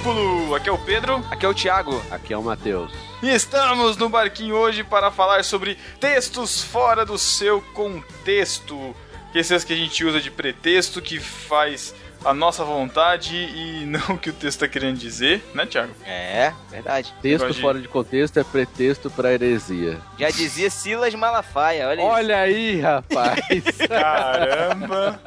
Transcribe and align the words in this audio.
Discípulo! 0.00 0.54
Aqui 0.54 0.68
é 0.70 0.72
o 0.72 0.78
Pedro. 0.78 1.16
Aqui 1.30 1.44
é 1.44 1.48
o 1.48 1.52
Thiago. 1.52 2.02
Aqui 2.10 2.32
é 2.32 2.38
o 2.38 2.42
Matheus. 2.42 2.90
E 3.22 3.28
estamos 3.28 3.98
no 3.98 4.08
barquinho 4.08 4.56
hoje 4.56 4.82
para 4.82 5.10
falar 5.10 5.44
sobre 5.44 5.76
textos 6.00 6.62
fora 6.62 7.04
do 7.04 7.18
seu 7.18 7.60
contexto. 7.74 8.96
Esses 9.34 9.62
que 9.62 9.74
a 9.74 9.76
gente 9.76 10.02
usa 10.02 10.18
de 10.18 10.30
pretexto, 10.30 11.02
que 11.02 11.20
faz 11.20 11.94
a 12.24 12.34
nossa 12.34 12.64
vontade 12.64 13.34
e 13.34 13.86
não 13.86 14.14
o 14.14 14.18
que 14.18 14.30
o 14.30 14.32
texto 14.32 14.62
está 14.62 14.68
querendo 14.68 14.98
dizer, 14.98 15.42
né, 15.54 15.64
Thiago? 15.64 15.92
É, 16.04 16.52
verdade. 16.70 17.14
Texto 17.22 17.54
fora 17.54 17.80
de 17.80 17.88
contexto 17.88 18.38
é 18.38 18.44
pretexto 18.44 19.10
para 19.10 19.32
heresia. 19.32 19.98
Já 20.18 20.30
dizia 20.30 20.70
Silas 20.70 21.14
Malafaia, 21.14 21.88
olha, 21.88 22.02
olha 22.02 22.38
aí, 22.38 22.80
rapaz. 22.80 23.40
Caramba. 23.88 25.18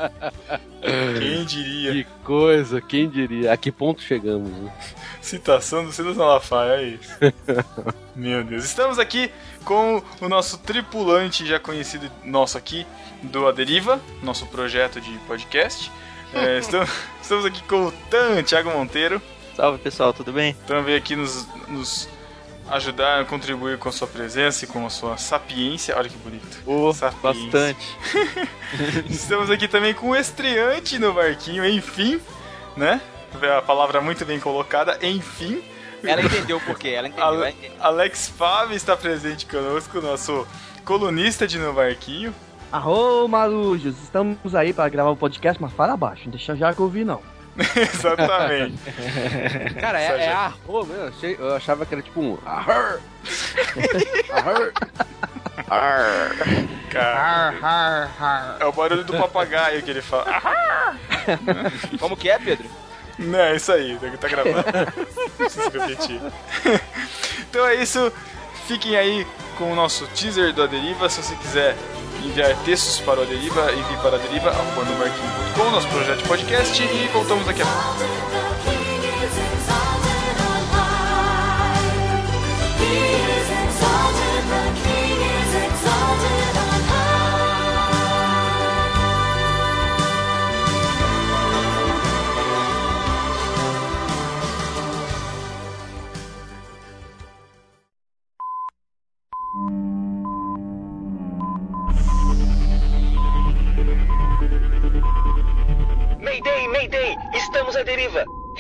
quem 1.20 1.46
diria? 1.46 1.92
Que 1.92 2.08
coisa, 2.24 2.82
quem 2.82 3.10
diria? 3.10 3.52
A 3.52 3.58
que 3.58 3.72
ponto 3.72 4.02
chegamos? 4.02 4.50
Né? 4.50 4.72
Citação 5.22 5.86
do 5.86 5.92
Silas 5.92 6.16
Malafaia, 6.16 6.82
é 6.82 6.84
isso. 6.84 7.18
Meu 8.16 8.44
Deus. 8.44 8.64
Estamos 8.64 9.00
aqui 9.00 9.32
com 9.66 10.04
o 10.22 10.30
nosso 10.30 10.60
tripulante 10.60 11.46
já 11.46 11.60
conhecido 11.60 12.12
nosso 12.24 12.58
aqui 12.58 12.86
do 13.24 13.48
A 13.48 13.52
Deriva, 13.52 14.00
nosso 14.22 14.46
projeto 14.48 15.02
de 15.02 15.12
podcast. 15.20 15.92
É, 16.34 16.58
estamos, 16.58 16.90
estamos, 17.22 17.46
aqui 17.46 17.62
com 17.64 17.88
o 17.88 17.92
Tan, 18.10 18.42
Thiago 18.44 18.72
Monteiro. 18.72 19.22
Salve 19.56 19.78
pessoal, 19.78 20.12
tudo 20.14 20.34
bem? 20.34 20.56
Tan 20.66 20.82
veio 20.82 20.98
aqui 20.98 21.16
nos, 21.16 21.48
nos 21.68 22.10
ajudar, 22.70 23.26
contribuir 23.26 23.78
com 23.78 23.90
a 23.90 23.92
sua 23.92 24.08
presença 24.08 24.66
e 24.66 24.68
com 24.68 24.86
a 24.86 24.90
sua 24.90 25.16
sapiência. 25.18 25.96
Olha 25.96 26.10
que 26.10 26.18
bonito. 26.18 26.58
Oh, 26.66 26.92
bastante. 27.22 27.98
estamos 29.10 29.52
aqui 29.52 29.68
também 29.68 29.94
com 29.94 30.10
o 30.10 30.16
estreante 30.16 30.98
no 30.98 31.14
barquinho, 31.14 31.64
enfim, 31.66 32.20
né? 32.76 33.00
A 33.58 33.62
palavra 33.62 34.02
muito 34.02 34.26
bem 34.26 34.40
colocada, 34.40 34.98
enfim. 35.02 35.64
Ela 36.04 36.22
entendeu 36.22 36.60
por 36.60 36.78
quê, 36.78 36.90
ela 36.90 37.08
entendeu. 37.08 37.26
Ale 37.26 37.56
Alex 37.80 38.28
Fábio 38.28 38.76
está 38.76 38.98
presente 38.98 39.46
conosco, 39.46 40.02
nosso 40.02 40.46
colunista 40.84 41.48
de 41.48 41.58
No 41.58 41.74
Barquinho. 41.74 42.36
Arro, 42.74 43.28
marujos, 43.28 44.02
estamos 44.02 44.56
aí 44.56 44.74
para 44.74 44.90
gravar 44.90 45.12
o 45.12 45.14
um 45.14 45.16
podcast, 45.16 45.62
mas 45.62 45.72
fala 45.74 45.94
abaixo, 45.94 46.24
não 46.26 46.32
deixa 46.32 46.56
já 46.56 46.74
que 46.74 46.80
eu 46.80 46.86
ouvi 46.86 47.06
não. 47.06 47.22
Exatamente. 47.78 48.80
Cara, 49.80 50.02
é, 50.02 50.24
é 50.24 50.32
arro 50.34 50.84
mesmo. 50.84 50.94
Eu, 50.96 51.08
achei, 51.08 51.36
eu 51.40 51.56
achava 51.56 51.86
que 51.86 51.94
era 51.94 52.02
tipo 52.02 52.20
um 52.20 52.36
arr. 52.44 53.00
arr. 54.32 54.74
Arr. 56.90 58.58
É 58.60 58.66
o 58.66 58.72
barulho 58.72 59.04
do 59.04 59.14
papagaio 59.14 59.84
que 59.84 59.92
ele 59.92 60.02
fala. 60.02 60.26
Como 62.00 62.18
que 62.18 62.28
é, 62.28 62.40
Pedro? 62.40 62.68
Não, 63.20 63.38
é 63.38 63.56
isso 63.56 63.72
aí, 63.72 64.00
tá 64.20 64.28
gravando. 64.28 64.64
Preciso 65.38 65.70
repetir. 65.70 66.20
então 67.48 67.68
é 67.68 67.76
isso. 67.76 68.12
Fiquem 68.66 68.96
aí 68.96 69.28
com 69.54 69.72
o 69.72 69.76
nosso 69.76 70.08
teaser 70.08 70.54
do 70.54 70.64
Aderiva. 70.64 71.10
Se 71.10 71.22
você 71.22 71.36
quiser 71.36 71.78
enviar 72.24 72.56
textos 72.64 73.00
para 73.00 73.22
o 73.22 73.26
Deriva, 73.26 73.72
envie 73.74 73.98
para 73.98 74.16
a 74.16 74.20
deriva, 74.20 74.50
arroba 74.50 74.84
no 74.84 74.98
barquinho.com, 74.98 75.72
nosso 75.72 75.88
projeto 75.88 76.20
de 76.20 76.28
podcast, 76.28 76.82
e 76.82 77.08
voltamos 77.10 77.46
daqui 77.46 77.62
a 77.62 77.66
pouco. 77.66 78.33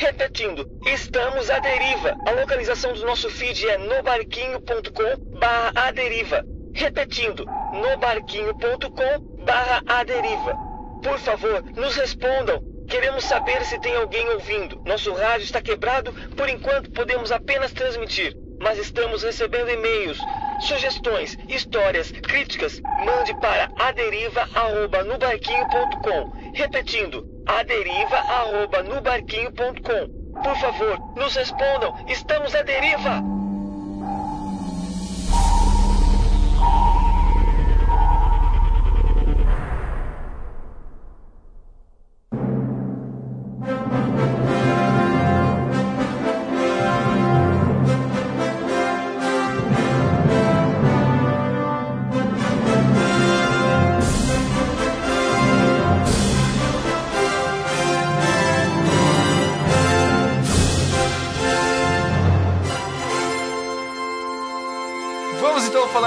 Repetindo, 0.03 0.67
estamos 0.85 1.49
à 1.49 1.59
deriva! 1.59 2.13
A 2.27 2.31
localização 2.31 2.91
do 2.91 3.05
nosso 3.05 3.29
feed 3.29 3.69
é 3.69 3.77
nobarquinho.com 3.77 5.39
barra 5.39 5.71
a 5.75 5.91
deriva. 5.91 6.43
Repetindo, 6.73 7.45
nobarquinho.com 7.71 9.19
barra 9.45 9.81
a 9.87 10.03
deriva. 10.03 10.57
Por 11.01 11.17
favor, 11.19 11.63
nos 11.77 11.95
respondam. 11.95 12.61
Queremos 12.89 13.23
saber 13.23 13.63
se 13.63 13.79
tem 13.79 13.95
alguém 13.95 14.27
ouvindo. 14.27 14.81
Nosso 14.85 15.13
rádio 15.13 15.45
está 15.45 15.61
quebrado, 15.61 16.11
por 16.35 16.49
enquanto 16.49 16.91
podemos 16.91 17.31
apenas 17.31 17.71
transmitir. 17.71 18.35
Mas 18.59 18.77
estamos 18.77 19.23
recebendo 19.23 19.71
e-mails, 19.71 20.19
sugestões, 20.59 21.37
histórias, 21.47 22.11
críticas. 22.11 22.81
Mande 23.05 23.33
para 23.39 23.71
aderiva@nubarquinho.com. 23.79 26.51
Repetindo, 26.53 27.32
aderiva@nubarquinho.com. 27.45 30.23
Por 30.43 30.57
favor, 30.57 30.99
nos 31.15 31.35
respondam. 31.35 31.93
Estamos 32.07 32.55
à 32.55 32.63
deriva. 32.63 33.21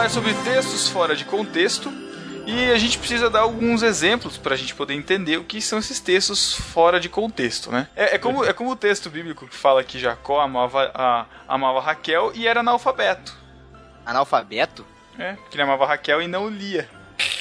Falar 0.07 0.09
sobre 0.09 0.35
textos 0.45 0.89
fora 0.89 1.17
de 1.17 1.25
contexto. 1.25 1.93
E 2.47 2.71
a 2.71 2.79
gente 2.79 2.97
precisa 2.99 3.29
dar 3.29 3.41
alguns 3.41 3.83
exemplos 3.83 4.39
para 4.39 4.55
a 4.55 4.57
gente 4.57 4.73
poder 4.73 4.95
entender 4.95 5.37
o 5.37 5.43
que 5.43 5.61
são 5.61 5.81
esses 5.81 5.99
textos 5.99 6.55
fora 6.55 7.01
de 7.01 7.09
contexto, 7.09 7.73
né? 7.73 7.89
É, 7.97 8.15
é, 8.15 8.19
como, 8.19 8.45
é 8.45 8.53
como 8.53 8.71
o 8.71 8.77
texto 8.77 9.11
bíblico 9.11 9.49
que 9.49 9.57
fala 9.57 9.83
que 9.83 9.99
Jacó 9.99 10.41
amava, 10.41 10.93
a, 10.95 11.27
amava 11.49 11.81
Raquel 11.81 12.31
e 12.35 12.47
era 12.47 12.61
analfabeto. 12.61 13.37
Analfabeto? 14.05 14.87
É, 15.19 15.33
porque 15.33 15.57
ele 15.57 15.65
amava 15.65 15.87
Raquel 15.87 16.23
e 16.23 16.29
não 16.29 16.49
lia. 16.49 16.89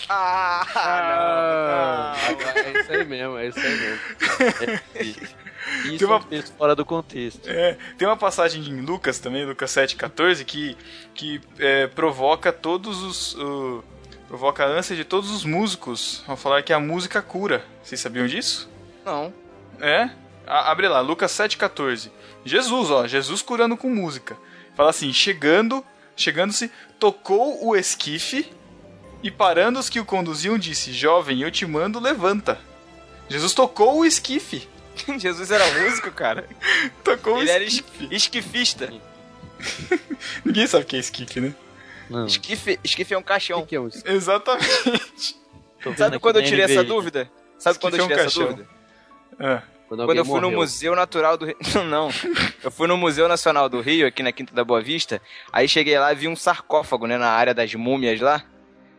Ah, 0.10 0.66
ah 0.76 2.16
não. 2.28 2.62
É 2.62 2.82
isso 2.82 2.92
aí 2.92 3.06
mesmo, 3.06 3.38
é 3.38 3.48
isso 3.48 3.60
aí 3.60 3.78
mesmo. 3.78 5.44
Isso 5.86 5.98
tem 5.98 6.08
uma... 6.08 6.18
é 6.18 6.20
um 6.20 6.24
texto 6.24 6.54
fora 6.56 6.76
do 6.76 6.86
contexto. 6.86 7.48
É, 7.48 7.78
tem 7.98 8.08
uma 8.08 8.18
passagem 8.18 8.64
em 8.64 8.82
Lucas 8.82 9.20
também, 9.20 9.46
Lucas 9.46 9.72
7,14, 9.72 10.46
que, 10.46 10.78
que 11.14 11.42
é, 11.60 11.88
provoca 11.88 12.52
todos 12.52 13.02
os. 13.04 13.34
Uh, 13.36 13.84
provoca 14.28 14.64
a 14.64 14.68
ânsia 14.68 14.96
de 14.96 15.04
todos 15.04 15.32
os 15.32 15.44
músicos 15.44 16.24
ao 16.28 16.36
falar 16.36 16.64
que 16.64 16.74
a 16.74 16.80
música 16.80 17.22
cura. 17.22 17.64
Vocês 17.84 18.00
sabiam 18.02 18.28
disso? 18.28 18.70
Não. 19.06 19.34
É? 19.80 20.10
A, 20.46 20.72
abre 20.72 20.88
lá, 20.88 21.00
Lucas 21.00 21.32
7,14. 21.32 22.12
Jesus, 22.44 22.92
ó, 22.92 23.08
Jesus 23.08 23.42
curando 23.42 23.78
com 23.78 23.90
música. 23.90 24.38
Fala 24.76 24.90
assim: 24.90 25.12
chegando, 25.12 25.84
chegando-se, 26.16 26.72
tocou 27.00 27.66
o 27.66 27.76
esquife 27.76 28.52
e 29.24 29.32
parando 29.32 29.80
os 29.80 29.90
que 29.90 30.00
o 30.00 30.06
conduziam, 30.06 30.58
disse: 30.58 30.94
Jovem, 30.94 31.42
eu 31.42 31.50
te 31.50 31.66
mando, 31.66 32.00
levanta. 32.00 32.60
Jesus 33.28 33.54
tocou 33.54 33.98
o 33.98 34.06
esquife. 34.06 34.68
Jesus 35.19 35.51
era 35.51 35.65
músico, 35.81 36.12
cara. 36.12 36.47
tocou 37.03 37.39
Ele 37.42 37.50
era 37.50 37.63
esquife. 37.63 38.06
es- 38.06 38.12
esquifista. 38.24 38.94
Ninguém 40.45 40.68
sabe 40.68 40.83
o 40.83 40.88
que 40.88 40.95
é 40.95 41.00
esquife, 41.00 41.39
né? 41.42 41.53
Não. 42.09 42.25
Esquife, 42.25 42.80
esquife 42.83 43.13
é 43.13 43.18
um 43.18 43.24
caixão. 43.24 43.62
que, 43.62 43.68
que 43.69 43.75
é 43.75 43.80
um 43.80 43.88
esquife? 43.88 44.12
Exatamente. 44.12 45.36
Sabe 45.97 46.19
quando 46.19 46.38
eu 46.38 46.44
tirei 46.44 46.65
essa 46.65 46.83
dúvida? 46.83 47.30
Sabe 47.57 47.80
quando 47.80 47.95
eu 47.95 48.00
Esquife 48.06 48.19
é 48.19 48.24
um 48.24 48.25
tirei 48.25 48.25
essa 48.25 48.39
caixão. 48.39 48.56
dúvida? 48.56 48.69
É. 49.39 49.62
Quando, 49.88 50.06
Quando 50.06 50.18
eu 50.18 50.25
fui 50.25 50.36
no 50.42 50.47
morreu. 50.47 50.59
Museu 50.59 50.95
Natural 50.95 51.38
do 51.38 51.45
Rio. 51.45 51.56
Não, 51.89 52.09
eu 52.63 52.71
fui 52.71 52.88
no 52.88 52.97
Museu 52.97 53.27
Nacional 53.27 53.69
do 53.69 53.81
Rio, 53.81 54.07
aqui 54.07 54.24
na 54.24 54.31
Quinta 54.31 54.53
da 54.53 54.63
Boa 54.63 54.81
Vista. 54.81 55.21
Aí 55.53 55.68
cheguei 55.68 55.97
lá 56.00 56.12
e 56.12 56.15
vi 56.15 56.27
um 56.27 56.36
sarcófago, 56.36 57.06
né, 57.06 57.18
na 57.19 57.30
área 57.30 57.53
das 57.53 57.74
múmias 57.75 58.19
lá. 58.19 58.44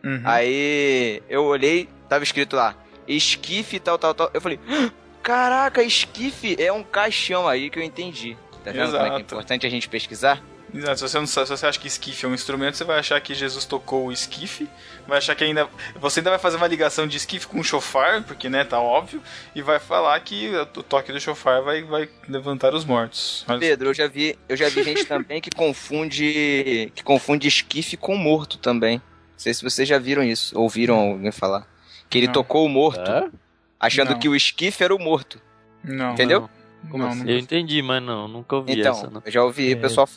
Uhum. 0.03 0.21
Aí 0.23 1.21
eu 1.29 1.43
olhei, 1.43 1.89
tava 2.07 2.23
escrito 2.23 2.55
lá, 2.55 2.73
esquife 3.05 3.79
tal, 3.81 3.97
tal, 3.97 4.13
tal. 4.13 4.31
Eu 4.33 4.39
falei, 4.39 4.59
"Ah, 4.69 4.89
caraca, 5.21 5.83
esquife 5.83 6.55
é 6.59 6.71
um 6.71 6.83
caixão 6.83 7.47
aí 7.47 7.69
que 7.69 7.79
eu 7.79 7.83
entendi. 7.83 8.37
Tá 8.63 8.71
vendo 8.71 8.91
como 8.91 8.97
é 8.97 8.99
que 8.99 9.05
é 9.05 9.07
Exato. 9.07 9.21
importante 9.21 9.67
a 9.67 9.69
gente 9.69 9.87
pesquisar? 9.87 10.43
Exato, 10.73 10.97
se 10.97 11.01
você, 11.07 11.19
não, 11.19 11.25
se 11.25 11.45
você 11.45 11.65
acha 11.65 11.79
que 11.79 11.87
esquife 11.87 12.25
é 12.25 12.27
um 12.27 12.33
instrumento, 12.33 12.75
você 12.75 12.83
vai 12.83 12.99
achar 12.99 13.19
que 13.21 13.33
Jesus 13.33 13.63
tocou 13.63 14.07
o 14.07 14.11
esquife, 14.11 14.67
vai 15.07 15.17
achar 15.17 15.33
que 15.33 15.43
ainda. 15.43 15.67
Você 15.95 16.19
ainda 16.19 16.29
vai 16.29 16.39
fazer 16.39 16.57
uma 16.57 16.67
ligação 16.67 17.07
de 17.07 17.15
esquife 17.15 17.47
com 17.47 17.59
o 17.59 17.63
chofar, 17.63 18.23
porque 18.23 18.49
né, 18.49 18.65
tá 18.65 18.79
óbvio, 18.79 19.21
e 19.55 19.61
vai 19.61 19.79
falar 19.79 20.19
que 20.19 20.51
o 20.55 20.83
toque 20.83 21.11
do 21.13 21.19
chofar 21.21 21.61
vai, 21.61 21.83
vai 21.83 22.09
levantar 22.27 22.73
os 22.73 22.83
mortos. 22.83 23.45
Olha 23.47 23.59
Pedro, 23.59 23.89
eu 23.89 23.93
já 23.93 24.07
vi, 24.07 24.37
eu 24.49 24.57
já 24.57 24.67
vi 24.67 24.83
gente 24.83 25.05
também 25.05 25.39
que 25.39 25.49
confunde. 25.51 26.91
que 26.93 27.03
confunde 27.03 27.47
esquife 27.47 27.95
com 27.95 28.17
morto 28.17 28.57
também. 28.57 28.97
Não 28.97 29.39
sei 29.39 29.53
se 29.53 29.63
vocês 29.63 29.87
já 29.87 29.97
viram 29.97 30.23
isso, 30.23 30.59
ouviram 30.59 30.95
alguém 30.95 31.31
falar. 31.31 31.65
Que 32.09 32.17
ele 32.17 32.27
não. 32.27 32.33
tocou 32.33 32.65
o 32.65 32.69
morto, 32.69 33.09
é? 33.09 33.29
Achando 33.79 34.11
não. 34.11 34.19
que 34.19 34.29
o 34.29 34.35
esquife 34.35 34.83
era 34.83 34.95
o 34.95 34.99
morto. 34.99 35.41
Não. 35.83 36.13
Entendeu? 36.13 36.41
Não. 36.41 36.57
Como 36.89 37.03
não, 37.03 37.11
assim? 37.11 37.29
Eu 37.29 37.37
entendi, 37.37 37.81
mas 37.81 38.01
não, 38.01 38.27
nunca 38.27 38.55
ouvi 38.55 38.79
então, 38.79 38.91
essa. 38.91 39.09
Não. 39.09 39.21
Eu 39.25 39.31
já 39.31 39.43
ouvi 39.43 39.73
o 39.73 39.77
é, 39.77 39.79
pessoal 39.79 40.07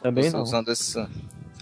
usando 0.42 0.70
esse, 0.70 1.06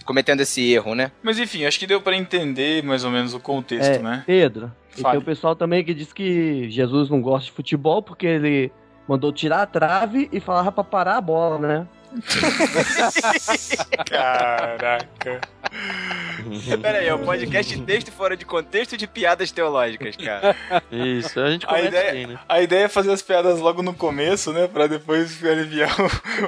cometendo 0.05 0.41
esse 0.41 0.71
erro, 0.71 0.93
né? 0.93 1.11
Mas 1.23 1.39
enfim, 1.39 1.65
acho 1.65 1.79
que 1.79 1.87
deu 1.87 2.01
para 2.01 2.15
entender 2.15 2.83
mais 2.83 3.03
ou 3.03 3.11
menos 3.11 3.33
o 3.33 3.39
contexto, 3.39 3.91
é, 3.91 3.99
né? 3.99 4.23
Pedro, 4.25 4.71
e 4.97 5.03
tem 5.03 5.17
o 5.17 5.21
pessoal 5.21 5.55
também 5.55 5.83
que 5.83 5.93
diz 5.93 6.11
que 6.11 6.69
Jesus 6.69 7.09
não 7.09 7.21
gosta 7.21 7.45
de 7.45 7.51
futebol 7.51 8.01
porque 8.03 8.27
ele 8.27 8.71
mandou 9.07 9.31
tirar 9.31 9.61
a 9.63 9.65
trave 9.65 10.29
e 10.31 10.39
falava 10.39 10.71
pra 10.71 10.83
parar 10.83 11.17
a 11.17 11.21
bola, 11.21 11.57
né? 11.59 11.87
Caraca. 14.05 15.41
Pera 16.81 16.99
aí, 16.99 17.07
é 17.07 17.13
o 17.13 17.19
podcast 17.19 17.79
texto 17.81 18.11
fora 18.11 18.35
de 18.35 18.45
contexto 18.45 18.97
de 18.97 19.07
piadas 19.07 19.51
teológicas, 19.51 20.15
cara. 20.15 20.55
Isso, 20.91 21.39
a 21.39 21.51
gente 21.51 21.65
começa 21.65 21.85
a 21.85 21.87
ideia, 21.87 22.09
assim, 22.09 22.25
né? 22.27 22.39
A 22.47 22.61
ideia 22.61 22.83
é 22.85 22.87
fazer 22.87 23.11
as 23.11 23.21
piadas 23.21 23.59
logo 23.59 23.81
no 23.81 23.93
começo, 23.93 24.51
né? 24.51 24.67
Pra 24.67 24.87
depois 24.87 25.41
aliviar 25.45 25.95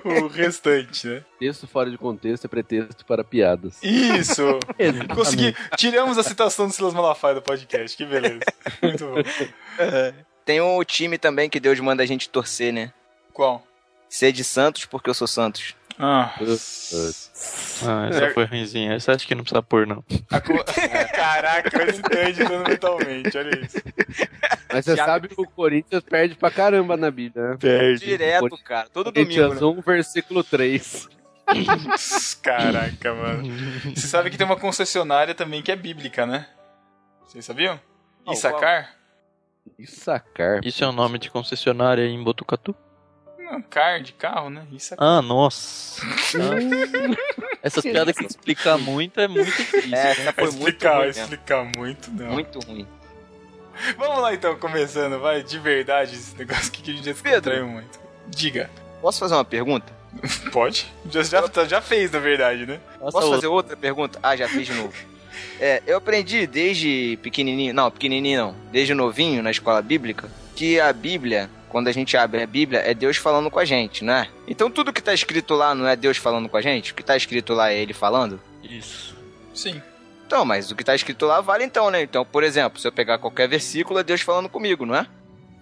o, 0.04 0.24
o 0.24 0.28
restante, 0.28 1.08
né? 1.08 1.24
Texto 1.40 1.68
fora 1.68 1.90
de 1.90 1.98
contexto 1.98 2.46
é 2.46 2.48
pretexto 2.48 3.06
para 3.06 3.24
piadas. 3.24 3.82
Isso! 3.84 4.44
Consegui. 5.14 5.56
Tiramos 5.78 6.18
a 6.18 6.24
citação 6.24 6.68
do 6.68 6.74
Silas 6.74 6.94
Malafaia 6.94 7.36
do 7.36 7.42
podcast, 7.42 7.96
que 7.96 8.06
beleza. 8.06 8.42
Muito 8.82 9.06
bom. 9.06 9.16
Tem 10.46 10.62
um 10.62 10.84
time 10.84 11.18
também 11.18 11.50
que 11.50 11.60
Deus 11.60 11.80
manda 11.80 12.04
a 12.04 12.06
gente 12.06 12.30
torcer, 12.30 12.74
né? 12.74 12.92
Qual? 13.34 13.66
Ser 14.10 14.32
de 14.32 14.44
Santos 14.44 14.86
porque 14.86 15.10
eu 15.10 15.14
sou 15.14 15.28
Santos. 15.28 15.76
Ah. 16.04 16.34
ah 17.86 18.10
essa 18.10 18.34
foi 18.34 18.46
ruimzinha. 18.46 18.94
Essa 18.94 19.14
acho 19.14 19.28
que 19.28 19.36
não 19.36 19.44
precisa 19.44 19.62
pôr, 19.62 19.86
não. 19.86 20.04
Caraca, 21.14 21.84
esse 21.84 22.02
editando 22.28 22.68
mentalmente, 22.68 23.38
olha 23.38 23.60
isso. 23.64 23.78
Mas 24.74 24.86
você 24.86 24.96
Já... 24.96 25.06
sabe 25.06 25.28
que 25.28 25.40
o 25.40 25.46
Corinthians 25.46 26.04
perde 26.04 26.34
pra 26.34 26.50
caramba 26.50 26.98
na 26.98 27.12
Bíblia, 27.12 27.52
né? 27.52 27.58
Perde. 27.60 28.04
Direto, 28.04 28.58
cara. 28.64 28.90
Todo 28.90 29.12
domingo. 29.12 29.30
Corinthians 29.30 29.62
1, 29.62 29.76
né? 29.76 29.84
versículo 29.86 30.44
3. 30.44 31.10
Caraca, 32.42 33.14
mano. 33.14 33.44
Você 33.96 34.08
sabe 34.08 34.32
que 34.32 34.38
tem 34.38 34.46
uma 34.46 34.58
concessionária 34.58 35.36
também 35.36 35.62
que 35.62 35.72
é 35.72 35.76
bíblica, 35.76 36.26
né? 36.26 36.48
Vocês 37.28 37.46
sabiam? 37.46 37.80
Issacar? 38.28 38.96
Issacar. 39.78 40.62
Isso 40.64 40.84
é 40.84 40.88
o 40.88 40.92
nome 40.92 41.20
de 41.20 41.30
concessionária 41.30 42.08
em 42.08 42.24
Botucatu? 42.24 42.76
Car 43.60 44.02
de 44.02 44.14
carro, 44.14 44.50
né? 44.50 44.66
Isso 44.72 44.94
é... 44.94 44.98
Ah, 45.00 45.22
nossa. 45.22 46.02
Essas 47.64 47.84
piadas 47.84 48.16
que 48.16 48.26
explicar 48.26 48.78
muito 48.78 49.20
é 49.20 49.28
muito 49.28 49.46
difícil. 49.46 49.96
É, 49.96 50.12
essa 50.12 50.34
foi 50.34 50.46
explicar, 50.46 50.98
muito 50.98 51.16
ruim, 51.16 51.24
explicar 51.24 51.72
muito, 51.76 52.12
não. 52.12 52.32
Muito 52.32 52.60
ruim. 52.60 52.88
Vamos 53.98 54.22
lá 54.22 54.34
então, 54.34 54.56
começando, 54.58 55.20
vai, 55.20 55.44
de 55.44 55.58
verdade, 55.60 56.16
esse 56.16 56.36
negócio 56.36 56.68
aqui 56.68 56.82
que 56.82 56.92
a 56.92 56.94
gente 56.94 57.06
já 57.06 57.14
descontraiu 57.14 57.68
muito. 57.68 58.00
Diga. 58.28 58.70
Posso 59.02 59.20
fazer 59.20 59.34
uma 59.34 59.46
pergunta? 59.46 59.92
Pode. 60.52 60.92
Já, 61.10 61.24
já, 61.24 61.66
já 61.66 61.82
fez, 61.82 62.12
na 62.12 62.20
verdade, 62.20 62.66
né? 62.66 62.80
Posso 63.00 63.18
outra. 63.18 63.32
fazer 63.32 63.48
outra 63.48 63.78
pergunta? 63.78 64.20
Ah, 64.22 64.36
já 64.36 64.48
fiz 64.48 64.68
de 64.68 64.74
novo. 64.74 64.94
É, 65.60 65.82
eu 65.88 65.98
aprendi 65.98 66.46
desde 66.46 67.18
pequenininho, 67.22 67.74
não, 67.74 67.90
pequenininho 67.90 68.48
não, 68.48 68.56
desde 68.72 68.94
novinho 68.94 69.42
na 69.42 69.52
escola 69.52 69.82
bíblica, 69.82 70.30
que 70.56 70.80
a 70.80 70.92
Bíblia 70.92 71.50
quando 71.72 71.88
a 71.88 71.92
gente 71.92 72.18
abre 72.18 72.44
a 72.44 72.46
Bíblia, 72.46 72.80
é 72.80 72.94
Deus 72.94 73.16
falando 73.16 73.50
com 73.50 73.58
a 73.58 73.66
gente, 73.66 74.04
né? 74.04 74.28
Então 74.46 74.70
tudo 74.70 74.92
que 74.92 75.00
está 75.00 75.14
escrito 75.14 75.54
lá 75.54 75.74
não 75.74 75.88
é 75.88 75.96
Deus 75.96 76.18
falando 76.18 76.50
com 76.50 76.58
a 76.58 76.62
gente? 76.62 76.92
O 76.92 76.96
que 76.96 77.02
está 77.02 77.16
escrito 77.16 77.54
lá 77.54 77.72
é 77.72 77.78
Ele 77.78 77.94
falando? 77.94 78.40
Isso. 78.62 79.16
Sim. 79.54 79.82
Então, 80.28 80.44
mas 80.44 80.70
o 80.70 80.76
que 80.76 80.82
está 80.82 80.94
escrito 80.94 81.26
lá 81.26 81.40
vale 81.40 81.64
então, 81.64 81.90
né? 81.90 82.02
Então, 82.02 82.26
por 82.26 82.44
exemplo, 82.44 82.80
se 82.80 82.88
eu 82.88 82.92
pegar 82.92 83.18
qualquer 83.18 83.48
versículo, 83.48 84.00
é 84.00 84.04
Deus 84.04 84.22
falando 84.22 84.50
comigo, 84.50 84.86
não 84.86 84.96
é? 84.96 85.08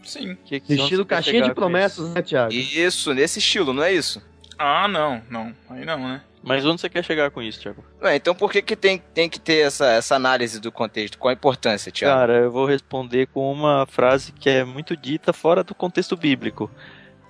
Sim. 0.03 0.35
Que, 0.45 0.59
que 0.59 0.73
estilo 0.73 1.06
caixinha 1.06 1.44
de 1.44 1.53
promessas, 1.53 2.09
né, 2.09 2.21
Tiago? 2.21 2.51
Isso, 2.51 3.13
nesse 3.13 3.38
estilo, 3.39 3.73
não 3.73 3.83
é 3.83 3.94
isso? 3.94 4.21
Ah, 4.59 4.89
não, 4.89 5.21
não. 5.30 5.56
Aí 5.69 5.85
não, 5.85 5.97
né? 5.97 6.21
Mas 6.44 6.66
onde 6.66 6.81
você 6.81 6.89
quer 6.89 7.04
chegar 7.04 7.31
com 7.31 7.42
isso, 7.42 7.61
Thiago? 7.61 7.83
Ué, 8.01 8.18
então 8.18 8.35
por 8.35 8.51
que, 8.51 8.61
que 8.61 8.75
tem, 8.75 9.01
tem 9.13 9.30
que 9.30 9.39
ter 9.39 9.66
essa, 9.66 9.87
essa 9.87 10.16
análise 10.16 10.59
do 10.59 10.71
contexto? 10.71 11.18
Qual 11.18 11.30
a 11.30 11.33
importância, 11.33 11.92
Thiago? 11.92 12.19
Cara, 12.19 12.33
eu 12.39 12.51
vou 12.51 12.66
responder 12.66 13.28
com 13.28 13.51
uma 13.51 13.85
frase 13.85 14.33
que 14.33 14.49
é 14.49 14.63
muito 14.66 14.95
dita 14.97 15.31
fora 15.31 15.63
do 15.63 15.73
contexto 15.73 16.16
bíblico. 16.18 16.69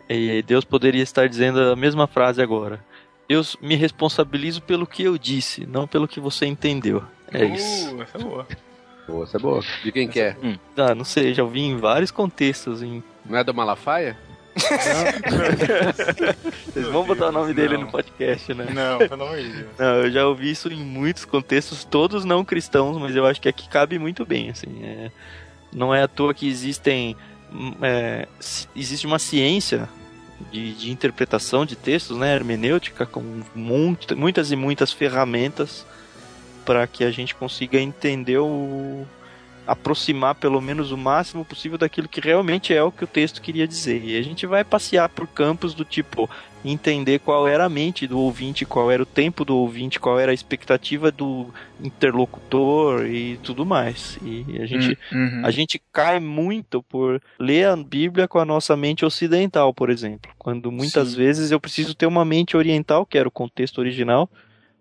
E 0.09 0.41
Deus 0.41 0.65
poderia 0.65 1.03
estar 1.03 1.29
dizendo 1.29 1.59
a 1.71 1.75
mesma 1.75 2.07
frase 2.07 2.41
agora. 2.41 2.83
Eu 3.27 3.41
me 3.61 3.75
responsabilizo 3.75 4.61
pelo 4.61 4.87
que 4.87 5.03
eu 5.03 5.17
disse, 5.17 5.67
não 5.67 5.87
pelo 5.87 6.07
que 6.07 6.19
você 6.19 6.47
entendeu. 6.47 7.03
É 7.31 7.45
uh, 7.45 7.53
isso. 7.53 8.01
Essa 8.01 8.17
é 8.17 8.21
boa. 8.21 8.47
Boa, 9.07 9.23
essa 9.23 9.37
é 9.37 9.39
boa. 9.39 9.61
De 9.83 9.91
quem 9.91 10.07
quer? 10.07 10.35
É? 10.41 10.47
Hum. 10.47 10.57
Ah, 10.75 10.95
não 10.95 11.03
sei, 11.03 11.33
já 11.33 11.43
ouvi 11.43 11.61
em 11.61 11.77
vários 11.77 12.09
contextos. 12.09 12.81
Em... 12.81 13.03
Não 13.23 13.37
é 13.37 13.43
do 13.43 13.53
Malafaia? 13.53 14.17
Vocês 16.65 16.87
vão 16.87 17.05
botar 17.05 17.27
o 17.27 17.31
nome 17.31 17.53
dele 17.53 17.75
não. 17.75 17.85
no 17.85 17.91
podcast, 17.91 18.53
né? 18.53 18.67
Não, 18.73 18.97
pelo 18.99 19.23
amor 19.23 19.37
de 19.37 19.49
Deus. 19.49 19.67
Não, 19.77 19.95
eu 20.03 20.11
já 20.11 20.27
ouvi 20.27 20.51
isso 20.51 20.71
em 20.71 20.83
muitos 20.83 21.25
contextos, 21.25 21.83
todos 21.83 22.25
não 22.25 22.45
cristãos, 22.45 22.97
mas 22.97 23.15
eu 23.15 23.25
acho 23.25 23.41
que 23.41 23.49
aqui 23.49 23.67
cabe 23.69 23.97
muito 23.99 24.25
bem, 24.25 24.49
assim. 24.49 24.83
É, 24.83 25.11
não 25.73 25.93
é 25.93 26.03
à 26.03 26.07
toa 26.07 26.33
que 26.33 26.47
existem... 26.47 27.15
Hum, 27.51 27.73
é, 27.81 28.27
existe 28.75 29.07
uma 29.07 29.19
ciência 29.19 29.89
de, 30.51 30.73
de, 30.73 30.91
interpretação 30.91 31.65
de 31.65 31.75
textos, 31.75 32.17
né, 32.17 32.35
hermenêutica, 32.35 33.05
com 33.05 33.41
muito, 33.55 34.15
muitas 34.15 34.51
e 34.51 34.55
muitas 34.55 34.91
ferramentas 34.93 35.85
para 36.65 36.85
que 36.85 37.03
a 37.03 37.11
gente 37.11 37.33
consiga 37.33 37.79
entender 37.79 38.37
o, 38.37 39.05
aproximar 39.69 40.33
pelo 40.35 40.59
menos 40.59 40.91
o 40.91 40.97
máximo 40.97 41.45
possível 41.45 41.77
daquilo 41.77 42.07
que 42.07 42.19
realmente 42.19 42.73
é 42.73 42.81
o 42.81 42.91
que 42.91 43.03
o 43.03 43.07
texto 43.07 43.41
queria 43.41 43.67
dizer. 43.67 44.03
E 44.03 44.17
a 44.17 44.21
gente 44.21 44.47
vai 44.47 44.63
passear 44.63 45.07
por 45.09 45.27
campos 45.27 45.73
do 45.75 45.85
tipo 45.85 46.29
entender 46.65 47.19
qual 47.19 47.47
era 47.47 47.65
a 47.65 47.69
mente 47.69 48.07
do 48.07 48.19
ouvinte, 48.19 48.65
qual 48.65 48.91
era 48.91 49.01
o 49.01 49.05
tempo 49.05 49.45
do 49.45 49.55
ouvinte, 49.55 49.99
qual 49.99 50.19
era 50.19 50.31
a 50.31 50.33
expectativa 50.33 51.11
do 51.11 51.47
interlocutor 51.81 53.05
e 53.05 53.37
tudo 53.37 53.65
mais. 53.65 54.17
E 54.23 54.59
a 54.59 54.65
gente, 54.65 54.97
uhum. 55.11 55.41
a 55.45 55.51
gente 55.51 55.81
cai 55.93 56.19
muito 56.19 56.83
por 56.83 57.21
ler 57.39 57.67
a 57.67 57.75
Bíblia 57.75 58.27
com 58.27 58.39
a 58.39 58.45
nossa 58.45 58.75
mente 58.75 59.05
ocidental, 59.05 59.73
por 59.73 59.89
exemplo. 59.89 60.31
Quando 60.37 60.71
muitas 60.71 61.09
Sim. 61.09 61.17
vezes 61.17 61.51
eu 61.51 61.59
preciso 61.59 61.93
ter 61.93 62.07
uma 62.07 62.25
mente 62.25 62.57
oriental, 62.57 63.05
que 63.05 63.17
era 63.17 63.27
o 63.27 63.31
contexto 63.31 63.77
original, 63.77 64.29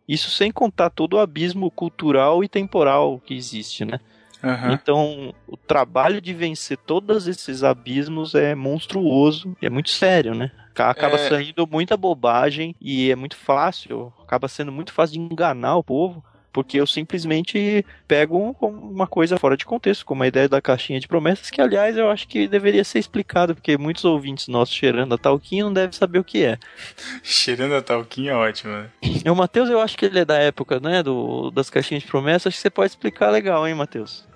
isso 0.08 0.30
sem 0.30 0.50
contar 0.50 0.90
todo 0.90 1.14
o 1.14 1.18
abismo 1.18 1.70
cultural 1.70 2.42
e 2.42 2.48
temporal 2.48 3.20
que 3.24 3.34
existe, 3.34 3.84
né? 3.84 4.00
Uhum. 4.42 4.72
Então, 4.72 5.34
o 5.46 5.56
trabalho 5.56 6.20
de 6.20 6.32
vencer 6.32 6.78
todos 6.78 7.26
esses 7.26 7.64
abismos 7.64 8.34
é 8.34 8.54
monstruoso 8.54 9.56
e 9.60 9.66
é 9.66 9.70
muito 9.70 9.90
sério, 9.90 10.34
né? 10.34 10.50
Acaba 10.74 11.16
é... 11.16 11.28
saindo 11.28 11.66
muita 11.66 11.96
bobagem 11.96 12.74
e 12.80 13.10
é 13.10 13.16
muito 13.16 13.36
fácil, 13.36 14.12
acaba 14.22 14.46
sendo 14.46 14.70
muito 14.70 14.92
fácil 14.92 15.14
de 15.14 15.20
enganar 15.20 15.76
o 15.76 15.82
povo 15.82 16.22
porque 16.52 16.80
eu 16.80 16.86
simplesmente 16.86 17.84
pego 18.06 18.56
uma 18.60 19.06
coisa 19.06 19.38
fora 19.38 19.56
de 19.56 19.64
contexto, 19.64 20.04
como 20.04 20.22
a 20.22 20.26
ideia 20.26 20.48
da 20.48 20.60
caixinha 20.60 21.00
de 21.00 21.08
promessas, 21.08 21.50
que 21.50 21.60
aliás 21.60 21.96
eu 21.96 22.10
acho 22.10 22.26
que 22.26 22.48
deveria 22.48 22.84
ser 22.84 22.98
explicado, 22.98 23.54
porque 23.54 23.76
muitos 23.76 24.04
ouvintes 24.04 24.48
nossos 24.48 24.74
cheirando 24.74 25.14
a 25.14 25.18
talquinha 25.18 25.64
não 25.64 25.72
devem 25.72 25.92
saber 25.92 26.18
o 26.18 26.24
que 26.24 26.44
é. 26.44 26.58
cheirando 27.22 27.74
a 27.74 27.82
talquinha 27.82 28.32
é 28.32 28.34
ótimo, 28.34 28.72
né? 28.72 28.90
O 29.30 29.34
Matheus, 29.34 29.68
eu 29.68 29.80
acho 29.80 29.96
que 29.96 30.06
ele 30.06 30.20
é 30.20 30.24
da 30.24 30.38
época, 30.38 30.80
né, 30.80 31.02
do, 31.02 31.50
das 31.50 31.70
caixinhas 31.70 32.02
de 32.02 32.08
promessas, 32.08 32.46
acho 32.46 32.56
que 32.56 32.62
você 32.62 32.70
pode 32.70 32.90
explicar 32.90 33.30
legal, 33.30 33.66
hein, 33.66 33.74
Matheus? 33.74 34.26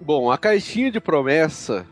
Bom, 0.00 0.30
a 0.30 0.36
caixinha 0.36 0.90
de 0.90 1.00
promessa, 1.00 1.86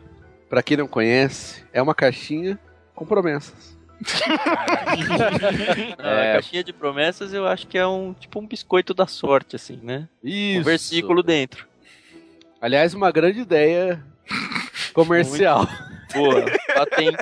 para 0.49 0.61
quem 0.61 0.77
não 0.77 0.87
conhece, 0.87 1.63
é 1.71 1.81
uma 1.81 1.95
caixinha 1.95 2.59
com 2.93 3.05
promessas. 3.05 3.72
é, 5.97 6.31
a 6.31 6.33
caixinha 6.33 6.63
de 6.63 6.73
promessas 6.73 7.33
eu 7.33 7.47
acho 7.47 7.67
que 7.67 7.77
é 7.77 7.85
um 7.85 8.13
tipo 8.13 8.39
um 8.39 8.47
biscoito 8.47 8.93
da 8.93 9.07
sorte, 9.07 9.55
assim, 9.55 9.79
né? 9.81 10.07
Isso. 10.23 10.59
Um 10.59 10.63
versículo 10.63 11.23
dentro. 11.23 11.67
Aliás, 12.61 12.93
uma 12.93 13.11
grande 13.11 13.41
ideia 13.41 14.03
comercial. 14.93 15.67
Boa. 16.13 16.45
Patente, 16.73 17.17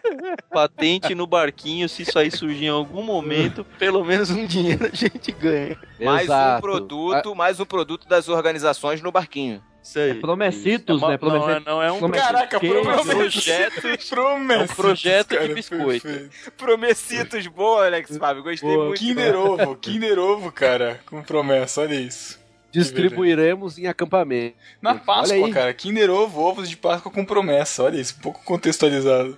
patente 0.49 1.15
no 1.15 1.27
barquinho, 1.27 1.87
se 1.89 2.03
isso 2.03 2.17
aí 2.17 2.31
surgir 2.31 2.65
em 2.65 2.69
algum 2.69 3.03
momento, 3.03 3.65
pelo 3.77 4.03
menos 4.03 4.29
um 4.29 4.45
dinheiro 4.45 4.85
a 4.91 4.95
gente 4.95 5.31
ganha. 5.31 5.77
Mais 5.99 6.23
Exato. 6.23 6.57
um 6.57 6.61
produto, 6.61 7.31
a... 7.31 7.35
mais 7.35 7.59
um 7.59 7.65
produto 7.65 8.07
das 8.07 8.27
organizações 8.29 9.01
no 9.01 9.11
barquinho. 9.11 9.61
Isso 9.83 9.97
aí. 9.97 10.13
Promessitos, 10.13 11.01
É 11.01 11.05
uma- 11.05 11.09
né? 11.09 11.17
Não, 11.19 11.27
é, 11.27 11.37
Promessitos. 11.39 11.65
não 11.65 11.81
é 11.83 11.91
um 11.91 11.97
Promessitos. 11.99 12.31
Caraca, 12.31 12.59
prometo. 12.59 12.83
Prometo. 12.83 14.51
É 14.61 14.63
um 14.63 14.67
projeto 14.67 15.29
de 15.29 15.37
cara, 15.37 15.53
biscoito. 15.55 16.07
perfeito. 16.07 16.51
Promessitos, 16.55 17.47
boa, 17.47 17.85
Alex 17.87 18.15
Fábio. 18.17 18.43
Gostei 18.43 18.69
Boa. 18.69 18.85
muito. 18.87 18.99
Kinder 18.99 19.35
Ovo, 19.35 19.75
Kinder 19.77 20.19
Ovo, 20.19 20.51
cara, 20.51 20.99
com 21.07 21.23
promessa, 21.23 21.81
olha 21.81 21.95
isso. 21.95 22.39
Distribuiremos 22.71 23.77
em 23.77 23.87
acampamento. 23.87 24.55
Na 24.81 24.91
Olha 24.91 24.99
Páscoa, 24.99 25.51
cara, 25.51 25.73
Kinder 25.73 26.09
Ovo, 26.09 26.41
ovos 26.41 26.69
de 26.69 26.77
Páscoa 26.77 27.11
com 27.11 27.25
promessa, 27.25 27.83
olha 27.83 27.97
isso, 27.99 28.15
um 28.17 28.21
pouco 28.21 28.43
contextualizado 28.43 29.37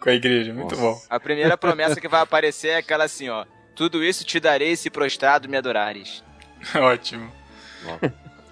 com 0.00 0.10
a 0.10 0.12
igreja, 0.12 0.52
muito 0.52 0.76
bom. 0.76 1.00
A 1.08 1.18
primeira 1.18 1.56
promessa 1.56 2.00
que 2.00 2.08
vai 2.08 2.20
aparecer 2.20 2.68
é 2.68 2.76
aquela 2.76 3.04
assim, 3.04 3.28
ó. 3.30 3.46
Tudo 3.74 4.04
isso 4.04 4.24
te 4.24 4.38
darei 4.38 4.76
se 4.76 4.90
prostrado 4.90 5.48
me 5.48 5.56
adorares. 5.56 6.22
Ótimo. 6.76 7.32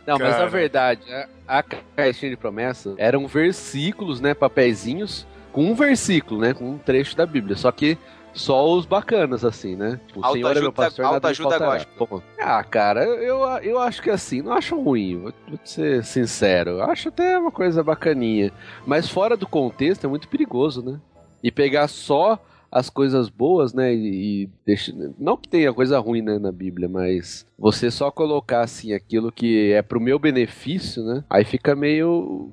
Não, 0.06 0.18
mas 0.18 0.30
Cara. 0.30 0.38
na 0.38 0.46
verdade, 0.46 1.02
a, 1.12 1.28
a 1.58 1.62
caixinha 1.62 2.30
de 2.30 2.36
promessa 2.36 2.94
eram 2.98 3.26
versículos, 3.26 4.20
né, 4.20 4.34
papeizinhos, 4.34 5.26
com 5.52 5.70
um 5.70 5.74
versículo, 5.74 6.40
né, 6.40 6.54
com 6.54 6.70
um 6.70 6.78
trecho 6.78 7.16
da 7.16 7.24
Bíblia. 7.24 7.56
Só 7.56 7.70
que 7.70 7.96
só 8.34 8.72
os 8.72 8.86
bacanas, 8.86 9.44
assim, 9.44 9.76
né? 9.76 10.00
Tipo, 10.06 10.20
o 10.20 10.32
Senhor 10.32 10.56
é 10.56 10.60
meu 10.60 10.72
pastor, 10.72 11.04
nada 11.04 11.12
me 11.12 11.16
autoajuda 11.16 11.58
faltará. 11.58 11.86
Bom, 11.98 12.22
Ah, 12.38 12.64
cara, 12.64 13.04
eu, 13.04 13.40
eu 13.62 13.78
acho 13.78 14.02
que 14.02 14.10
assim, 14.10 14.42
não 14.42 14.52
acho 14.52 14.80
ruim, 14.80 15.18
vou, 15.18 15.32
vou 15.48 15.58
ser 15.64 16.04
sincero. 16.04 16.70
Eu 16.70 16.84
acho 16.84 17.08
até 17.08 17.38
uma 17.38 17.50
coisa 17.50 17.82
bacaninha. 17.82 18.52
Mas 18.86 19.08
fora 19.08 19.36
do 19.36 19.46
contexto 19.46 20.04
é 20.04 20.08
muito 20.08 20.28
perigoso, 20.28 20.82
né? 20.82 21.00
E 21.42 21.50
pegar 21.50 21.88
só 21.88 22.42
as 22.70 22.88
coisas 22.88 23.28
boas, 23.28 23.74
né? 23.74 23.94
E, 23.94 24.48
deixa, 24.64 24.94
não 25.18 25.36
que 25.36 25.46
tenha 25.46 25.72
coisa 25.74 25.98
ruim 25.98 26.22
né, 26.22 26.38
na 26.38 26.50
Bíblia, 26.50 26.88
mas 26.88 27.46
você 27.58 27.90
só 27.90 28.10
colocar 28.10 28.62
assim 28.62 28.94
aquilo 28.94 29.30
que 29.30 29.72
é 29.72 29.82
pro 29.82 30.00
meu 30.00 30.18
benefício, 30.18 31.04
né? 31.04 31.22
Aí 31.28 31.44
fica 31.44 31.76
meio 31.76 32.50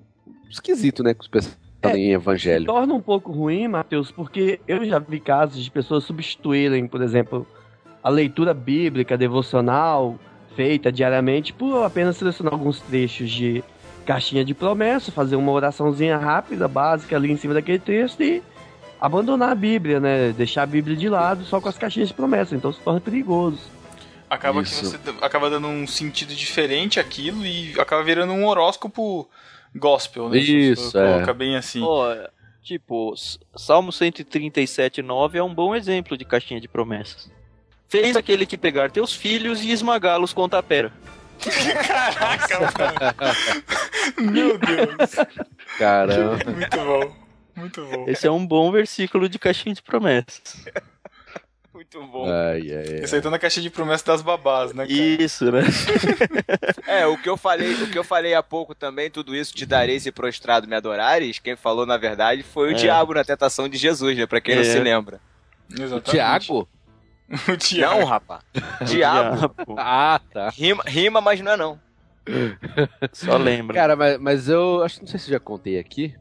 esquisito, 0.50 1.04
né? 1.04 1.14
Com 1.14 1.22
os 1.22 1.28
pensando 1.30 1.69
É, 1.82 1.90
em 1.92 1.94
Se 1.94 2.12
evangelho. 2.12 2.66
torna 2.66 2.94
um 2.94 3.02
pouco 3.02 3.32
ruim, 3.32 3.68
Matheus, 3.68 4.12
porque 4.12 4.60
eu 4.68 4.84
já 4.86 5.00
vi 5.00 5.20
casos 5.20 5.64
de 5.64 5.72
pessoas 5.72 6.04
substituírem, 6.04 6.88
por 6.88 7.02
exemplo, 7.02 7.48
a 8.04 8.10
leitura 8.10 8.54
bíblica 8.54 9.18
devocional 9.18 10.18
feita 10.56 10.92
diariamente 10.92 11.54
por 11.54 11.84
apenas 11.84 12.18
selecionar 12.18 12.54
alguns 12.54 12.82
trechos 12.82 13.32
de 13.32 13.64
caixinha 14.06 14.44
de 14.44 14.54
promessa, 14.54 15.12
fazer 15.12 15.36
uma 15.36 15.52
oraçãozinha 15.52 16.18
rápida, 16.18 16.68
básica 16.68 17.16
ali 17.16 17.32
em 17.32 17.38
cima 17.38 17.54
daquele 17.54 17.80
texto 17.80 18.22
e 18.22 18.42
abandonar 19.00 19.52
a 19.52 19.56
Bíblia, 19.56 20.00
né? 20.00 20.34
Deixar 20.36 20.64
a 20.64 20.66
Bíblia 20.66 20.98
de 20.98 21.08
lado 21.08 21.46
só 21.46 21.62
com 21.62 21.70
as 21.70 21.78
caixinhas 21.78 22.10
de 22.10 22.14
promessa. 22.14 22.56
Então 22.56 22.74
se 22.74 22.80
torna 22.82 23.00
perigoso. 23.00 23.60
Acaba 24.30 24.62
Isso. 24.62 24.92
que 24.92 24.98
você 24.98 24.98
acaba 25.22 25.50
dando 25.50 25.68
um 25.68 25.88
sentido 25.88 26.36
diferente 26.36 27.00
àquilo 27.00 27.46
e 27.46 27.74
acaba 27.80 28.04
virando 28.04 28.34
um 28.34 28.46
horóscopo 28.46 29.28
gospel, 29.76 30.30
né? 30.30 30.38
Isso, 30.38 30.98
é. 30.98 31.14
colocar 31.14 31.34
bem 31.34 31.56
assim. 31.56 31.82
Ó, 31.84 32.16
tipo, 32.62 33.14
Salmo 33.56 33.92
137, 33.92 35.02
9 35.02 35.38
é 35.38 35.44
um 35.44 35.54
bom 35.54 35.76
exemplo 35.76 36.18
de 36.18 36.26
caixinha 36.26 36.60
de 36.60 36.68
promessas. 36.68 37.32
Fez 37.88 38.16
aquele 38.16 38.46
que 38.46 38.58
pegar 38.58 38.92
teus 38.92 39.14
filhos 39.14 39.64
e 39.64 39.72
esmagá-los 39.72 40.32
com 40.32 40.48
tapera. 40.48 40.94
Caraca, 41.88 42.60
mano. 42.60 44.32
Meu 44.32 44.58
Deus. 44.58 45.16
Caramba. 45.78 46.38
Muito 46.52 46.78
bom. 46.78 47.16
Muito 47.56 47.86
bom. 47.86 48.06
Esse 48.08 48.28
é 48.28 48.32
um 48.32 48.46
bom 48.46 48.72
versículo 48.72 49.28
de 49.28 49.40
caixinha 49.40 49.74
de 49.74 49.82
promessas. 49.82 50.66
Muito 51.94 52.08
bom. 52.12 52.26
Ai, 52.30 52.62
ai, 52.72 52.86
ai. 52.98 53.04
Esse 53.04 53.16
aí 53.16 53.22
tá 53.22 53.32
na 53.32 53.40
caixa 53.40 53.60
de 53.60 53.70
promessa 53.70 54.06
das 54.06 54.22
babás, 54.22 54.74
né, 54.74 54.86
cara? 54.86 54.94
Isso, 55.00 55.52
né? 55.52 55.62
É, 56.86 57.06
o 57.08 57.18
que 57.18 57.28
eu 57.30 57.38
falei, 57.38 57.74
o 57.84 57.90
que 57.90 57.98
eu 57.98 58.04
falei 58.04 58.34
há 58.34 58.42
pouco 58.44 58.74
também, 58.76 59.10
tudo 59.10 59.36
isso 59.36 59.54
te 59.56 59.66
darei 59.66 60.00
se 60.00 60.12
prostrado 60.12 60.68
me 60.68 60.76
adorares, 60.76 61.40
quem 61.40 61.56
falou 61.56 61.86
na 61.86 61.98
verdade 61.98 62.42
foi 62.44 62.70
o 62.70 62.72
É. 62.72 62.74
diabo 62.76 63.14
na 63.14 63.24
tentação 63.24 63.68
de 63.70 63.78
Jesus, 63.78 64.18
né? 64.18 64.26
Pra 64.26 64.42
quem 64.42 64.56
não 64.56 64.62
É. 64.62 64.66
se 64.66 64.80
lembra. 64.80 65.20
Exatamente. 65.72 66.12
Tiago? 66.12 66.68
O 67.48 67.58
Tiago. 67.58 68.00
Não, 68.00 68.06
rapaz. 68.06 68.42
Diabo. 68.86 69.38
Diabo. 69.38 69.76
Ah, 69.78 70.20
tá. 70.32 70.50
Rima, 70.50 70.84
rima, 70.86 71.22
mas 71.22 71.40
não 71.42 71.52
é 71.52 71.58
não. 71.58 71.80
Só 73.14 73.38
lembra. 73.38 73.76
Cara, 73.76 73.96
mas, 73.96 74.18
mas 74.20 74.50
eu 74.50 74.84
acho 74.84 74.96
que 74.96 75.02
não 75.02 75.08
sei 75.08 75.20
se 75.20 75.28
eu 75.30 75.34
já 75.34 75.40
contei 75.40 75.78
aqui, 75.80 76.16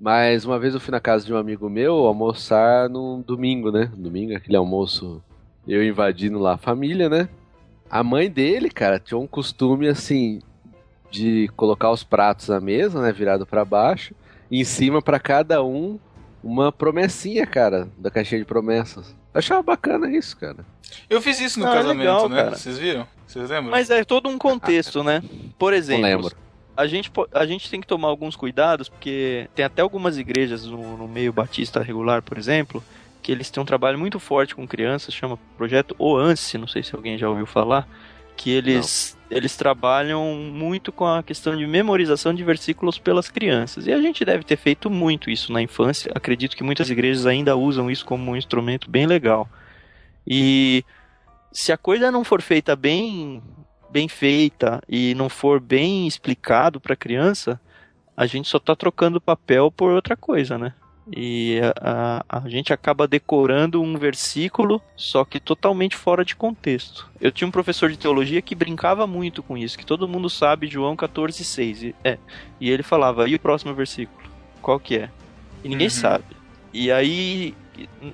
mas 0.00 0.44
uma 0.44 0.58
vez 0.58 0.74
eu 0.74 0.80
fui 0.80 0.92
na 0.92 1.00
casa 1.00 1.24
de 1.26 1.32
um 1.32 1.36
amigo 1.36 1.68
meu 1.68 1.94
almoçar 2.06 2.88
num 2.88 3.20
domingo, 3.20 3.70
né? 3.70 3.90
Domingo, 3.94 4.34
aquele 4.36 4.56
almoço, 4.56 5.22
eu 5.66 5.84
invadindo 5.84 6.38
lá 6.38 6.54
a 6.54 6.58
família, 6.58 7.08
né? 7.08 7.28
A 7.90 8.02
mãe 8.04 8.30
dele, 8.30 8.70
cara, 8.70 8.98
tinha 9.00 9.18
um 9.18 9.26
costume 9.26 9.88
assim 9.88 10.40
de 11.10 11.48
colocar 11.56 11.90
os 11.90 12.04
pratos 12.04 12.48
na 12.48 12.60
mesa, 12.60 13.02
né, 13.02 13.10
virado 13.12 13.44
pra 13.44 13.64
baixo, 13.64 14.14
e 14.48 14.60
em 14.60 14.64
cima 14.64 15.02
pra 15.02 15.18
cada 15.18 15.62
um 15.62 15.98
uma 16.42 16.70
promessinha, 16.70 17.44
cara, 17.46 17.88
da 17.98 18.10
caixinha 18.10 18.38
de 18.40 18.44
promessas. 18.46 19.14
Eu 19.34 19.38
achava 19.38 19.62
bacana 19.62 20.10
isso, 20.10 20.36
cara. 20.36 20.64
Eu 21.08 21.20
fiz 21.20 21.40
isso 21.40 21.58
no 21.60 21.66
Ah, 21.66 21.72
casamento, 21.74 21.98
legal, 21.98 22.28
né? 22.28 22.36
cara. 22.44 22.56
Vocês 22.56 22.78
viram? 22.78 23.06
Vocês 23.26 23.50
lembram? 23.50 23.70
Mas 23.70 23.90
é 23.90 24.04
todo 24.04 24.28
um 24.28 24.38
contexto, 24.38 25.02
né? 25.04 25.22
Por 25.58 25.72
Não 25.72 25.78
exemplo, 25.78 26.02
lembro. 26.02 26.36
A 26.80 26.86
gente, 26.86 27.12
a 27.32 27.44
gente 27.44 27.68
tem 27.68 27.78
que 27.78 27.86
tomar 27.86 28.08
alguns 28.08 28.34
cuidados, 28.34 28.88
porque 28.88 29.48
tem 29.54 29.64
até 29.64 29.82
algumas 29.82 30.16
igrejas 30.16 30.64
no, 30.64 30.96
no 30.96 31.06
meio 31.06 31.30
batista 31.30 31.82
regular, 31.82 32.22
por 32.22 32.38
exemplo, 32.38 32.82
que 33.22 33.30
eles 33.30 33.50
têm 33.50 33.62
um 33.62 33.66
trabalho 33.66 33.98
muito 33.98 34.18
forte 34.18 34.54
com 34.54 34.66
crianças, 34.66 35.12
chama 35.12 35.38
Projeto 35.58 35.94
OANSE, 35.98 36.56
não 36.56 36.66
sei 36.66 36.82
se 36.82 36.94
alguém 36.94 37.18
já 37.18 37.28
ouviu 37.28 37.44
falar, 37.44 37.86
que 38.34 38.48
eles, 38.50 39.14
eles 39.30 39.54
trabalham 39.58 40.24
muito 40.34 40.90
com 40.90 41.04
a 41.04 41.22
questão 41.22 41.54
de 41.54 41.66
memorização 41.66 42.32
de 42.32 42.42
versículos 42.42 42.96
pelas 42.96 43.28
crianças. 43.28 43.86
E 43.86 43.92
a 43.92 44.00
gente 44.00 44.24
deve 44.24 44.42
ter 44.42 44.56
feito 44.56 44.88
muito 44.88 45.28
isso 45.28 45.52
na 45.52 45.60
infância. 45.60 46.10
Acredito 46.14 46.56
que 46.56 46.64
muitas 46.64 46.88
igrejas 46.88 47.26
ainda 47.26 47.54
usam 47.54 47.90
isso 47.90 48.06
como 48.06 48.30
um 48.30 48.36
instrumento 48.36 48.90
bem 48.90 49.06
legal. 49.06 49.46
E 50.26 50.82
se 51.52 51.72
a 51.72 51.76
coisa 51.76 52.10
não 52.10 52.24
for 52.24 52.40
feita 52.40 52.74
bem 52.74 53.42
bem 53.90 54.08
feita 54.08 54.80
e 54.88 55.14
não 55.14 55.28
for 55.28 55.60
bem 55.60 56.06
explicado 56.06 56.80
para 56.80 56.94
a 56.94 56.96
criança, 56.96 57.60
a 58.16 58.26
gente 58.26 58.48
só 58.48 58.58
tá 58.58 58.76
trocando 58.76 59.20
papel 59.20 59.70
por 59.70 59.90
outra 59.92 60.16
coisa, 60.16 60.58
né? 60.58 60.74
E 61.12 61.58
a, 61.80 62.22
a, 62.28 62.44
a 62.44 62.48
gente 62.48 62.72
acaba 62.72 63.08
decorando 63.08 63.82
um 63.82 63.96
versículo, 63.98 64.80
só 64.94 65.24
que 65.24 65.40
totalmente 65.40 65.96
fora 65.96 66.24
de 66.24 66.36
contexto. 66.36 67.10
Eu 67.20 67.32
tinha 67.32 67.48
um 67.48 67.50
professor 67.50 67.90
de 67.90 67.98
teologia 67.98 68.40
que 68.40 68.54
brincava 68.54 69.06
muito 69.06 69.42
com 69.42 69.58
isso, 69.58 69.76
que 69.76 69.84
todo 69.86 70.06
mundo 70.06 70.30
sabe 70.30 70.68
João 70.68 70.94
14,6. 70.96 71.82
E, 71.82 71.94
é, 72.04 72.18
e 72.60 72.70
ele 72.70 72.82
falava, 72.84 73.28
e 73.28 73.34
o 73.34 73.40
próximo 73.40 73.74
versículo? 73.74 74.20
Qual 74.62 74.78
que 74.78 74.98
é? 74.98 75.10
E 75.64 75.68
ninguém 75.68 75.86
Uhum. 75.86 75.90
sabe. 75.90 76.24
E 76.72 76.92
aí, 76.92 77.54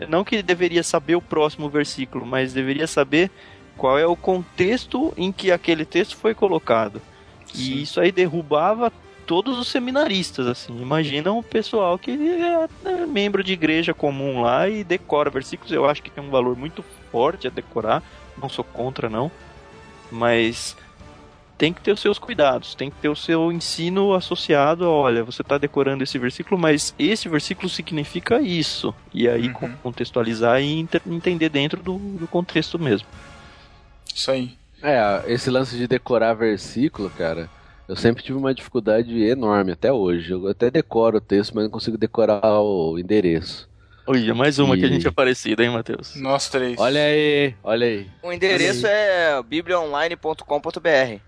não 0.08 0.24
que 0.24 0.36
ele 0.36 0.42
deveria 0.42 0.82
saber 0.82 1.16
o 1.16 1.20
próximo 1.22 1.68
versículo, 1.68 2.24
mas 2.24 2.54
deveria 2.54 2.86
saber 2.86 3.30
qual 3.76 3.98
é 3.98 4.06
o 4.06 4.16
contexto 4.16 5.12
em 5.16 5.30
que 5.30 5.52
aquele 5.52 5.84
texto 5.84 6.16
foi 6.16 6.34
colocado. 6.34 7.00
Sim. 7.52 7.62
E 7.62 7.82
isso 7.82 8.00
aí 8.00 8.10
derrubava 8.10 8.92
todos 9.26 9.58
os 9.58 9.68
seminaristas, 9.68 10.46
assim. 10.46 10.80
Imagina 10.80 11.32
um 11.32 11.42
pessoal 11.42 11.98
que 11.98 12.10
é 12.10 12.68
é 12.84 13.06
membro 13.06 13.42
de 13.42 13.52
igreja 13.52 13.92
comum 13.92 14.40
lá 14.40 14.68
e 14.68 14.84
decora 14.84 15.28
versículos. 15.30 15.72
Eu 15.72 15.84
acho 15.86 16.02
que 16.02 16.10
tem 16.10 16.22
um 16.22 16.30
valor 16.30 16.56
muito 16.56 16.84
forte 17.10 17.46
a 17.46 17.50
decorar. 17.50 18.02
Não 18.40 18.48
sou 18.48 18.64
contra, 18.64 19.08
não. 19.10 19.30
Mas 20.10 20.76
tem 21.58 21.72
que 21.72 21.80
ter 21.80 21.92
os 21.92 22.00
seus 22.00 22.18
cuidados, 22.18 22.74
tem 22.74 22.90
que 22.90 22.96
ter 22.98 23.08
o 23.08 23.16
seu 23.16 23.50
ensino 23.50 24.14
associado. 24.14 24.84
a, 24.84 24.88
Olha, 24.88 25.24
você 25.24 25.42
está 25.42 25.58
decorando 25.58 26.04
esse 26.04 26.18
versículo, 26.18 26.60
mas 26.60 26.94
esse 26.98 27.28
versículo 27.28 27.68
significa 27.68 28.40
isso. 28.40 28.94
E 29.12 29.28
aí 29.28 29.48
Uhum. 29.48 29.72
contextualizar 29.82 30.60
e 30.60 30.86
entender 31.06 31.48
dentro 31.48 31.82
do, 31.82 31.98
do 31.98 32.28
contexto 32.28 32.78
mesmo. 32.78 33.08
Isso 34.16 34.30
aí. 34.30 34.52
É, 34.82 35.22
esse 35.26 35.50
lance 35.50 35.76
de 35.76 35.86
decorar 35.86 36.34
versículo, 36.34 37.10
cara, 37.10 37.48
eu 37.88 37.94
sempre 37.96 38.22
tive 38.22 38.38
uma 38.38 38.54
dificuldade 38.54 39.22
enorme 39.22 39.72
até 39.72 39.92
hoje. 39.92 40.32
Eu 40.32 40.48
até 40.48 40.70
decoro 40.70 41.18
o 41.18 41.20
texto, 41.20 41.54
mas 41.54 41.64
não 41.64 41.70
consigo 41.70 41.98
decorar 41.98 42.40
o 42.60 42.98
endereço. 42.98 43.68
Olha, 44.06 44.34
mais 44.34 44.58
uma 44.58 44.76
que 44.76 44.84
a 44.84 44.86
E- 44.88 44.92
gente 44.92 45.08
é 45.08 45.10
parecida, 45.10 45.64
hein, 45.64 45.70
Matheus? 45.70 46.14
Nós 46.16 46.48
três. 46.48 46.78
Olha 46.78 47.00
aí, 47.02 47.54
olha 47.64 47.86
aí. 47.86 48.06
O 48.22 48.32
endereço 48.32 48.86
é 48.86 49.42
bibliaonline.com.br. 49.42 51.20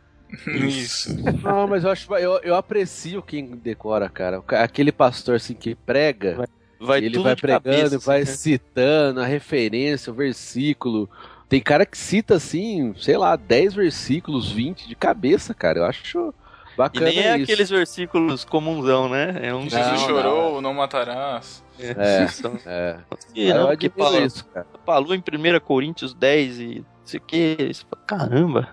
Isso. 0.47 1.11
Não, 1.43 1.67
mas 1.67 1.85
eu 1.85 1.91
acho, 1.91 2.15
eu, 2.17 2.39
eu 2.43 2.55
aprecio 2.55 3.23
quem 3.23 3.47
decora, 3.57 4.09
cara. 4.09 4.43
Aquele 4.63 4.93
pastor 4.93 5.37
assim 5.37 5.55
que 5.55 5.75
prega, 5.75 6.47
Vai 6.81 6.99
ele 6.99 7.11
tudo 7.17 7.25
vai 7.25 7.35
pregando, 7.35 7.63
cabeça, 7.63 7.99
vai 7.99 8.21
assim, 8.23 8.31
né? 8.31 8.37
citando 8.37 9.21
a 9.21 9.27
referência, 9.27 10.13
o 10.13 10.17
versículo. 10.17 11.09
Tem 11.49 11.61
cara 11.61 11.87
que 11.87 11.97
cita 11.97 12.35
assim, 12.35 12.95
sei 12.99 13.17
lá, 13.17 13.35
10 13.35 13.75
versículos, 13.75 14.53
20 14.53 14.87
de 14.87 14.95
cabeça, 14.95 15.55
cara. 15.55 15.79
Eu 15.79 15.85
acho 15.85 16.35
E 16.75 16.77
bacana 16.77 17.07
nem 17.07 17.19
é 17.21 17.35
isso. 17.37 17.45
aqueles 17.45 17.71
versículos 17.71 18.45
comunsão, 18.45 19.09
né? 19.09 19.39
É 19.43 19.55
um 19.55 19.63
Jesus 19.63 19.87
Não, 19.87 19.97
chorou, 20.07 20.61
não 20.61 20.75
matarás. 20.75 21.65
É. 21.81 22.27
É, 22.67 22.97
E 23.35 23.49
eu 23.49 23.55
não, 23.69 23.77
que 23.77 23.89
Paulo, 23.89 24.19
isso, 24.25 24.45
cara. 24.47 24.67
falou 24.85 25.15
em 25.15 25.21
1 25.21 25.61
Coríntios 25.61 26.13
10 26.13 26.59
e 26.61 26.65
não 26.81 26.85
sei 27.05 27.19
o 27.19 27.23
que. 27.23 27.71
Caramba. 28.07 28.69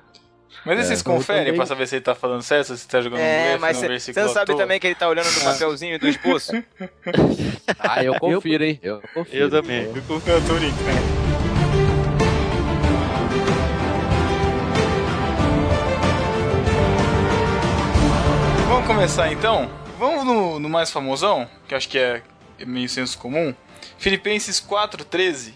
Mas 0.65 0.79
aí 0.79 0.85
vocês 0.85 1.01
conferem 1.03 1.43
também- 1.43 1.57
pra 1.57 1.65
saber 1.67 1.87
se 1.87 1.95
ele 1.95 2.03
tá 2.03 2.15
falando 2.15 2.41
certo, 2.41 2.67
se 2.75 2.77
você 2.79 2.87
tá 2.87 2.99
jogando 2.99 3.19
É, 3.19 3.49
blefe 3.49 3.61
mas 3.61 3.75
no 3.77 3.81
você 3.81 3.87
versículo 3.87 4.25
não 4.25 4.33
sabe 4.33 4.57
também 4.57 4.79
que 4.79 4.87
ele 4.87 4.95
tá 4.95 5.07
olhando 5.07 5.31
no 5.31 5.41
papelzinho 5.43 5.99
do 5.99 6.07
esboço? 6.07 6.51
Ah, 7.79 8.03
eu 8.03 8.19
confiro, 8.19 8.63
hein? 8.63 8.79
Eu 8.81 9.01
confiro. 9.13 9.43
Eu 9.43 9.49
também. 9.49 9.83
Eu 9.85 10.01
tô 10.03 10.55
brincando. 10.55 11.24
Vamos 18.75 18.87
começar 18.89 19.31
então? 19.31 19.69
Vamos 19.97 20.25
no, 20.25 20.59
no 20.59 20.67
mais 20.67 20.91
famosão, 20.91 21.47
que 21.65 21.73
acho 21.73 21.87
que 21.87 21.97
é 21.97 22.21
meio 22.67 22.89
senso 22.89 23.17
comum. 23.17 23.55
Filipenses 23.97 24.59
4,13. 24.59 25.53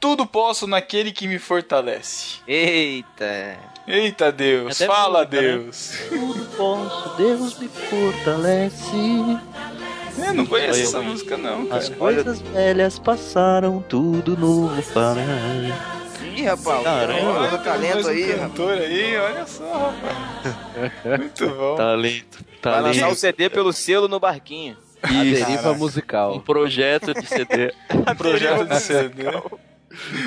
Tudo 0.00 0.26
posso 0.26 0.66
naquele 0.66 1.12
que 1.12 1.28
me 1.28 1.38
fortalece. 1.38 2.38
Eita. 2.48 3.58
Eita 3.86 4.32
Deus, 4.32 4.76
Até 4.76 4.86
fala 4.86 5.20
né? 5.20 5.26
Deus. 5.26 5.98
Tudo 6.08 6.46
posso, 6.56 7.16
Deus 7.18 7.58
me 7.58 7.68
fortalece. 7.68 8.96
Eu 10.16 10.32
não 10.32 10.46
conheço 10.46 10.80
essa 10.80 11.02
música 11.02 11.36
não, 11.36 11.70
As 11.70 11.90
cara. 11.90 11.98
coisas 11.98 12.40
velhas 12.40 12.98
passaram, 12.98 13.84
tudo 13.86 14.38
novo 14.38 14.82
para. 14.94 15.20
Ih, 16.34 16.42
rapaz, 16.44 16.82
Caramba. 16.82 17.40
olha 17.40 17.54
o 17.54 17.58
talento 17.62 18.06
um 18.06 18.10
aí, 18.10 18.34
cantor 18.34 18.78
aí, 18.78 19.16
olha 19.16 19.46
só, 19.46 19.90
rapaz. 19.90 21.18
Muito 21.20 21.48
bom. 21.48 21.76
Talento. 21.76 22.44
Vai 22.62 22.80
lançar 22.80 22.98
o 22.98 23.00
Talento. 23.00 23.16
CD 23.16 23.50
pelo 23.50 23.72
selo 23.72 24.08
no 24.08 24.18
barquinho. 24.18 24.76
A 25.02 25.08
deriva 25.08 25.46
Caraca. 25.46 25.70
Um 25.72 25.78
musical. 25.78 26.40
projeto 26.40 27.12
de 27.12 27.26
CD. 27.26 27.74
Um 27.90 28.14
projeto 28.14 28.64
de 28.66 28.80
CD. 28.80 29.24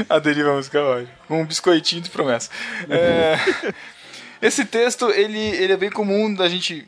A 0.09 0.19
deriva 0.19 0.53
musical, 0.53 0.83
ótimo. 0.85 1.09
Com 1.27 1.41
um 1.41 1.45
biscoitinho 1.45 2.01
de 2.01 2.09
promessa. 2.09 2.51
É, 2.89 3.37
esse 4.41 4.65
texto, 4.65 5.09
ele, 5.09 5.39
ele 5.39 5.73
é 5.73 5.77
bem 5.77 5.89
comum 5.89 6.33
da 6.33 6.47
gente 6.47 6.87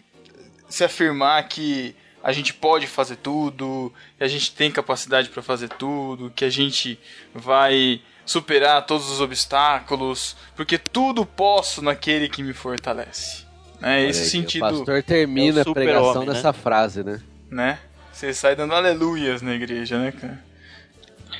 se 0.69 0.83
afirmar 0.83 1.47
que 1.47 1.95
a 2.23 2.31
gente 2.31 2.53
pode 2.53 2.87
fazer 2.87 3.15
tudo, 3.15 3.91
que 4.17 4.23
a 4.23 4.27
gente 4.27 4.53
tem 4.53 4.69
capacidade 4.69 5.29
para 5.29 5.41
fazer 5.41 5.69
tudo, 5.69 6.31
que 6.35 6.43
a 6.43 6.49
gente 6.49 6.99
vai 7.33 8.01
superar 8.27 8.85
todos 8.85 9.09
os 9.09 9.19
obstáculos, 9.21 10.35
porque 10.55 10.77
tudo 10.77 11.25
posso 11.25 11.81
naquele 11.81 12.29
que 12.29 12.43
me 12.43 12.53
fortalece. 12.53 13.45
É 13.81 14.03
esse 14.03 14.23
aí, 14.23 14.29
sentido, 14.29 14.65
O 14.65 14.69
pastor 14.69 15.01
termina 15.03 15.59
É 15.61 15.63
o 15.63 15.71
a 15.71 15.73
pregação 15.73 16.03
super-homem, 16.05 16.27
né? 16.29 16.33
nessa 16.35 16.53
frase, 16.53 17.03
né? 17.03 17.19
né? 17.49 17.79
Você 18.11 18.33
sai 18.33 18.55
dando 18.55 18.73
aleluias 18.73 19.41
na 19.41 19.53
igreja, 19.53 19.97
né, 19.99 20.11
cara? 20.11 20.39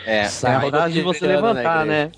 É. 0.05 0.17
É 0.19 0.25
a 0.25 0.29
Sai 0.29 0.69
frase 0.69 0.93
de 0.93 1.01
você 1.01 1.25
levantar, 1.27 1.85
né? 1.85 2.11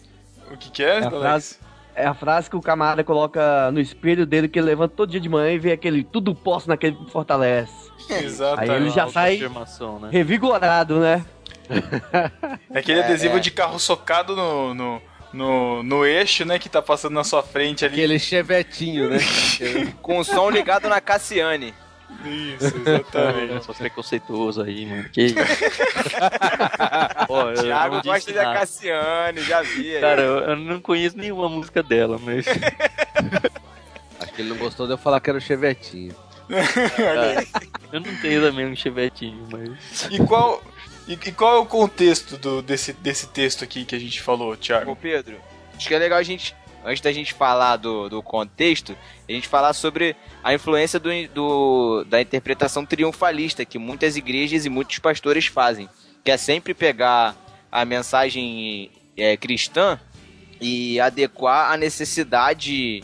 O 0.52 0.58
que 0.58 0.70
que 0.70 0.84
é, 0.84 1.00
É 1.00 1.04
a 1.04 1.08
Alex? 1.08 1.20
frase- 1.22 1.56
É 1.96 2.06
a 2.06 2.14
frase 2.14 2.50
que 2.50 2.56
o 2.56 2.62
camarada 2.62 3.04
coloca 3.04 3.72
no 3.72 3.80
espelho 3.80 4.26
dele, 4.26 4.48
que 4.48 4.58
ele 4.60 4.68
levanta 4.68 4.94
todo 4.96 5.10
dia 5.10 5.20
de 5.20 5.28
manhã 5.28 5.52
e 5.52 5.60
vê 5.60 5.72
aquele 5.74 6.04
tudo 6.04 6.34
posso 6.36 6.68
naquele 6.70 6.96
que 6.96 7.12
fortalece. 7.12 7.72
Exatamente. 8.10 8.72
Aí 8.72 8.78
ele 8.78 8.90
já 8.90 9.08
sai- 9.10 9.38
né? 10.02 10.10
Revigorado, 10.12 11.00
né? 11.00 11.26
É 12.74 12.80
aquele 12.80 13.02
adesivo 13.02 13.40
de 13.40 13.52
carro 13.52 13.80
socado 13.80 14.36
no, 14.36 14.74
no, 14.74 15.02
no, 15.34 15.84
no 15.84 16.06
eixo, 16.06 16.46
né? 16.46 16.58
Que 16.60 16.70
tá 16.70 16.82
passando 16.82 17.14
na 17.14 17.24
sua 17.24 17.44
frente 17.44 17.86
ali. 17.86 17.96
Aquele 17.96 18.20
chevetinho, 18.20 19.10
né? 19.10 19.18
Com 20.02 20.20
o 20.20 20.24
som 20.24 20.50
ligado 20.50 20.90
na 20.90 21.00
Cassiane. 21.00 21.74
Isso, 22.26 22.76
exatamente. 22.76 23.64
Sou 23.64 23.76
preconceituoso 23.76 24.62
aí, 24.62 24.86
mano. 24.86 25.08
Que 25.10 25.26
isso? 25.28 25.36
Pô, 27.28 27.54
Thiago 27.54 28.02
gosta 28.04 28.34
da. 28.34 28.54
Cassiane, 28.54 29.42
já 29.42 29.62
vi. 29.62 29.96
aí. 29.96 30.02
Cara, 30.02 30.22
eu, 30.22 30.38
eu 30.40 30.56
não 30.56 30.82
conheço 30.82 31.18
nenhuma 31.18 31.48
música 31.48 31.84
dela, 31.84 32.20
mas. 32.22 32.46
Acho 34.20 34.34
que 34.34 34.42
ele 34.42 34.50
não 34.50 34.58
gostou 34.58 34.86
de 34.88 34.94
eu 34.94 34.98
falar 34.98 35.20
que 35.22 35.30
era 35.30 35.38
o 35.38 35.42
chevetinho. 35.42 36.16
Eu 37.92 38.02
não 38.02 38.16
tenho 38.22 38.42
também 38.42 38.66
um 38.66 38.76
chevetinho, 38.76 39.48
mas. 39.52 40.08
E 40.12 40.18
qual, 40.26 40.62
e, 41.10 41.14
e 41.14 41.32
qual 41.32 41.58
é 41.58 41.60
o 41.60 41.66
contexto 41.66 42.38
do, 42.38 42.62
desse, 42.62 42.94
desse 42.94 43.28
texto 43.28 43.64
aqui 43.64 43.84
que 43.84 43.96
a 43.96 44.00
gente 44.00 44.22
falou, 44.22 44.54
Ô 44.54 44.56
Thiago? 44.56 44.96
Pedro, 44.96 45.38
acho 45.76 45.88
que 45.88 45.94
é 45.94 45.98
legal 46.00 46.20
a 46.20 46.24
gente, 46.24 46.56
antes 46.86 47.02
da 47.02 47.12
gente 47.12 47.34
falar 47.34 47.76
do, 47.78 48.08
do 48.10 48.22
contexto, 48.24 48.96
a 49.28 49.32
gente 49.32 49.48
falar 49.48 49.74
sobre 49.74 50.16
a 50.44 50.54
influência 50.54 51.00
do, 51.00 51.10
do- 51.34 52.06
da 52.06 52.22
interpretação 52.22 52.86
triunfalista 52.86 53.66
que 53.66 53.78
muitas 53.80 54.16
igrejas 54.16 54.66
e 54.66 54.70
muitos 54.70 55.00
pastores 55.00 55.48
fazem, 55.48 55.90
que 56.24 56.32
é 56.32 56.38
sempre 56.38 56.74
pegar 56.74 57.36
a 57.72 57.84
mensagem 57.84 58.92
é, 59.18 59.36
cristã 59.36 60.00
e 60.62 61.00
adequar 61.00 61.72
à 61.72 61.78
necessidade 61.78 63.04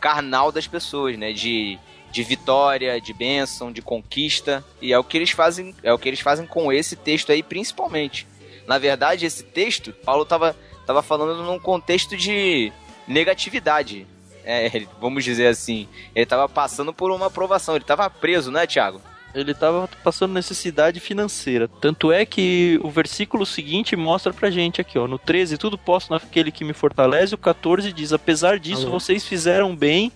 carnal 0.00 0.52
das 0.52 0.66
pessoas, 0.66 1.16
né? 1.18 1.32
De, 1.32 1.78
de 2.16 2.22
vitória, 2.22 2.98
de 2.98 3.12
bênção, 3.12 3.70
de 3.70 3.82
conquista. 3.82 4.64
E 4.80 4.90
é 4.90 4.98
o 4.98 5.04
que 5.04 5.18
eles 5.18 5.30
fazem, 5.30 5.74
é 5.82 5.92
o 5.92 5.98
que 5.98 6.08
eles 6.08 6.20
fazem 6.20 6.46
com 6.46 6.72
esse 6.72 6.96
texto 6.96 7.30
aí, 7.30 7.42
principalmente. 7.42 8.26
Na 8.66 8.78
verdade, 8.78 9.26
esse 9.26 9.44
texto, 9.44 9.92
Paulo 9.92 10.22
estava 10.22 10.56
tava 10.86 11.02
falando 11.02 11.42
num 11.42 11.58
contexto 11.58 12.16
de 12.16 12.72
negatividade. 13.06 14.06
É, 14.44 14.70
vamos 14.98 15.24
dizer 15.24 15.48
assim. 15.48 15.88
Ele 16.14 16.22
estava 16.22 16.48
passando 16.48 16.94
por 16.94 17.10
uma 17.10 17.26
aprovação. 17.26 17.74
Ele 17.74 17.84
estava 17.84 18.08
preso, 18.08 18.50
né, 18.50 18.66
Thiago? 18.66 19.00
Ele 19.34 19.52
tava 19.52 19.86
passando 20.02 20.32
necessidade 20.32 21.00
financeira. 21.00 21.68
Tanto 21.80 22.10
é 22.10 22.24
que 22.24 22.80
o 22.82 22.88
versículo 22.88 23.44
seguinte 23.44 23.94
mostra 23.94 24.32
pra 24.32 24.50
gente 24.50 24.80
aqui, 24.80 24.98
ó. 24.98 25.06
No 25.06 25.18
13, 25.18 25.58
tudo 25.58 25.76
posso 25.76 26.10
naquele 26.12 26.50
que 26.50 26.64
me 26.64 26.72
fortalece. 26.72 27.34
O 27.34 27.38
14 27.38 27.92
diz: 27.92 28.12
Apesar 28.12 28.58
disso, 28.58 28.86
Alô? 28.86 28.98
vocês 28.98 29.26
fizeram 29.26 29.76
bem 29.76 30.10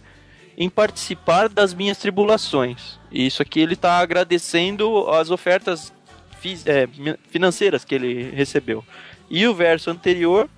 em 0.60 0.68
participar 0.68 1.48
das 1.48 1.72
minhas 1.72 1.96
tribulações. 1.96 2.98
Isso 3.10 3.40
aqui 3.40 3.60
ele 3.60 3.74
tá 3.74 3.96
agradecendo 3.96 5.08
as 5.08 5.30
ofertas 5.30 5.90
é, 6.66 6.86
financeiras 7.30 7.82
que 7.82 7.94
ele 7.94 8.30
recebeu. 8.30 8.84
E 9.30 9.46
o 9.46 9.54
verso 9.54 9.90
anterior 9.90 10.50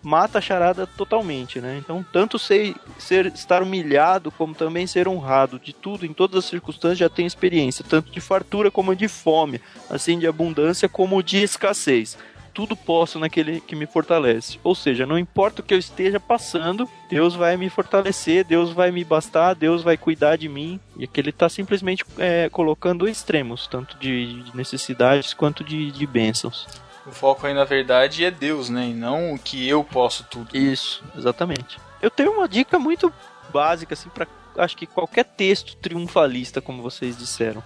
mata 0.00 0.38
a 0.38 0.40
charada 0.40 0.86
totalmente, 0.86 1.60
né? 1.60 1.76
Então, 1.76 2.06
tanto 2.12 2.38
sei, 2.38 2.72
ser, 3.00 3.26
estar 3.26 3.60
humilhado 3.60 4.30
como 4.30 4.54
também 4.54 4.86
ser 4.86 5.08
honrado, 5.08 5.58
de 5.58 5.72
tudo, 5.72 6.06
em 6.06 6.12
todas 6.12 6.44
as 6.44 6.44
circunstâncias 6.44 6.98
já 6.98 7.08
tenho 7.08 7.26
experiência, 7.26 7.84
tanto 7.86 8.12
de 8.12 8.20
fartura 8.20 8.70
como 8.70 8.94
de 8.94 9.08
fome, 9.08 9.60
assim 9.90 10.20
de 10.20 10.28
abundância 10.28 10.88
como 10.88 11.20
de 11.20 11.38
escassez. 11.38 12.16
Tudo 12.52 12.76
posso 12.76 13.18
naquele 13.18 13.60
que 13.60 13.76
me 13.76 13.86
fortalece. 13.86 14.58
Ou 14.64 14.74
seja, 14.74 15.06
não 15.06 15.18
importa 15.18 15.60
o 15.60 15.64
que 15.64 15.74
eu 15.74 15.78
esteja 15.78 16.18
passando, 16.18 16.88
Deus 17.08 17.34
vai 17.34 17.56
me 17.56 17.70
fortalecer, 17.70 18.44
Deus 18.44 18.72
vai 18.72 18.90
me 18.90 19.04
bastar, 19.04 19.54
Deus 19.54 19.82
vai 19.82 19.96
cuidar 19.96 20.36
de 20.36 20.48
mim. 20.48 20.80
E 20.96 21.04
aqui 21.04 21.20
ele 21.20 21.30
está 21.30 21.48
simplesmente 21.48 22.04
é, 22.18 22.48
colocando 22.48 23.08
extremos, 23.08 23.66
tanto 23.66 23.96
de, 23.98 24.42
de 24.42 24.56
necessidades 24.56 25.34
quanto 25.34 25.62
de, 25.62 25.90
de 25.90 26.06
bênçãos. 26.06 26.66
O 27.06 27.10
foco 27.10 27.46
aí, 27.46 27.54
na 27.54 27.64
verdade, 27.64 28.24
é 28.24 28.30
Deus, 28.30 28.68
né? 28.68 28.88
E 28.88 28.94
não 28.94 29.32
o 29.32 29.38
que 29.38 29.66
eu 29.66 29.82
posso 29.82 30.24
tudo. 30.24 30.54
Isso, 30.54 31.02
exatamente. 31.16 31.78
Eu 32.02 32.10
tenho 32.10 32.32
uma 32.32 32.48
dica 32.48 32.78
muito 32.78 33.12
básica, 33.50 33.94
assim, 33.94 34.10
para 34.10 34.26
acho 34.58 34.76
que 34.76 34.86
qualquer 34.86 35.24
texto 35.24 35.76
triunfalista, 35.76 36.60
como 36.60 36.82
vocês 36.82 37.16
disseram. 37.16 37.62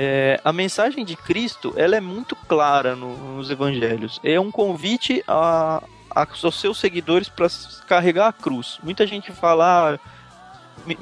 É, 0.00 0.40
a 0.44 0.52
mensagem 0.52 1.04
de 1.04 1.16
Cristo, 1.16 1.74
ela 1.76 1.96
é 1.96 2.00
muito 2.00 2.36
clara 2.36 2.94
no- 2.94 3.16
nos 3.36 3.50
evangelhos. 3.50 4.20
É 4.22 4.38
um 4.38 4.48
convite 4.48 5.24
a, 5.26 5.82
a- 6.14 6.26
aos 6.44 6.60
seus 6.60 6.78
seguidores 6.78 7.28
para 7.28 7.48
carregar 7.88 8.28
a 8.28 8.32
cruz. 8.32 8.78
Muita 8.80 9.04
gente 9.08 9.32
fala, 9.32 9.94
ah, 9.94 9.98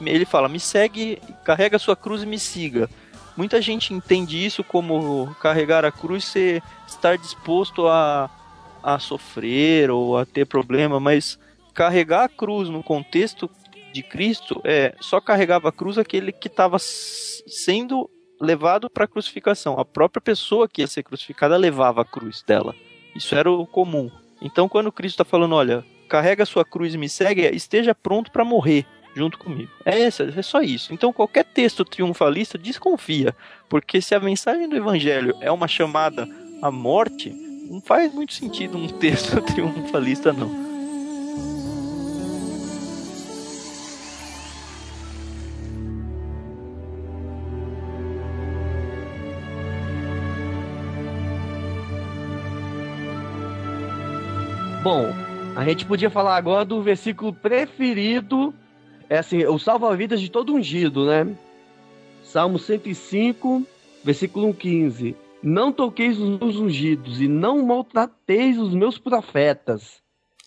ele 0.00 0.24
fala, 0.24 0.48
me 0.48 0.58
segue, 0.58 1.18
carrega 1.44 1.76
a 1.76 1.78
sua 1.78 1.94
cruz 1.94 2.22
e 2.22 2.26
me 2.26 2.38
siga. 2.38 2.88
Muita 3.36 3.60
gente 3.60 3.92
entende 3.92 4.42
isso 4.42 4.64
como 4.64 5.36
carregar 5.42 5.84
a 5.84 5.92
cruz 5.92 6.24
ser 6.24 6.62
estar 6.88 7.18
disposto 7.18 7.86
a, 7.86 8.30
a 8.82 8.98
sofrer 8.98 9.90
ou 9.90 10.16
a 10.16 10.24
ter 10.24 10.46
problema, 10.46 10.98
mas 10.98 11.38
carregar 11.74 12.24
a 12.24 12.28
cruz 12.30 12.70
no 12.70 12.82
contexto 12.82 13.50
de 13.92 14.02
Cristo 14.02 14.58
é 14.64 14.94
só 15.02 15.20
carregava 15.20 15.68
a 15.68 15.72
cruz 15.72 15.98
aquele 15.98 16.32
que 16.32 16.48
estava 16.48 16.78
sendo 16.78 18.08
levado 18.40 18.90
para 18.90 19.04
a 19.04 19.08
crucificação. 19.08 19.78
A 19.78 19.84
própria 19.84 20.20
pessoa 20.20 20.68
que 20.68 20.82
ia 20.82 20.86
ser 20.86 21.02
crucificada 21.02 21.56
levava 21.56 22.02
a 22.02 22.04
cruz 22.04 22.42
dela. 22.42 22.74
Isso 23.14 23.34
era 23.34 23.50
o 23.50 23.66
comum. 23.66 24.10
Então, 24.40 24.68
quando 24.68 24.92
Cristo 24.92 25.14
está 25.14 25.24
falando, 25.24 25.54
olha, 25.54 25.84
carrega 26.08 26.44
sua 26.44 26.64
cruz 26.64 26.94
e 26.94 26.98
me 26.98 27.08
segue, 27.08 27.42
esteja 27.48 27.94
pronto 27.94 28.30
para 28.30 28.44
morrer 28.44 28.86
junto 29.14 29.38
comigo. 29.38 29.70
É, 29.84 30.00
essa, 30.00 30.24
é 30.24 30.42
só 30.42 30.60
isso. 30.60 30.92
Então, 30.92 31.12
qualquer 31.12 31.44
texto 31.44 31.84
triunfalista 31.84 32.58
desconfia, 32.58 33.34
porque 33.68 34.02
se 34.02 34.14
a 34.14 34.20
mensagem 34.20 34.68
do 34.68 34.76
Evangelho 34.76 35.34
é 35.40 35.50
uma 35.50 35.66
chamada 35.66 36.28
à 36.60 36.70
morte, 36.70 37.30
não 37.70 37.80
faz 37.80 38.12
muito 38.12 38.34
sentido 38.34 38.76
um 38.76 38.86
texto 39.00 39.40
triunfalista, 39.40 40.32
não. 40.32 40.65
Bom, 54.86 55.12
a 55.56 55.64
gente 55.64 55.84
podia 55.84 56.08
falar 56.08 56.36
agora 56.36 56.64
do 56.64 56.80
versículo 56.80 57.32
preferido 57.32 58.54
é 59.10 59.18
assim, 59.18 59.44
o 59.44 59.58
salva-vidas 59.58 60.20
de 60.20 60.30
todo 60.30 60.54
ungido, 60.54 61.06
né? 61.06 61.26
Salmo 62.22 62.56
105, 62.56 63.66
versículo 64.04 64.54
15. 64.54 65.16
Não 65.42 65.72
toqueis 65.72 66.20
os 66.20 66.38
meus 66.38 66.54
ungidos 66.54 67.20
e 67.20 67.26
não 67.26 67.66
maltrateis 67.66 68.60
os 68.60 68.72
meus 68.74 68.96
profetas. 68.96 70.00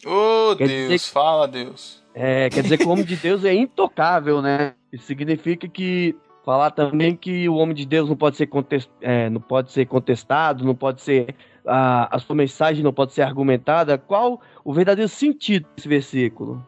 Ô 0.06 0.56
Quer 0.56 0.69
Deus, 0.69 0.89
dizer 0.89 1.12
fala 1.12 1.45
Deus. 1.45 2.02
É, 2.13 2.49
quer 2.49 2.63
dizer 2.63 2.78
que 2.78 2.86
o 2.86 2.89
homem 2.91 3.04
de 3.04 3.17
Deus 3.17 3.43
é 3.43 3.54
intocável, 3.54 4.41
né? 4.41 4.73
Isso 4.89 5.04
significa 5.04 5.67
que 5.67 6.15
falar 6.49 6.71
também 6.71 7.15
que 7.15 7.47
o 7.47 7.57
homem 7.57 7.75
de 7.75 7.85
Deus 7.85 8.09
não 8.09 8.15
pode 8.15 8.35
ser, 8.35 8.47
contest, 8.47 8.89
é, 9.01 9.29
não 9.29 9.39
pode 9.39 9.71
ser 9.71 9.85
contestado, 9.85 10.65
não 10.65 10.73
pode 10.73 10.99
ser 10.99 11.35
a, 11.63 12.15
a 12.15 12.17
sua 12.17 12.35
mensagem 12.35 12.83
não 12.83 12.91
pode 12.91 13.13
ser 13.13 13.21
argumentada. 13.21 13.99
Qual 13.99 14.41
o 14.65 14.73
verdadeiro 14.73 15.07
sentido 15.07 15.67
desse 15.75 15.88
versículo? 15.88 16.65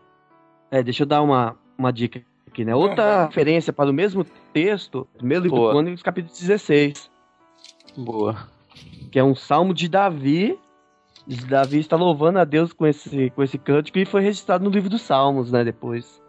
É, 0.69 0.83
deixa 0.83 1.01
eu 1.01 1.07
dar 1.07 1.23
uma, 1.23 1.57
uma 1.75 1.91
dica 1.91 2.21
aqui, 2.47 2.63
né? 2.63 2.75
Outra 2.75 3.25
referência 3.25 3.73
para 3.73 3.89
o 3.89 3.93
mesmo 3.93 4.23
texto, 4.53 5.07
primeiro 5.17 5.45
livro 5.45 5.57
Boa. 5.57 5.69
do 5.69 5.73
Crônicas, 5.73 6.03
capítulo 6.03 6.31
16, 6.31 7.09
Boa. 7.97 8.37
que 9.11 9.17
é 9.17 9.23
um 9.23 9.33
salmo 9.33 9.73
de 9.73 9.89
Davi. 9.89 10.59
Davi 11.49 11.79
está 11.79 11.95
louvando 11.95 12.37
a 12.37 12.43
Deus 12.43 12.71
com 12.71 12.85
esse, 12.85 13.31
com 13.31 13.41
esse 13.41 13.57
cântico 13.57 13.97
e 13.97 14.05
foi 14.05 14.21
registrado 14.21 14.63
no 14.63 14.69
livro 14.69 14.91
dos 14.91 15.01
Salmos, 15.01 15.51
né? 15.51 15.63
Depois. 15.63 16.20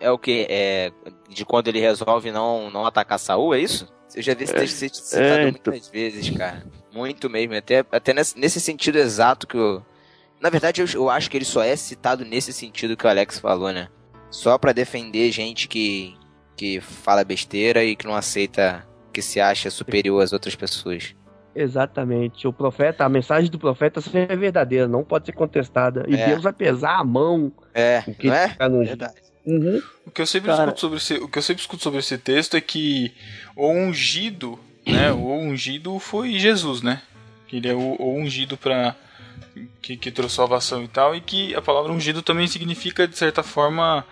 É 0.00 0.10
o 0.10 0.18
que? 0.18 0.46
É 0.48 0.92
de 1.28 1.44
quando 1.44 1.68
ele 1.68 1.80
resolve 1.80 2.30
não, 2.30 2.70
não 2.70 2.86
atacar 2.86 3.18
Saul, 3.18 3.54
é 3.54 3.60
isso? 3.60 3.86
Eu 4.14 4.22
já 4.22 4.34
vi 4.34 4.44
esse 4.44 4.54
texto 4.54 4.74
ser 4.76 4.94
citado 4.94 5.24
é, 5.24 5.48
então. 5.48 5.72
muitas 5.72 5.88
vezes, 5.88 6.30
cara. 6.30 6.64
Muito 6.92 7.28
mesmo. 7.28 7.54
Até, 7.54 7.84
até 7.92 8.14
nesse, 8.14 8.38
nesse 8.38 8.60
sentido 8.60 8.96
exato 8.96 9.46
que 9.46 9.56
eu. 9.56 9.84
Na 10.40 10.48
verdade, 10.50 10.80
eu, 10.80 10.86
eu 10.94 11.10
acho 11.10 11.30
que 11.30 11.36
ele 11.36 11.44
só 11.44 11.62
é 11.62 11.76
citado 11.76 12.24
nesse 12.24 12.52
sentido 12.52 12.96
que 12.96 13.06
o 13.06 13.08
Alex 13.08 13.38
falou, 13.38 13.72
né? 13.72 13.88
Só 14.30 14.56
pra 14.56 14.72
defender 14.72 15.30
gente 15.30 15.68
que, 15.68 16.16
que 16.56 16.80
fala 16.80 17.24
besteira 17.24 17.84
e 17.84 17.94
que 17.94 18.06
não 18.06 18.14
aceita, 18.14 18.86
que 19.12 19.20
se 19.20 19.40
acha 19.40 19.70
superior 19.70 20.22
às 20.22 20.32
outras 20.32 20.54
pessoas. 20.54 21.14
Exatamente. 21.54 22.46
O 22.46 22.52
profeta, 22.52 23.04
a 23.04 23.08
mensagem 23.08 23.50
do 23.50 23.58
profeta 23.58 24.00
sempre 24.00 24.32
é 24.32 24.36
verdadeira, 24.36 24.86
não 24.86 25.02
pode 25.02 25.26
ser 25.26 25.32
contestada. 25.32 26.04
E 26.08 26.14
É. 26.14 26.26
Deus 26.26 26.42
vai 26.42 26.52
pesar 26.52 26.98
a 26.98 27.04
mão. 27.04 27.52
É, 27.74 28.04
não 28.22 28.34
é? 28.34 28.56
Verdade. 28.84 29.27
Uhum. 29.50 29.82
O 30.06 30.10
que 30.10 30.20
eu 30.20 30.26
sempre 30.26 30.50
Cara. 30.50 30.64
escuto 30.64 30.80
sobre 30.80 30.98
esse, 30.98 31.14
o 31.14 31.28
que 31.28 31.38
eu 31.38 31.42
sempre 31.42 31.62
escuto 31.62 31.82
sobre 31.82 32.00
esse 32.00 32.18
texto 32.18 32.56
é 32.56 32.60
que 32.60 33.12
o 33.56 33.68
ungido, 33.70 34.58
né? 34.86 35.10
O 35.12 35.32
ungido 35.32 35.98
foi 35.98 36.38
Jesus, 36.38 36.82
né? 36.82 37.00
Que 37.46 37.56
ele 37.56 37.68
é 37.68 37.74
o, 37.74 37.96
o 37.98 38.14
ungido 38.14 38.56
para 38.58 38.94
que, 39.80 39.96
que 39.96 40.10
trouxe 40.10 40.36
salvação 40.36 40.82
e 40.82 40.88
tal, 40.88 41.14
e 41.16 41.20
que 41.20 41.54
a 41.54 41.62
palavra 41.62 41.90
ungido 41.92 42.20
também 42.22 42.46
significa 42.46 43.08
de 43.08 43.16
certa 43.16 43.42
forma 43.42 44.04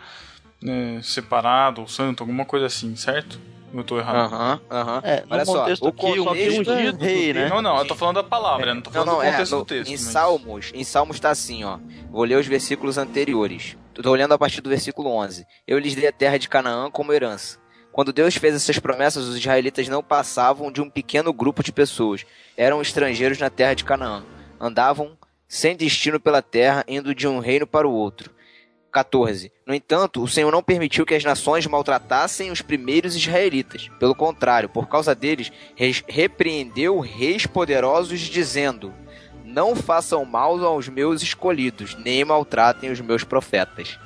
né, 0.62 1.01
separado 1.03 1.83
ou 1.83 1.88
santo, 1.88 2.22
alguma 2.22 2.44
coisa 2.46 2.66
assim, 2.66 2.96
certo? 2.96 3.38
Eu 3.75 3.85
tô 3.85 3.99
errado. 3.99 4.33
Aham, 4.33 4.61
aham. 4.70 5.01
É, 5.05 5.25
Olha 5.29 5.44
só, 5.44 5.59
contexto 5.61 5.83
o 5.85 5.88
aqui, 5.88 6.18
o 6.18 6.31
ungido 6.31 6.72
é 6.72 6.90
rei, 7.07 7.33
né? 7.35 7.49
Não, 7.49 7.61
não, 7.61 7.77
eu 7.79 7.85
tô 7.87 7.94
falando 7.94 8.14
da 8.16 8.22
palavra, 8.25 8.75
não 8.75 8.81
tô 8.81 8.88
Não, 8.90 8.94
falando 8.94 9.09
não, 9.11 9.16
do 9.18 9.22
é. 9.22 9.31
contexto 9.33 9.53
no- 9.53 9.59
do 9.59 9.64
texto. 9.66 9.88
em 9.90 9.92
mas- 9.92 10.01
Salmos, 10.01 10.72
em 10.75 10.85
Salmos 10.85 11.20
tá 11.20 11.31
assim, 11.31 11.62
ó. 11.64 11.79
Vou 12.11 12.25
ler 12.25 12.38
os 12.38 12.46
versículos 12.46 12.96
anteriores. 12.96 13.77
Tô 14.02 14.11
olhando 14.11 14.35
a 14.35 14.38
partir 14.38 14.61
do 14.61 14.68
versículo 14.68 15.09
11. 15.11 15.46
Eu 15.66 15.78
lhes 15.78 15.94
dei 15.94 16.06
a 16.06 16.12
terra 16.12 16.38
de 16.38 16.50
Canaã 16.50 16.90
como 16.90 17.14
herança. 17.14 17.59
Quando 17.90 18.12
Deus 18.12 18.37
fez 18.37 18.54
essas 18.54 18.78
promessas, 18.78 19.24
os 19.24 19.38
israelitas 19.38 19.88
não 19.88 20.02
passavam 20.02 20.70
de 20.70 20.82
um 20.82 20.90
pequeno 20.90 21.32
grupo 21.32 21.62
de 21.62 21.72
pessoas. 21.72 22.26
Eram 22.59 22.82
estrangeiros 22.82 23.38
na 23.38 23.48
terra 23.48 23.72
de 23.72 23.85
Canaã. 23.85 24.22
Andavam 24.61 25.16
sem 25.48 25.74
destino 25.74 26.20
pela 26.20 26.42
terra, 26.42 26.85
indo 26.87 27.14
de 27.14 27.26
um 27.26 27.38
reino 27.38 27.66
para 27.66 27.88
o 27.88 27.92
outro. 27.92 28.35
14. 28.92 29.50
No 29.66 29.74
entanto, 29.74 30.22
o 30.22 30.28
Senhor 30.28 30.52
não 30.52 30.62
permitiu 30.62 31.06
que 31.06 31.14
as 31.14 31.24
nações 31.24 31.66
maltratassem 31.66 32.50
os 32.50 32.61
primeiros 32.61 33.16
israelitas. 33.16 33.88
Pelo 33.98 34.14
contrário, 34.14 34.68
por 34.68 34.88
causa 34.88 35.14
deles, 35.14 35.50
repreendeu 36.06 37.00
reis 37.00 37.46
poderosos, 37.46 38.20
dizendo: 38.20 38.92
Não 39.46 39.74
façam 39.76 40.24
mal 40.24 40.62
aos 40.64 40.88
meus 40.88 41.22
escolhidos, 41.22 41.96
nem 42.04 42.24
maltratem 42.24 42.90
os 42.90 43.00
meus 43.00 43.24
profetas. 43.24 43.98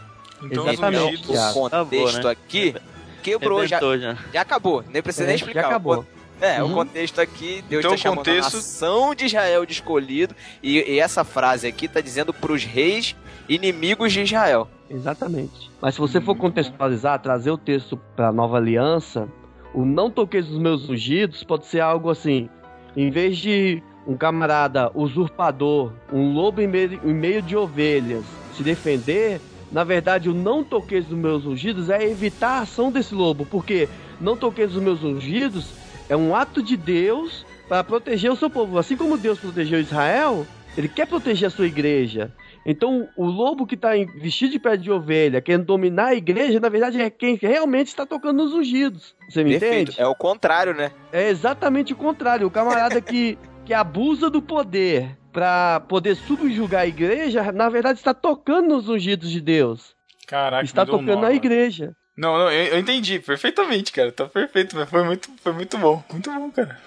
Então, 0.42 0.68
Exatamente. 0.68 1.29
O 1.29 1.53
contexto 1.53 1.66
Acabou, 1.66 2.12
né? 2.12 2.31
aqui 2.31 2.74
quebrou, 3.22 3.66
já, 3.66 3.76
Rebentou 3.79 3.98
já. 3.98 4.16
já 4.33 4.40
acabou, 4.40 4.85
nem 4.92 5.03
precisa 5.03 5.24
nem 5.26 5.33
É, 5.33 5.37
explicar. 5.37 5.62
já 5.62 5.66
acabou. 5.68 6.07
É, 6.40 6.62
Uhum. 6.62 6.70
o 6.70 6.74
contexto 6.74 7.20
aqui, 7.20 7.62
Deus 7.68 7.85
Então, 7.85 7.94
o 7.94 7.98
chamando 7.98 8.18
contexto- 8.18 8.55
a 8.55 8.57
nação 8.57 9.14
de 9.14 9.26
Israel 9.26 9.66
de 9.66 9.72
escolhido, 9.72 10.35
e, 10.62 10.79
e 10.94 10.98
essa 10.98 11.22
frase 11.24 11.66
aqui 11.66 11.85
está 11.85 12.00
dizendo 12.00 12.33
para 12.33 12.53
os 12.53 12.64
reis 12.64 13.14
inimigos 13.46 14.11
de 14.12 14.22
Israel. 14.22 14.66
Exatamente. 14.88 15.70
Mas 15.83 15.94
se 15.94 16.00
você 16.00 16.20
for 16.20 16.35
contextualizar, 16.37 17.18
trazer 17.20 17.50
o 17.50 17.59
texto 17.59 17.98
para 18.16 18.29
a 18.29 18.33
nova 18.33 18.57
aliança, 18.57 19.29
o 19.74 19.85
não 19.85 20.11
toqueis 20.11 20.48
os 20.50 20.59
meus 20.59 20.88
ungidos 20.88 21.44
pode 21.44 21.66
ser 21.66 21.81
algo 21.81 22.09
assim: 22.11 22.48
em 22.96 23.11
vez 23.11 23.37
de 23.37 23.83
um 24.07 24.17
camarada 24.17 24.91
usurpador, 24.95 25.93
um 26.13 26.33
lobo 26.33 26.61
em 26.61 26.67
meio, 26.67 27.01
em 27.05 27.15
meio 27.15 27.43
de 27.43 27.57
ovelhas, 27.57 28.25
se 28.57 28.63
defender, 28.63 29.41
na 29.71 29.85
verdade 29.85 30.29
o 30.29 30.35
não 30.35 30.65
toqueis 30.65 31.07
os 31.07 31.17
meus 31.17 31.45
ungidos 31.47 31.91
é 31.91 32.03
evitar 32.03 32.59
a 32.59 32.61
ação 32.63 32.91
desse 32.91 33.15
lobo, 33.15 33.47
porque 33.47 33.89
não 34.21 34.37
toqueis 34.37 34.75
os 34.75 34.83
meus 34.83 35.03
ungidos 35.03 35.73
é 36.09 36.17
um 36.17 36.35
ato 36.35 36.63
de 36.63 36.77
Deus 36.77 37.47
para 37.69 37.85
proteger 37.85 38.33
o 38.33 38.37
seu 38.37 38.51
povo. 38.51 38.79
Assim 38.79 38.97
como 38.97 39.17
Deus 39.17 39.39
protegeu 39.39 39.81
Israel, 39.81 40.45
ele 40.77 40.89
quer 40.89 41.07
proteger 41.07 41.47
a 41.47 41.51
sua 41.51 41.67
igreja. 41.67 42.33
Então, 42.65 43.09
o 43.17 43.25
lobo 43.25 43.67
que 43.67 43.75
está 43.75 43.91
vestido 44.17 44.53
de 44.53 44.59
pele 44.59 44.77
de 44.77 44.91
ovelha, 44.91 45.41
querendo 45.41 45.65
dominar 45.65 46.09
a 46.09 46.15
igreja, 46.15 46.61
na 46.61 46.69
verdade 46.69 47.01
é 47.01 47.09
quem 47.09 47.37
realmente 47.41 47.89
está 47.89 48.05
tocando 48.05 48.45
nos 48.45 48.53
ungidos. 48.53 49.15
Você 49.29 49.43
me 49.43 49.53
Perfeito. 49.53 49.93
entende? 49.93 50.01
É 50.01 50.07
o 50.07 50.15
contrário, 50.15 50.75
né? 50.75 50.91
É 51.13 51.29
exatamente 51.31 51.93
o 51.93 51.97
contrário. 51.97 52.47
O 52.47 52.51
camarada 52.51 53.01
que, 53.01 53.39
que 53.64 53.75
abusa 53.75 54.29
do 54.31 54.42
poder 54.42 55.16
para 55.33 55.81
poder 55.81 56.16
subjugar 56.16 56.83
a 56.83 56.87
igreja, 56.87 57.53
na 57.53 57.68
verdade 57.68 57.99
está 57.99 58.12
tocando 58.12 58.68
nos 58.68 58.88
ungidos 58.88 59.31
de 59.31 59.40
Deus. 59.40 59.94
Caraca, 60.27 60.64
está 60.64 60.85
tocando 60.85 61.14
nó 61.14 61.20
na 61.23 61.33
igreja. 61.33 61.94
Não, 62.16 62.37
não, 62.37 62.51
eu, 62.51 62.75
eu 62.75 62.79
entendi 62.79 63.18
perfeitamente, 63.18 63.92
cara. 63.92 64.12
Tá 64.12 64.27
perfeito, 64.27 64.77
mas 64.77 64.88
foi 64.88 65.03
muito, 65.03 65.31
foi 65.42 65.53
muito 65.53 65.79
bom. 65.79 66.03
Muito 66.11 66.31
bom, 66.31 66.51
cara. 66.51 66.79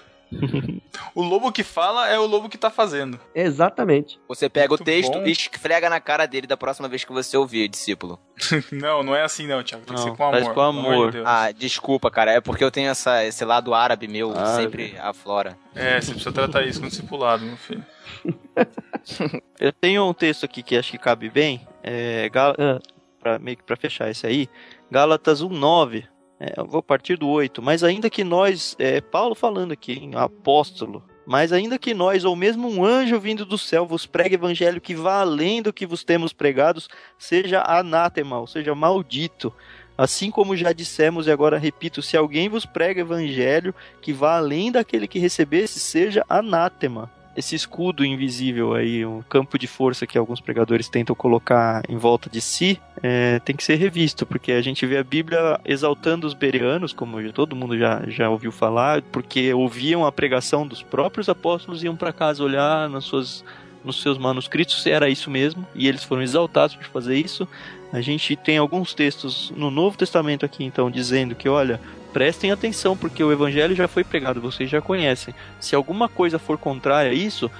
O 1.14 1.22
lobo 1.22 1.52
que 1.52 1.62
fala 1.62 2.08
é 2.08 2.18
o 2.18 2.26
lobo 2.26 2.48
que 2.48 2.58
tá 2.58 2.70
fazendo. 2.70 3.18
Exatamente. 3.34 4.18
Você 4.28 4.48
pega 4.48 4.68
Muito 4.68 4.80
o 4.80 4.84
texto 4.84 5.12
bom. 5.12 5.26
e 5.26 5.30
esfrega 5.30 5.88
na 5.90 6.00
cara 6.00 6.26
dele 6.26 6.46
da 6.46 6.56
próxima 6.56 6.88
vez 6.88 7.04
que 7.04 7.12
você 7.12 7.36
ouvir, 7.36 7.68
discípulo. 7.68 8.18
não, 8.72 9.02
não 9.02 9.14
é 9.14 9.22
assim 9.22 9.46
não, 9.46 9.62
Thiago. 9.62 9.84
Tem 9.86 9.94
que 9.94 10.00
Não, 10.00 10.10
ser 10.10 10.16
com 10.16 10.24
amor. 10.24 10.40
faz 10.42 10.54
com 10.54 10.60
amor 10.60 10.92
amor. 10.92 11.10
de. 11.12 11.22
Ah, 11.24 11.52
desculpa, 11.52 12.10
cara. 12.10 12.32
É 12.32 12.40
porque 12.40 12.64
eu 12.64 12.70
tenho 12.70 12.90
essa, 12.90 13.24
esse 13.24 13.44
lado 13.44 13.72
árabe 13.74 14.08
meu, 14.08 14.32
Ah, 14.36 14.56
sempre 14.56 14.96
aflora. 14.98 15.56
É, 15.74 16.00
você 16.00 16.10
precisa 16.12 16.32
tratar 16.32 16.62
isso 16.66 16.80
com 16.80 16.88
discipulado, 16.88 17.44
meu 17.44 17.56
filho. 17.56 17.84
Eu 19.60 19.72
tenho 19.72 20.08
um 20.08 20.14
texto 20.14 20.44
aqui 20.44 20.62
que 20.62 20.76
acho 20.76 20.90
que 20.90 20.98
cabe 20.98 21.28
bem, 21.28 21.66
é, 21.82 22.28
Gal- 22.30 22.54
Ah. 22.58 22.80
pra, 23.20 23.38
meio 23.38 23.56
que 23.56 23.62
para 23.62 23.76
fechar 23.76 24.10
esse 24.10 24.26
aí, 24.26 24.48
Gálatas 24.90 25.42
1:9. 25.42 26.04
É, 26.44 26.60
eu 26.60 26.66
vou 26.66 26.82
partir 26.82 27.16
do 27.16 27.26
8, 27.26 27.62
mas 27.62 27.82
ainda 27.82 28.10
que 28.10 28.22
nós, 28.22 28.76
é, 28.78 29.00
Paulo 29.00 29.34
falando 29.34 29.72
aqui, 29.72 29.92
hein, 29.92 30.10
apóstolo, 30.14 31.02
mas 31.26 31.54
ainda 31.54 31.78
que 31.78 31.94
nós, 31.94 32.22
ou 32.22 32.36
mesmo 32.36 32.68
um 32.68 32.84
anjo 32.84 33.18
vindo 33.18 33.46
do 33.46 33.56
céu, 33.56 33.86
vos 33.86 34.04
pregue 34.04 34.34
evangelho 34.34 34.78
que 34.78 34.94
vá 34.94 35.20
além 35.20 35.62
do 35.62 35.72
que 35.72 35.86
vos 35.86 36.04
temos 36.04 36.34
pregados, 36.34 36.86
seja 37.18 37.62
anátema, 37.62 38.38
ou 38.38 38.46
seja, 38.46 38.74
maldito. 38.74 39.50
Assim 39.96 40.30
como 40.30 40.54
já 40.54 40.70
dissemos 40.72 41.26
e 41.26 41.30
agora 41.30 41.56
repito, 41.56 42.02
se 42.02 42.14
alguém 42.14 42.50
vos 42.50 42.66
prega 42.66 43.00
evangelho 43.00 43.74
que 44.02 44.12
vá 44.12 44.36
além 44.36 44.70
daquele 44.70 45.08
que 45.08 45.18
recebesse, 45.18 45.80
seja 45.80 46.26
anátema 46.28 47.10
esse 47.36 47.54
escudo 47.54 48.04
invisível 48.04 48.74
aí, 48.74 49.04
um 49.04 49.22
campo 49.22 49.58
de 49.58 49.66
força 49.66 50.06
que 50.06 50.16
alguns 50.16 50.40
pregadores 50.40 50.88
tentam 50.88 51.14
colocar 51.14 51.82
em 51.88 51.96
volta 51.96 52.30
de 52.30 52.40
si, 52.40 52.80
é, 53.02 53.38
tem 53.40 53.56
que 53.56 53.64
ser 53.64 53.76
revisto, 53.76 54.24
porque 54.24 54.52
a 54.52 54.62
gente 54.62 54.86
vê 54.86 54.98
a 54.98 55.04
Bíblia 55.04 55.60
exaltando 55.64 56.26
os 56.26 56.34
bereanos, 56.34 56.92
como 56.92 57.20
todo 57.32 57.56
mundo 57.56 57.76
já, 57.76 58.02
já 58.08 58.30
ouviu 58.30 58.52
falar, 58.52 59.02
porque 59.02 59.52
ouviam 59.52 60.06
a 60.06 60.12
pregação 60.12 60.66
dos 60.66 60.82
próprios 60.82 61.28
apóstolos 61.28 61.82
e 61.82 61.86
iam 61.86 61.96
para 61.96 62.12
casa 62.12 62.42
olhar 62.42 62.88
nas 62.88 63.04
suas, 63.04 63.44
nos 63.84 64.00
seus 64.00 64.16
manuscritos 64.16 64.82
se 64.82 64.90
era 64.90 65.08
isso 65.08 65.30
mesmo, 65.30 65.66
e 65.74 65.88
eles 65.88 66.04
foram 66.04 66.22
exaltados 66.22 66.76
por 66.76 66.86
fazer 66.86 67.16
isso. 67.16 67.48
A 67.92 68.00
gente 68.00 68.34
tem 68.36 68.58
alguns 68.58 68.94
textos 68.94 69.52
no 69.56 69.70
Novo 69.70 69.96
Testamento 69.96 70.44
aqui, 70.44 70.64
então, 70.64 70.90
dizendo 70.90 71.34
que, 71.34 71.48
olha, 71.48 71.80
prestem 72.14 72.52
atenção, 72.52 72.96
porque 72.96 73.24
o 73.24 73.32
evangelho 73.32 73.74
já 73.74 73.88
foi 73.88 74.04
pregado, 74.04 74.40
vocês 74.40 74.70
já 74.70 74.80
conhecem. 74.80 75.34
Se 75.58 75.74
alguma 75.74 76.08
coisa 76.08 76.38
for 76.38 76.56
contrária 76.56 77.10
a 77.10 77.14
isso, 77.14 77.50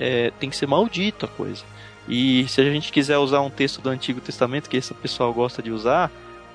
é, 0.00 0.32
tem 0.40 0.48
que 0.48 0.56
ser 0.56 0.66
maldito 0.66 1.26
a 1.26 1.28
coisa. 1.28 1.62
E 2.08 2.48
se 2.48 2.58
a 2.62 2.64
gente 2.64 2.90
quiser 2.90 3.18
usar 3.18 3.42
um 3.42 3.50
texto 3.50 3.82
do 3.82 3.90
Antigo 3.90 4.18
Testamento, 4.18 4.70
que 4.70 4.78
esse 4.78 4.94
pessoal 4.94 5.30
gosta 5.34 5.62
de 5.62 5.70
usar, 5.70 6.10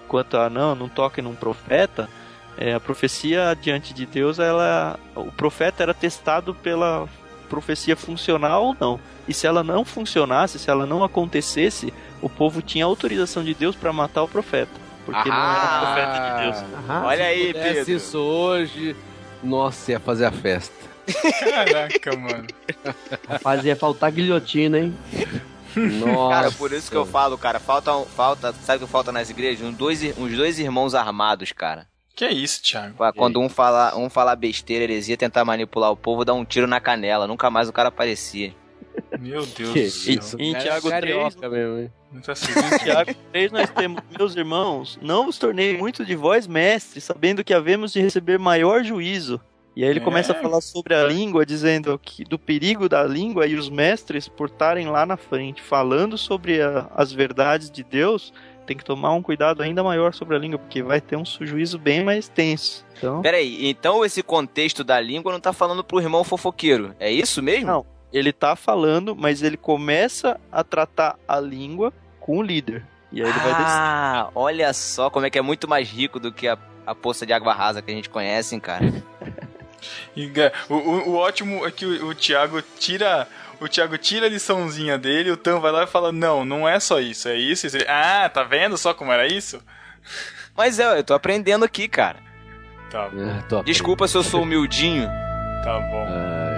quanto 0.08 0.36
a 0.36 0.50
não, 0.50 0.74
não 0.74 0.90
toquem 0.90 1.24
num 1.24 1.36
profeta, 1.36 2.10
é, 2.58 2.74
a 2.74 2.80
profecia 2.80 3.56
diante 3.62 3.94
de 3.94 4.08
Deus, 4.08 4.40
ela, 4.40 5.00
o 5.16 5.32
profeta 5.32 5.84
era 5.84 5.94
testado 5.94 6.56
pela 6.56 7.08
profecia 7.48 7.96
funcional 7.96 8.66
ou 8.66 8.78
não. 8.80 9.00
E 9.28 9.34
se 9.34 9.46
ela 9.46 9.64
não 9.64 9.86
funcionasse, 9.86 10.58
se 10.58 10.72
ela 10.72 10.88
não 10.88 11.04
acontecesse, 11.04 11.94
o 12.20 12.28
povo 12.28 12.64
tinha 12.64 12.86
autorização 12.86 13.44
de 13.44 13.54
Deus 13.54 13.76
para 13.76 13.94
matar 13.94 14.24
o 14.24 14.28
profeta. 14.28 14.83
Porque 15.06 15.30
não 15.30 15.36
Ah. 15.36 15.96
era 15.98 16.08
profeta 16.08 16.20
de 16.20 16.44
Deus. 16.68 16.74
Aham. 16.90 17.04
Olha 17.06 17.26
aí, 17.26 17.54
Pedro. 17.54 17.92
isso 17.94 18.18
hoje, 18.20 18.96
nossa, 19.44 19.92
ia 19.92 20.00
fazer 20.00 20.26
a 20.26 20.32
festa. 20.32 20.74
Caraca, 21.40 22.16
mano. 22.18 22.48
Rapaz, 23.28 23.64
ia 23.66 23.76
faltar 23.76 24.12
guilhotina, 24.12 24.80
hein? 24.80 24.98
Nossa. 25.76 26.36
Cara, 26.36 26.52
por 26.52 26.72
isso 26.72 26.90
que 26.90 26.96
eu 26.98 27.06
falo, 27.06 27.38
cara, 27.38 27.60
falta, 27.60 27.96
um- 27.96 28.06
falta 28.06 28.54
sabe 28.64 28.84
o 28.84 28.86
que 28.88 28.92
falta 28.92 29.12
nas 29.12 29.30
igrejas? 29.30 29.66
Uns 29.68 29.76
dois, 29.76 30.02
uns 30.18 30.36
dois 30.38 30.60
irmãos 30.60 30.94
armados, 30.94 31.52
cara. 31.52 31.88
Que 32.16 32.26
é 32.26 32.32
isso, 32.32 32.62
Thiago? 32.62 32.96
Quando 33.16 33.40
um 33.42 33.50
falar, 33.50 33.98
um 33.98 34.08
falar 34.08 34.36
besteira, 34.36 34.84
heresia, 34.84 35.18
tentar 35.18 35.44
manipular 35.44 35.92
o 35.92 35.98
povo, 35.98 36.24
dar 36.24 36.36
um 36.36 36.46
tiro 36.46 36.68
na 36.68 36.80
canela. 36.80 37.26
Nunca 37.26 37.50
mais 37.50 37.68
o 37.68 37.74
cara 37.74 37.90
aparecia. 37.90 38.54
Meu 39.20 39.46
Deus 39.46 39.72
Que 39.74 39.84
do 39.86 39.90
céu. 39.92 40.14
isso? 40.16 40.38
Em 40.40 40.56
é 40.56 40.60
Tiago 40.60 40.90
carioca 40.90 41.50
mesmo, 41.50 41.78
hein? 41.80 41.92
Muito 42.12 42.32
assim. 42.32 42.52
Em 42.52 42.78
Tiago 42.80 43.14
3 43.32 43.52
nós 43.52 43.70
temos, 43.70 44.02
meus 44.18 44.36
irmãos, 44.36 45.00
não 45.02 45.26
vos 45.26 45.38
tornei 45.38 45.78
muito 45.78 46.06
de 46.06 46.16
vós 46.16 46.46
mestres, 46.48 47.04
sabendo 47.04 47.44
que 47.44 47.54
havemos 47.54 47.94
de 47.94 48.00
receber 48.02 48.38
maior 48.40 48.84
juízo. 48.84 49.40
E 49.76 49.84
aí 49.84 49.90
ele 49.90 50.00
É. 50.00 50.04
começa 50.04 50.34
a 50.34 50.36
falar 50.36 50.62
sobre 50.62 50.94
a 50.94 51.04
língua, 51.08 51.46
dizendo 51.46 51.98
que 52.00 52.24
do 52.24 52.38
perigo 52.38 52.88
da 52.88 53.04
língua 53.04 53.48
e 53.48 53.56
os 53.56 53.70
mestres 53.70 54.28
por 54.28 54.48
estarem 54.48 54.88
lá 54.88 55.06
na 55.06 55.18
frente, 55.18 55.62
falando 55.64 56.16
sobre 56.18 56.62
a- 56.62 56.88
as 56.96 57.12
verdades 57.12 57.72
de 57.72 57.84
Deus, 57.84 58.32
tem 58.68 58.78
que 58.78 58.86
tomar 58.86 59.12
um 59.14 59.22
cuidado 59.22 59.62
ainda 59.64 59.84
maior 59.84 60.14
sobre 60.14 60.36
a 60.36 60.40
língua, 60.40 60.60
porque 60.60 60.84
vai 60.84 61.02
ter 61.02 61.16
um 61.18 61.24
juízo 61.26 61.78
bem 61.80 62.04
mais 62.04 62.28
tenso. 62.30 62.86
Então, 62.98 63.22
Peraí, 63.22 63.68
então 63.68 64.06
esse 64.06 64.22
contexto 64.24 64.84
da 64.84 65.00
língua 65.02 65.32
não 65.34 65.40
tá 65.40 65.52
falando 65.52 65.84
pro 65.84 66.00
irmão 66.00 66.24
fofoqueiro. 66.24 66.96
É 67.00 67.12
isso 67.12 67.42
mesmo? 67.42 67.66
Não. 67.68 67.86
Ele 68.14 68.32
tá 68.32 68.56
falando, 68.56 69.16
mas 69.16 69.42
ele 69.42 69.58
começa 69.58 70.40
a 70.52 70.64
tratar 70.64 71.18
a 71.28 71.40
língua 71.40 71.92
com 72.20 72.38
o 72.38 72.42
líder. 72.44 72.86
E 73.12 73.22
aí 73.22 73.28
ele 73.30 73.40
vai 73.40 73.54
descer. 73.56 73.78
ah, 73.80 74.30
olha 74.34 74.72
só 74.74 75.10
como 75.10 75.26
é 75.26 75.30
que 75.30 75.38
é 75.38 75.42
muito 75.42 75.68
mais 75.68 75.90
rico 75.90 76.20
do 76.20 76.32
que 76.32 76.48
a, 76.48 76.58
a 76.86 76.96
poça 76.96 77.26
de 77.26 77.34
água 77.34 77.54
rasa 77.54 77.82
que 77.82 77.92
a 77.92 77.94
gente 77.94 78.10
conhece, 78.10 78.56
hein, 78.56 78.62
cara. 78.62 78.86
Ga- 80.34 80.52
o, 80.70 80.76
o- 80.76 81.10
o 81.10 81.16
ótimo 81.16 81.66
é 81.66 81.72
que 81.72 81.86
o, 81.86 82.08
o 82.10 82.16
Thiago 82.16 82.62
tira. 82.80 83.28
O 83.60 83.68
Thiago 83.68 83.98
tira 83.98 84.26
a 84.26 84.30
liçãozinha 84.30 84.98
dele, 84.98 85.32
o 85.32 85.38
Tam 85.38 85.60
vai 85.62 85.72
lá 85.72 85.84
e 85.84 85.88
fala: 85.88 86.12
Não, 86.12 86.44
não 86.44 86.68
é 86.68 86.80
só 86.80 87.00
isso, 87.00 87.28
é 87.30 87.36
isso. 87.36 87.68
isso. 87.68 87.78
Ah, 87.88 88.30
tá 88.30 88.44
vendo 88.44 88.78
só 88.78 88.94
como 88.94 89.12
era 89.12 89.26
isso? 89.28 89.62
Mas 90.56 90.80
é, 90.80 90.98
eu 91.00 91.04
tô 91.04 91.14
aprendendo 91.14 91.64
aqui, 91.66 91.88
cara. 91.88 92.18
Tá 92.92 93.10
bom, 93.10 93.28
Ah, 93.30 93.44
tô 93.48 93.64
Desculpa 93.64 94.08
se 94.08 94.16
eu 94.18 94.24
sou 94.24 94.42
humildinho. 94.44 95.06
tá 95.64 95.80
bom. 95.92 96.06
Ah, 96.10 96.53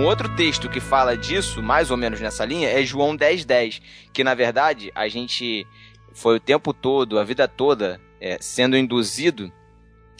Um 0.00 0.06
outro 0.06 0.34
texto 0.34 0.66
que 0.66 0.80
fala 0.80 1.14
disso, 1.14 1.62
mais 1.62 1.90
ou 1.90 1.96
menos 1.98 2.22
nessa 2.22 2.42
linha, 2.42 2.70
é 2.70 2.82
João 2.82 3.14
10:10, 3.14 3.44
10, 3.44 3.82
que 4.14 4.24
na 4.24 4.34
verdade 4.34 4.90
a 4.94 5.06
gente 5.08 5.66
foi 6.14 6.36
o 6.36 6.40
tempo 6.40 6.72
todo, 6.72 7.18
a 7.18 7.22
vida 7.22 7.46
toda, 7.46 8.00
é, 8.18 8.38
sendo 8.40 8.78
induzido 8.78 9.52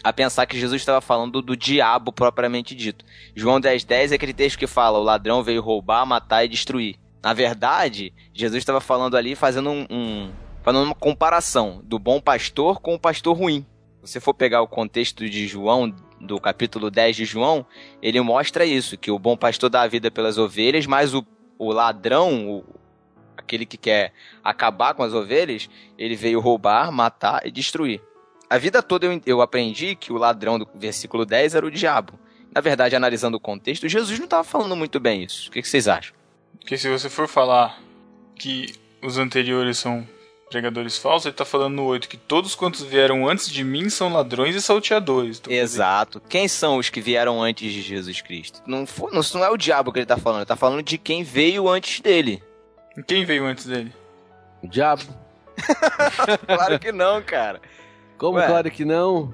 a 0.05 0.12
pensar 0.12 0.45
que 0.45 0.61
Jesus 0.61 0.83
estava 0.83 1.01
falando 1.01 1.40
do 1.40 1.57
diabo 1.57 2.12
propriamente 2.12 2.75
dito. 2.75 3.07
João 3.35 3.59
10:10 3.59 3.87
10 3.87 4.12
é 4.12 4.16
aquele 4.16 4.35
texto 4.35 4.59
que 4.59 4.66
fala: 4.66 4.99
o 4.99 5.03
ladrão 5.03 5.43
veio 5.43 5.62
roubar, 5.62 6.05
matar 6.05 6.45
e 6.45 6.49
destruir. 6.49 6.97
Na 7.23 7.33
verdade, 7.33 8.12
Jesus 8.35 8.61
estava 8.61 8.83
falando 8.83 9.16
ali, 9.16 9.35
fazendo 9.35 9.71
um, 9.71 9.87
um 9.88 10.31
fazendo 10.62 10.85
uma 10.85 10.95
comparação 10.95 11.81
do 11.85 11.99
bom 11.99 12.21
pastor 12.21 12.83
com 12.83 12.97
o 12.97 13.01
pastor 13.01 13.35
ruim. 13.35 13.64
Se 14.05 14.12
você 14.12 14.21
for 14.21 14.35
pegar 14.35 14.61
o 14.61 14.69
contexto 14.69 15.27
de 15.27 15.47
João, 15.47 15.90
do 16.21 16.39
capítulo 16.41 16.91
10 16.91 17.17
de 17.17 17.25
João, 17.25 17.65
ele 18.03 18.21
mostra 18.21 18.65
isso, 18.67 18.97
que 18.99 19.11
o 19.11 19.19
bom 19.19 19.37
pastor 19.37 19.71
dá 19.71 19.83
a 19.83 19.87
vida 19.89 20.11
pelas 20.11 20.37
ovelhas, 20.39 20.87
mas 20.87 21.15
o, 21.15 21.25
o 21.59 21.73
ladrão, 21.73 22.49
o- 22.49 22.65
aquele 23.37 23.65
que 23.65 23.77
quer 23.79 24.13
acabar 24.45 24.95
com 24.95 25.03
as 25.03 25.15
ovelhas, 25.15 25.69
ele 25.99 26.15
veio 26.15 26.39
roubar, 26.41 26.93
matar 26.93 27.47
e 27.47 27.51
destruir. 27.51 28.01
A 28.49 28.59
vida 28.59 28.83
toda 28.83 29.07
eu, 29.07 29.21
eu 29.25 29.41
aprendi 29.41 29.95
que 29.95 30.13
o 30.13 30.17
ladrão 30.17 30.59
do 30.59 30.69
versículo 30.75 31.25
10 31.25 31.55
era 31.55 31.65
o 31.65 31.71
diabo. 31.71 32.19
Na 32.55 32.61
verdade, 32.61 32.97
analisando 32.97 33.37
o 33.37 33.41
contexto, 33.41 33.89
Jesus 33.89 34.19
não 34.19 34.25
estava 34.25 34.43
falando 34.45 34.75
muito 34.77 34.99
bem 35.01 35.23
isso. 35.23 35.49
O 35.49 35.53
que, 35.53 35.63
que 35.63 35.69
vocês 35.69 35.87
acham? 35.89 36.15
Porque 36.59 36.77
se 36.77 36.89
você 36.91 37.09
for 37.09 37.29
falar 37.29 37.81
que 38.35 38.75
os 39.01 39.17
anteriores 39.19 39.79
são 39.79 40.07
pregadores 40.51 40.99
falsos, 40.99 41.27
ele 41.27 41.35
tá 41.35 41.45
falando 41.45 41.77
no 41.77 41.85
8 41.85 42.09
que 42.09 42.17
todos 42.17 42.55
quantos 42.57 42.83
vieram 42.83 43.29
antes 43.29 43.49
de 43.49 43.63
mim 43.63 43.89
são 43.89 44.13
ladrões 44.13 44.57
e 44.57 44.61
salteadores. 44.61 45.39
Então, 45.39 45.51
quer 45.51 45.63
dizer, 45.63 45.77
Exato. 45.77 46.21
Quem 46.29 46.49
são 46.49 46.77
os 46.77 46.91
que 46.91 47.01
vieram 47.01 47.43
antes 47.43 47.73
de 47.73 47.81
Jesus 47.81 48.21
Cristo? 48.21 48.61
Não, 48.67 48.85
for, 48.85 49.13
não, 49.13 49.23
não 49.35 49.45
é 49.45 49.49
o 49.49 49.57
diabo 49.57 49.93
que 49.93 50.01
ele 50.01 50.05
está 50.05 50.17
falando, 50.17 50.41
ele 50.41 50.45
está 50.45 50.57
falando 50.57 50.83
de 50.83 50.99
quem 50.99 51.23
veio 51.23 51.69
antes 51.69 52.01
dele. 52.01 52.43
Quem 53.07 53.25
veio 53.25 53.47
antes 53.47 53.65
dele? 53.65 53.93
O 54.63 54.69
diabo. 54.69 55.03
Claro 56.47 56.79
que 56.79 56.91
não, 56.91 57.23
cara. 57.23 57.61
Como 58.19 58.39
Ué. 58.39 58.47
claro 58.47 58.71
que 58.71 58.85
não? 58.85 59.33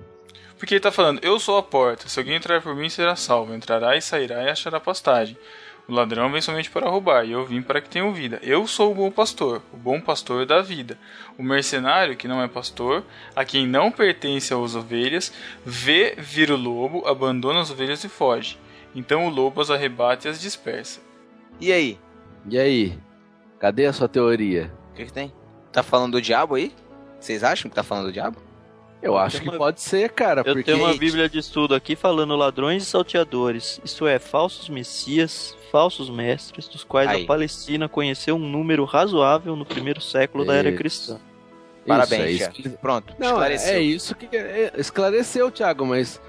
Porque 0.58 0.74
ele 0.74 0.80
tá 0.80 0.90
falando, 0.90 1.20
eu 1.22 1.38
sou 1.38 1.56
a 1.56 1.62
porta, 1.62 2.08
se 2.08 2.18
alguém 2.18 2.34
entrar 2.34 2.62
por 2.62 2.74
mim 2.74 2.88
será 2.88 3.14
salvo, 3.14 3.54
entrará 3.54 3.96
e 3.96 4.02
sairá 4.02 4.42
e 4.42 4.50
achará 4.50 4.80
pastagem. 4.80 5.36
O 5.88 5.92
ladrão 5.92 6.32
vem 6.32 6.40
somente 6.40 6.68
para 6.68 6.88
roubar, 6.88 7.24
e 7.24 7.30
eu 7.30 7.46
vim 7.46 7.62
para 7.62 7.80
que 7.80 7.88
tenham 7.88 8.12
vida. 8.12 8.40
Eu 8.42 8.66
sou 8.66 8.90
o 8.90 8.94
bom 8.94 9.10
pastor, 9.10 9.62
o 9.72 9.76
bom 9.76 10.00
pastor 10.00 10.44
dá 10.44 10.60
vida. 10.60 10.98
O 11.38 11.44
mercenário, 11.44 12.16
que 12.16 12.26
não 12.26 12.42
é 12.42 12.48
pastor, 12.48 13.04
a 13.36 13.44
quem 13.44 13.68
não 13.68 13.92
pertence 13.92 14.52
às 14.52 14.74
ovelhas, 14.74 15.32
vê 15.64 16.16
vir 16.18 16.50
o 16.50 16.56
lobo, 16.56 17.06
abandona 17.06 17.60
as 17.60 17.70
ovelhas 17.70 18.02
e 18.02 18.08
foge. 18.08 18.58
Então 18.96 19.26
o 19.26 19.30
lobo 19.30 19.60
as 19.60 19.70
arrebata 19.70 20.26
e 20.26 20.30
as 20.30 20.40
dispersa. 20.40 21.00
E 21.60 21.72
aí? 21.72 21.98
E 22.48 22.58
aí? 22.58 22.98
Cadê 23.60 23.86
a 23.86 23.92
sua 23.92 24.08
teoria? 24.08 24.72
O 24.90 24.94
que, 24.94 25.04
que 25.04 25.12
tem? 25.12 25.32
Tá 25.70 25.84
falando 25.84 26.12
do 26.12 26.22
diabo 26.22 26.56
aí? 26.56 26.74
Vocês 27.20 27.44
acham 27.44 27.68
que 27.68 27.76
tá 27.76 27.84
falando 27.84 28.06
do 28.06 28.12
diabo? 28.12 28.45
Eu 29.02 29.16
acho 29.16 29.40
que 29.40 29.48
uma- 29.48 29.58
pode 29.58 29.80
ser, 29.80 30.10
cara, 30.10 30.40
Eu 30.40 30.54
porque 30.54 30.62
tenho 30.64 30.78
uma 30.84 30.94
bíblia 30.94 31.28
de 31.28 31.38
estudo 31.38 31.74
aqui 31.74 31.94
falando 31.94 32.34
ladrões 32.34 32.82
e 32.82 32.86
salteadores, 32.86 33.80
isto 33.84 34.06
é, 34.06 34.18
falsos 34.18 34.68
messias, 34.68 35.56
falsos 35.70 36.08
mestres, 36.10 36.66
dos 36.66 36.82
quais 36.82 37.08
Aí. 37.10 37.22
a 37.24 37.26
Palestina 37.26 37.88
conheceu 37.88 38.36
um 38.36 38.48
número 38.48 38.84
razoável 38.84 39.54
no 39.54 39.64
primeiro 39.66 40.00
século 40.00 40.44
da 40.44 40.54
era 40.54 40.68
Isso. 40.70 40.78
cristã. 40.78 41.20
Parabéns, 41.86 42.22
é 42.22 42.30
isso 42.30 42.44
chefe. 42.46 42.62
que- 42.62 42.68
Pronto, 42.70 43.14
Não, 43.18 43.28
esclareceu. 43.28 43.74
é 43.74 43.80
isso 43.80 44.14
que 44.16 44.36
é, 44.36 44.72
esclareceu, 44.76 45.50
Thiago, 45.52 45.86
mas 45.86 46.20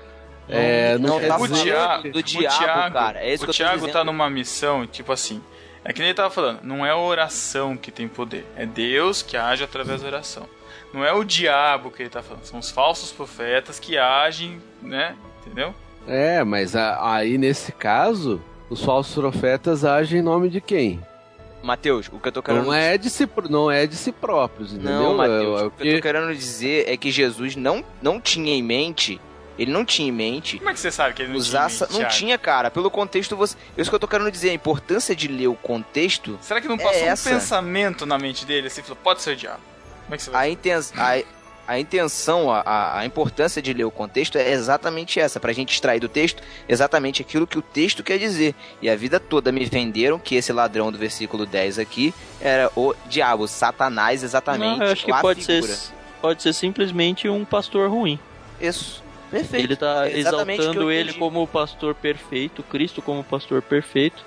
é, 0.48 0.98
não, 1.00 1.20
não 1.20 1.28
tá 1.28 1.40
falando 1.40 1.64
Thiago- 1.64 2.12
do 2.12 2.20
o 2.20 2.24
diabo, 2.24 2.58
Thiago- 2.60 2.94
cara. 2.94 3.20
É 3.22 3.34
isso 3.34 3.44
o 3.44 3.48
que 3.48 3.50
eu 3.50 3.54
tô 3.54 3.58
Thiago 3.58 3.76
dizendo. 3.80 3.94
tá 3.94 4.04
numa 4.04 4.30
missão, 4.30 4.86
tipo 4.86 5.12
assim. 5.12 5.42
É 5.84 5.92
que 5.94 6.00
nem 6.00 6.10
ele 6.10 6.16
tava 6.16 6.30
falando, 6.30 6.60
não 6.64 6.86
é 6.86 6.92
a 6.92 6.98
oração 6.98 7.76
que 7.78 7.90
tem 7.92 8.08
poder, 8.08 8.46
é 8.56 8.66
Deus 8.66 9.24
que 9.24 9.36
age 9.38 9.64
através 9.64 10.02
da 10.02 10.08
oração. 10.10 10.48
Não 10.94 11.04
é 11.04 11.12
o 11.14 11.24
diabo 11.24 11.92
que 11.92 12.02
ele 12.04 12.10
tá 12.10 12.22
falando, 12.24 12.44
são 12.46 12.60
os 12.60 12.70
falsos 12.72 13.12
profetas 13.12 13.80
que 13.80 13.98
agem, 13.98 14.62
né? 14.82 15.16
Entendeu? 15.46 15.74
É, 16.08 16.44
mas 16.44 16.76
a- 16.76 17.14
aí 17.16 17.38
nesse 17.38 17.72
caso, 17.72 18.42
os 18.70 18.84
falsos 18.84 19.14
profetas 19.16 19.84
agem 19.84 20.20
em 20.20 20.24
nome 20.24 20.50
de 20.50 20.62
quem? 20.62 21.00
Mateus, 21.62 22.08
o 22.12 22.20
que 22.20 22.28
eu 22.28 22.32
tô 22.32 22.42
querendo 22.42 22.66
Não 22.66 22.74
é 22.74 22.98
de 22.98 23.10
si, 23.10 23.28
não 23.50 23.70
é 23.70 23.86
de 23.86 23.96
si 23.96 24.12
próprios, 24.12 24.72
entendeu? 24.74 24.92
Não, 24.94 25.18
Mateus, 25.18 25.60
É- 25.60 25.64
é 25.64 25.68
o 25.68 25.72
que 25.72 25.88
eu 25.88 25.96
tô 25.98 26.02
querendo 26.02 26.34
dizer 26.34 26.88
é 26.88 26.96
que 26.96 27.12
Jesus 27.12 27.56
não, 27.56 27.84
não 28.02 28.22
tinha 28.22 28.54
em 28.56 28.62
mente, 28.64 29.20
ele 29.60 29.72
não 29.72 29.84
tinha 29.84 30.08
em 30.08 30.12
mente 30.12 30.60
Como 30.60 30.70
é 30.70 30.74
que 30.74 30.80
você 30.80 30.92
sabe 30.92 31.14
que 31.16 31.24
ele 31.24 31.32
não 31.32 31.38
usar... 31.38 31.66
tinha, 31.68 31.76
essa- 31.76 31.88
Não 31.88 31.98
Thiago? 32.00 32.14
tinha, 32.14 32.38
cara. 32.38 32.72
Pelo 32.72 32.90
contexto, 32.90 33.36
você... 33.36 33.58
Isso 33.78 33.90
que 33.90 33.96
eu 33.96 34.00
tô 34.00 34.08
querendo 34.08 34.32
dizer, 34.32 34.52
a 34.52 34.54
importância 34.54 35.14
de 35.16 35.28
ler 35.28 35.48
o 35.48 35.56
contexto, 35.56 36.38
Será 36.42 36.62
que 36.62 36.68
não 36.70 36.76
É 36.76 36.84
passou 36.84 37.04
um 37.04 37.08
essa. 37.08 37.30
pensamento 37.30 38.06
na 38.06 38.18
mente 38.18 38.46
dele 38.46 38.68
assim, 38.68 38.82
falou, 38.82 38.98
pode 39.04 39.22
ser 39.22 39.32
o 39.32 39.36
diabo? 39.36 39.60
Como 40.08 40.16
é 40.16 40.18
que 40.18 40.24
você 40.24 40.32
vai 40.32 40.48
a, 40.48 40.52
inten... 40.52 40.74
a, 40.98 41.24
a 41.68 41.80
intenção, 41.80 42.50
a- 42.50 42.62
a, 42.62 43.00
a 43.00 43.06
importância 43.06 43.62
de 43.62 43.74
ler 43.74 43.84
o 43.84 43.92
contexto 43.92 44.38
é 44.38 44.52
exatamente 44.52 45.20
essa, 45.20 45.38
pra 45.40 45.52
gente 45.52 45.74
extrair 45.74 46.00
do 46.00 46.08
texto 46.08 46.42
exatamente 46.68 47.22
aquilo 47.22 47.46
que 47.46 47.58
o 47.60 47.62
texto 47.62 48.04
quer 48.04 48.18
dizer. 48.18 48.56
E 48.82 48.90
a 48.90 48.96
vida 48.96 49.20
toda 49.20 49.52
me 49.52 49.66
venderam 49.66 50.18
que 50.18 50.36
esse 50.36 50.54
ladrão 50.54 50.92
do 50.92 50.98
versículo 50.98 51.46
10 51.46 51.78
aqui 51.78 52.14
era 52.40 52.72
o 52.76 52.96
diabo, 53.08 53.48
Satanás, 53.50 54.24
exatamente. 54.24 54.80
Não, 54.80 54.86
eu 54.86 54.92
acho 54.94 55.04
que 55.06 55.12
a 55.12 55.20
pode 55.20 55.44
figura. 55.46 55.74
ser, 55.74 55.94
pode 56.22 56.42
ser 56.42 56.54
simplesmente 56.54 57.28
um 57.28 57.44
pastor 57.44 57.90
ruim. 57.90 58.18
Isso. 58.62 59.04
Perfeito. 59.30 59.66
Ele 59.66 59.76
tá 59.76 60.08
É 60.08 60.12
que 60.12 60.20
exaltando 60.20 60.90
ele 60.90 61.12
como 61.14 61.44
o 61.44 61.48
pastor 61.48 61.94
perfeito, 61.94 62.64
Cristo 62.64 63.02
como 63.02 63.20
o 63.20 63.24
pastor 63.26 63.62
perfeito. 63.62 64.24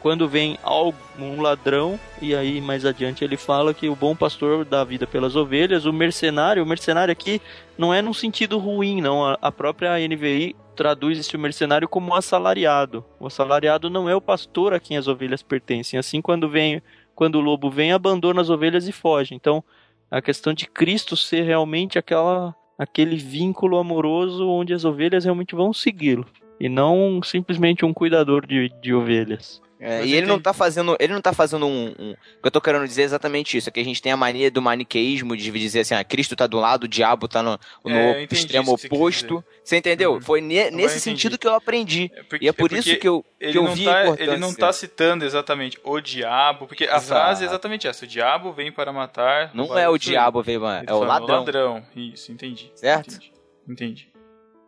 Quando 0.00 0.28
vem 0.28 0.58
algum 0.62 1.40
ladrão, 1.40 1.98
e 2.20 2.34
aí 2.34 2.60
mais 2.60 2.84
adiante 2.84 3.24
ele 3.24 3.36
fala 3.36 3.72
que 3.72 3.88
o 3.88 3.94
bom 3.94 4.14
pastor 4.14 4.64
dá 4.64 4.82
vida 4.82 5.06
pelas 5.06 5.36
ovelhas, 5.36 5.84
o 5.84 5.92
mercenário, 5.92 6.62
o 6.62 6.66
mercenário 6.66 7.12
aqui 7.12 7.40
não 7.76 7.94
é 7.94 8.02
num 8.02 8.12
sentido 8.12 8.58
ruim, 8.58 9.00
não. 9.00 9.36
A, 9.40 9.52
própria 9.52 9.96
NVI 9.96 10.56
traduz 10.74 11.18
esse 11.18 11.36
mercenário 11.36 11.88
como 11.88 12.14
assalariado. 12.14 13.04
O 13.20 13.26
assalariado 13.26 13.88
não 13.88 14.08
é 14.08 14.14
o 14.14 14.20
pastor 14.20 14.74
a 14.74 14.80
quem 14.80 14.96
as 14.96 15.06
ovelhas 15.06 15.42
pertencem. 15.42 15.98
Assim, 15.98 16.20
quando 16.20 16.48
vem, 16.48 16.82
quando 17.14 17.36
o 17.36 17.40
lobo 17.40 17.70
vem, 17.70 17.92
abandona 17.92 18.40
as 18.40 18.50
ovelhas 18.50 18.88
e 18.88 18.92
foge. 18.92 19.34
Então, 19.34 19.62
a 20.10 20.20
questão 20.20 20.52
de 20.52 20.66
Cristo 20.66 21.16
ser 21.16 21.42
realmente 21.42 21.98
aquela 21.98 22.54
aquele 22.76 23.16
vínculo 23.16 23.76
amoroso 23.76 24.48
onde 24.48 24.72
as 24.72 24.84
ovelhas 24.84 25.24
realmente 25.24 25.52
vão 25.52 25.72
segui-lo 25.72 26.24
e 26.60 26.68
não 26.68 27.20
simplesmente 27.22 27.84
um 27.84 27.92
cuidador 27.94 28.46
de, 28.46 28.68
de 28.80 28.92
ovelhas. 28.94 29.60
É, 29.80 30.04
e 30.04 30.12
ele 30.12 30.26
não 30.26 30.40
tá 30.40 30.52
fazendo, 30.52 30.96
ele 30.98 31.12
não 31.12 31.20
tá 31.20 31.32
fazendo 31.32 31.64
um, 31.64 31.94
um, 31.96 32.10
O 32.10 32.14
que 32.42 32.46
eu 32.46 32.50
tô 32.50 32.60
querendo 32.60 32.84
dizer 32.84 33.02
é 33.02 33.04
exatamente 33.04 33.56
isso, 33.56 33.68
é 33.68 33.72
que 33.72 33.78
a 33.78 33.84
gente 33.84 34.02
tem 34.02 34.10
a 34.10 34.16
mania 34.16 34.50
do 34.50 34.60
maniqueísmo 34.60 35.36
de 35.36 35.52
dizer 35.52 35.78
assim, 35.82 35.94
ah, 35.94 36.02
Cristo 36.02 36.34
tá 36.34 36.48
do 36.48 36.58
lado, 36.58 36.82
o 36.82 36.88
diabo 36.88 37.28
tá 37.28 37.44
no, 37.44 37.56
no 37.84 37.90
É, 37.94 38.26
extremo 38.28 38.76
você 38.76 38.88
oposto. 38.88 39.44
Você 39.62 39.76
entendeu? 39.76 40.14
Uhum. 40.14 40.20
Foi 40.20 40.40
ne- 40.40 40.72
nesse 40.72 40.98
sentido 40.98 41.38
que 41.38 41.46
eu 41.46 41.54
aprendi. 41.54 42.10
É 42.12 42.22
porque- 42.24 42.44
e 42.44 42.48
é 42.48 42.52
por 42.52 42.72
é 42.72 42.78
isso 42.78 42.96
que 42.98 43.06
eu, 43.06 43.24
Ele 43.38 43.52
que 43.52 43.58
eu 43.58 43.62
não, 43.62 43.74
vi 43.76 43.88
a 43.88 43.92
tá, 43.92 44.02
importância. 44.02 44.30
ele 44.32 44.36
não 44.38 44.52
tá 44.52 44.72
citando 44.72 45.24
exatamente 45.24 45.78
o 45.84 46.00
diabo, 46.00 46.66
porque 46.66 46.82
a 46.82 46.96
Exato. 46.96 47.06
frase 47.06 47.44
é 47.44 47.46
exatamente 47.46 47.86
essa: 47.86 48.04
o 48.04 48.08
diabo 48.08 48.52
vem 48.52 48.72
para 48.72 48.92
matar. 48.92 49.52
Não 49.54 49.78
é 49.78 49.88
o 49.88 49.92
destruir. 49.96 50.18
diabo, 50.18 50.42
veio, 50.42 50.66
Ele 50.66 50.76
é 50.78 50.82
tá 50.86 50.96
o 50.96 51.04
ladrão. 51.04 51.36
ladrão. 51.38 51.86
Isso, 51.94 52.32
entendi. 52.32 52.72
Certo? 52.74 53.10
Entendi. 53.14 53.32
entendi. 53.68 54.08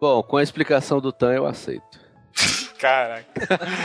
Bom, 0.01 0.23
com 0.23 0.37
a 0.37 0.43
explicação 0.43 1.01
do 1.01 1.13
Tan 1.13 1.33
eu 1.35 1.47
aceito. 1.47 2.01
Caraca. 2.79 3.27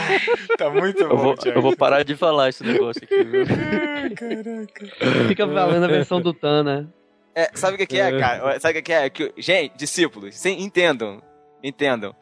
tá 0.56 0.70
muito 0.70 1.06
bom, 1.06 1.14
Eu 1.14 1.18
vou, 1.18 1.34
Thiago. 1.34 1.58
eu 1.58 1.62
vou 1.62 1.76
parar 1.76 2.02
de 2.02 2.16
falar 2.16 2.48
esse 2.48 2.64
negócio 2.64 3.02
aqui, 3.04 3.22
viu? 3.22 3.44
Caraca. 4.16 5.26
Fica 5.28 5.46
valendo 5.46 5.84
a 5.84 5.88
versão 5.88 6.20
do 6.20 6.32
Tan, 6.32 6.62
né? 6.62 6.86
É, 7.34 7.50
sabe 7.54 7.74
o 7.74 7.78
que, 7.78 7.86
que 7.86 8.00
é, 8.00 8.18
cara? 8.18 8.58
Sabe 8.58 8.72
o 8.72 8.74
que, 8.76 8.82
que 8.82 8.92
é? 8.94 9.10
Que, 9.10 9.34
gente, 9.36 9.76
discípulos, 9.76 10.34
sim, 10.36 10.62
entendam. 10.62 11.22
Entendam. 11.62 12.16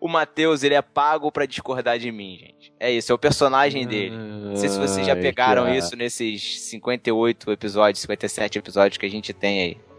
O 0.00 0.06
Mateus, 0.08 0.62
ele 0.62 0.74
é 0.74 0.82
pago 0.82 1.30
pra 1.32 1.46
discordar 1.46 1.98
de 1.98 2.12
mim, 2.12 2.36
gente. 2.38 2.72
É 2.78 2.90
isso, 2.90 3.10
é 3.10 3.14
o 3.14 3.18
personagem 3.18 3.86
dele. 3.86 4.16
Não 4.16 4.54
sei 4.54 4.68
se 4.68 4.78
vocês 4.78 5.04
já 5.04 5.16
pegaram 5.16 5.72
isso 5.72 5.96
nesses 5.96 6.60
58 6.62 7.50
episódios, 7.50 8.00
57 8.02 8.58
episódios 8.58 8.98
que 8.98 9.06
a 9.06 9.10
gente 9.10 9.32
tem 9.32 9.62
aí. 9.62 9.91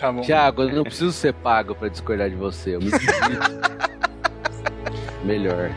Tá 0.00 0.10
bom. 0.10 0.22
Tiago, 0.22 0.62
eu 0.62 0.76
não 0.76 0.82
preciso 0.82 1.12
ser 1.12 1.34
pago 1.34 1.74
pra 1.74 1.88
discordar 1.88 2.30
de 2.30 2.34
você. 2.34 2.74
Eu 2.74 2.80
me 2.80 2.90
melhor. 5.22 5.70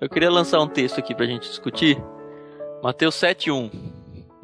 Eu 0.00 0.08
queria 0.08 0.30
lançar 0.30 0.60
um 0.60 0.68
texto 0.68 1.00
aqui 1.00 1.12
pra 1.12 1.26
gente 1.26 1.48
discutir. 1.48 2.00
Mateus 2.80 3.16
7.1. 3.16 3.93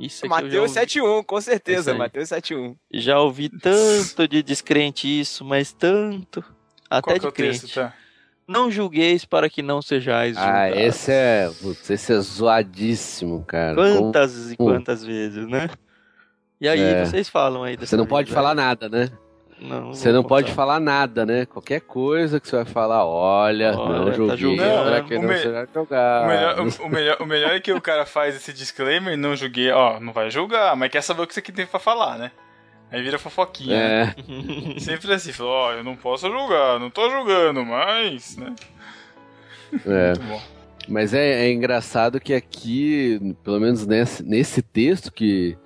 Isso 0.06 0.26
Mateus 0.26 0.54
ouvi- 0.54 0.68
71, 0.72 1.22
com 1.22 1.40
certeza. 1.40 1.94
Mateus 1.94 2.28
71. 2.28 2.76
Já 2.92 3.18
ouvi 3.20 3.48
tanto 3.48 4.26
de 4.28 4.42
descrente 4.42 5.06
isso, 5.20 5.44
mas 5.44 5.72
tanto. 5.72 6.44
Até 6.88 7.02
Qual 7.02 7.18
de 7.18 7.26
é 7.26 7.30
crente. 7.30 7.60
texto, 7.60 7.74
tá? 7.74 7.94
Não 8.48 8.68
julgueis 8.70 9.24
para 9.24 9.48
que 9.48 9.62
não 9.62 9.80
sejais 9.80 10.36
Ah, 10.36 10.66
julgados. 10.68 10.78
esse 10.96 11.12
é. 11.12 11.50
Putz, 11.62 11.88
esse 11.90 12.12
é 12.12 12.18
zoadíssimo, 12.20 13.44
cara. 13.44 13.76
Com- 13.76 13.98
Quantas 13.98 14.50
e 14.52 14.56
quantas 14.56 15.04
vezes, 15.04 15.46
né? 15.46 15.70
E 16.60 16.68
aí, 16.68 16.80
É. 16.80 17.04
vocês 17.04 17.28
falam 17.28 17.62
aí 17.62 17.76
dessa 17.76 17.90
Você 17.90 17.96
não 17.96 18.06
pode 18.06 18.32
falar 18.32 18.54
nada, 18.54 18.88
né? 18.88 19.08
Não, 19.60 19.88
Você 19.92 20.10
não 20.10 20.22
pode 20.24 20.46
contar. 20.46 20.56
falar 20.56 20.80
nada, 20.80 21.26
né? 21.26 21.44
Qualquer 21.44 21.80
coisa 21.82 22.40
que 22.40 22.48
você 22.48 22.56
vai 22.56 22.64
falar, 22.64 23.04
olha, 23.04 23.76
Olha, 23.76 23.98
não 23.98 24.04
tá 24.06 24.12
julguei, 24.12 24.36
julgando. 24.36 24.84
será 24.84 25.02
que 25.02 25.14
O 25.14 25.20
não 25.20 25.28
me- 25.28 25.36
será 25.38 25.62
O 25.64 25.74
jogado? 25.74 26.26
melhor, 26.28 26.60
o, 26.60 26.84
o 26.84 26.88
melhor, 26.88 27.16
o 27.20 27.26
melhor 27.26 27.50
é 27.52 27.60
que 27.60 27.72
o 27.72 27.80
cara 27.80 28.06
faz 28.06 28.34
esse 28.34 28.52
disclaimer, 28.54 29.18
não 29.18 29.36
julguei, 29.36 29.70
ó, 29.70 30.00
não 30.00 30.12
vai 30.14 30.30
julgar, 30.30 30.74
mas 30.76 30.90
quer 30.90 31.02
saber 31.02 31.22
o 31.22 31.26
que 31.26 31.34
você 31.34 31.42
tem 31.42 31.66
pra 31.66 31.78
falar, 31.78 32.16
né? 32.18 32.30
Aí 32.90 33.02
vira 33.02 33.18
fofoquinha. 33.18 33.76
né? 33.76 34.14
É, 34.76 34.80
Sempre 34.80 35.12
assim, 35.12 35.30
fala, 35.32 35.50
ó, 35.50 35.72
eu 35.74 35.84
não 35.84 35.94
posso 35.94 36.26
julgar, 36.30 36.80
não 36.80 36.88
tô 36.90 37.10
julgando, 37.10 37.64
mas, 37.64 38.36
né? 38.38 38.54
é. 39.86 40.06
Muito 40.08 40.22
bom. 40.22 40.40
Mas 40.88 41.14
é, 41.14 41.46
é 41.46 41.52
engraçado 41.52 42.18
que 42.18 42.32
aqui, 42.34 43.36
pelo 43.44 43.60
menos 43.60 43.86
nesse, 43.86 44.22
nesse 44.24 44.60
texto 44.62 45.12
que 45.12 45.56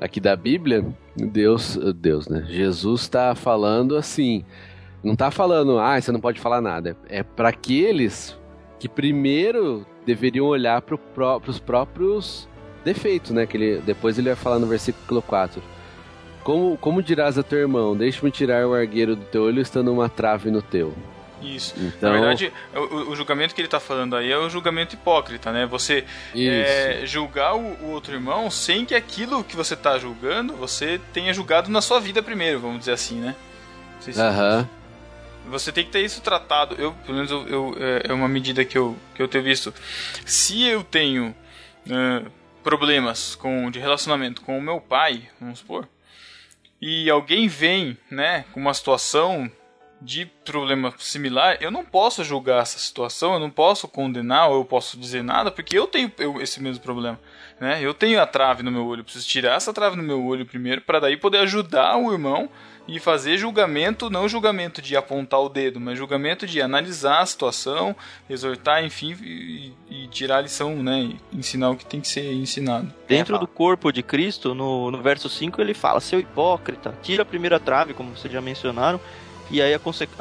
aqui 0.00 0.20
da 0.20 0.34
Bíblia, 0.36 0.84
Deus, 1.26 1.78
Deus, 1.96 2.28
né? 2.28 2.44
Jesus 2.48 3.02
está 3.02 3.34
falando 3.34 3.96
assim, 3.96 4.44
não 5.02 5.16
tá 5.16 5.30
falando, 5.30 5.78
ah, 5.78 6.00
você 6.00 6.12
não 6.12 6.20
pode 6.20 6.40
falar 6.40 6.60
nada. 6.60 6.96
É 7.08 7.22
para 7.22 7.48
aqueles 7.48 8.38
que 8.78 8.88
primeiro 8.88 9.86
deveriam 10.04 10.46
olhar 10.46 10.82
para 10.82 10.96
os 11.46 11.58
próprios 11.58 12.48
defeitos, 12.84 13.30
né? 13.30 13.46
Que 13.46 13.56
ele, 13.56 13.82
depois 13.84 14.18
ele 14.18 14.28
vai 14.28 14.36
falar 14.36 14.58
no 14.58 14.66
versículo 14.66 15.22
4. 15.22 15.62
Como, 16.42 16.76
como 16.78 17.02
dirás 17.02 17.36
a 17.36 17.42
teu 17.42 17.58
irmão, 17.58 17.96
deixa-me 17.96 18.30
tirar 18.30 18.66
o 18.66 18.74
argueiro 18.74 19.14
do 19.14 19.24
teu 19.26 19.42
olho 19.44 19.60
estando 19.60 19.92
uma 19.92 20.08
trave 20.08 20.50
no 20.50 20.62
teu. 20.62 20.92
Isso. 21.42 21.74
Então, 21.78 22.10
Na 22.12 22.18
verdade, 22.18 22.52
o, 22.74 23.10
o 23.10 23.16
julgamento 23.16 23.54
que 23.54 23.60
ele 23.60 23.68
tá 23.68 23.80
falando 23.80 24.14
aí 24.16 24.30
é 24.30 24.36
o 24.36 24.50
julgamento 24.50 24.94
hipócrita, 24.94 25.50
né? 25.52 25.64
Você 25.66 26.04
é, 27.02 27.06
julgar 27.06 27.54
o, 27.54 27.60
o 27.82 27.90
outro 27.92 28.12
irmão 28.14 28.50
sem 28.50 28.84
que 28.84 28.94
aquilo 28.94 29.42
que 29.42 29.56
você 29.56 29.74
tá 29.74 29.98
julgando, 29.98 30.54
você 30.54 31.00
tenha 31.12 31.32
julgado 31.32 31.70
na 31.70 31.80
sua 31.80 31.98
vida 32.00 32.22
primeiro, 32.22 32.60
vamos 32.60 32.80
dizer 32.80 32.92
assim, 32.92 33.20
né? 33.20 33.34
Se- 34.00 34.20
Aham. 34.20 34.68
Você 35.48 35.72
tem 35.72 35.84
que 35.84 35.90
ter 35.90 36.04
isso 36.04 36.20
tratado. 36.20 36.76
Eu, 36.78 36.92
pelo 37.04 37.14
menos, 37.16 37.30
eu, 37.30 37.48
eu- 37.48 37.76
é, 37.80 38.10
é 38.10 38.12
uma 38.12 38.28
medida 38.28 38.64
que 38.64 38.76
eu, 38.78 38.96
que 39.14 39.22
eu 39.22 39.26
tenho 39.26 39.42
visto. 39.42 39.72
Se 40.26 40.62
eu 40.68 40.84
tenho 40.84 41.34
é, 41.88 42.22
problemas 42.62 43.34
com, 43.34 43.70
de 43.70 43.78
relacionamento 43.80 44.42
com 44.42 44.58
o 44.58 44.62
meu 44.62 44.80
pai, 44.80 45.22
vamos 45.40 45.60
supor, 45.60 45.88
e 46.80 47.08
alguém 47.10 47.48
vem, 47.48 47.96
né, 48.10 48.44
com 48.52 48.60
uma 48.60 48.72
situação 48.74 49.50
de 50.00 50.24
problema 50.44 50.94
similar, 50.98 51.58
eu 51.60 51.70
não 51.70 51.84
posso 51.84 52.24
julgar 52.24 52.62
essa 52.62 52.78
situação, 52.78 53.34
eu 53.34 53.38
não 53.40 53.50
posso 53.50 53.86
condenar 53.86 54.48
ou 54.48 54.56
eu 54.56 54.64
posso 54.64 54.98
dizer 54.98 55.22
nada, 55.22 55.50
porque 55.50 55.78
eu 55.78 55.86
tenho 55.86 56.10
eu- 56.18 56.40
esse 56.40 56.62
mesmo 56.62 56.82
problema. 56.82 57.20
Né? 57.60 57.78
Eu 57.82 57.92
tenho 57.92 58.18
a 58.20 58.26
trave 58.26 58.62
no 58.62 58.70
meu 58.70 58.86
olho, 58.86 59.04
preciso 59.04 59.28
tirar 59.28 59.56
essa 59.56 59.72
trave 59.74 59.96
no 59.96 60.02
meu 60.02 60.24
olho 60.24 60.46
primeiro, 60.46 60.80
para 60.80 61.00
daí 61.00 61.16
poder 61.18 61.38
ajudar 61.38 61.98
o 61.98 62.10
irmão 62.10 62.48
e 62.88 62.98
fazer 62.98 63.36
julgamento, 63.36 64.08
não 64.08 64.26
julgamento 64.26 64.80
de 64.80 64.96
apontar 64.96 65.38
o 65.40 65.48
dedo, 65.50 65.78
mas 65.78 65.98
julgamento 65.98 66.46
de 66.46 66.62
analisar 66.62 67.20
a 67.20 67.26
situação, 67.26 67.94
exortar, 68.28 68.82
enfim, 68.82 69.14
e, 69.22 69.72
e 69.90 70.08
tirar 70.08 70.38
a 70.38 70.40
lição, 70.40 70.74
né? 70.82 71.10
E 71.32 71.38
ensinar 71.38 71.70
o 71.70 71.76
que 71.76 71.84
tem 71.84 72.00
que 72.00 72.08
ser 72.08 72.32
ensinado. 72.32 72.92
Dentro 73.06 73.36
É, 73.36 73.38
do 73.38 73.46
corpo 73.46 73.92
de 73.92 74.02
Cristo, 74.02 74.54
no, 74.54 74.90
no 74.90 75.00
verso 75.02 75.28
5, 75.28 75.60
ele 75.60 75.74
fala: 75.74 76.00
Seu 76.00 76.18
hipócrita, 76.18 76.94
tira 77.02 77.22
a 77.22 77.26
primeira 77.26 77.60
trave, 77.60 77.92
como 77.94 78.16
vocês 78.16 78.32
já 78.32 78.40
mencionaram. 78.40 78.98
E 79.50 79.60
aí 79.60 79.74
a, 79.74 79.80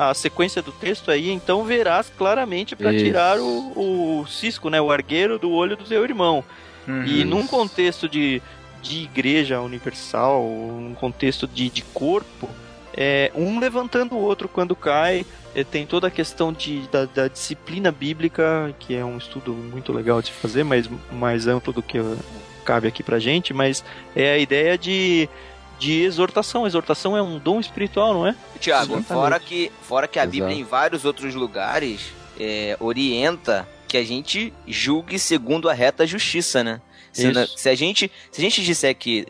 a 0.09 0.13
sequência 0.13 0.61
do 0.61 0.71
texto 0.71 1.11
aí, 1.11 1.29
então 1.29 1.63
verás 1.63 2.11
claramente 2.17 2.75
para 2.75 2.91
tirar 2.91 3.39
o, 3.39 4.21
o 4.21 4.27
cisco, 4.27 4.69
né, 4.69 4.81
o 4.81 4.91
argueiro 4.91 5.37
do 5.37 5.51
olho 5.51 5.77
do 5.77 5.83
teu 5.83 6.03
irmão. 6.03 6.43
Uhum. 6.87 7.05
E 7.05 7.23
num 7.23 7.45
contexto 7.45 8.09
de, 8.09 8.41
de 8.81 9.03
igreja 9.03 9.61
universal, 9.61 10.43
num 10.43 10.95
contexto 10.95 11.47
de, 11.47 11.69
de 11.69 11.83
corpo, 11.83 12.49
é, 12.93 13.31
um 13.35 13.59
levantando 13.59 14.15
o 14.15 14.19
outro 14.19 14.49
quando 14.49 14.75
cai. 14.75 15.25
é, 15.53 15.63
tem 15.63 15.85
toda 15.85 16.07
a 16.07 16.11
questão 16.11 16.51
de, 16.51 16.81
da, 16.89 17.05
da 17.05 17.27
disciplina 17.27 17.91
bíblica, 17.91 18.73
que 18.79 18.95
é 18.95 19.03
um 19.03 19.17
estudo 19.17 19.53
muito 19.53 19.93
legal 19.93 20.21
de 20.21 20.31
fazer, 20.31 20.63
mas 20.63 20.89
mais 21.11 21.47
amplo 21.47 21.71
do 21.71 21.81
que 21.81 21.99
cabe 22.65 22.87
aqui 22.87 23.01
pra 23.01 23.19
gente, 23.19 23.53
mas 23.53 23.83
é 24.15 24.33
a 24.33 24.37
ideia 24.37 24.77
de, 24.77 25.27
de 25.79 26.01
exortação. 26.03 26.67
Exortação 26.67 27.15
é 27.17 27.21
um 27.21 27.39
dom 27.39 27.59
espiritual, 27.59 28.13
não 28.13 28.27
é? 28.27 28.35
Tiago, 28.59 29.01
fora 29.03 29.39
que, 29.39 29.71
fora 29.81 30.07
que 30.07 30.19
a 30.19 30.23
Exato. 30.23 30.31
Bíblia 30.31 30.55
em 30.55 30.63
vários 30.63 31.05
outros 31.05 31.33
lugares 31.33 32.11
é, 32.39 32.77
orienta 32.79 33.67
que 33.87 33.97
a 33.97 34.03
gente 34.03 34.53
julgue 34.67 35.17
segundo 35.17 35.67
a 35.69 35.73
reta 35.73 36.05
justiça, 36.05 36.63
né? 36.63 36.81
Se, 37.11 37.31
na- 37.31 37.47
se 37.47 37.67
a 37.67 37.73
gente 37.75 38.11
se 38.31 38.39
a 38.39 38.43
gente 38.43 38.61
disser 38.63 38.95
que 38.95 39.25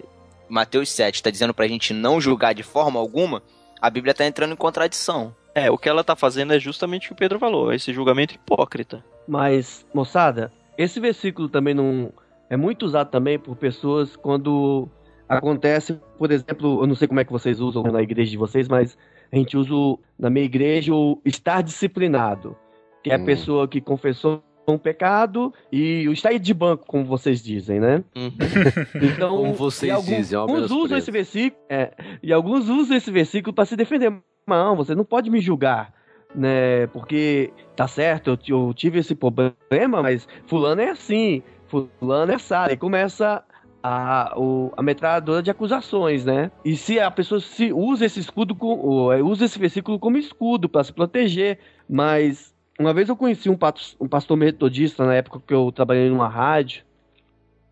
Mateus 0.49 0.89
7 0.89 1.15
está 1.15 1.29
dizendo 1.29 1.53
pra 1.53 1.67
gente 1.67 1.93
não 1.93 2.19
julgar 2.19 2.53
de 2.53 2.63
forma 2.63 2.99
alguma, 2.99 3.41
a 3.81 3.89
Bíblia 3.89 4.13
tá 4.13 4.25
entrando 4.25 4.51
em 4.53 4.57
contradição. 4.57 5.33
É, 5.55 5.71
o 5.71 5.77
que 5.77 5.87
ela 5.87 6.03
tá 6.03 6.15
fazendo 6.15 6.53
é 6.53 6.59
justamente 6.59 7.05
o 7.05 7.07
que 7.09 7.13
o 7.13 7.15
Pedro 7.15 7.39
falou, 7.39 7.71
esse 7.71 7.93
julgamento 7.93 8.35
hipócrita. 8.35 9.03
Mas, 9.27 9.85
moçada, 9.93 10.51
esse 10.77 10.99
versículo 10.99 11.47
também 11.49 11.73
não 11.73 12.11
é 12.49 12.57
muito 12.57 12.83
usado 12.85 13.09
também 13.09 13.37
por 13.39 13.55
pessoas 13.55 14.15
quando 14.15 14.89
acontece, 15.29 15.99
por 16.17 16.31
exemplo, 16.31 16.81
eu 16.81 16.87
não 16.87 16.95
sei 16.95 17.07
como 17.07 17.19
é 17.19 17.23
que 17.23 17.31
vocês 17.31 17.59
usam 17.59 17.83
na 17.83 18.01
igreja 18.01 18.31
de 18.31 18.37
vocês, 18.37 18.67
mas 18.67 18.97
a 19.31 19.35
gente 19.35 19.55
usa 19.55 20.01
na 20.17 20.29
minha 20.29 20.45
igreja 20.45 20.93
o 20.93 21.21
estar 21.23 21.61
disciplinado, 21.61 22.55
que 23.03 23.11
é 23.11 23.15
a 23.15 23.19
Hum. 23.19 23.25
pessoa 23.25 23.67
que 23.67 23.79
confessou 23.79 24.43
um 24.67 24.77
pecado 24.77 25.53
e 25.71 26.07
o 26.07 26.11
estar 26.11 26.37
de 26.37 26.53
banco, 26.53 26.85
como 26.85 27.05
vocês 27.05 27.41
dizem, 27.41 27.79
né? 27.79 28.03
Uhum. 28.15 28.31
Então, 29.01 29.29
Como 29.37 29.53
vocês 29.53 29.91
alguns, 29.91 30.05
dizem, 30.17 30.37
é 30.37 30.41
alguns 30.41 30.71
usam 30.71 30.97
esse 30.97 31.11
versículo, 31.11 31.61
é, 31.69 31.91
e 32.21 32.31
alguns 32.33 32.69
usam 32.69 32.95
esse 32.97 33.09
versículo 33.11 33.53
para 33.53 33.65
se 33.65 33.75
defender. 33.75 34.13
Não, 34.47 34.75
você 34.75 34.93
não 34.95 35.05
pode 35.05 35.29
me 35.29 35.39
julgar, 35.39 35.93
né? 36.35 36.87
Porque 36.87 37.51
tá 37.75 37.87
certo, 37.87 38.37
eu, 38.47 38.67
eu 38.67 38.73
tive 38.73 38.99
esse 38.99 39.15
problema, 39.15 40.01
mas 40.03 40.27
fulano 40.45 40.81
é 40.81 40.89
assim, 40.89 41.41
fulano 41.67 42.31
é 42.31 42.35
assado. 42.35 42.73
E 42.73 42.77
começa 42.77 43.43
a, 43.81 44.33
o- 44.37 44.71
a 44.75 44.83
metralhadora 44.83 45.41
de 45.41 45.49
acusações, 45.51 46.25
né? 46.25 46.51
E 46.65 46.75
se 46.75 46.99
a 46.99 47.09
pessoa 47.09 47.39
se 47.39 47.71
usa 47.71 48.05
esse 48.05 48.19
escudo, 48.19 48.53
com, 48.55 49.11
é, 49.11 49.21
usa 49.23 49.45
esse 49.45 49.57
versículo 49.57 49.97
como 49.99 50.17
escudo 50.17 50.67
para 50.67 50.83
se 50.83 50.91
proteger, 50.93 51.59
mas 51.89 52.53
uma 52.79 52.93
vez 52.93 53.07
eu 53.09 53.15
conheci 53.15 53.49
um, 53.49 53.57
pato- 53.57 53.95
um 53.99 54.07
pastor 54.07 54.35
metodista 54.37 55.05
na 55.05 55.15
época 55.15 55.41
que 55.45 55.53
eu 55.53 55.71
trabalhei 55.71 56.09
numa 56.09 56.27
rádio, 56.27 56.83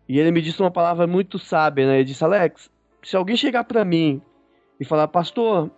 e 0.08 0.18
ele 0.18 0.30
me 0.30 0.40
disse 0.40 0.60
uma 0.62 0.70
palavra 0.70 1.06
muito 1.06 1.38
sábia, 1.38 1.86
né? 1.86 1.94
Ele 1.96 2.04
disse, 2.04 2.24
Alex, 2.24 2.70
se 3.02 3.16
alguém 3.16 3.36
chegar 3.36 3.64
pra 3.64 3.84
mim 3.84 4.22
e 4.80 4.84
falar, 4.84 5.08
pastor, 5.08 5.70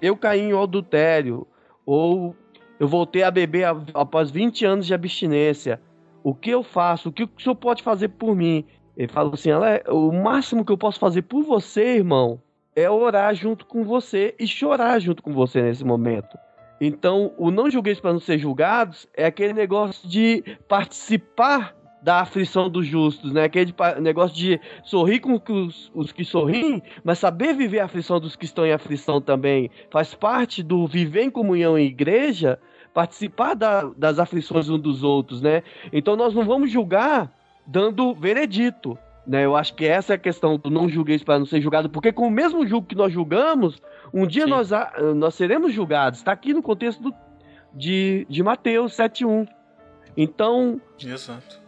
eu 0.00 0.16
caí 0.16 0.40
em 0.40 0.52
adultério, 0.52 1.46
ou 1.84 2.36
eu 2.78 2.86
voltei 2.86 3.22
a 3.24 3.30
beber 3.30 3.66
após 3.92 4.30
20 4.30 4.64
anos 4.64 4.86
de 4.86 4.94
abstinência, 4.94 5.80
o 6.22 6.34
que 6.34 6.50
eu 6.50 6.62
faço? 6.62 7.08
O 7.08 7.12
que 7.12 7.24
o 7.24 7.30
senhor 7.38 7.56
pode 7.56 7.82
fazer 7.82 8.08
por 8.08 8.34
mim? 8.36 8.64
Ele 8.96 9.08
falou 9.08 9.34
assim, 9.34 9.50
o 9.88 10.12
máximo 10.12 10.64
que 10.64 10.72
eu 10.72 10.78
posso 10.78 10.98
fazer 10.98 11.22
por 11.22 11.42
você, 11.42 11.96
irmão, 11.96 12.40
é 12.76 12.88
orar 12.88 13.34
junto 13.34 13.66
com 13.66 13.84
você 13.84 14.34
e 14.38 14.46
chorar 14.46 15.00
junto 15.00 15.22
com 15.22 15.32
você 15.32 15.62
nesse 15.62 15.84
momento. 15.84 16.36
Então, 16.80 17.32
o 17.38 17.50
não 17.50 17.70
julgueis 17.70 18.00
para 18.00 18.12
não 18.12 18.20
ser 18.20 18.38
julgados 18.38 19.06
é 19.16 19.26
aquele 19.26 19.52
negócio 19.52 20.08
de 20.08 20.42
participar 20.68 21.74
da 22.02 22.20
aflição 22.20 22.68
dos 22.68 22.86
justos, 22.86 23.32
né? 23.32 23.44
Aquele 23.44 23.74
negócio 24.00 24.36
de 24.36 24.60
sorrir 24.82 25.20
com 25.20 25.40
os, 25.48 25.90
os 25.94 26.12
que 26.12 26.22
sorriem, 26.22 26.82
mas 27.02 27.18
saber 27.18 27.54
viver 27.54 27.80
a 27.80 27.86
aflição 27.86 28.20
dos 28.20 28.36
que 28.36 28.44
estão 28.44 28.66
em 28.66 28.72
aflição 28.72 29.22
também. 29.22 29.70
Faz 29.90 30.14
parte 30.14 30.62
do 30.62 30.86
viver 30.86 31.22
em 31.22 31.30
comunhão 31.30 31.78
em 31.78 31.86
igreja, 31.86 32.58
participar 32.92 33.54
da- 33.54 33.90
das 33.96 34.18
aflições 34.18 34.68
uns 34.68 34.82
dos 34.82 35.02
outros, 35.02 35.40
né? 35.40 35.62
Então 35.90 36.14
nós 36.14 36.34
não 36.34 36.44
vamos 36.44 36.70
julgar 36.70 37.32
dando 37.66 38.14
veredito. 38.14 38.98
Né, 39.26 39.46
eu 39.46 39.56
acho 39.56 39.72
que 39.74 39.86
essa 39.86 40.12
é 40.12 40.16
a 40.16 40.18
questão 40.18 40.58
do 40.58 40.68
não 40.68 40.86
julgueis 40.86 41.22
para 41.24 41.38
não 41.38 41.46
ser 41.46 41.58
julgado, 41.58 41.88
porque 41.88 42.12
com 42.12 42.26
o 42.26 42.30
mesmo 42.30 42.66
julgo 42.66 42.86
que 42.86 42.94
nós 42.94 43.10
julgamos, 43.10 43.80
um 44.12 44.26
dia 44.26 44.44
Sim. 44.44 44.50
nós, 44.50 44.68
nós 45.16 45.34
seremos 45.34 45.72
julgados. 45.72 46.18
Está 46.18 46.32
aqui 46.32 46.52
no 46.52 46.62
contexto 46.62 47.02
do- 47.02 47.14
de, 47.72 48.26
de 48.28 48.42
Mateus 48.42 48.92
7.1. 48.92 49.48
Então, 50.14 50.78
Exato. 51.02 51.58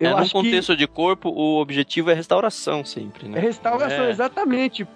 eu 0.00 0.08
é, 0.08 0.10
num 0.12 0.16
acho 0.16 0.30
que 0.30 0.42
contexto 0.42 0.74
de 0.74 0.86
corpo, 0.86 1.28
o 1.28 1.60
objetivo 1.60 2.10
é 2.10 2.14
restauração 2.14 2.82
sempre, 2.82 3.26
é 3.26 3.28
né? 3.28 3.38
restauração, 3.40 4.04
É. 4.06 4.10
exatamente. 4.10 4.88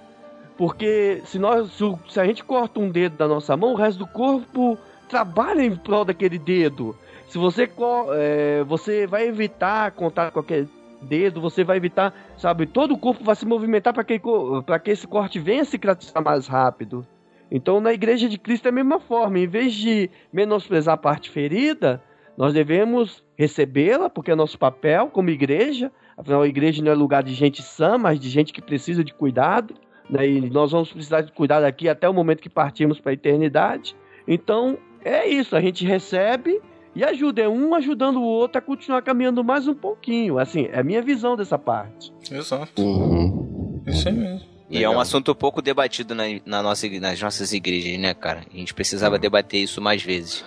Porque 0.56 1.20
se, 1.26 1.38
nós, 1.38 1.70
se 2.08 2.18
a 2.18 2.24
gente 2.24 2.42
corta 2.42 2.80
um 2.80 2.88
dedo 2.90 3.14
da 3.18 3.28
nossa 3.28 3.54
mão, 3.58 3.72
o 3.74 3.76
resto 3.76 3.98
do 3.98 4.06
corpo 4.06 4.78
trabalha 5.06 5.62
em 5.62 5.76
prol 5.76 6.02
daquele 6.04 6.38
dedo. 6.38 6.96
Se 7.26 7.38
você, 7.38 7.68
é, 8.14 8.64
você 8.64 9.06
vai 9.06 9.26
evitar 9.26 9.90
contato 9.92 10.32
com 10.32 10.40
aquele 10.40 10.68
dedo, 11.02 11.40
você 11.40 11.64
vai 11.64 11.76
evitar, 11.76 12.14
sabe, 12.36 12.66
todo 12.66 12.94
o 12.94 12.98
corpo 12.98 13.24
vai 13.24 13.34
se 13.34 13.46
movimentar 13.46 13.92
para 13.92 14.04
que, 14.04 14.20
pra 14.64 14.78
que 14.78 14.90
esse 14.90 15.06
corte 15.06 15.38
venha 15.38 15.64
cicatrizar 15.64 16.22
mais 16.22 16.46
rápido. 16.46 17.06
Então, 17.50 17.80
na 17.80 17.92
igreja 17.92 18.28
de 18.28 18.38
Cristo 18.38 18.66
é 18.66 18.68
a 18.70 18.72
mesma 18.72 18.98
forma. 18.98 19.38
Em 19.38 19.46
vez 19.46 19.74
de 19.74 20.10
menosprezar 20.32 20.94
a 20.94 20.98
parte 20.98 21.30
ferida, 21.30 22.02
nós 22.36 22.52
devemos 22.52 23.24
recebê-la, 23.36 24.10
porque 24.10 24.30
é 24.30 24.34
nosso 24.34 24.58
papel 24.58 25.08
como 25.08 25.30
igreja. 25.30 25.92
Afinal, 26.16 26.42
a 26.42 26.48
igreja 26.48 26.82
não 26.82 26.90
é 26.90 26.94
lugar 26.94 27.22
de 27.22 27.34
gente 27.34 27.62
sã, 27.62 27.96
mas 27.96 28.18
de 28.18 28.28
gente 28.28 28.52
que 28.52 28.60
precisa 28.60 29.04
de 29.04 29.14
cuidado. 29.14 29.74
Né? 30.10 30.28
E 30.28 30.50
nós 30.50 30.72
vamos 30.72 30.92
precisar 30.92 31.20
de 31.20 31.32
cuidado 31.32 31.64
aqui 31.64 31.88
até 31.88 32.08
o 32.08 32.14
momento 32.14 32.42
que 32.42 32.50
partimos 32.50 33.00
para 33.00 33.12
a 33.12 33.14
eternidade. 33.14 33.94
Então, 34.26 34.76
é 35.04 35.28
isso. 35.28 35.54
A 35.54 35.60
gente 35.60 35.86
recebe 35.86 36.60
e 36.96 37.04
ajuda. 37.04 37.42
É 37.42 37.48
um 37.48 37.74
ajudando 37.74 38.16
o 38.16 38.24
outro 38.24 38.58
a 38.58 38.62
continuar 38.62 39.02
caminhando 39.02 39.44
mais 39.44 39.68
um 39.68 39.74
pouquinho. 39.74 40.38
Assim, 40.38 40.66
é 40.72 40.80
a 40.80 40.82
minha 40.82 41.02
visão 41.02 41.36
dessa 41.36 41.58
parte. 41.58 42.12
Exato. 42.32 42.82
Uhum. 42.82 43.82
Isso 43.86 44.08
aí 44.08 44.14
mesmo. 44.14 44.40
E 44.68 44.76
é 44.76 44.78
Legal. 44.78 44.94
um 44.94 45.00
assunto 45.00 45.32
pouco 45.34 45.62
debatido 45.62 46.14
na, 46.14 46.24
na 46.44 46.62
nossa, 46.62 46.88
nas 46.98 47.20
nossas 47.20 47.52
igrejas, 47.52 48.00
né, 48.00 48.14
cara? 48.14 48.40
A 48.52 48.56
gente 48.56 48.74
precisava 48.74 49.16
debater 49.18 49.62
isso 49.62 49.80
mais 49.80 50.02
vezes. 50.02 50.44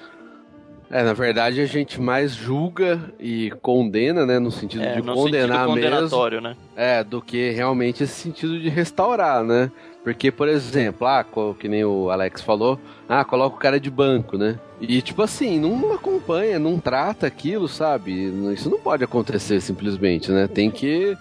É, 0.92 1.04
na 1.04 1.14
verdade 1.14 1.62
a 1.62 1.68
gente 1.68 2.02
mais 2.02 2.34
julga 2.34 3.14
e 3.20 3.52
condena, 3.62 4.26
né, 4.26 4.40
no 4.40 4.50
sentido 4.50 4.84
É, 4.84 4.96
de 4.96 5.04
no 5.04 5.14
condenar 5.14 5.68
sentido 5.68 5.88
mesmo, 5.88 6.42
né? 6.42 6.56
é, 6.76 7.04
do 7.04 7.22
que 7.22 7.52
realmente 7.52 8.04
esse 8.04 8.14
sentido 8.14 8.60
de 8.60 8.70
restaurar, 8.70 9.44
né? 9.44 9.72
Porque, 10.10 10.32
por 10.32 10.48
exemplo, 10.48 11.06
ah, 11.06 11.24
que 11.60 11.68
nem 11.68 11.86
o 11.86 12.10
Alex 12.10 12.42
falou, 12.42 12.80
ah, 13.08 13.24
coloca 13.24 13.56
o 13.56 13.60
cara 13.60 13.80
de 13.80 13.92
banco, 13.92 14.40
né? 14.40 14.60
E 14.82 15.04
tipo 15.04 15.22
assim, 15.22 15.60
não 15.60 15.94
acompanha, 15.94 16.58
não 16.58 16.80
trata 16.80 17.28
aquilo, 17.28 17.68
sabe? 17.68 18.12
Isso 18.52 18.72
não 18.72 18.80
pode 18.80 19.04
acontecer 19.04 19.62
simplesmente, 19.62 20.32
né? 20.32 20.48
Tem 20.48 20.72
que 20.72 21.16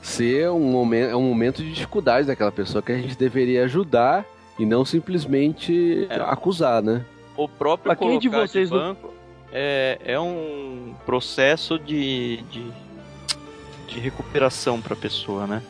ser 0.00 0.48
um 0.50 0.60
momento, 0.70 1.10
é 1.10 1.16
um 1.16 1.22
momento 1.22 1.64
de 1.64 1.72
dificuldade 1.72 2.28
daquela 2.28 2.52
pessoa 2.52 2.80
que 2.80 2.92
a 2.92 2.96
gente 2.96 3.18
deveria 3.18 3.64
ajudar 3.64 4.24
e 4.56 4.64
não 4.64 4.84
simplesmente 4.84 6.06
É. 6.08 6.14
acusar, 6.20 6.80
né? 6.80 7.04
O 7.36 7.48
próprio 7.48 7.92
Pra 7.92 7.96
quem 7.96 8.20
de 8.20 8.28
vocês 8.28 8.70
não- 8.70 8.78
banco 8.78 9.12
é, 9.52 9.98
é 10.04 10.20
um 10.20 10.94
processo 11.04 11.76
de, 11.76 12.36
de, 12.52 12.64
de 13.88 13.98
recuperação 13.98 14.80
para 14.80 14.94
a 14.94 14.96
pessoa, 14.96 15.44
né? 15.44 15.60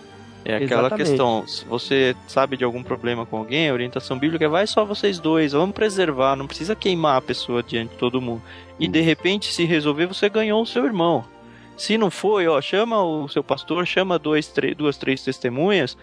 É 0.48 0.56
aquela 0.56 0.86
Exatamente. 0.86 1.08
questão, 1.08 1.46
se 1.46 1.62
você 1.66 2.16
sabe 2.26 2.56
de 2.56 2.64
algum 2.64 2.82
problema 2.82 3.26
com 3.26 3.36
alguém, 3.36 3.68
a 3.68 3.72
orientação 3.74 4.18
bíblica 4.18 4.46
é 4.46 4.48
vai 4.48 4.66
só 4.66 4.82
vocês 4.82 5.20
dois, 5.20 5.52
vamos 5.52 5.74
preservar, 5.74 6.36
não 6.36 6.46
precisa 6.46 6.74
queimar 6.74 7.18
a 7.18 7.20
pessoa 7.20 7.62
diante 7.62 7.90
de 7.90 7.98
todo 7.98 8.18
mundo. 8.18 8.42
E 8.78 8.88
de 8.88 9.02
repente, 9.02 9.52
se 9.52 9.66
resolver, 9.66 10.06
você 10.06 10.26
ganhou 10.30 10.62
o 10.62 10.66
seu 10.66 10.86
irmão. 10.86 11.22
Se 11.76 11.98
não 11.98 12.10
foi, 12.10 12.48
ó, 12.48 12.58
chama 12.62 13.02
o 13.02 13.28
seu 13.28 13.44
pastor, 13.44 13.86
chama 13.86 14.18
dois, 14.18 14.48
três, 14.48 14.74
duas, 14.74 14.96
três 14.96 15.22
testemunhas, 15.22 15.98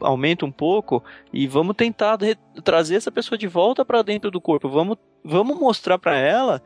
aumenta 0.00 0.46
um 0.46 0.52
pouco 0.52 1.02
e 1.32 1.48
vamos 1.48 1.74
tentar 1.74 2.16
trazer 2.62 2.94
essa 2.94 3.10
pessoa 3.10 3.36
de 3.36 3.48
volta 3.48 3.84
para 3.84 4.02
dentro 4.02 4.30
do 4.30 4.40
corpo. 4.40 4.68
Vamos, 4.68 4.98
vamos 5.24 5.58
mostrar 5.58 5.98
para 5.98 6.16
ela 6.16 6.62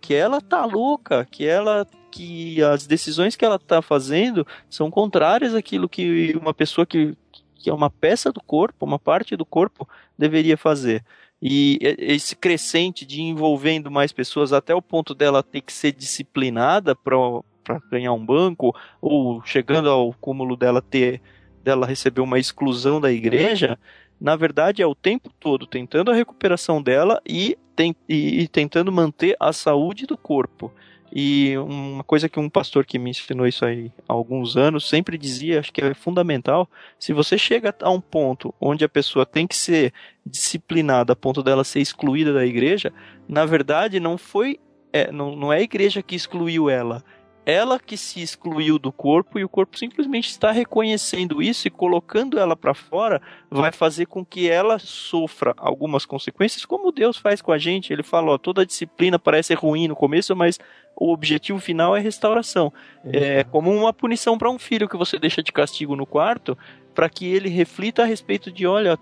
que 0.00 0.12
ela 0.12 0.40
tá 0.40 0.64
louca, 0.64 1.24
que 1.30 1.46
ela 1.46 1.86
que 2.18 2.60
as 2.64 2.84
decisões 2.84 3.36
que 3.36 3.44
ela 3.44 3.58
tá 3.60 3.80
fazendo 3.80 4.44
são 4.68 4.90
contrárias 4.90 5.54
àquilo 5.54 5.88
que 5.88 6.36
uma 6.36 6.52
pessoa 6.52 6.84
que, 6.84 7.16
que 7.54 7.70
é 7.70 7.72
uma 7.72 7.88
peça 7.88 8.32
do 8.32 8.40
corpo, 8.40 8.84
uma 8.84 8.98
parte 8.98 9.36
do 9.36 9.44
corpo 9.46 9.88
deveria 10.18 10.56
fazer. 10.56 11.04
E 11.40 11.78
e- 11.80 11.96
esse 12.14 12.34
crescente 12.34 13.06
de 13.06 13.22
envolvendo 13.22 13.88
mais 13.88 14.10
pessoas 14.10 14.52
até 14.52 14.74
o 14.74 14.82
ponto 14.82 15.14
dela 15.14 15.44
ter 15.44 15.60
que 15.60 15.72
ser 15.72 15.92
disciplinada 15.92 16.96
para 16.96 17.78
ganhar 17.88 18.12
um 18.12 18.26
banco 18.26 18.74
ou 19.00 19.40
chegando 19.44 19.88
ao 19.88 20.12
cúmulo 20.14 20.56
dela 20.56 20.82
ter 20.82 21.20
dela 21.62 21.86
receber 21.86 22.20
uma 22.20 22.38
exclusão 22.38 23.00
da 23.00 23.12
igreja, 23.12 23.78
na 24.20 24.34
verdade 24.34 24.82
é 24.82 24.86
o 24.86 24.94
tempo 24.94 25.30
todo 25.38 25.66
tentando 25.66 26.10
a 26.10 26.14
recuperação 26.14 26.82
dela 26.82 27.20
e, 27.24 27.56
tem- 27.76 27.94
e- 28.08 28.40
e 28.42 28.48
tentando 28.48 28.90
manter 28.90 29.36
a 29.38 29.52
saúde 29.52 30.04
do 30.06 30.16
corpo. 30.18 30.72
E 31.20 31.58
uma 31.58 32.04
coisa 32.04 32.28
que 32.28 32.38
um 32.38 32.48
pastor 32.48 32.86
que 32.86 32.96
me 32.96 33.10
ensinou 33.10 33.44
isso 33.44 33.64
aí 33.64 33.90
há 34.08 34.12
alguns 34.12 34.56
anos 34.56 34.88
sempre 34.88 35.18
dizia, 35.18 35.58
acho 35.58 35.72
que 35.72 35.80
é 35.80 35.92
fundamental, 35.92 36.70
se 36.96 37.12
você 37.12 37.36
chega 37.36 37.74
a 37.82 37.90
um 37.90 38.00
ponto 38.00 38.54
onde 38.60 38.84
a 38.84 38.88
pessoa 38.88 39.26
tem 39.26 39.44
que 39.44 39.56
ser 39.56 39.92
disciplinada 40.24 41.14
a 41.14 41.16
ponto 41.16 41.42
dela 41.42 41.64
ser 41.64 41.80
excluída 41.80 42.32
da 42.32 42.46
igreja, 42.46 42.92
na 43.28 43.44
verdade 43.44 43.98
não 43.98 44.16
foi, 44.16 44.60
é, 44.92 45.10
não, 45.10 45.34
não 45.34 45.52
é 45.52 45.56
a 45.56 45.62
igreja 45.62 46.04
que 46.04 46.14
excluiu 46.14 46.70
ela, 46.70 47.02
ela 47.48 47.80
que 47.80 47.96
se 47.96 48.20
excluiu 48.20 48.78
do 48.78 48.92
corpo 48.92 49.38
e 49.38 49.44
o 49.44 49.48
corpo 49.48 49.78
simplesmente 49.78 50.28
está 50.28 50.50
reconhecendo 50.52 51.42
isso 51.42 51.66
e 51.66 51.70
colocando 51.70 52.38
ela 52.38 52.54
para 52.54 52.74
fora 52.74 53.22
vai 53.50 53.72
fazer 53.72 54.04
com 54.04 54.22
que 54.22 54.50
ela 54.50 54.78
sofra 54.78 55.54
algumas 55.56 56.04
consequências, 56.04 56.66
como 56.66 56.92
Deus 56.92 57.16
faz 57.16 57.40
com 57.40 57.50
a 57.50 57.56
gente. 57.56 57.90
Ele 57.90 58.02
fala: 58.02 58.32
ó, 58.32 58.38
toda 58.38 58.66
disciplina 58.66 59.18
parece 59.18 59.54
ruim 59.54 59.88
no 59.88 59.96
começo, 59.96 60.36
mas 60.36 60.60
o 60.94 61.10
objetivo 61.10 61.58
final 61.58 61.96
é 61.96 62.00
restauração. 62.00 62.70
É 63.02 63.42
como 63.44 63.74
uma 63.74 63.94
punição 63.94 64.36
para 64.36 64.50
um 64.50 64.58
filho 64.58 64.86
que 64.86 64.98
você 64.98 65.18
deixa 65.18 65.42
de 65.42 65.50
castigo 65.50 65.96
no 65.96 66.04
quarto, 66.04 66.56
para 66.94 67.08
que 67.08 67.24
ele 67.24 67.48
reflita 67.48 68.02
a 68.02 68.06
respeito 68.06 68.52
de: 68.52 68.66
olha, 68.66 68.98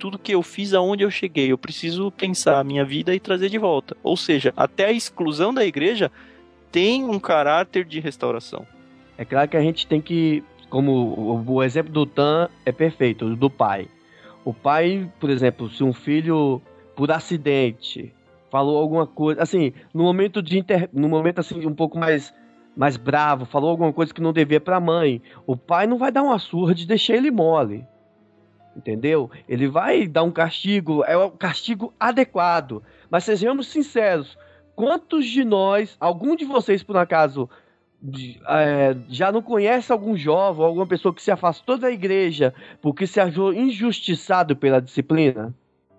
tudo 0.00 0.18
que 0.18 0.32
eu 0.32 0.42
fiz, 0.42 0.74
aonde 0.74 1.04
eu 1.04 1.12
cheguei, 1.12 1.52
eu 1.52 1.58
preciso 1.58 2.10
pensar 2.10 2.58
a 2.58 2.64
minha 2.64 2.84
vida 2.84 3.14
e 3.14 3.20
trazer 3.20 3.48
de 3.48 3.58
volta. 3.58 3.96
Ou 4.02 4.16
seja, 4.16 4.52
até 4.56 4.86
a 4.86 4.92
exclusão 4.92 5.54
da 5.54 5.64
igreja 5.64 6.10
tem 6.74 7.04
um 7.04 7.20
caráter 7.20 7.84
de 7.84 8.00
restauração. 8.00 8.66
É 9.16 9.24
claro 9.24 9.48
que 9.48 9.56
a 9.56 9.60
gente 9.60 9.86
tem 9.86 10.00
que, 10.00 10.42
como 10.68 11.46
o, 11.46 11.62
exemplo 11.62 11.92
do 11.92 12.04
Tan 12.04 12.48
é 12.66 12.72
perfeito, 12.72 13.36
do 13.36 13.48
pai. 13.48 13.86
O 14.44 14.52
pai, 14.52 15.08
por 15.20 15.30
exemplo, 15.30 15.70
se 15.70 15.84
um 15.84 15.92
filho 15.92 16.60
por 16.96 17.12
acidente 17.12 18.12
falou 18.50 18.76
alguma 18.76 19.06
coisa, 19.06 19.40
assim, 19.40 19.72
no 19.94 20.02
momento 20.02 20.42
de 20.42 20.58
inter, 20.58 20.90
no 20.92 21.08
momento 21.08 21.38
assim 21.38 21.64
um 21.64 21.74
pouco 21.74 21.96
mais 21.96 22.34
mais 22.76 22.96
bravo, 22.96 23.46
falou 23.46 23.70
alguma 23.70 23.92
coisa 23.92 24.12
que 24.12 24.20
não 24.20 24.32
devia 24.32 24.60
para 24.60 24.78
a 24.78 24.80
mãe, 24.80 25.22
o 25.46 25.56
pai 25.56 25.86
não 25.86 25.96
vai 25.96 26.10
dar 26.10 26.24
uma 26.24 26.40
surra 26.40 26.74
de 26.74 26.88
deixar 26.88 27.14
ele 27.14 27.30
mole. 27.30 27.86
Entendeu? 28.76 29.30
Ele 29.48 29.68
vai 29.68 30.08
dar 30.08 30.24
um 30.24 30.32
castigo, 30.32 31.04
é 31.04 31.16
o 31.16 31.30
castigo 31.30 31.94
adequado. 32.00 32.82
Mas 33.08 33.22
sejamos 33.22 33.68
sinceros, 33.68 34.36
quantos 34.74 35.26
de 35.26 35.44
nós, 35.44 35.96
algum 36.00 36.36
de 36.36 36.44
vocês 36.44 36.82
por 36.82 36.96
acaso 36.96 37.48
é, 38.48 38.96
já 39.08 39.32
não 39.32 39.40
conhece 39.40 39.90
algum 39.90 40.16
jovem, 40.16 40.64
alguma 40.64 40.86
pessoa 40.86 41.14
que 41.14 41.22
se 41.22 41.30
afastou 41.30 41.78
da 41.78 41.90
igreja 41.90 42.54
porque 42.82 43.06
se 43.06 43.18
achou 43.20 43.52
injustiçado 43.52 44.54
pela 44.54 44.80
disciplina? 44.80 45.54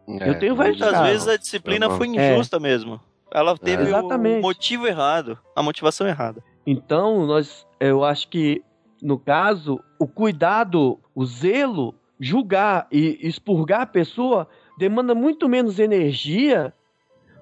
É, 0.08 0.30
Eu 0.30 0.40
tenho 0.40 0.56
vários 0.56 0.80
Muitas 0.80 1.02
vezes 1.02 1.28
a 1.28 1.38
disciplina 1.38 1.90
foi 1.90 2.08
injusta 2.08 2.60
mesmo. 2.60 3.00
Ela 3.32 3.58
teve 3.58 3.84
o 3.84 3.88
Exatamente. 3.88 4.42
motivo 4.42 4.88
errado, 4.88 5.38
a 5.56 5.64
motivação 5.64 6.08
errada. 6.08 6.44
Então, 6.66 7.26
nós, 7.26 7.66
eu 7.80 8.04
acho 8.04 8.28
que, 8.28 8.64
no 9.02 9.20
caso, 9.20 9.80
o 10.00 10.08
cuidado, 10.08 11.00
o 11.14 11.26
zelo, 11.26 11.94
julgar 12.20 12.88
e 12.92 13.20
expurgar 13.22 13.82
a 13.82 13.86
pessoa 13.86 14.48
demanda 14.78 15.14
muito 15.14 15.50
menos 15.50 15.80
energia 15.80 16.74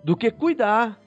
do 0.03 0.15
que 0.15 0.31
cuidar. 0.31 0.99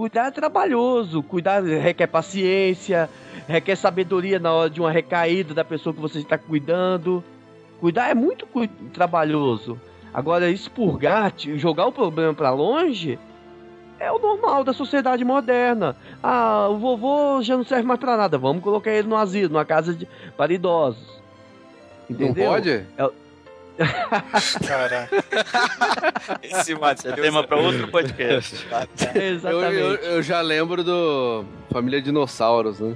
Cuidar 0.00 0.28
é 0.28 0.30
trabalhoso, 0.30 1.22
cuidar 1.22 1.62
requer 1.62 2.06
paciência, 2.06 3.06
requer 3.46 3.76
sabedoria 3.76 4.38
na 4.38 4.50
hora 4.50 4.70
de 4.70 4.80
uma 4.80 4.90
recaída 4.90 5.52
da 5.52 5.62
pessoa 5.62 5.92
que 5.94 6.00
você 6.00 6.20
está 6.20 6.38
cuidando. 6.38 7.22
Cuidar 7.78 8.08
é 8.08 8.14
muito 8.14 8.46
cui- 8.46 8.70
trabalhoso. 8.94 9.78
Agora, 10.14 10.48
expurgar, 10.48 11.34
jogar 11.36 11.84
o 11.84 11.92
problema 11.92 12.32
para 12.32 12.48
longe, 12.50 13.18
é 13.98 14.10
o 14.10 14.18
normal 14.18 14.64
da 14.64 14.72
sociedade 14.72 15.22
moderna. 15.22 15.94
Ah, 16.22 16.66
o 16.70 16.78
vovô 16.78 17.42
já 17.42 17.54
não 17.54 17.64
serve 17.64 17.84
mais 17.86 18.00
pra 18.00 18.16
nada. 18.16 18.38
Vamos 18.38 18.62
colocar 18.62 18.90
ele 18.90 19.06
no 19.06 19.16
asilo, 19.18 19.52
numa 19.52 19.66
casa 19.66 19.92
de, 19.92 20.08
para 20.34 20.50
idosos. 20.50 21.20
Não 22.08 22.16
Entendeu? 22.16 22.52
pode? 22.52 22.86
Caraca. 24.66 25.08
Esse 26.42 26.60
Isso 26.60 26.72
é 26.72 26.78
Matheus 26.78 27.14
tema 27.14 27.44
para 27.44 27.56
outro 27.56 27.88
podcast. 27.88 28.66
Eu, 29.14 29.22
Exatamente. 29.22 29.74
eu, 29.76 29.94
eu 29.96 30.22
já 30.22 30.40
lembro 30.40 30.84
do 30.84 31.44
Família 31.72 32.00
Dinossauros, 32.02 32.80
né? 32.80 32.94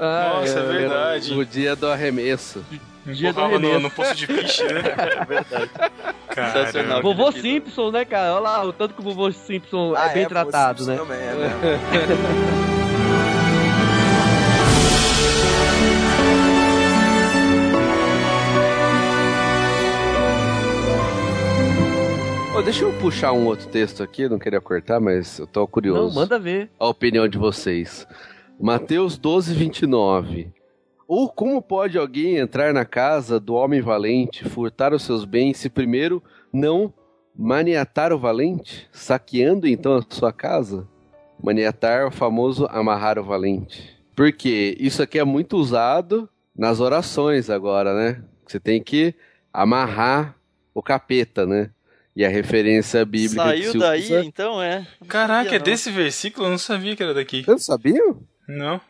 Ah, 0.00 0.34
Nossa, 0.40 0.60
é 0.60 0.62
é, 0.62 0.66
verdade. 0.66 1.34
O 1.34 1.44
dia 1.44 1.74
do 1.74 1.88
arremesso. 1.88 2.64
Dia 3.04 3.32
do 3.32 3.40
Empurrava 3.40 3.58
no, 3.58 3.66
arremesso. 3.68 3.80
no 3.80 3.90
poço 3.90 4.14
de 4.14 4.26
piche, 4.26 4.64
né? 4.64 4.82
É 5.20 5.24
verdade. 5.24 5.70
Sensacional. 6.34 7.02
Vovô 7.02 7.32
Simpson, 7.32 7.90
né, 7.90 8.04
cara? 8.04 8.34
Olha 8.34 8.40
lá, 8.40 8.64
o 8.64 8.72
tanto 8.72 8.94
que 8.94 9.00
o 9.00 9.04
vovô 9.04 9.32
Simpson 9.32 9.94
Ah, 9.96 10.10
é 10.10 10.14
bem 10.14 10.22
pô, 10.24 10.28
tratado, 10.30 10.86
né? 10.86 10.96
Também, 10.96 11.18
é 11.20 11.34
mesmo. 11.34 12.77
Ô, 22.58 22.62
deixa 22.62 22.82
eu 22.82 22.92
puxar 22.98 23.32
um 23.32 23.46
outro 23.46 23.68
texto 23.68 24.02
aqui, 24.02 24.28
não 24.28 24.36
queria 24.36 24.60
cortar, 24.60 24.98
mas 24.98 25.38
eu 25.38 25.46
tô 25.46 25.64
curioso. 25.64 26.08
Não, 26.08 26.22
manda 26.22 26.40
ver. 26.40 26.68
a 26.76 26.88
opinião 26.88 27.28
de 27.28 27.38
vocês. 27.38 28.04
Mateus 28.58 29.16
12, 29.16 29.54
29. 29.54 30.52
Ou 31.06 31.28
como 31.28 31.62
pode 31.62 31.96
alguém 31.96 32.36
entrar 32.36 32.74
na 32.74 32.84
casa 32.84 33.38
do 33.38 33.54
homem 33.54 33.80
valente, 33.80 34.44
furtar 34.44 34.92
os 34.92 35.04
seus 35.04 35.24
bens, 35.24 35.56
se 35.58 35.70
primeiro 35.70 36.20
não 36.52 36.92
maniatar 37.32 38.12
o 38.12 38.18
valente, 38.18 38.88
saqueando 38.90 39.68
então 39.68 39.94
a 39.94 40.02
sua 40.10 40.32
casa? 40.32 40.84
Maniatar 41.40 42.00
é 42.00 42.06
o 42.06 42.10
famoso 42.10 42.66
amarrar 42.72 43.20
o 43.20 43.24
valente. 43.24 43.96
Porque 44.16 44.76
isso 44.80 45.00
aqui 45.00 45.20
é 45.20 45.24
muito 45.24 45.56
usado 45.56 46.28
nas 46.56 46.80
orações 46.80 47.50
agora, 47.50 47.94
né? 47.94 48.20
Você 48.44 48.58
tem 48.58 48.82
que 48.82 49.14
amarrar 49.52 50.34
o 50.74 50.82
capeta, 50.82 51.46
né? 51.46 51.70
E 52.18 52.24
a 52.24 52.28
referência 52.28 53.04
bíblica 53.04 53.44
que 53.44 53.48
Saiu 53.48 53.70
se 53.70 53.78
daí, 53.78 54.02
usa... 54.02 54.24
então 54.24 54.60
é. 54.60 54.84
Caraca, 55.06 55.44
sabia, 55.44 55.54
é 55.56 55.58
não. 55.60 55.64
desse 55.64 55.88
versículo? 55.92 56.46
Eu 56.46 56.50
não 56.50 56.58
sabia 56.58 56.96
que 56.96 57.02
era 57.04 57.14
daqui. 57.14 57.44
Vocês 57.44 57.64
sabiam? 57.64 58.20
Não. 58.48 58.80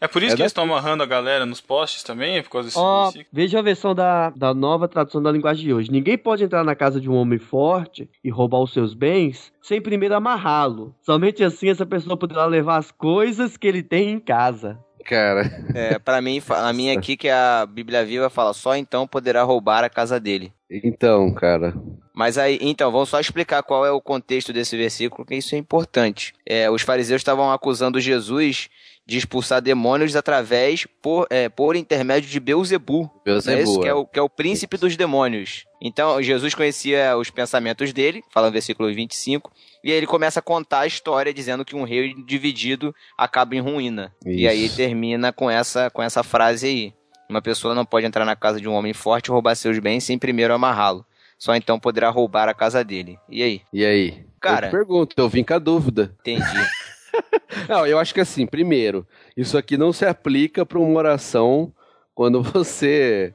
É 0.00 0.08
por 0.08 0.22
isso 0.22 0.32
É 0.32 0.36
que 0.36 0.42
eles 0.42 0.50
estão 0.50 0.64
amarrando 0.64 1.02
a 1.02 1.06
galera 1.06 1.44
nos 1.44 1.60
postes 1.60 2.02
também? 2.02 2.38
É 2.38 2.42
por 2.42 2.48
causa 2.48 2.68
desse 2.68 2.78
Ó, 2.78 3.02
versículo? 3.02 3.26
veja 3.30 3.58
a 3.58 3.62
versão 3.62 3.94
da, 3.94 4.30
da 4.30 4.54
nova 4.54 4.88
tradução 4.88 5.22
da 5.22 5.30
linguagem 5.30 5.64
de 5.64 5.74
hoje. 5.74 5.90
Ninguém 5.92 6.16
pode 6.16 6.42
entrar 6.42 6.64
na 6.64 6.74
casa 6.74 6.98
de 6.98 7.10
um 7.10 7.14
homem 7.14 7.38
forte 7.38 8.08
e 8.24 8.30
roubar 8.30 8.62
os 8.62 8.72
seus 8.72 8.94
bens 8.94 9.52
sem 9.60 9.82
primeiro 9.82 10.14
amarrá-lo. 10.14 10.94
Somente 11.02 11.44
assim 11.44 11.68
essa 11.68 11.84
pessoa 11.84 12.16
poderá 12.16 12.46
levar 12.46 12.78
as 12.78 12.90
coisas 12.90 13.58
que 13.58 13.66
ele 13.66 13.82
tem 13.82 14.12
em 14.12 14.18
casa. 14.18 14.78
Cara, 15.04 15.42
É, 15.74 15.98
pra 15.98 16.22
mim, 16.22 16.40
a 16.48 16.72
minha 16.72 16.94
aqui 16.98 17.18
que 17.18 17.28
a 17.28 17.66
Bíblia 17.66 18.02
Viva 18.04 18.30
fala, 18.30 18.54
só 18.54 18.74
então 18.76 19.06
poderá 19.06 19.42
roubar 19.42 19.84
a 19.84 19.90
casa 19.90 20.18
dele. 20.18 20.52
Então, 20.70 21.32
cara. 21.32 21.74
Mas 22.14 22.36
aí, 22.36 22.58
então, 22.60 22.90
vamos 22.90 23.08
só 23.08 23.20
explicar 23.20 23.62
qual 23.62 23.86
é 23.86 23.90
o 23.90 24.00
contexto 24.00 24.52
desse 24.52 24.76
versículo, 24.76 25.26
que 25.26 25.36
isso 25.36 25.54
é 25.54 25.58
importante. 25.58 26.34
É, 26.44 26.70
os 26.70 26.82
fariseus 26.82 27.20
estavam 27.20 27.50
acusando 27.52 28.00
Jesus 28.00 28.68
de 29.08 29.16
expulsar 29.16 29.62
demônios 29.62 30.14
através, 30.14 30.86
por, 31.00 31.26
é, 31.30 31.48
por 31.48 31.74
intermédio 31.74 32.28
de 32.28 32.38
Beuzebu. 32.38 33.10
Beuzebu, 33.24 33.56
é 33.56 33.62
esse 33.62 33.80
que 33.80 33.86
é, 33.86 33.90
é. 33.90 33.94
o, 33.94 34.04
que 34.04 34.18
é 34.18 34.22
o 34.22 34.28
príncipe 34.28 34.76
dos 34.76 34.96
demônios. 34.98 35.64
Então, 35.80 36.20
Jesus 36.20 36.54
conhecia 36.54 37.16
os 37.16 37.30
pensamentos 37.30 37.90
dele, 37.94 38.22
fala 38.30 38.48
no 38.48 38.52
versículo 38.52 38.92
25, 38.92 39.50
e 39.82 39.90
aí 39.90 39.96
ele 39.96 40.06
começa 40.06 40.40
a 40.40 40.42
contar 40.42 40.80
a 40.80 40.86
história 40.86 41.32
dizendo 41.32 41.64
que 41.64 41.74
um 41.74 41.84
rei 41.84 42.12
dividido 42.26 42.94
acaba 43.16 43.56
em 43.56 43.60
ruína. 43.60 44.12
E 44.26 44.46
aí 44.46 44.66
Isso. 44.66 44.76
termina 44.76 45.32
com 45.32 45.50
essa, 45.50 45.88
com 45.88 46.02
essa 46.02 46.22
frase 46.22 46.66
aí. 46.66 46.92
Uma 47.28 47.42
pessoa 47.42 47.74
não 47.74 47.84
pode 47.84 48.06
entrar 48.06 48.24
na 48.24 48.34
casa 48.34 48.58
de 48.58 48.66
um 48.66 48.72
homem 48.72 48.94
forte 48.94 49.26
e 49.26 49.30
roubar 49.30 49.54
seus 49.54 49.78
bens 49.78 50.04
sem 50.04 50.18
primeiro 50.18 50.54
amarrá-lo. 50.54 51.04
Só 51.38 51.54
então 51.54 51.78
poderá 51.78 52.08
roubar 52.08 52.48
a 52.48 52.54
casa 52.54 52.82
dele. 52.82 53.18
E 53.28 53.42
aí? 53.42 53.62
E 53.72 53.84
aí? 53.84 54.24
Cara. 54.40 54.68
Eu 54.68 54.70
pergunto, 54.70 55.14
eu 55.16 55.28
vim 55.28 55.44
com 55.44 55.54
a 55.54 55.58
dúvida. 55.58 56.14
Entendi. 56.20 56.42
Não, 57.68 57.86
eu 57.86 57.98
acho 57.98 58.14
que 58.14 58.20
assim, 58.20 58.46
primeiro, 58.46 59.06
isso 59.36 59.58
aqui 59.58 59.76
não 59.76 59.92
se 59.92 60.04
aplica 60.06 60.64
para 60.64 60.78
uma 60.78 60.98
oração 60.98 61.72
quando 62.14 62.42
você 62.42 63.34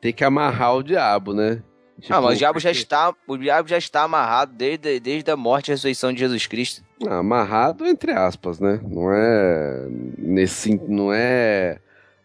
tem 0.00 0.12
que 0.12 0.24
amarrar 0.24 0.76
o 0.76 0.82
diabo, 0.82 1.32
né? 1.32 1.62
Tipo, 2.00 2.14
ah, 2.14 2.20
mas 2.22 2.34
o 2.34 2.38
diabo 2.38 2.58
já 2.58 2.70
está, 2.70 3.14
o 3.26 3.36
diabo 3.36 3.68
já 3.68 3.76
está 3.76 4.02
amarrado 4.02 4.52
desde, 4.54 4.98
desde 4.98 5.30
a 5.30 5.36
morte 5.36 5.68
e 5.68 5.70
ressurreição 5.72 6.12
de 6.12 6.18
Jesus 6.18 6.46
Cristo. 6.46 6.82
Ah, 7.06 7.18
amarrado 7.18 7.86
entre 7.86 8.12
aspas, 8.12 8.58
né? 8.58 8.80
Não 8.82 9.12
é 9.12 9.86
nesse 10.18 10.74
não 10.88 11.12
é 11.12 11.78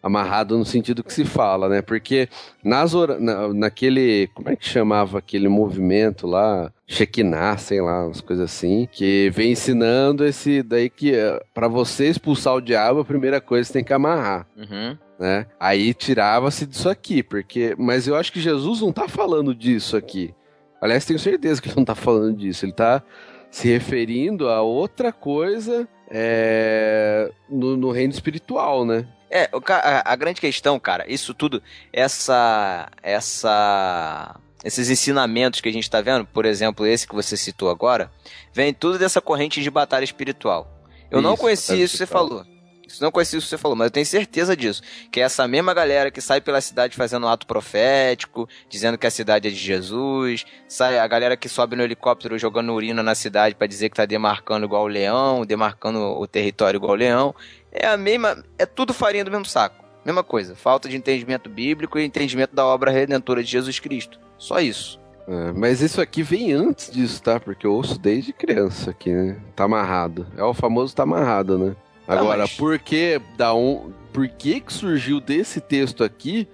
amarrado 0.06 0.56
no 0.56 0.64
sentido 0.64 1.02
que 1.02 1.12
se 1.12 1.24
fala, 1.24 1.68
né? 1.68 1.82
Porque 1.82 2.28
nas 2.62 2.92
na, 2.94 3.52
naquele, 3.52 4.28
como 4.34 4.48
é 4.48 4.56
que 4.56 4.66
chamava 4.66 5.18
aquele 5.18 5.48
movimento 5.48 6.26
lá, 6.26 6.72
Shekinah, 6.86 7.56
sei 7.58 7.80
lá, 7.80 8.06
umas 8.06 8.20
coisas 8.20 8.44
assim, 8.44 8.88
que 8.90 9.30
vem 9.34 9.52
ensinando 9.52 10.24
esse 10.24 10.62
daí 10.62 10.88
que 10.88 11.12
para 11.52 11.66
você 11.66 12.08
expulsar 12.08 12.54
o 12.54 12.60
diabo, 12.60 13.00
a 13.00 13.04
primeira 13.04 13.40
coisa 13.40 13.66
você 13.66 13.72
tem 13.72 13.84
que 13.84 13.92
amarrar. 13.92 14.46
Uhum. 14.56 14.96
né? 15.18 15.46
Aí 15.58 15.92
tirava-se 15.92 16.66
disso 16.66 16.88
aqui, 16.88 17.22
porque. 17.22 17.74
Mas 17.76 18.06
eu 18.06 18.14
acho 18.14 18.32
que 18.32 18.40
Jesus 18.40 18.80
não 18.80 18.92
tá 18.92 19.08
falando 19.08 19.54
disso 19.54 19.96
aqui. 19.96 20.32
Aliás, 20.80 21.04
tenho 21.04 21.18
certeza 21.18 21.60
que 21.60 21.68
ele 21.68 21.76
não 21.76 21.84
tá 21.84 21.94
falando 21.94 22.36
disso. 22.36 22.64
Ele 22.64 22.72
tá 22.72 23.02
se 23.50 23.66
referindo 23.68 24.48
a 24.48 24.60
outra 24.60 25.12
coisa 25.12 25.88
é, 26.10 27.30
no, 27.48 27.76
no 27.76 27.90
reino 27.90 28.12
espiritual, 28.12 28.84
né? 28.84 29.06
É, 29.30 29.50
a, 29.52 30.12
a 30.12 30.16
grande 30.16 30.40
questão, 30.40 30.78
cara, 30.78 31.04
isso 31.08 31.34
tudo, 31.34 31.62
essa, 31.92 32.88
essa, 33.02 34.38
esses 34.64 34.88
ensinamentos 34.88 35.60
que 35.60 35.68
a 35.68 35.72
gente 35.72 35.90
tá 35.90 36.00
vendo, 36.00 36.24
por 36.24 36.44
exemplo, 36.46 36.86
esse 36.86 37.06
que 37.06 37.14
você 37.14 37.36
citou 37.36 37.68
agora, 37.68 38.10
vem 38.52 38.72
tudo 38.72 38.98
dessa 38.98 39.20
corrente 39.20 39.60
de 39.62 39.70
batalha 39.70 40.04
espiritual. 40.04 40.72
Eu 41.10 41.20
não 41.20 41.34
Isso, 41.34 41.40
conheci 41.42 41.66
batalha 41.68 41.84
isso 41.84 41.92
que 41.92 41.98
você 41.98 42.06
falou. 42.06 42.55
Isso 42.86 43.02
não 43.02 43.10
conheci 43.10 43.36
isso 43.36 43.46
que 43.46 43.50
você 43.50 43.58
falou, 43.58 43.76
mas 43.76 43.86
eu 43.86 43.90
tenho 43.90 44.06
certeza 44.06 44.56
disso. 44.56 44.80
Que 45.10 45.20
é 45.20 45.24
essa 45.24 45.46
mesma 45.48 45.74
galera 45.74 46.10
que 46.10 46.20
sai 46.20 46.40
pela 46.40 46.60
cidade 46.60 46.96
fazendo 46.96 47.26
um 47.26 47.28
ato 47.28 47.46
profético, 47.46 48.48
dizendo 48.68 48.96
que 48.96 49.06
a 49.06 49.10
cidade 49.10 49.48
é 49.48 49.50
de 49.50 49.56
Jesus, 49.56 50.46
sai 50.68 50.98
a 50.98 51.06
galera 51.06 51.36
que 51.36 51.48
sobe 51.48 51.74
no 51.74 51.82
helicóptero 51.82 52.38
jogando 52.38 52.72
urina 52.72 53.02
na 53.02 53.14
cidade 53.14 53.54
pra 53.54 53.66
dizer 53.66 53.90
que 53.90 53.96
tá 53.96 54.06
demarcando 54.06 54.66
igual 54.66 54.84
o 54.84 54.88
leão, 54.88 55.44
demarcando 55.44 55.98
o 55.98 56.26
território 56.26 56.78
igual 56.78 56.92
o 56.92 56.96
leão. 56.96 57.34
É 57.72 57.86
a 57.86 57.96
mesma. 57.96 58.42
É 58.58 58.64
tudo 58.64 58.94
farinha 58.94 59.24
do 59.24 59.30
mesmo 59.30 59.46
saco. 59.46 59.84
Mesma 60.04 60.22
coisa. 60.22 60.54
Falta 60.54 60.88
de 60.88 60.96
entendimento 60.96 61.50
bíblico 61.50 61.98
e 61.98 62.04
entendimento 62.04 62.54
da 62.54 62.64
obra 62.64 62.92
redentora 62.92 63.42
de 63.42 63.50
Jesus 63.50 63.80
Cristo. 63.80 64.20
Só 64.38 64.60
isso. 64.60 65.00
É, 65.26 65.52
mas 65.52 65.82
isso 65.82 66.00
aqui 66.00 66.22
vem 66.22 66.52
antes 66.52 66.90
disso, 66.90 67.20
tá? 67.20 67.40
Porque 67.40 67.66
eu 67.66 67.72
ouço 67.72 67.98
desde 67.98 68.32
criança 68.32 68.90
aqui, 68.90 69.10
né? 69.10 69.36
Tá 69.56 69.64
amarrado. 69.64 70.26
É 70.36 70.44
o 70.44 70.54
famoso 70.54 70.94
tá 70.94 71.02
amarrado, 71.02 71.58
né? 71.58 71.76
Agora, 72.06 72.42
mas- 72.42 72.54
por 72.54 72.78
que 72.78 73.20
da 73.36 73.54
um, 73.54 73.92
por 74.12 74.28
que 74.28 74.60
que 74.60 74.72
surgiu 74.72 75.20
desse 75.20 75.60
texto 75.60 76.04
aqui 76.04 76.46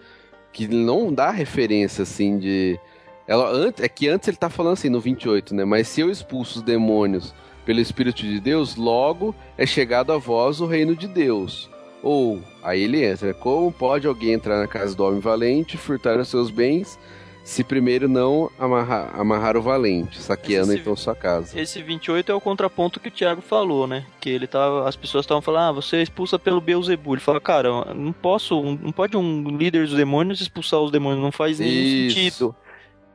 que 0.53 0.67
não 0.69 1.13
dá 1.13 1.31
referência 1.31 2.03
assim 2.03 2.39
de 2.39 2.79
Ela, 3.27 3.49
antes, 3.51 3.83
é 3.83 3.89
que 3.89 4.09
antes 4.09 4.29
ele 4.29 4.37
tá 4.37 4.51
falando 4.51 4.75
assim 4.75 4.89
no 4.89 5.01
28, 5.01 5.55
né? 5.55 5.65
Mas 5.65 5.89
se 5.89 6.01
eu 6.01 6.11
expulso 6.11 6.59
os 6.59 6.63
demônios 6.65 7.35
pelo 7.65 7.81
Espírito 7.81 8.23
de 8.23 8.41
Deus, 8.41 8.75
logo 8.77 9.35
é 9.57 9.65
chegado 9.65 10.13
a 10.13 10.19
vós 10.19 10.61
o 10.61 10.67
reino 10.67 10.97
de 10.97 11.07
Deus. 11.07 11.71
Ou, 12.03 12.41
aí 12.63 12.83
ele 12.83 13.05
entra, 13.05 13.29
né? 13.29 13.33
como 13.33 13.71
pode 13.71 14.09
alguém 14.09 14.33
entrar 14.33 14.59
na 14.59 14.67
casa 14.67 14.95
do 14.97 15.05
homem 15.05 15.21
valente, 15.21 15.77
furtar 15.77 16.19
os 16.19 16.29
seus 16.29 16.51
bens, 16.51 16.99
se 17.45 17.65
primeiro 17.65 18.09
não 18.09 18.51
amarrar, 18.59 19.19
amarrar 19.19 19.57
o 19.57 19.63
valente, 19.63 20.21
saqueando 20.21 20.73
Esse- 20.73 20.81
então 20.81 20.95
sua 20.97 21.15
casa. 21.15 21.59
Esse 21.61 21.83
28 21.83 22.31
é 22.31 22.35
o 22.35 22.41
contraponto 22.41 23.01
que 23.01 23.09
o 23.09 23.11
Thiago 23.11 23.43
falou, 23.43 23.87
né? 23.87 24.07
Que 24.21 24.31
ele 24.31 24.47
tava. 24.47 24.89
As 24.89 24.95
pessoas 24.97 25.25
estavam 25.25 25.43
falando, 25.43 25.69
ah, 25.71 25.73
você 25.73 25.97
é 25.97 26.03
expulsa 26.03 26.39
pelo 26.39 26.61
Beuzebu. 26.61 27.15
Ele 27.15 27.21
fala, 27.21 27.41
cara, 27.41 27.93
não 27.95 28.13
posso. 28.13 28.63
Não 28.63 28.93
pode 28.93 29.17
um 29.17 29.57
líder 29.57 29.87
dos 29.87 29.97
demônios 29.97 30.41
expulsar 30.41 30.81
os 30.81 30.91
demônios, 30.93 31.23
não 31.23 31.33
faz 31.33 31.59
nenhum 31.59 31.73
Isso. 31.73 32.15
sentido. 32.17 32.57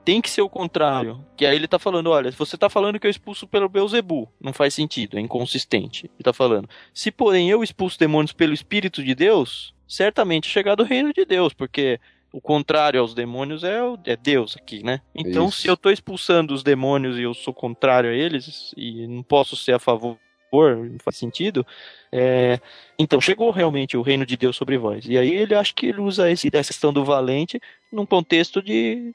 Tem 0.03 0.21
que 0.21 0.29
ser 0.29 0.41
o 0.41 0.49
contrário. 0.49 1.21
Que 1.35 1.45
aí 1.45 1.55
ele 1.55 1.67
tá 1.67 1.77
falando, 1.77 2.09
olha, 2.09 2.31
você 2.31 2.57
tá 2.57 2.69
falando 2.69 2.97
que 2.99 3.05
eu 3.05 3.11
expulso 3.11 3.45
pelo 3.45 3.67
Beuzebu. 3.67 4.29
Não 4.39 4.53
faz 4.53 4.73
sentido, 4.73 5.17
é 5.17 5.21
inconsistente. 5.21 6.05
Ele 6.15 6.23
tá 6.23 6.31
falando. 6.31 6.69
Se 6.93 7.11
porém 7.11 7.49
eu 7.49 7.61
expulso 7.63 7.99
demônios 7.99 8.31
pelo 8.31 8.53
Espírito 8.53 9.03
de 9.03 9.13
Deus, 9.13 9.73
certamente 9.87 10.47
é 10.47 10.51
chegado 10.51 10.81
o 10.81 10.85
reino 10.85 11.11
de 11.13 11.25
Deus, 11.25 11.53
porque 11.53 11.99
o 12.37 12.41
contrário 12.41 13.01
aos 13.01 13.15
demônios 13.15 13.63
é, 13.63 13.81
o- 13.83 13.97
é 14.05 14.15
Deus 14.15 14.55
aqui, 14.55 14.83
né? 14.83 15.01
Então, 15.15 15.47
Isso. 15.47 15.61
se 15.61 15.67
eu 15.67 15.75
tô 15.75 15.89
expulsando 15.89 16.53
os 16.53 16.61
demônios 16.61 17.17
e 17.17 17.23
eu 17.23 17.33
sou 17.33 17.51
contrário 17.53 18.11
a 18.11 18.13
eles, 18.13 18.73
e 18.77 19.07
não 19.07 19.23
posso 19.23 19.55
ser 19.55 19.71
a 19.73 19.79
favor, 19.79 20.17
não 20.53 20.97
faz 21.03 21.17
sentido, 21.17 21.65
é, 22.11 22.59
então 22.99 23.19
chegou 23.19 23.49
realmente 23.51 23.97
o 23.97 24.01
reino 24.03 24.25
de 24.25 24.37
Deus 24.37 24.55
sobre 24.55 24.77
vós. 24.77 25.03
E 25.07 25.17
aí 25.17 25.33
ele 25.33 25.55
acha 25.55 25.73
que 25.73 25.87
ele 25.87 25.99
usa 25.99 26.29
esse, 26.29 26.47
essa 26.53 26.71
questão 26.71 26.93
do 26.93 27.03
valente 27.03 27.59
num 27.91 28.05
contexto 28.05 28.61
de, 28.61 29.11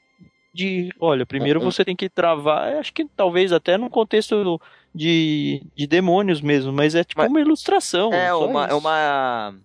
de 0.53 0.91
olha, 0.99 1.25
primeiro 1.25 1.59
Uhum. 1.61 1.71
você 1.71 1.85
tem 1.85 1.95
que 1.95 2.09
travar, 2.09 2.75
acho 2.75 2.91
que 2.93 3.05
talvez 3.15 3.51
até 3.53 3.77
num 3.77 3.89
contexto 3.89 4.59
de, 4.93 5.63
de 5.75 5.87
demônios 5.87 6.41
mesmo, 6.41 6.73
mas 6.73 6.93
é 6.93 7.03
tipo 7.05 7.21
Mas- 7.21 7.29
uma 7.31 7.39
ilustração. 7.41 8.13
É 8.13 8.33
uma, 8.33 8.67
é 8.67 8.73
uma. 8.73 9.55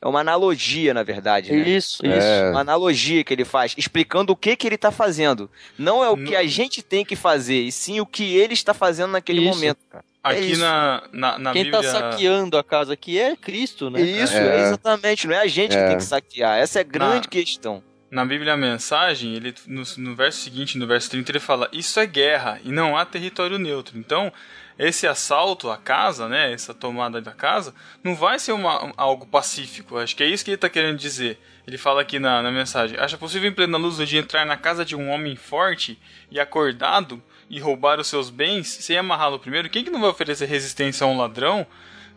É 0.00 0.06
uma 0.06 0.20
analogia, 0.20 0.94
na 0.94 1.02
verdade, 1.02 1.50
né? 1.52 1.68
Isso, 1.68 2.06
isso. 2.06 2.26
É. 2.26 2.50
Uma 2.50 2.60
analogia 2.60 3.24
que 3.24 3.34
ele 3.34 3.44
faz, 3.44 3.74
explicando 3.76 4.32
o 4.32 4.36
que, 4.36 4.54
que 4.54 4.66
ele 4.66 4.78
tá 4.78 4.92
fazendo. 4.92 5.50
Não 5.76 6.04
é 6.04 6.08
o 6.08 6.16
que 6.16 6.36
a 6.36 6.46
gente 6.46 6.82
tem 6.82 7.04
que 7.04 7.16
fazer, 7.16 7.60
e 7.62 7.72
sim 7.72 8.00
o 8.00 8.06
que 8.06 8.36
ele 8.36 8.54
está 8.54 8.72
fazendo 8.72 9.10
naquele 9.10 9.40
Isso. 9.40 9.54
momento, 9.54 9.78
cara. 9.90 10.04
É 10.24 10.30
Aqui 10.30 10.52
isso. 10.52 10.60
na, 10.60 11.02
na, 11.12 11.38
na 11.38 11.52
Quem 11.52 11.64
Bíblia... 11.64 11.82
tá 11.82 11.88
saqueando 11.88 12.58
a 12.58 12.62
casa 12.64 12.92
aqui 12.92 13.18
é 13.18 13.34
Cristo, 13.34 13.88
né? 13.90 14.00
Isso, 14.02 14.36
É. 14.36 14.62
exatamente. 14.66 15.26
Não 15.26 15.34
é 15.34 15.40
a 15.40 15.46
gente 15.46 15.70
que 15.70 15.76
É. 15.76 15.88
tem 15.88 15.96
que 15.96 16.04
saquear. 16.04 16.58
Essa 16.58 16.78
é 16.78 16.82
a 16.82 16.84
grande 16.84 17.22
Na- 17.26 17.30
questão. 17.30 17.82
Na 18.10 18.24
Bíblia, 18.24 18.52
a 18.54 18.56
mensagem, 18.56 19.34
ele, 19.34 19.54
no, 19.66 19.82
no 19.98 20.14
verso 20.16 20.40
seguinte, 20.42 20.78
no 20.78 20.86
verso 20.86 21.10
30, 21.10 21.30
ele 21.32 21.38
fala: 21.40 21.68
Isso 21.72 21.98
é 22.00 22.06
guerra 22.06 22.60
e 22.64 22.70
não 22.70 22.96
há 22.96 23.04
território 23.04 23.58
neutro. 23.58 23.98
Então, 23.98 24.32
esse 24.78 25.06
assalto 25.06 25.70
à 25.70 25.76
casa, 25.76 26.28
né, 26.28 26.52
essa 26.52 26.72
tomada 26.72 27.20
da 27.20 27.32
casa, 27.32 27.74
não 28.02 28.14
vai 28.14 28.38
ser 28.38 28.52
uma, 28.52 28.92
algo 28.96 29.26
pacífico. 29.26 29.98
Acho 29.98 30.14
que 30.14 30.22
é 30.22 30.26
isso 30.26 30.44
que 30.44 30.50
ele 30.50 30.54
está 30.56 30.68
querendo 30.68 30.96
dizer. 30.96 31.38
Ele 31.66 31.76
fala 31.76 32.00
aqui 32.00 32.18
na, 32.18 32.42
na 32.42 32.50
mensagem: 32.50 32.98
Acha 32.98 33.18
possível, 33.18 33.50
em 33.50 33.52
plena 33.52 33.76
luz 33.76 33.96
dia, 34.08 34.20
entrar 34.20 34.46
na 34.46 34.56
casa 34.56 34.84
de 34.84 34.94
um 34.94 35.10
homem 35.10 35.34
forte 35.34 35.98
e 36.30 36.38
acordado 36.38 37.20
e 37.50 37.58
roubar 37.58 37.98
os 37.98 38.06
seus 38.06 38.30
bens 38.30 38.68
sem 38.68 38.96
amarrá-lo 38.96 39.38
primeiro? 39.38 39.68
Quem 39.68 39.82
que 39.82 39.90
não 39.90 40.00
vai 40.00 40.10
oferecer 40.10 40.46
resistência 40.46 41.04
a 41.04 41.08
um 41.08 41.18
ladrão? 41.18 41.66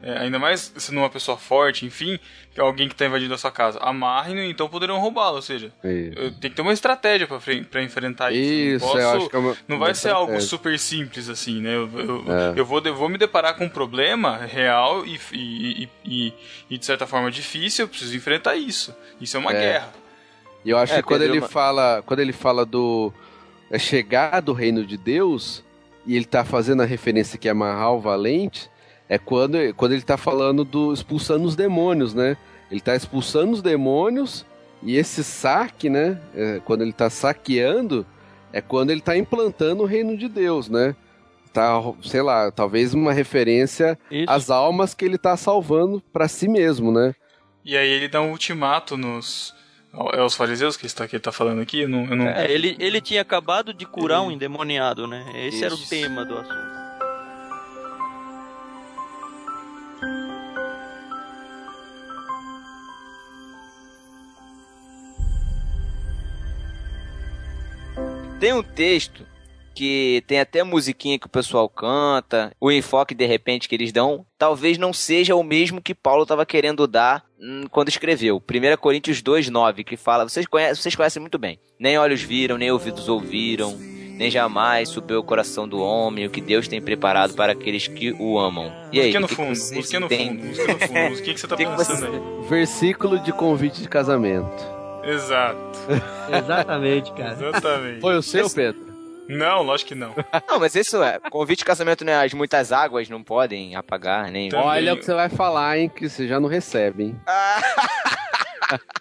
É, 0.03 0.17
ainda 0.17 0.39
mais 0.39 0.73
sendo 0.77 0.97
uma 0.97 1.09
pessoa 1.09 1.37
forte, 1.37 1.85
enfim, 1.85 2.17
que 2.53 2.59
é 2.59 2.63
alguém 2.63 2.87
que 2.87 2.93
está 2.95 3.05
invadindo 3.05 3.33
a 3.33 3.37
sua 3.37 3.51
casa. 3.51 3.77
Amarrem-no 3.79 4.41
e 4.41 4.49
então 4.49 4.67
poderão 4.67 4.99
roubá-lo. 4.99 5.35
Ou 5.35 5.41
seja, 5.41 5.71
Isso. 5.83 6.31
tem 6.39 6.49
que 6.49 6.55
ter 6.55 6.61
uma 6.63 6.73
estratégia 6.73 7.27
pra 7.27 7.83
enfrentar 7.83 8.31
isso. 8.31 8.41
Isso, 8.41 8.85
não, 8.85 8.91
posso- 8.93 8.99
eu 9.03 9.09
acho 9.17 9.29
que 9.29 9.35
é 9.35 9.39
uma. 9.39 9.57
não 9.67 9.77
uma 9.77 9.85
vai 9.85 9.93
ser 9.95 10.09
algo 10.09 10.41
super 10.41 10.79
simples 10.79 11.29
assim, 11.29 11.61
né? 11.61 11.75
Eu, 11.75 11.89
eu, 11.99 12.25
É. 12.27 12.53
eu 12.59 12.65
vou, 12.65 12.81
eu 12.83 12.95
vou 12.95 13.07
me 13.09 13.17
deparar 13.17 13.55
com 13.55 13.65
um 13.65 13.69
problema 13.69 14.37
real 14.37 15.05
e, 15.05 15.19
e, 15.33 15.83
e, 15.83 15.89
e- 16.03 16.33
e, 16.71 16.77
de 16.77 16.85
certa 16.85 17.05
forma 17.05 17.29
difícil, 17.29 17.83
eu 17.85 17.89
preciso 17.89 18.15
enfrentar 18.17 18.55
isso. 18.55 18.95
Isso 19.19 19.37
é 19.37 19.39
uma 19.39 19.51
É. 19.53 19.59
guerra. 19.59 19.93
E 20.65 20.69
eu 20.71 20.77
acho 20.77 20.93
É, 20.93 20.97
que 20.97 21.03
quando 21.03 21.21
ele 21.21 21.39
uma- 21.39 21.47
fala, 21.47 22.03
quando 22.05 22.19
ele 22.21 22.33
fala 22.33 22.65
do 22.65 23.13
é 23.69 23.77
chegar 23.79 24.41
do 24.41 24.51
reino 24.53 24.85
de 24.85 24.97
Deus 24.97 25.63
e 26.05 26.15
ele 26.15 26.25
tá 26.25 26.43
fazendo 26.43 26.81
a 26.81 26.85
referência 26.85 27.37
que 27.37 27.47
é 27.47 27.51
amarrar 27.51 27.93
o 27.93 27.99
valente, 27.99 28.69
é 29.11 29.17
quando, 29.17 29.57
quando 29.75 29.91
ele 29.91 30.03
tá 30.03 30.15
falando 30.15 30.63
do 30.63 30.93
expulsando 30.93 31.45
os 31.45 31.53
demônios, 31.53 32.13
né? 32.13 32.37
Ele 32.71 32.79
tá 32.79 32.95
expulsando 32.95 33.51
os 33.51 33.61
demônios 33.61 34.45
e 34.81 34.95
esse 34.95 35.21
saque, 35.21 35.89
né? 35.89 36.17
é, 36.33 36.61
quando 36.63 36.81
ele 36.81 36.93
tá 36.93 37.09
saqueando, 37.09 38.05
é 38.53 38.61
quando 38.61 38.89
ele 38.89 39.01
tá 39.01 39.17
implantando 39.17 39.83
o 39.83 39.85
reino 39.85 40.15
de 40.15 40.29
Deus, 40.29 40.69
né? 40.69 40.95
Tá, 41.51 41.73
sei 42.01 42.21
lá, 42.21 42.49
talvez 42.51 42.93
uma 42.93 43.11
referência 43.11 43.99
Isso. 44.09 44.31
às 44.31 44.49
almas 44.49 44.93
que 44.93 45.03
ele 45.03 45.17
tá 45.17 45.35
salvando 45.35 46.01
para 46.13 46.29
si 46.29 46.47
mesmo, 46.47 46.89
né? 46.89 47.13
E 47.65 47.75
aí 47.75 47.89
ele 47.89 48.07
dá 48.07 48.21
um 48.21 48.31
ultimato 48.31 48.95
nos. 48.95 49.53
É 50.13 50.23
os 50.23 50.35
fariseus 50.35 50.77
que 50.77 50.83
ele 50.83 50.87
está, 50.87 51.05
que 51.05 51.17
ele 51.17 51.21
tá 51.21 51.33
falando 51.33 51.61
aqui? 51.61 51.81
Eu 51.81 51.89
não, 51.89 52.05
eu 52.05 52.15
não- 52.15 52.29
É, 52.29 52.49
ele, 52.49 52.77
ele 52.79 53.01
tinha 53.01 53.21
acabado 53.21 53.73
de 53.73 53.85
curar 53.85 54.21
um 54.21 54.31
endemoniado, 54.31 55.05
né? 55.05 55.25
Esse 55.35 55.65
era 55.65 55.73
o 55.73 55.77
Isso. 55.77 55.89
tema 55.89 56.23
do 56.23 56.37
assunto. 56.37 56.80
Tem 68.41 68.53
um 68.53 68.63
texto 68.63 69.23
que 69.75 70.23
tem 70.25 70.39
até 70.39 70.63
musiquinha 70.63 71.19
que 71.19 71.27
o 71.27 71.29
pessoal 71.29 71.69
canta, 71.69 72.51
o 72.59 72.71
enfoque 72.71 73.13
de 73.13 73.23
repente 73.23 73.69
que 73.69 73.75
eles 73.75 73.91
dão, 73.91 74.25
talvez 74.35 74.79
não 74.79 74.91
seja 74.91 75.35
o 75.35 75.43
mesmo 75.43 75.79
que 75.79 75.93
Paulo 75.93 76.23
estava 76.23 76.43
querendo 76.43 76.87
dar 76.87 77.23
hum, 77.39 77.65
quando 77.69 77.89
escreveu. 77.89 78.37
1 78.41 78.77
Coríntios 78.77 79.21
2:9, 79.21 79.83
que 79.83 79.95
fala, 79.95 80.27
vocês 80.27 80.47
conhecem, 80.47 80.73
vocês 80.81 80.95
conhecem 80.95 81.19
muito 81.19 81.37
bem. 81.37 81.59
Nem 81.79 81.99
olhos 81.99 82.23
viram, 82.23 82.57
nem 82.57 82.71
ouvidos 82.71 83.07
ouviram, 83.07 83.77
nem 83.77 84.31
jamais 84.31 84.89
subiu 84.89 85.19
o 85.19 85.23
coração 85.23 85.67
do 85.67 85.79
homem 85.79 86.25
o 86.25 86.29
que 86.31 86.41
Deus 86.41 86.67
tem 86.67 86.81
preparado 86.81 87.35
para 87.35 87.51
aqueles 87.51 87.87
que 87.87 88.11
o 88.13 88.39
amam. 88.39 88.73
E 88.91 88.99
aí, 88.99 89.13
no 89.13 89.19
o 89.25 89.27
que 89.27 89.35
que 89.35 89.35
fundo, 89.35 89.49
musiquinha 89.49 89.99
no 89.99 90.09
fundo, 90.09 90.43
no 90.45 90.79
fundo. 90.79 91.21
Que 91.21 91.37
você 91.37 91.47
tá 91.47 91.53
O 91.53 91.57
que 91.59 91.65
que 91.65 91.75
pensando 91.77 91.99
você- 91.99 92.05
aí. 92.07 92.49
Versículo 92.49 93.19
de 93.19 93.31
convite 93.31 93.83
de 93.83 93.87
casamento. 93.87 94.80
Exato. 95.03 95.57
Exatamente, 96.31 97.11
cara. 97.13 97.33
Exatamente. 97.33 98.01
Foi 98.01 98.15
o 98.15 98.21
seu, 98.21 98.49
Pedro? 98.49 98.91
Não, 99.27 99.61
lógico 99.61 99.89
que 99.89 99.95
não. 99.95 100.13
Não, 100.47 100.59
mas 100.59 100.75
isso 100.75 101.01
é, 101.01 101.17
convite 101.29 101.59
de 101.59 101.65
casamento, 101.65 102.03
né? 102.03 102.21
As 102.21 102.33
muitas 102.33 102.71
águas 102.71 103.07
não 103.07 103.23
podem 103.23 103.75
apagar, 103.75 104.29
nem... 104.29 104.49
Também. 104.49 104.65
Olha 104.65 104.93
o 104.93 104.97
que 104.97 105.05
você 105.05 105.13
vai 105.13 105.29
falar, 105.29 105.77
hein? 105.77 105.89
Que 105.89 106.09
você 106.09 106.27
já 106.27 106.39
não 106.39 106.49
recebe, 106.49 107.03
hein? 107.03 107.21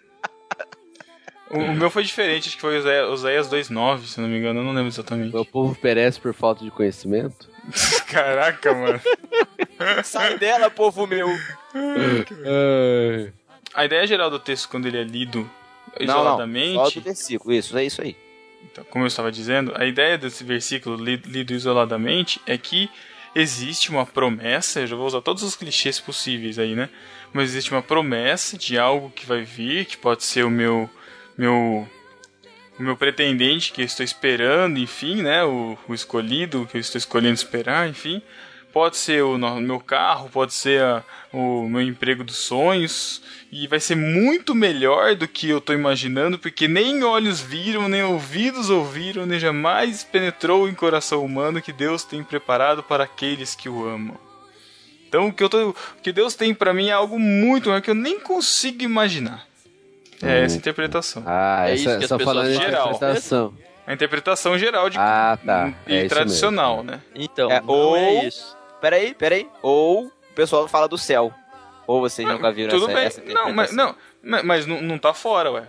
O, 1.52 1.58
o 1.58 1.74
meu 1.74 1.90
foi 1.90 2.04
diferente, 2.04 2.46
acho 2.46 2.54
que 2.54 2.60
foi 2.60 2.78
Oséias 2.78 3.50
2.9, 3.50 4.04
se 4.04 4.20
não 4.20 4.28
me 4.28 4.38
engano, 4.38 4.60
eu 4.60 4.64
não 4.64 4.72
lembro 4.72 4.86
exatamente. 4.86 5.36
O 5.36 5.44
povo 5.44 5.74
perece 5.74 6.20
por 6.20 6.32
falta 6.32 6.64
de 6.64 6.70
conhecimento. 6.70 7.48
Caraca, 8.06 8.72
mano. 8.72 9.00
Sai 10.04 10.38
dela, 10.38 10.70
povo 10.70 11.08
meu! 11.08 11.28
A 13.74 13.84
ideia 13.84 14.06
geral 14.06 14.30
do 14.30 14.38
texto, 14.38 14.68
quando 14.68 14.86
ele 14.86 15.00
é 15.00 15.02
lido 15.02 15.50
Não, 15.98 16.06
não, 16.06 16.20
isoladamente, 16.20 16.74
só 16.74 16.90
do 16.90 17.00
versículo, 17.00 17.52
isso, 17.54 17.76
é 17.76 17.84
isso 17.84 18.00
aí. 18.02 18.16
então, 18.70 18.84
como 18.84 19.04
eu 19.04 19.08
estava 19.08 19.30
dizendo, 19.32 19.72
a 19.74 19.84
ideia 19.84 20.16
desse 20.16 20.44
versículo 20.44 20.96
li- 21.02 21.22
lido 21.26 21.52
isoladamente 21.52 22.40
é 22.46 22.56
que 22.56 22.88
existe 23.34 23.90
uma 23.90 24.04
promessa, 24.06 24.80
eu 24.80 24.86
já 24.86 24.96
vou 24.96 25.06
usar 25.06 25.20
todos 25.20 25.42
os 25.42 25.54
clichês 25.56 25.98
possíveis 26.00 26.58
aí, 26.58 26.74
né? 26.74 26.88
Mas 27.32 27.50
existe 27.50 27.70
uma 27.72 27.82
promessa 27.82 28.58
de 28.58 28.76
algo 28.78 29.10
que 29.10 29.24
vai 29.24 29.42
vir, 29.42 29.84
que 29.86 29.96
pode 29.96 30.24
ser 30.24 30.44
o 30.44 30.50
meu 30.50 30.90
meu 31.38 31.88
o 32.78 32.82
meu 32.82 32.96
pretendente 32.96 33.72
que 33.72 33.82
eu 33.82 33.84
estou 33.84 34.02
esperando, 34.04 34.78
enfim, 34.78 35.22
né? 35.22 35.44
O, 35.44 35.76
o 35.86 35.94
escolhido 35.94 36.66
que 36.70 36.76
eu 36.76 36.80
estou 36.80 36.98
escolhendo 36.98 37.34
esperar, 37.34 37.88
enfim. 37.88 38.22
Pode 38.72 38.96
ser 38.96 39.22
o 39.24 39.36
meu 39.60 39.80
carro, 39.80 40.28
pode 40.28 40.54
ser 40.54 40.80
a- 40.82 41.02
o 41.32 41.68
meu 41.68 41.80
emprego 41.82 42.22
dos 42.22 42.36
sonhos. 42.36 43.20
E 43.50 43.66
vai 43.66 43.80
ser 43.80 43.96
muito 43.96 44.54
melhor 44.54 45.16
do 45.16 45.26
que 45.26 45.48
eu 45.50 45.58
estou 45.58 45.74
imaginando, 45.74 46.38
porque 46.38 46.68
nem 46.68 47.02
olhos 47.02 47.40
viram, 47.40 47.88
nem 47.88 48.02
ouvidos 48.04 48.70
ouviram, 48.70 49.26
nem 49.26 49.40
jamais 49.40 50.04
penetrou 50.04 50.68
em 50.68 50.74
coração 50.74 51.24
humano 51.24 51.60
que 51.60 51.72
Deus 51.72 52.04
tem 52.04 52.22
preparado 52.22 52.80
para 52.82 53.02
aqueles 53.02 53.56
que 53.56 53.68
o 53.68 53.88
amam. 53.88 54.16
Então 55.08 55.26
o 55.26 55.32
que, 55.32 55.42
eu 55.42 55.48
tô, 55.48 55.70
o 55.70 55.74
que 56.00 56.12
Deus 56.12 56.36
tem 56.36 56.54
para 56.54 56.72
mim 56.72 56.90
é 56.90 56.92
algo 56.92 57.18
muito 57.18 57.68
maior 57.70 57.80
que 57.82 57.90
eu 57.90 57.94
nem 57.96 58.20
consigo 58.20 58.84
imaginar. 58.84 59.44
É 60.22 60.44
essa 60.44 60.54
a 60.54 60.58
interpretação. 60.58 61.24
Ah, 61.26 61.64
É 61.68 61.72
essa, 61.72 61.74
isso 61.82 61.98
que 61.98 62.04
as 62.04 62.08
só 62.08 62.18
pessoas 62.18 62.36
falando 62.36 62.52
de 62.52 62.64
geral. 62.64 62.86
interpretação. 62.90 63.54
A 63.84 63.92
interpretação 63.92 64.56
geral 64.58 64.88
de 64.88 64.96
Ah, 64.96 65.36
tá. 65.44 65.72
e 65.88 65.94
É 65.94 66.00
isso 66.06 66.14
tradicional, 66.14 66.84
né? 66.84 67.00
Então, 67.12 67.50
É, 67.50 67.60
não 67.60 67.68
ou- 67.68 67.96
é 67.96 68.26
isso. 68.26 68.56
Peraí, 68.80 69.14
peraí. 69.14 69.48
Ou 69.62 70.06
o 70.06 70.12
pessoal 70.34 70.66
fala 70.68 70.88
do 70.88 70.96
céu. 70.98 71.32
Ou 71.86 72.00
vocês 72.00 72.26
nunca 72.26 72.52
viram 72.52 72.70
Tudo 72.70 72.84
essa, 72.90 72.94
bem. 72.94 73.04
essa 73.06 73.22
não, 73.34 73.52
mas, 73.52 73.72
não, 73.72 73.94
mas- 74.22 74.44
mas 74.44 74.66
não, 74.66 74.80
não 74.80 74.98
tá 74.98 75.12
fora, 75.12 75.50
ué. 75.50 75.66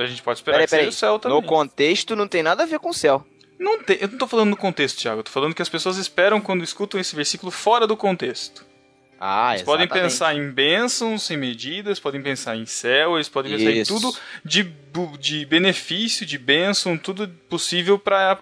A 0.00 0.06
gente 0.06 0.22
pode 0.22 0.38
esperar 0.38 0.54
Peraí, 0.56 0.64
que 0.66 0.70
seja 0.70 0.80
peraí. 0.80 0.88
o 0.88 0.92
céu 0.92 1.18
também. 1.18 1.38
No 1.40 1.46
contexto 1.46 2.16
não 2.16 2.26
tem 2.26 2.42
nada 2.42 2.62
a 2.62 2.66
ver 2.66 2.78
com 2.78 2.88
o 2.90 2.94
céu. 2.94 3.26
Não 3.58 3.82
tem, 3.82 3.98
eu 4.00 4.08
não 4.08 4.16
tô 4.16 4.26
falando 4.26 4.48
no 4.50 4.56
contexto, 4.56 4.98
Thiago. 4.98 5.20
Eu 5.20 5.24
tô 5.24 5.30
falando 5.30 5.54
que 5.54 5.60
as 5.60 5.68
pessoas 5.68 5.98
esperam 5.98 6.40
quando 6.40 6.64
escutam 6.64 6.98
esse 6.98 7.14
versículo 7.14 7.52
fora 7.52 7.86
do 7.86 7.94
contexto. 7.94 8.64
Ah, 9.22 9.50
Eles 9.50 9.62
podem 9.64 9.84
exatamente. 9.84 10.10
pensar 10.12 10.34
em 10.34 10.50
bênçãos 10.50 11.24
sem 11.24 11.36
medidas, 11.36 12.00
podem 12.00 12.22
pensar 12.22 12.56
em 12.56 12.64
céu, 12.64 13.16
eles 13.16 13.28
podem 13.28 13.52
pensar 13.54 13.70
em 13.70 13.84
tudo 13.84 14.16
de, 14.42 14.62
de 15.18 15.44
benefício, 15.44 16.24
de 16.24 16.38
bênção, 16.38 16.96
tudo 16.96 17.28
possível 17.50 17.98
pra 17.98 18.38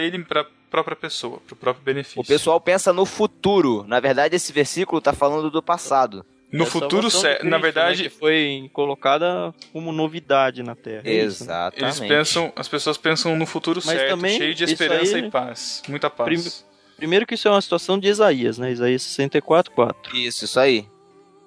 ele, 0.00 0.24
pra 0.24 0.46
própria 0.72 0.96
pessoa, 0.96 1.38
pro 1.46 1.54
próprio 1.54 1.84
benefício. 1.84 2.20
O 2.20 2.24
pessoal 2.24 2.60
pensa 2.60 2.92
no 2.92 3.06
futuro. 3.06 3.84
Na 3.86 4.00
verdade, 4.00 4.34
esse 4.34 4.52
versículo 4.52 5.00
tá 5.00 5.12
falando 5.12 5.50
do 5.50 5.62
passado. 5.62 6.26
no 6.52 6.64
É 6.64 6.66
futuro, 6.66 7.08
Cristo, 7.08 7.44
na 7.44 7.56
né, 7.56 7.58
verdade, 7.58 8.02
que 8.04 8.08
foi 8.10 8.68
colocada 8.72 9.54
como 9.72 9.92
novidade 9.92 10.62
na 10.62 10.74
Terra. 10.74 11.02
é 11.04 11.10
né? 11.10 11.14
Exatamente. 11.20 11.82
eles 11.84 12.00
pensam, 12.00 12.52
as 12.56 12.68
pessoas 12.68 12.98
pensam 12.98 13.36
no 13.36 13.46
futuro 13.46 13.80
Mas 13.84 13.96
certo, 13.98 14.10
também 14.10 14.36
cheio 14.36 14.54
de 14.54 14.64
esperança 14.64 15.16
aí- 15.16 15.24
e 15.26 15.30
paz, 15.30 15.82
muita 15.88 16.10
paz. 16.10 16.26
Prime- 16.26 16.72
Primeiro 16.96 17.26
que 17.26 17.34
isso 17.34 17.48
é 17.48 17.50
uma 17.50 17.60
situação 17.62 17.98
de 17.98 18.06
Isaías, 18.08 18.58
né? 18.58 18.70
Isaías 18.70 19.02
64, 19.02 19.72
4. 19.72 20.16
Isso, 20.16 20.44
isso 20.44 20.60
aí. 20.60 20.86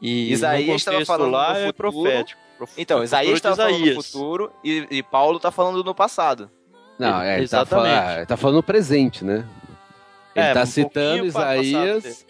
E 0.02 0.32
Isaías 0.32 0.76
estava 0.82 1.06
falando 1.06 1.32
lá 1.32 1.54
do 1.54 1.60
é 1.60 1.66
futuro. 1.68 1.92
profético. 2.04 2.42
Prof- 2.58 2.74
Então, 2.78 3.04
Isaías 3.04 3.36
estava 3.36 3.56
falando 3.56 3.86
no 3.86 4.02
futuro 4.04 4.52
e, 4.64 4.86
e 4.92 5.04
Paulo 5.04 5.40
tá 5.40 5.52
falando 5.52 5.84
no 5.84 5.94
passado. 5.96 6.50
Não, 6.98 7.22
é, 7.22 7.38
ele 7.40 7.48
tá, 7.48 7.66
falando, 7.66 7.92
ah, 7.94 8.26
tá 8.26 8.38
falando 8.38 8.64
presente, 8.64 9.24
né? 9.26 9.46
Ele 10.36 10.46
É, 10.46 10.54
tá 10.54 10.64
um 10.64 10.66
citando 10.66 11.26
Isaías. 11.26 12.26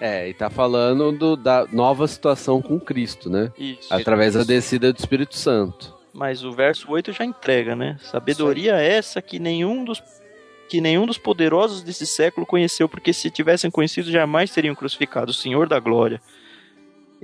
É, 0.00 0.28
e 0.28 0.34
tá 0.34 0.48
falando 0.48 1.12
do- 1.12 1.36
da 1.36 1.66
nova 1.70 2.08
situação 2.08 2.62
com 2.62 2.80
Cristo, 2.80 3.28
né? 3.28 3.52
Isso. 3.58 3.92
Através 3.92 4.32
da 4.34 4.44
descida 4.44 4.92
do 4.92 4.98
Espírito 4.98 5.36
Santo. 5.36 5.94
Mas 6.12 6.42
o 6.42 6.52
verso 6.52 6.90
8 6.90 7.12
já 7.12 7.24
entrega, 7.24 7.76
né? 7.76 7.98
Sabedoria 8.02 8.76
essa 8.76 9.20
que 9.22 9.38
nenhum 9.38 9.84
dos 9.84 10.02
que 10.70 10.80
nenhum 10.80 11.04
dos 11.04 11.18
poderosos 11.18 11.82
desse 11.82 12.06
século 12.06 12.46
conheceu, 12.46 12.88
porque 12.88 13.12
se 13.12 13.28
tivessem 13.28 13.70
conhecido 13.72 14.08
jamais 14.10 14.52
teriam 14.52 14.74
crucificado 14.74 15.32
o 15.32 15.34
Senhor 15.34 15.68
da 15.68 15.80
glória. 15.80 16.20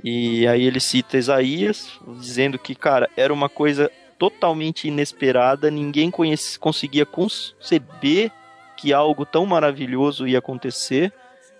E 0.03 0.45
aí 0.47 0.63
ele 0.65 0.79
cita 0.81 1.17
Isaías, 1.17 1.89
dizendo 2.19 2.59
que, 2.59 2.75
cara, 2.75 3.09
era 3.15 3.33
uma 3.33 3.47
coisa 3.49 3.89
totalmente 4.17 4.87
inesperada, 4.87 5.69
ninguém 5.71 6.11
conseguia 6.59 7.05
conceber 7.05 8.31
que 8.75 8.93
algo 8.93 9.25
tão 9.25 9.45
maravilhoso 9.45 10.27
ia 10.27 10.39
acontecer. 10.39 11.11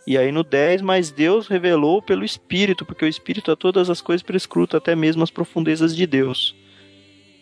E 0.06 0.18
aí 0.18 0.32
no 0.32 0.44
10, 0.44 0.82
mas 0.82 1.12
Deus 1.12 1.48
revelou 1.48 2.02
pelo 2.02 2.24
Espírito, 2.24 2.86
porque 2.86 3.04
o 3.04 3.08
Espírito 3.08 3.52
a 3.52 3.56
todas 3.56 3.90
as 3.90 4.00
coisas 4.02 4.24
prescruta 4.24 4.78
até 4.78 4.96
mesmo 4.96 5.22
as 5.24 5.30
profundezas 5.32 5.96
de 5.96 6.08
Deus. 6.08 6.56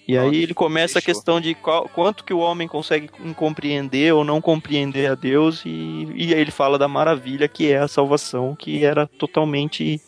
E 0.08 0.16
Nossa, 0.16 0.30
aí 0.30 0.44
ele 0.44 0.54
começa 0.54 0.98
a 1.00 1.02
fechou. 1.02 1.16
questão 1.16 1.42
de 1.42 1.54
qual- 1.56 1.90
quanto 1.90 2.24
que 2.24 2.34
o 2.34 2.38
homem 2.40 2.68
consegue 2.68 3.08
compreender 3.36 4.14
ou 4.14 4.24
não 4.24 4.40
compreender 4.40 5.12
a 5.12 5.16
Deus, 5.16 5.64
e, 5.66 6.08
e 6.16 6.34
aí 6.34 6.40
ele 6.40 6.52
fala 6.52 6.78
da 6.78 6.88
maravilha 6.88 7.48
que 7.48 7.72
é 7.72 7.78
a 7.78 7.88
salvação, 7.88 8.56
que 8.56 8.84
era 8.86 9.08
totalmente 9.08 10.00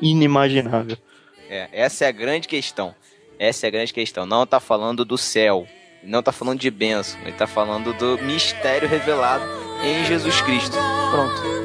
inimaginável. 0.00 0.96
É, 1.48 1.68
essa 1.72 2.04
é 2.04 2.08
a 2.08 2.12
grande 2.12 2.46
questão. 2.48 2.94
Essa 3.38 3.66
é 3.66 3.68
a 3.68 3.70
grande 3.70 3.92
questão. 3.92 4.26
Não 4.26 4.46
tá 4.46 4.58
falando 4.58 5.04
do 5.04 5.16
céu. 5.16 5.66
Não 6.02 6.22
tá 6.22 6.32
falando 6.32 6.58
de 6.58 6.70
bênção. 6.70 7.20
Ele 7.22 7.32
tá 7.32 7.46
falando 7.46 7.92
do 7.92 8.18
mistério 8.24 8.88
revelado 8.88 9.44
em 9.82 10.04
Jesus 10.04 10.40
Cristo. 10.40 10.76
Pronto. 11.10 11.58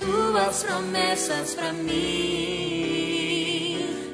Tuas 0.00 0.62
promessas 0.62 1.54
pra 1.54 1.72
mim, 1.72 1.96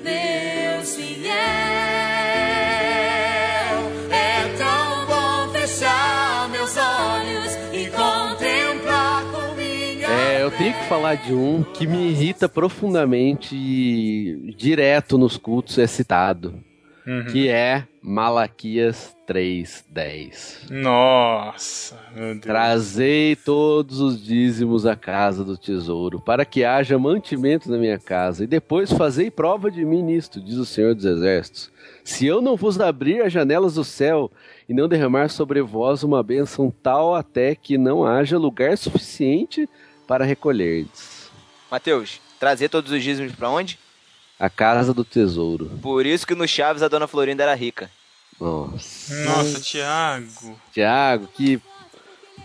Deus 0.03 0.97
fiel. 0.97 2.04
Falar 10.89 11.15
de 11.17 11.33
um 11.33 11.63
que 11.63 11.87
me 11.87 12.09
irrita 12.09 12.49
profundamente 12.49 13.55
e 13.57 14.55
direto 14.57 15.17
nos 15.19 15.37
cultos 15.37 15.79
é 15.79 15.87
citado, 15.87 16.55
Uhum. 17.07 17.25
que 17.27 17.49
é 17.49 17.85
Malaquias 18.03 19.15
3:10. 19.27 20.67
Nossa, 20.71 21.99
meu 22.15 22.29
Deus. 22.33 22.41
Trazei 22.41 23.37
todos 23.37 24.01
os 24.01 24.23
dízimos 24.25 24.87
à 24.87 24.97
casa 24.97 25.45
do 25.45 25.57
tesouro, 25.59 26.19
para 26.21 26.47
que 26.47 26.65
haja 26.65 26.99
mantimento 26.99 27.71
na 27.71 27.77
minha 27.77 27.99
casa, 27.99 28.45
e 28.45 28.47
depois 28.47 28.91
fazei 28.91 29.31
prova 29.31 29.71
de 29.71 29.85
mim 29.85 30.03
nisto, 30.03 30.41
diz 30.41 30.57
o 30.57 30.65
Senhor 30.65 30.95
dos 30.95 31.05
Exércitos. 31.05 31.71
Se 32.03 32.27
eu 32.27 32.41
não 32.41 32.57
vos 32.57 32.81
abrir 32.81 33.21
as 33.23 33.33
janelas 33.33 33.75
do 33.75 33.85
céu 33.85 34.31
e 34.67 34.73
não 34.73 34.89
derramar 34.89 35.29
sobre 35.29 35.61
vós 35.61 36.03
uma 36.03 36.23
bênção 36.23 36.73
tal 36.83 37.15
até 37.15 37.55
que 37.55 37.77
não 37.77 38.05
haja 38.07 38.39
lugar 38.39 38.77
suficiente 38.79 39.69
para 40.07 40.25
recolherdes. 40.25 41.31
Mateus, 41.71 42.21
trazer 42.39 42.69
todos 42.69 42.93
os 42.93 43.03
dízimos 43.03 43.33
pra 43.33 43.49
onde? 43.49 43.79
A 44.39 44.51
casa 44.51 44.93
do 44.93 45.05
tesouro. 45.05 45.71
Por 45.83 46.05
isso 46.07 46.27
que 46.27 46.35
no 46.35 46.47
Chaves 46.47 46.83
a 46.83 46.89
dona 46.89 47.07
Florinda 47.07 47.43
era 47.43 47.55
rica. 47.55 47.91
Nossa. 48.41 49.15
Nossa, 49.25 49.61
Thiago. 49.61 50.61
Tiago, 50.73 51.29
que. 51.29 51.61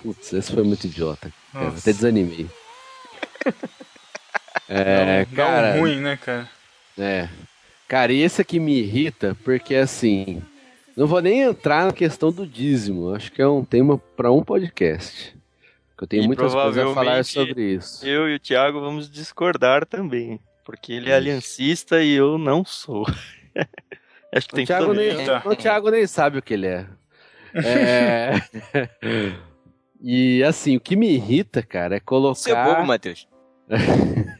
Putz, 0.01 0.31
esse 0.31 0.51
foi 0.51 0.63
muito 0.63 0.85
idiota. 0.85 1.31
Eu 1.53 1.69
até 1.69 1.91
desanimei. 1.93 2.49
É, 4.71 5.25
um 5.31 5.35
cara. 5.35 5.79
ruim, 5.79 5.99
né, 5.99 6.15
cara? 6.15 6.47
É. 6.95 7.27
Cara, 7.87 8.13
e 8.13 8.21
esse 8.21 8.39
aqui 8.39 8.59
me 8.59 8.77
irrita 8.77 9.35
porque 9.43 9.73
assim. 9.73 10.43
Não 10.95 11.07
vou 11.07 11.21
nem 11.21 11.41
entrar 11.41 11.85
na 11.85 11.91
questão 11.91 12.31
do 12.31 12.45
dízimo. 12.45 13.15
Acho 13.15 13.31
que 13.31 13.41
é 13.41 13.47
um 13.47 13.63
tema 13.63 13.97
para 13.97 14.31
um 14.31 14.43
podcast. 14.43 15.35
Que 15.99 16.05
eu 16.05 16.07
tenho 16.07 16.23
E 16.23 16.27
muitas 16.27 16.53
coisas 16.53 16.87
a 16.87 16.93
falar 16.93 17.25
sobre 17.25 17.73
isso. 17.73 18.07
Eu 18.07 18.29
e 18.29 18.35
o 18.35 18.39
Thiago 18.39 18.79
vamos 18.79 19.11
discordar 19.11 19.85
também, 19.85 20.39
porque 20.63 20.93
ele 20.93 21.09
é 21.09 21.13
aliancista 21.13 22.01
e 22.01 22.13
eu 22.13 22.37
não 22.37 22.63
sou. 22.63 23.05
Acho 24.33 24.47
que 24.47 24.53
O 24.53 24.55
tem 24.55 24.65
Thiago, 24.65 24.93
nem, 24.93 25.09
o 25.43 25.55
Thiago 25.57 25.91
nem 25.91 26.07
sabe 26.07 26.37
o 26.37 26.41
que 26.41 26.53
ele 26.53 26.67
é. 26.67 26.87
É. 27.53 28.31
e 30.01 30.41
assim, 30.43 30.77
o 30.77 30.79
que 30.79 30.95
me 30.95 31.11
irrita, 31.11 31.61
cara, 31.61 31.97
é 31.97 31.99
colocar. 31.99 32.35
Você 32.35 32.51
é 32.53 32.63
bobo, 32.63 32.85
Matheus. 32.87 33.27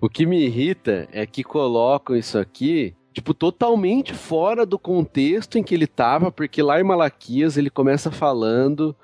O 0.00 0.08
que 0.08 0.24
me 0.26 0.44
irrita 0.44 1.08
é 1.12 1.26
que 1.26 1.44
colocam 1.44 2.16
isso 2.16 2.38
aqui, 2.38 2.94
tipo, 3.12 3.34
totalmente 3.34 4.14
fora 4.14 4.64
do 4.64 4.78
contexto 4.78 5.58
em 5.58 5.62
que 5.62 5.74
ele 5.74 5.86
tava, 5.86 6.32
porque 6.32 6.62
lá 6.62 6.80
em 6.80 6.84
Malaquias 6.84 7.56
ele 7.56 7.68
começa 7.68 8.10
falando, 8.10 8.96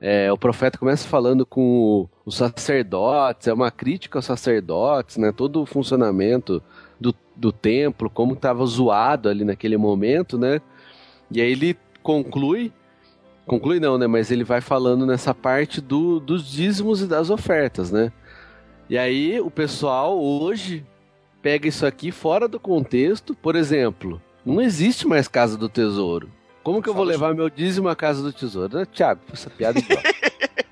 é, 0.00 0.30
o 0.32 0.36
profeta 0.36 0.78
começa 0.78 1.06
falando 1.08 1.46
com 1.46 2.08
os 2.24 2.36
sacerdotes, 2.36 3.48
é 3.48 3.52
uma 3.52 3.70
crítica 3.70 4.18
aos 4.18 4.24
sacerdotes, 4.24 5.16
né? 5.16 5.32
Todo 5.32 5.62
o 5.62 5.66
funcionamento 5.66 6.62
do, 7.00 7.14
do 7.34 7.52
templo, 7.52 8.10
como 8.10 8.34
estava 8.34 8.64
zoado 8.66 9.28
ali 9.28 9.44
naquele 9.44 9.76
momento, 9.76 10.38
né? 10.38 10.60
E 11.30 11.40
aí 11.40 11.52
ele 11.52 11.76
conclui. 12.02 12.72
Conclui 13.46 13.78
não, 13.78 13.98
né? 13.98 14.06
Mas 14.06 14.30
ele 14.30 14.44
vai 14.44 14.60
falando 14.60 15.06
nessa 15.06 15.34
parte 15.34 15.80
do, 15.80 16.18
dos 16.18 16.50
dízimos 16.50 17.02
e 17.02 17.06
das 17.06 17.30
ofertas, 17.30 17.90
né? 17.90 18.12
E 18.88 18.98
aí 18.98 19.40
o 19.40 19.50
pessoal 19.50 20.18
hoje 20.20 20.84
pega 21.42 21.68
isso 21.68 21.86
aqui 21.86 22.10
fora 22.10 22.46
do 22.48 22.60
contexto. 22.60 23.34
Por 23.34 23.56
exemplo, 23.56 24.20
não 24.44 24.60
existe 24.60 25.06
mais 25.06 25.28
casa 25.28 25.56
do 25.56 25.68
tesouro. 25.68 26.28
Como 26.64 26.82
que 26.82 26.88
eu 26.88 26.94
vou 26.94 27.04
levar 27.04 27.34
meu 27.34 27.48
dízimo 27.48 27.88
à 27.88 27.94
casa 27.94 28.22
do 28.22 28.32
tesouro? 28.32 28.78
Ah, 28.78 28.86
Tiago, 28.86 29.20
essa 29.32 29.48
piada 29.50 29.78
é. 29.78 30.24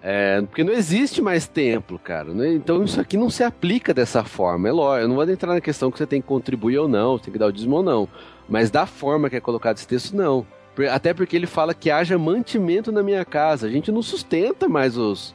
É, 0.00 0.40
porque 0.42 0.64
não 0.64 0.72
existe 0.72 1.20
mais 1.20 1.46
templo, 1.46 1.98
cara. 1.98 2.32
né? 2.32 2.52
Então 2.54 2.82
isso 2.82 2.98
aqui 2.98 3.16
não 3.16 3.28
se 3.28 3.42
aplica 3.44 3.92
dessa 3.92 4.24
forma. 4.24 4.66
É 4.68 4.72
lógico, 4.72 5.04
eu 5.04 5.08
não 5.08 5.16
vou 5.16 5.28
entrar 5.28 5.52
na 5.52 5.60
questão 5.60 5.90
que 5.90 5.98
você 5.98 6.06
tem 6.06 6.22
que 6.22 6.26
contribuir 6.26 6.78
ou 6.78 6.88
não, 6.88 7.18
tem 7.18 7.30
que 7.32 7.38
dar 7.38 7.46
o 7.46 7.52
dízimo 7.52 7.76
ou 7.76 7.82
não. 7.82 8.08
Mas 8.48 8.70
da 8.70 8.86
forma 8.86 9.28
que 9.28 9.36
é 9.36 9.40
colocado 9.40 9.76
esse 9.76 9.86
texto, 9.86 10.16
não. 10.16 10.46
Até 10.90 11.12
porque 11.12 11.36
ele 11.36 11.46
fala 11.46 11.74
que 11.74 11.90
haja 11.90 12.16
mantimento 12.16 12.90
na 12.90 13.02
minha 13.02 13.22
casa. 13.24 13.66
A 13.66 13.70
gente 13.70 13.92
não 13.92 14.00
sustenta 14.00 14.66
mais 14.68 14.96
os, 14.96 15.34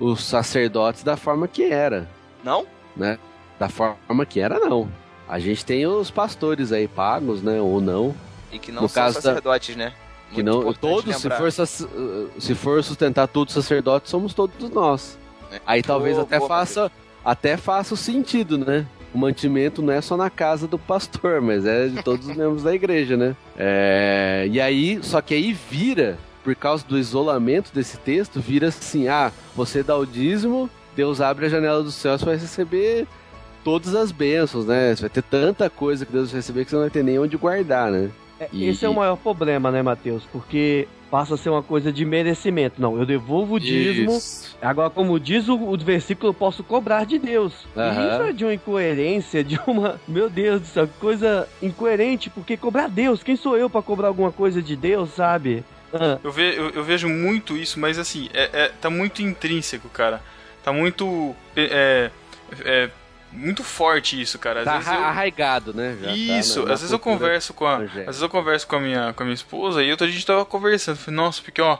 os 0.00 0.24
sacerdotes 0.24 1.02
da 1.02 1.16
forma 1.16 1.46
que 1.46 1.64
era, 1.64 2.08
Não? 2.42 2.64
né? 2.96 3.18
Da 3.58 3.68
forma 3.68 4.24
que 4.24 4.40
era, 4.40 4.58
não. 4.60 4.88
A 5.28 5.38
gente 5.40 5.66
tem 5.66 5.84
os 5.86 6.10
pastores 6.10 6.72
aí 6.72 6.86
pagos, 6.88 7.42
né? 7.42 7.60
Ou 7.60 7.80
não. 7.82 8.14
E 8.52 8.58
que 8.58 8.70
não 8.72 8.82
No 8.82 8.88
são 8.88 9.02
caso 9.02 9.16
da- 9.16 9.20
sacerdotes, 9.22 9.76
né? 9.76 9.92
Que 10.30 10.42
Muito 10.42 10.46
não, 10.46 10.60
importante 10.70 11.04
todos, 11.04 11.16
se 11.16 11.30
for, 11.30 11.52
se 12.40 12.54
for 12.54 12.82
sustentar 12.82 13.28
todos 13.28 13.56
os 13.56 13.62
sacerdotes, 13.64 14.10
somos 14.10 14.34
todos 14.34 14.70
nós. 14.70 15.16
É. 15.52 15.60
Aí 15.64 15.82
talvez 15.82 16.18
até 16.18 16.38
boa, 16.38 16.48
faça 16.48 16.90
até 17.24 17.56
faça 17.56 17.94
o 17.94 17.96
sentido, 17.96 18.58
né? 18.58 18.86
O 19.14 19.18
mantimento 19.18 19.80
não 19.82 19.92
é 19.92 20.00
só 20.00 20.16
na 20.16 20.28
casa 20.28 20.66
do 20.66 20.78
pastor, 20.78 21.40
mas 21.40 21.64
é 21.64 21.86
de 21.88 22.02
todos 22.02 22.28
os 22.28 22.34
membros 22.36 22.62
da 22.64 22.74
igreja, 22.74 23.16
né? 23.16 23.36
É, 23.56 24.46
e 24.50 24.60
aí, 24.60 24.98
só 25.02 25.20
que 25.20 25.32
aí 25.34 25.52
vira, 25.52 26.18
por 26.44 26.54
causa 26.56 26.84
do 26.86 26.98
isolamento 26.98 27.70
desse 27.72 27.96
texto, 27.96 28.40
vira 28.40 28.68
assim: 28.68 29.06
ah, 29.08 29.32
você 29.54 29.82
dá 29.82 29.96
o 29.96 30.04
dízimo, 30.04 30.68
Deus 30.96 31.20
abre 31.20 31.46
a 31.46 31.48
janela 31.48 31.82
do 31.82 31.90
céu, 31.92 32.18
você 32.18 32.24
vai 32.24 32.36
receber 32.36 33.06
todas 33.64 33.94
as 33.94 34.10
bênçãos, 34.12 34.66
né? 34.66 34.94
Você 34.94 35.02
vai 35.02 35.10
ter 35.10 35.22
tanta 35.22 35.70
coisa 35.70 36.04
que 36.04 36.12
Deus 36.12 36.30
vai 36.30 36.38
receber 36.40 36.64
que 36.64 36.70
você 36.70 36.76
não 36.76 36.82
vai 36.82 36.90
ter 36.90 37.02
nem 37.04 37.18
onde 37.18 37.36
guardar, 37.36 37.90
né? 37.90 38.10
É, 38.40 38.48
E- 38.52 38.68
Esse 38.68 38.84
é 38.84 38.88
o 38.88 38.94
maior 38.94 39.16
problema, 39.16 39.70
né, 39.70 39.82
Matheus? 39.82 40.22
Porque 40.30 40.86
passa 41.10 41.34
a 41.34 41.38
ser 41.38 41.48
uma 41.50 41.62
coisa 41.62 41.92
de 41.92 42.04
merecimento. 42.04 42.80
Não, 42.80 42.98
eu 42.98 43.06
devolvo 43.06 43.54
o 43.54 43.60
dízimo. 43.60 44.10
Isso. 44.16 44.56
Agora, 44.60 44.90
como 44.90 45.18
diz 45.20 45.48
o, 45.48 45.54
o 45.56 45.76
versículo, 45.78 46.30
eu 46.30 46.34
posso 46.34 46.62
cobrar 46.64 47.04
de 47.06 47.18
Deus. 47.18 47.66
E 47.74 47.80
Aham. 47.80 48.08
isso 48.12 48.22
é 48.22 48.32
de 48.32 48.44
uma 48.44 48.54
incoerência, 48.54 49.42
de 49.44 49.58
uma. 49.66 50.00
Meu 50.06 50.28
Deus 50.28 50.60
do 50.60 50.66
céu, 50.66 50.86
que 50.86 50.94
coisa 50.98 51.48
incoerente, 51.62 52.28
porque 52.28 52.56
cobrar 52.56 52.88
Deus, 52.88 53.22
quem 53.22 53.36
sou 53.36 53.56
eu 53.56 53.70
pra 53.70 53.80
cobrar 53.82 54.08
alguma 54.08 54.32
coisa 54.32 54.60
de 54.60 54.76
Deus, 54.76 55.10
sabe? 55.10 55.64
Ah, 55.94 56.18
Eu, 56.22 56.32
ve- 56.32 56.58
eu- 56.58 56.70
eu 56.70 56.84
vejo 56.84 57.08
muito 57.08 57.56
isso, 57.56 57.78
mas 57.78 57.98
assim, 57.98 58.28
é, 58.34 58.50
é- 58.64 58.72
tá 58.80 58.90
muito 58.90 59.22
intrínseco, 59.22 59.88
cara. 59.88 60.20
Tá 60.64 60.72
muito. 60.72 61.34
É, 61.56 62.10
é, 62.64 62.90
muito 63.36 63.62
forte 63.62 64.20
isso, 64.20 64.38
cara. 64.38 64.60
Às 64.60 64.64
Tá 64.64 64.72
vezes 64.78 64.86
eu- 64.88 64.94
arra- 64.94 65.06
arraigado, 65.08 65.72
né? 65.74 65.96
Já 66.00 66.06
tá 66.08 66.12
Isso, 66.14 66.64
na 66.64 66.72
às 66.74 66.80
vezes 66.80 66.92
eu 66.92 66.98
converso 66.98 67.52
com 67.54 67.66
a, 67.66 67.76
às 67.78 67.92
vezes 67.92 68.22
eu 68.22 68.28
converso 68.28 68.66
com 68.66 68.76
a 68.76 68.80
minha, 68.80 69.12
com 69.12 69.22
a 69.22 69.26
minha 69.26 69.34
esposa 69.34 69.82
e 69.82 69.90
outra 69.90 70.08
gente 70.08 70.24
tava 70.26 70.44
conversando, 70.44 70.96
falei, 70.96 71.16
nossa, 71.16 71.42
porque 71.42 71.60
ó, 71.60 71.78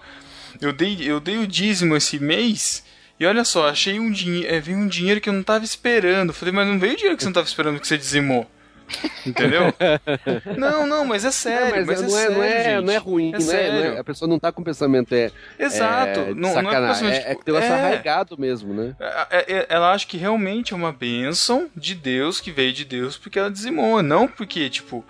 eu 0.60 0.72
dei, 0.72 0.98
eu 1.02 1.18
dei 1.20 1.38
o 1.38 1.46
dízimo 1.46 1.96
esse 1.96 2.18
mês 2.18 2.84
e 3.18 3.26
olha 3.26 3.44
só, 3.44 3.68
achei 3.68 3.98
um 3.98 4.10
dinheiro, 4.10 4.54
é, 4.54 4.60
veio 4.60 4.78
um 4.78 4.86
dinheiro 4.86 5.20
que 5.20 5.28
eu 5.28 5.32
não 5.32 5.42
tava 5.42 5.64
esperando. 5.64 6.32
Falei, 6.32 6.52
mas 6.52 6.66
não 6.68 6.78
veio 6.78 6.92
o 6.92 6.96
dinheiro 6.96 7.16
que 7.16 7.22
você 7.22 7.28
não 7.28 7.32
tava 7.34 7.46
esperando 7.48 7.80
que 7.80 7.86
você 7.88 7.96
dizimou. 7.98 8.48
Entendeu? 9.26 9.72
não, 10.56 10.86
não, 10.86 11.04
mas 11.04 11.24
é 11.24 11.30
sério, 11.30 11.76
Não, 11.80 11.86
mas, 11.86 11.86
mas, 11.86 12.00
não, 12.02 12.08
é, 12.08 12.10
sério, 12.20 12.36
não, 12.36 12.42
é, 12.44 12.64
gente. 12.64 12.84
não 12.84 12.92
é 12.92 12.96
ruim, 12.96 13.28
É 13.34 13.38
não, 13.38 13.38
é, 13.38 13.40
não 13.40 13.52
é- 13.52 13.82
sério. 13.82 14.00
a 14.00 14.04
pessoa 14.04 14.28
não 14.28 14.38
tá 14.38 14.52
com 14.52 14.62
o 14.62 14.64
pensamento 14.64 15.12
é, 15.14 15.30
Exato, 15.58 16.20
é, 16.20 16.34
não, 16.34 16.62
não 16.62 16.70
é 16.72 16.86
pensamento, 16.88 17.14
é, 17.14 17.16
é 17.16 17.28
tipo, 17.30 17.44
que 17.44 17.50
o 17.50 17.54
negócio 17.54 17.74
é. 17.74 17.78
arraigado 17.78 18.38
mesmo, 18.38 18.72
né? 18.74 18.94
É- 19.30 19.52
é- 19.58 19.66
ela 19.68 19.92
acha 19.92 20.06
que 20.06 20.16
realmente 20.16 20.72
é 20.72 20.76
uma 20.76 20.92
bênção 20.92 21.68
de 21.76 21.94
Deus, 21.94 22.40
que 22.40 22.50
veio 22.52 22.72
de 22.72 22.84
Deus, 22.84 23.16
porque 23.16 23.38
ela 23.38 23.50
dizimou, 23.50 24.02
não 24.02 24.28
porque, 24.28 24.68
tipo, 24.70 25.04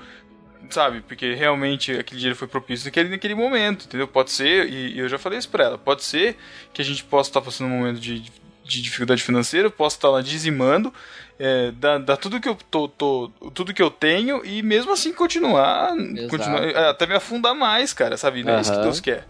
sabe, 0.71 1.01
porque 1.03 1.35
realmente 1.35 1.93
aquele 1.93 2.19
dinheiro 2.19 2.37
foi 2.39 2.49
propício 2.49 2.87
naquele, 2.87 3.09
naquele 3.11 3.35
momento, 3.35 3.85
entendeu? 3.87 4.09
Pode 4.09 4.31
ser, 4.33 4.69
e, 4.69 4.95
e 4.95 4.99
eu 4.99 5.09
já 5.09 5.19
falei 5.19 5.39
isso 5.39 5.49
pra 5.49 5.65
ela, 5.65 5.79
pode 5.79 6.03
ser 6.03 6.37
que 6.73 6.81
a 6.83 6.85
gente 6.85 7.05
possa 7.05 7.31
estar 7.31 7.41
passando 7.41 7.69
um 7.69 7.79
momento 7.79 8.01
de, 8.01 8.21
de 8.65 8.83
dificuldade 8.83 9.23
financeira, 9.23 9.67
eu 9.69 9.71
posso 9.71 9.97
estar 9.97 10.09
lá 10.09 10.21
dizimando, 10.21 10.93
é, 11.39 11.71
dar, 11.73 11.99
dar 11.99 12.17
tudo 12.17 12.41
que 12.41 12.49
eu 12.49 12.57
tô, 12.71 12.89
tô- 12.89 13.31
tudo 13.55 13.75
que 13.75 13.83
eu 13.83 13.91
tenho 13.91 14.45
e 14.45 14.63
mesmo 14.63 14.93
assim 14.93 15.13
continuar, 15.13 15.91
continuar 16.31 16.65
é, 16.65 16.89
até 16.91 17.07
me 17.07 17.15
afundar 17.15 17.55
mais, 17.55 17.93
cara, 17.93 18.17
sabe? 18.17 18.43
Não 18.43 18.55
é 18.55 18.61
isso 18.61 18.73
que. 18.73 18.81
Deus 18.81 19.01
quer. 19.01 19.27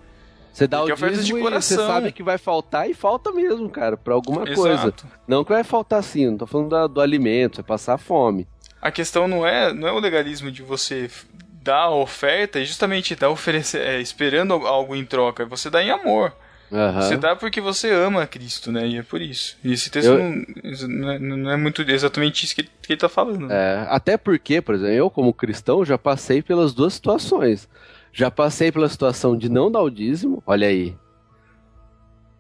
Você 0.53 0.67
dá 0.67 0.79
Porque 0.79 0.93
o 0.93 0.97
de 0.97 1.17
dízimo 1.17 1.39
e 1.39 1.43
você 1.51 1.77
sabe 1.77 2.13
que 2.13 2.23
vai 2.23 2.39
faltar 2.39 2.89
e 2.89 2.95
falta 2.95 3.31
mesmo, 3.31 3.69
cara, 3.69 3.95
pra 3.97 4.15
alguma 4.15 4.47
coisa. 4.47 4.73
Exato. 4.85 5.07
Não 5.29 5.45
que 5.45 5.53
vai 5.53 5.63
faltar 5.63 5.99
assim, 5.99 6.31
não 6.31 6.39
tô 6.39 6.47
falando 6.47 6.71
da- 6.71 6.87
do 6.87 7.01
alimento, 7.01 7.57
vai 7.57 7.65
passar 7.65 7.99
fome. 7.99 8.49
A 8.81 8.91
questão 8.91 9.29
não 9.29 9.47
é, 9.47 9.73
não 9.75 9.87
é 9.87 9.93
o 9.93 9.99
legalismo 9.99 10.51
de 10.51 10.63
você 10.63 11.11
dar 11.63 11.83
a 11.83 11.91
oferta 11.95 12.59
e 12.59 12.65
justamente 12.65 13.15
dar 13.15 13.29
oferecer, 13.29 13.83
é, 13.83 14.01
esperando 14.01 14.55
algo 14.55 14.97
em 14.97 15.05
troca. 15.05 15.45
Você 15.45 15.69
dá 15.69 15.83
em 15.83 15.91
amor. 15.91 16.33
Aham. 16.73 17.03
Você 17.03 17.17
dá 17.17 17.37
porque 17.37 17.61
você 17.61 17.91
ama 17.93 18.27
Cristo, 18.27 18.73
né? 18.73 18.87
E 18.89 18.99
é 18.99 19.03
por 19.03 19.21
isso. 19.23 19.57
E 19.63 19.73
esse 19.73 19.89
texto 19.91 20.09
Eu- 20.09 20.89
não, 20.89 21.11
é, 21.11 21.19
não 21.19 21.51
é 21.51 21.57
muito 21.57 21.83
exatamente 21.83 22.45
isso 22.45 22.55
que 22.55 22.63
ele, 22.63 22.71
que 22.83 22.93
ele 22.93 23.01
tá 23.01 23.09
falando. 23.09 23.47
né? 23.47 23.55
É, 23.55 23.87
até 23.89 24.17
porque, 24.17 24.61
por 24.61 24.75
exemplo, 24.75 24.93
eu 24.95 25.09
como 25.11 25.33
cristão 25.33 25.85
já 25.85 25.97
passei 25.97 26.43
pelas 26.43 26.75
duas 26.75 26.95
situações. 26.95 27.69
Já 28.13 28.31
passei 28.31 28.73
pela 28.73 28.89
situação 28.89 29.37
de 29.37 29.49
não 29.49 29.71
dar 29.71 29.83
o 29.83 29.91
dízimo, 29.91 30.43
olha 30.47 30.67
aí. 30.67 30.97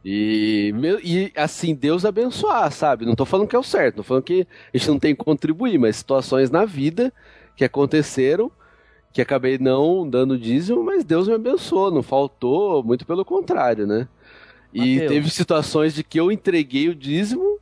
E, 0.05 0.73
e 1.03 1.33
assim, 1.37 1.75
Deus 1.75 2.05
abençoar, 2.05 2.71
sabe? 2.71 3.05
Não 3.05 3.17
tô 3.17 3.25
falando 3.25 3.49
que 3.49 3.57
é 3.57 3.59
o 3.59 3.63
certo, 3.63 3.97
não 3.97 4.03
tô 4.05 4.09
falando 4.09 4.23
que 4.23 4.47
a 4.73 4.77
gente 4.79 4.89
não 4.89 4.99
tem 5.01 5.15
que 5.17 5.25
contribuir, 5.25 5.79
mas 5.79 5.97
situações 5.97 6.49
na 6.51 6.65
vida 6.65 7.13
que 7.57 7.65
aconteceram, 7.65 8.51
que 9.13 9.21
acabei 9.21 9.59
não 9.59 10.09
dando 10.09 10.39
dízimo, 10.39 10.85
mas 10.85 11.05
Deus 11.05 11.27
me 11.27 11.35
abençoou, 11.35 11.91
não 11.91 12.03
faltou, 12.05 12.85
muito 12.85 13.05
pelo 13.05 13.25
contrário, 13.25 13.87
né? 13.87 14.07
E 14.77 14.95
Mateus. 14.95 15.13
teve 15.13 15.31
situações 15.31 15.95
de 15.95 16.05
que 16.05 16.19
eu 16.21 16.31
entreguei 16.31 16.89
o 16.89 16.95
dízimo 16.95 17.59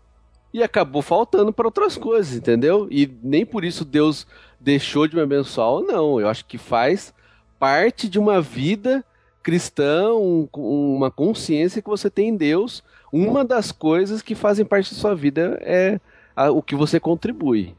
e 0.52 0.62
acabou 0.62 1.02
faltando 1.02 1.52
para 1.52 1.66
outras 1.66 1.96
coisas, 1.96 2.36
entendeu? 2.36 2.88
E 2.90 3.10
nem 3.22 3.44
por 3.46 3.64
isso 3.64 3.84
Deus 3.84 4.26
deixou 4.60 5.06
de 5.06 5.14
me 5.16 5.22
abençoar 5.22 5.80
não. 5.82 6.20
Eu 6.20 6.28
acho 6.28 6.44
que 6.44 6.58
faz 6.58 7.12
parte 7.58 8.08
de 8.08 8.18
uma 8.18 8.40
vida 8.40 9.04
cristã, 9.42 10.12
um- 10.14 10.48
uma 10.54 11.10
consciência 11.10 11.82
que 11.82 11.88
você 11.88 12.08
tem 12.08 12.28
em 12.30 12.36
Deus. 12.36 12.82
Uma 13.12 13.44
das 13.44 13.70
coisas 13.70 14.22
que 14.22 14.34
fazem 14.34 14.64
parte 14.64 14.94
da 14.94 15.00
sua 15.00 15.14
vida 15.14 15.58
é 15.62 16.00
a- 16.34 16.50
o 16.50 16.62
que 16.62 16.74
você 16.74 16.98
contribui. 16.98 17.74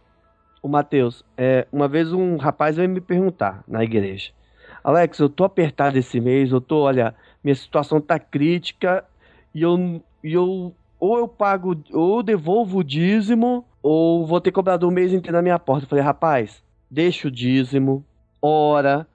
O 0.62 0.68
Matheus, 0.68 1.24
é, 1.38 1.68
uma 1.72 1.88
vez 1.88 2.12
um 2.14 2.38
rapaz 2.38 2.76
veio 2.76 2.90
me 2.90 3.02
perguntar 3.02 3.64
na 3.68 3.84
igreja: 3.84 4.32
Alex, 4.84 5.20
eu 5.20 5.30
tô 5.30 5.44
apertado 5.44 5.98
esse 5.98 6.20
mês, 6.20 6.52
eu 6.52 6.62
tô, 6.62 6.80
olha, 6.82 7.14
minha 7.44 7.56
situação 7.56 8.00
tá 8.02 8.18
crítica 8.20 9.04
e 9.56 9.62
eu, 9.64 10.03
e 10.24 10.34
eu 10.34 10.76
ou 10.99 11.18
eu 11.18 11.28
pago, 11.28 11.76
ou 11.91 12.18
eu 12.18 12.24
devolvo 12.24 12.80
o 12.80 12.84
dízimo, 12.84 13.66
ou 13.82 14.26
vou 14.26 14.41
ter 14.41 14.51
cobrador 14.51 14.89
o 14.89 14.93
mês 14.93 15.14
inteiro 15.14 15.38
na 15.38 15.41
minha 15.41 15.58
porta. 15.58 15.86
Eu 15.86 15.89
falei, 15.89 16.03
rapaz, 16.03 16.64
deixa 16.89 17.28
o 17.28 17.32
dízimo, 17.32 18.03
ora, 18.41 19.08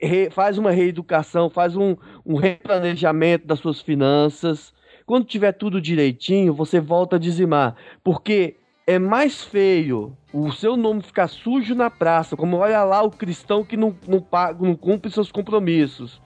re- 0.00 0.30
faz 0.30 0.58
uma 0.58 0.70
reeducação, 0.70 1.48
faz 1.48 1.76
um, 1.76 1.96
um 2.26 2.36
replanejamento 2.36 3.46
das 3.46 3.60
suas 3.60 3.80
finanças. 3.80 4.72
Quando 5.06 5.26
tiver 5.26 5.52
tudo 5.52 5.80
direitinho, 5.80 6.52
você 6.52 6.80
volta 6.80 7.16
a 7.16 7.18
dizimar. 7.18 7.76
Porque 8.02 8.56
é 8.86 8.98
mais 8.98 9.42
feio 9.42 10.16
o 10.32 10.50
seu 10.50 10.76
nome 10.76 11.02
ficar 11.02 11.28
sujo 11.28 11.74
na 11.74 11.90
praça, 11.90 12.36
como 12.36 12.56
olha 12.56 12.82
lá 12.84 13.02
o 13.02 13.10
cristão 13.10 13.64
que 13.64 13.76
não, 13.76 13.94
não, 14.06 14.20
paga, 14.20 14.66
não 14.66 14.74
cumpre 14.74 15.10
seus 15.10 15.30
compromissos, 15.30 16.20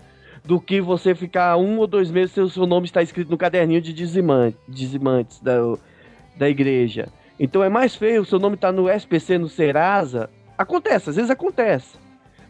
do 0.44 0.60
que 0.60 0.80
você 0.80 1.14
ficar 1.14 1.56
um 1.56 1.78
ou 1.78 1.86
dois 1.86 2.10
meses 2.10 2.32
sem 2.32 2.42
o 2.42 2.48
seu 2.48 2.66
nome 2.66 2.86
estar 2.86 3.02
escrito 3.02 3.30
no 3.30 3.38
caderninho 3.38 3.80
de 3.80 3.92
dizimante, 3.92 4.56
dizimantes 4.68 5.40
da, 5.40 5.54
da 6.36 6.48
igreja. 6.48 7.08
Então 7.38 7.62
é 7.62 7.68
mais 7.68 7.94
feio 7.94 8.22
o 8.22 8.24
seu 8.24 8.38
nome 8.38 8.56
estar 8.56 8.72
no 8.72 8.88
SPC, 8.88 9.38
no 9.38 9.48
Serasa. 9.48 10.28
Acontece, 10.58 11.10
às 11.10 11.16
vezes 11.16 11.30
acontece. 11.30 11.96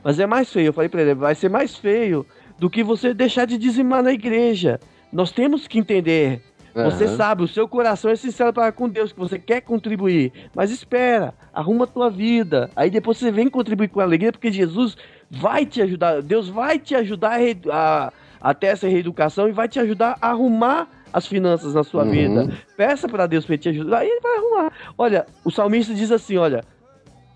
Mas 0.03 0.19
é 0.19 0.27
mais 0.27 0.53
feio, 0.53 0.67
eu 0.67 0.73
falei 0.73 0.89
pra 0.89 1.03
ele, 1.03 1.15
vai 1.15 1.35
ser 1.35 1.49
mais 1.49 1.77
feio 1.77 2.27
do 2.59 2.69
que 2.69 2.83
você 2.83 3.15
deixar 3.15 3.47
de 3.47 3.57
dizimar 3.57 4.03
na 4.03 4.13
igreja. 4.13 4.81
Nós 5.13 5.31
temos 5.31 5.69
que 5.69 5.79
entender 5.79 6.43
você 6.75 7.05
Aham. 7.05 7.17
sabe, 7.17 7.43
o 7.43 7.49
seu 7.49 7.69
coração 7.69 8.11
é 8.11 8.17
sincero 8.17 8.53
para 8.53 8.73
com 8.73 8.89
Deus, 8.89 9.13
que 9.13 9.19
você 9.19 9.39
quer 9.39 9.61
contribuir. 9.61 10.33
Mas 10.55 10.71
espera, 10.71 11.35
arruma 11.53 11.85
a 11.85 11.87
tua 11.87 12.09
vida. 12.09 12.71
Aí 12.75 12.91
depois 12.91 13.19
você 13.19 13.31
vem 13.31 13.49
contribuir 13.49 13.89
com 13.89 14.01
alegria, 14.01 14.33
porque 14.33 14.51
Jesus 14.51 14.97
vai 15.33 15.65
te 15.65 15.81
ajudar. 15.81 16.21
Deus 16.23 16.49
vai 16.49 16.79
te 16.79 16.95
ajudar 16.95 17.39
a, 17.71 18.13
a 18.41 18.55
ter 18.55 18.67
essa 18.67 18.87
reeducação 18.87 19.49
e 19.49 19.53
vai 19.53 19.67
te 19.67 19.81
ajudar 19.81 20.19
a 20.21 20.29
arrumar 20.29 20.87
as 21.13 21.27
finanças 21.27 21.75
na 21.75 21.83
sua 21.83 22.05
Uhum. 22.05 22.11
vida. 22.11 22.49
Peça 22.77 23.09
para 23.09 23.27
Deus 23.27 23.45
para 23.47 23.57
te 23.59 23.69
ajudar 23.71 24.05
e 24.05 24.09
ele 24.09 24.21
vai 24.21 24.37
arrumar. 24.37 24.73
Olha, 24.97 25.27
o 25.45 25.51
salmista 25.51 25.95
diz 25.95 26.11
assim: 26.13 26.37
olha, 26.37 26.63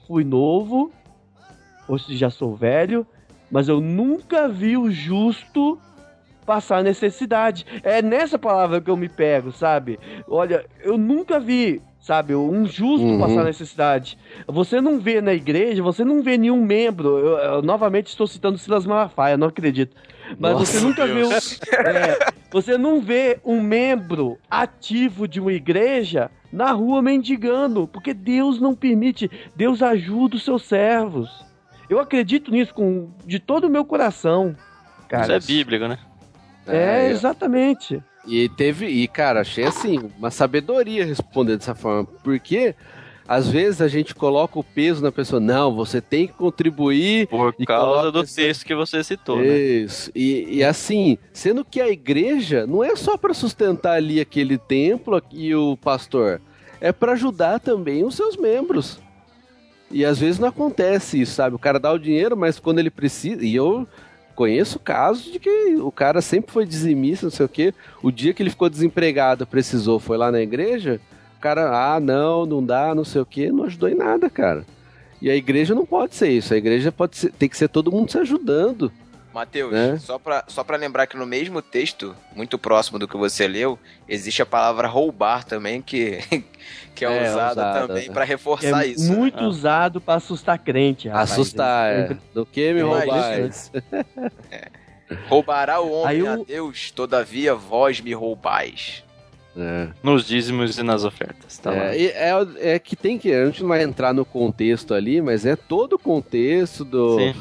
fui 0.07 0.25
novo, 0.25 0.93
hoje 1.89 2.17
já 2.17 2.29
sou 2.31 2.55
velho, 2.55 3.07
mas 3.51 3.67
eu 3.69 3.81
nunca 3.81 4.47
vi 4.49 4.77
o 4.77 4.91
justo 4.91 5.79
passar 6.45 6.85
necessidade. 6.85 7.67
É 7.83 8.01
nessa 8.03 8.39
palavra 8.39 8.81
que 8.81 8.91
eu 8.91 8.97
me 8.97 9.09
pego, 9.09 9.53
sabe? 9.53 9.99
Olha, 10.29 10.65
eu 10.83 10.97
nunca 10.97 11.41
vi, 11.41 11.83
sabe, 12.07 12.37
um 12.37 12.65
justo 12.67 13.05
Uhum. 13.05 13.19
passar 13.19 13.43
necessidade. 13.43 14.17
Você 14.47 14.81
não 14.81 15.01
vê 15.01 15.21
na 15.21 15.35
igreja, 15.35 15.83
você 15.83 16.05
não 16.05 16.23
vê 16.23 16.39
nenhum 16.39 16.65
membro. 16.65 17.19
Eu, 17.19 17.39
eu 17.39 17.63
novamente 17.63 18.07
estou 18.07 18.29
citando 18.29 18.57
Silas 18.59 18.87
Malafaia, 18.87 19.37
não 19.37 19.49
acredito. 19.49 19.97
Mas 20.39 20.53
Nossa, 20.53 20.67
você 20.67 20.81
nunca 20.87 21.05
vê 21.05 21.25
um, 21.25 21.29
Deus. 21.29 21.61
é, 21.73 22.33
você 22.49 22.79
não 22.79 23.01
vê 23.01 23.41
um 23.45 23.61
membro 23.61 24.39
ativo 24.49 25.27
de 25.27 25.41
uma 25.41 25.53
igreja 25.53 26.31
na 26.53 26.71
rua 26.71 27.03
mendigando, 27.03 27.89
porque 27.89 28.15
Deus 28.15 28.61
não 28.61 28.73
permite. 28.73 29.29
Deus 29.57 29.83
ajuda 29.83 30.37
os 30.37 30.45
seus 30.45 30.63
servos. 30.63 31.45
Eu 31.91 31.99
acredito 31.99 32.53
nisso 32.53 32.73
com 32.73 33.11
de 33.27 33.41
todo 33.41 33.65
o 33.65 33.71
meu 33.71 33.85
coração. 33.85 34.51
Isso 35.01 35.09
Cara, 35.09 35.35
é 35.35 35.41
bíblico, 35.41 35.89
né? 35.89 35.99
é, 36.69 37.07
É, 37.07 37.11
exatamente. 37.11 38.01
E 38.27 38.49
teve, 38.49 38.87
e 38.87 39.07
cara, 39.07 39.41
achei 39.41 39.64
assim, 39.64 40.11
uma 40.18 40.31
sabedoria 40.31 41.05
responder 41.05 41.57
dessa 41.57 41.74
forma, 41.74 42.05
porque 42.24 42.74
às 43.29 43.49
vezes 43.49 43.81
a 43.81 43.89
gente 43.89 44.14
coloca 44.14 44.59
o 44.59 44.64
peso 44.64 45.03
na 45.03 45.11
pessoa, 45.11 45.41
não, 45.41 45.74
você 45.74 46.01
tem 46.01 46.27
que 46.27 46.33
contribuir. 46.33 47.27
Por 47.27 47.53
causa 47.66 48.12
do 48.12 48.24
texto 48.24 48.64
que 48.64 48.74
você 48.74 49.03
citou, 49.03 49.39
né? 49.39 49.47
Isso. 49.47 50.11
E, 50.14 50.59
e 50.59 50.64
assim, 50.64 51.18
sendo 51.33 51.64
que 51.64 51.81
a 51.81 51.89
igreja 51.89 52.66
não 52.66 52.85
é 52.85 52.95
só 52.95 53.16
para 53.16 53.35
sustentar 53.35 53.95
ali 53.95 54.20
aquele 54.20 54.59
templo 54.59 55.20
e 55.33 55.55
o 55.55 55.77
pastor, 55.77 56.41
é 56.81 56.93
para 56.93 57.12
ajudar 57.12 57.59
também 57.59 58.05
os 58.05 58.14
seus 58.14 58.37
membros. 58.37 59.01
E 59.91 60.05
às 60.05 60.18
vezes 60.18 60.39
não 60.39 60.49
acontece 60.49 61.20
isso, 61.20 61.35
sabe? 61.35 61.55
O 61.55 61.61
cara 61.61 61.79
dá 61.79 61.93
o 61.93 61.99
dinheiro, 61.99 62.37
mas 62.37 62.59
quando 62.59 62.79
ele 62.79 62.91
precisa. 62.91 63.45
E 63.45 63.55
eu 63.55 63.87
conheço 64.37 64.78
casos 64.78 65.32
de 65.32 65.39
que 65.41 65.76
o 65.80 65.91
cara 65.91 66.20
sempre 66.20 66.53
foi 66.53 66.66
dizimista, 66.66 67.26
não 67.26 67.30
sei 67.30 67.47
o 67.47 67.49
quê. 67.49 67.74
O 68.03 68.12
dia 68.12 68.32
que 68.32 68.43
ele 68.43 68.51
ficou 68.51 68.68
desempregado, 68.68 69.47
precisou, 69.47 69.99
foi 69.99 70.16
lá 70.16 70.30
na 70.30 70.41
igreja, 70.41 71.01
o 71.37 71.41
cara, 71.41 71.95
ah, 71.95 71.99
não, 71.99 72.47
não 72.47 72.64
dá, 72.64 72.95
não 72.95 73.05
sei 73.05 73.20
o 73.20 73.26
que, 73.26 73.51
não 73.51 73.64
ajudou 73.64 73.89
em 73.89 73.95
nada, 73.95 74.30
cara. 74.30 74.64
E 75.20 75.30
a 75.30 75.34
igreja 75.34 75.74
não 75.74 75.87
pode 75.87 76.14
ser 76.14 76.28
isso. 76.28 76.53
A 76.53 76.57
igreja 76.57 76.93
pode 76.93 77.16
ser, 77.16 77.32
tem 77.32 77.49
que 77.49 77.57
ser 77.57 77.68
todo 77.68 77.91
mundo 77.91 78.12
se 78.12 78.18
ajudando. 78.18 78.93
Matheus, 79.37 79.70
Né? 79.72 79.99
só, 80.01 80.18
pra, 80.18 80.45
só 80.49 80.64
pra 80.64 80.76
lembrar 80.76 81.07
que 81.07 81.16
no 81.16 81.26
mesmo 81.26 81.61
texto, 81.61 82.16
muito 82.34 82.59
próximo 82.59 82.99
do 82.99 83.07
que 83.07 83.16
você 83.16 83.47
leu, 83.47 83.78
existe 84.09 84.41
a 84.41 84.47
palavra 84.47 84.89
roubar 84.89 85.45
também, 85.45 85.82
que, 85.82 86.18
que 86.95 87.05
é, 87.05 87.09
É, 87.26 87.30
usada 87.30 87.53
usada, 87.53 87.87
também 87.89 88.09
né? 88.09 88.14
pra 88.14 88.22
É 88.24 88.26
reforçar 88.26 88.87
isso. 88.87 89.12
né? 89.12 89.16
muito 89.18 89.39
Ah. 89.45 89.47
usado 89.49 90.01
pra 90.01 90.14
assustar 90.14 90.59
crente, 90.59 91.09
rapaz. 91.09 91.32
Assustar, 91.32 91.93
é. 91.93 92.16
Do 92.34 92.47
que 92.47 92.72
me 92.72 92.80
Imagina. 92.80 93.12
roubais? 93.14 93.72
Roubará 95.28 95.80
o 95.80 95.93
homem 95.93 96.09
Aí 96.22 96.26
a 96.26 96.37
Deus, 96.37 96.91
todavia 96.91 97.55
vós 97.55 98.01
me 98.01 98.12
roubais. 98.12 99.05
É. 99.57 99.89
Nos 100.03 100.26
dízimos 100.26 100.76
e 100.78 100.82
nas 100.82 101.05
ofertas. 101.05 101.57
Tá 101.59 101.70
lá. 101.70 101.95
É, 101.95 102.05
é, 102.07 102.74
é 102.74 102.78
que 102.78 102.95
tem 102.97 103.16
que. 103.18 103.32
A 103.32 103.47
gente 103.47 103.62
não 103.62 103.68
vai 103.68 103.82
entrar 103.82 104.12
no 104.12 104.24
contexto 104.24 104.93
ali, 104.93 105.20
mas 105.22 105.47
é 105.47 105.57
todo 105.57 105.95
o 105.95 105.99
contexto 105.99 106.84
do, 106.84 107.18
Sim. 107.18 107.34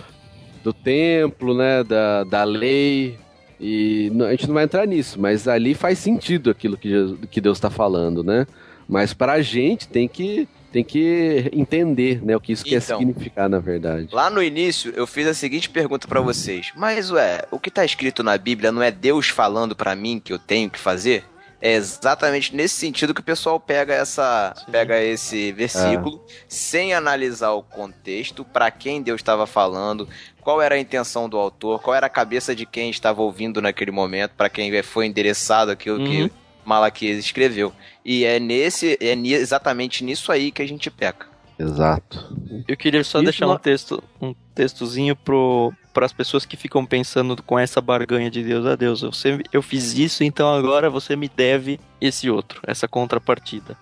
Do 0.65 0.73
templo, 0.73 1.53
né? 1.55 1.83
Da, 1.83 2.23
da 2.23 2.43
lei. 2.43 3.17
E 3.61 4.11
não- 4.13 4.25
a 4.25 4.31
gente 4.31 4.47
não 4.47 4.53
vai 4.55 4.63
entrar 4.65 4.85
nisso, 4.85 5.19
mas 5.21 5.47
ali 5.47 5.73
faz 5.73 5.99
sentido 5.99 6.49
aquilo 6.49 6.75
que, 6.75 6.89
Jesus- 6.89 7.19
que 7.31 7.39
Deus 7.39 7.57
está 7.57 7.69
falando, 7.69 8.21
né? 8.23 8.45
Mas 8.89 9.13
pra 9.13 9.41
gente 9.41 9.87
tem 9.87 10.07
que, 10.07 10.47
tem 10.71 10.83
que 10.83 11.49
entender 11.53 12.23
né, 12.23 12.35
o 12.35 12.39
que 12.41 12.51
isso 12.51 12.65
quer 12.65 12.81
Então. 12.83 12.97
significar, 12.99 13.47
na 13.49 13.59
verdade. 13.59 14.09
Lá 14.11 14.29
no 14.29 14.43
início, 14.43 14.91
eu 14.95 15.07
fiz 15.07 15.25
a 15.27 15.33
seguinte 15.33 15.69
pergunta 15.69 16.07
pra 16.07 16.19
vocês. 16.19 16.71
Mas, 16.75 17.09
ué, 17.11 17.43
o 17.49 17.57
que 17.59 17.71
tá 17.71 17.85
escrito 17.85 18.21
na 18.23 18.37
Bíblia 18.37 18.71
não 18.71 18.83
é 18.83 18.91
Deus 18.91 19.29
falando 19.29 19.75
pra 19.75 19.95
mim 19.95 20.19
que 20.23 20.33
eu 20.33 20.37
tenho 20.39 20.69
que 20.69 20.77
fazer? 20.79 21.23
É 21.61 21.73
exatamente 21.73 22.53
nesse 22.55 22.75
sentido 22.75 23.13
que 23.13 23.21
o 23.21 23.23
pessoal 23.23 23.59
pega 23.59 23.93
essa, 23.93 24.53
Sim. 24.55 24.71
pega 24.71 25.01
esse 25.01 25.51
versículo 25.53 26.21
sem 26.47 26.93
analisar 26.93 27.53
o 27.53 27.63
contexto, 27.63 28.43
pra 28.45 28.69
quem 28.69 29.01
Deus 29.01 29.21
estava 29.21 29.47
falando, 29.47 30.07
qual 30.45 30.61
era 30.61 30.75
a 30.75 30.79
intenção 30.79 31.27
do 31.27 31.37
autor, 31.37 31.81
qual 31.81 31.95
era 31.95 32.05
a 32.05 32.09
cabeça 32.09 32.55
de 32.55 32.67
quem 32.67 32.91
estava 32.91 33.19
ouvindo 33.21 33.59
naquele 33.61 33.89
momento, 33.91 34.31
pra 34.37 34.47
quem 34.47 34.71
foi 34.83 35.07
endereçado 35.07 35.71
aquilo 35.71 35.97
Uhum. 35.99 36.05
que 36.05 36.31
Malaquias 36.63 37.17
escreveu. 37.17 37.73
E 38.05 38.23
é 38.23 38.39
nesse, 38.39 38.95
é 39.01 39.13
exatamente 39.15 40.03
nisso 40.03 40.31
aí 40.31 40.51
que 40.51 40.61
a 40.61 40.67
gente 40.67 40.89
peca. 40.91 41.25
Exato. 41.57 42.37
Eu 42.67 42.77
queria 42.77 43.03
só 43.03 43.17
Isso 43.17 43.23
deixar 43.25 43.47
não- 43.47 43.55
um 43.55 43.57
texto, 43.57 44.03
um 44.21 44.35
textozinho 44.53 45.15
pro 45.15 45.73
para 45.93 46.05
as 46.05 46.11
pessoas 46.11 46.45
que 46.45 46.57
ficam 46.57 46.85
pensando 46.85 47.41
com 47.41 47.57
essa 47.57 47.79
barganha 47.79 48.29
de 48.29 48.43
Deus 48.43 48.65
a 48.65 48.75
Deus. 48.75 48.99
Você, 49.01 49.39
eu 49.53 49.61
fiz 49.61 49.97
isso, 49.97 50.25
então 50.25 50.53
agora 50.53 50.89
você 50.89 51.15
me 51.15 51.29
deve 51.29 51.79
esse 52.01 52.29
outro, 52.29 52.61
essa 52.67 52.85
contrapartida. 52.85 53.77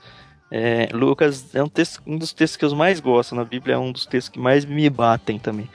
É, 0.51 0.87
Lucas 0.93 1.55
é 1.55 1.63
um, 1.63 1.67
texto, 1.67 2.01
um 2.05 2.15
dos 2.15 2.31
textos 2.31 2.55
que 2.55 2.63
eu 2.65 2.75
mais 2.75 2.99
gosto 2.99 3.33
na 3.33 3.43
Bíblia, 3.43 3.73
é 3.73 3.77
um 3.79 3.91
dos 3.91 4.05
textos 4.05 4.29
que 4.31 4.37
mais 4.39 4.63
me 4.63 4.87
batem 4.91 5.39
também. 5.39 5.67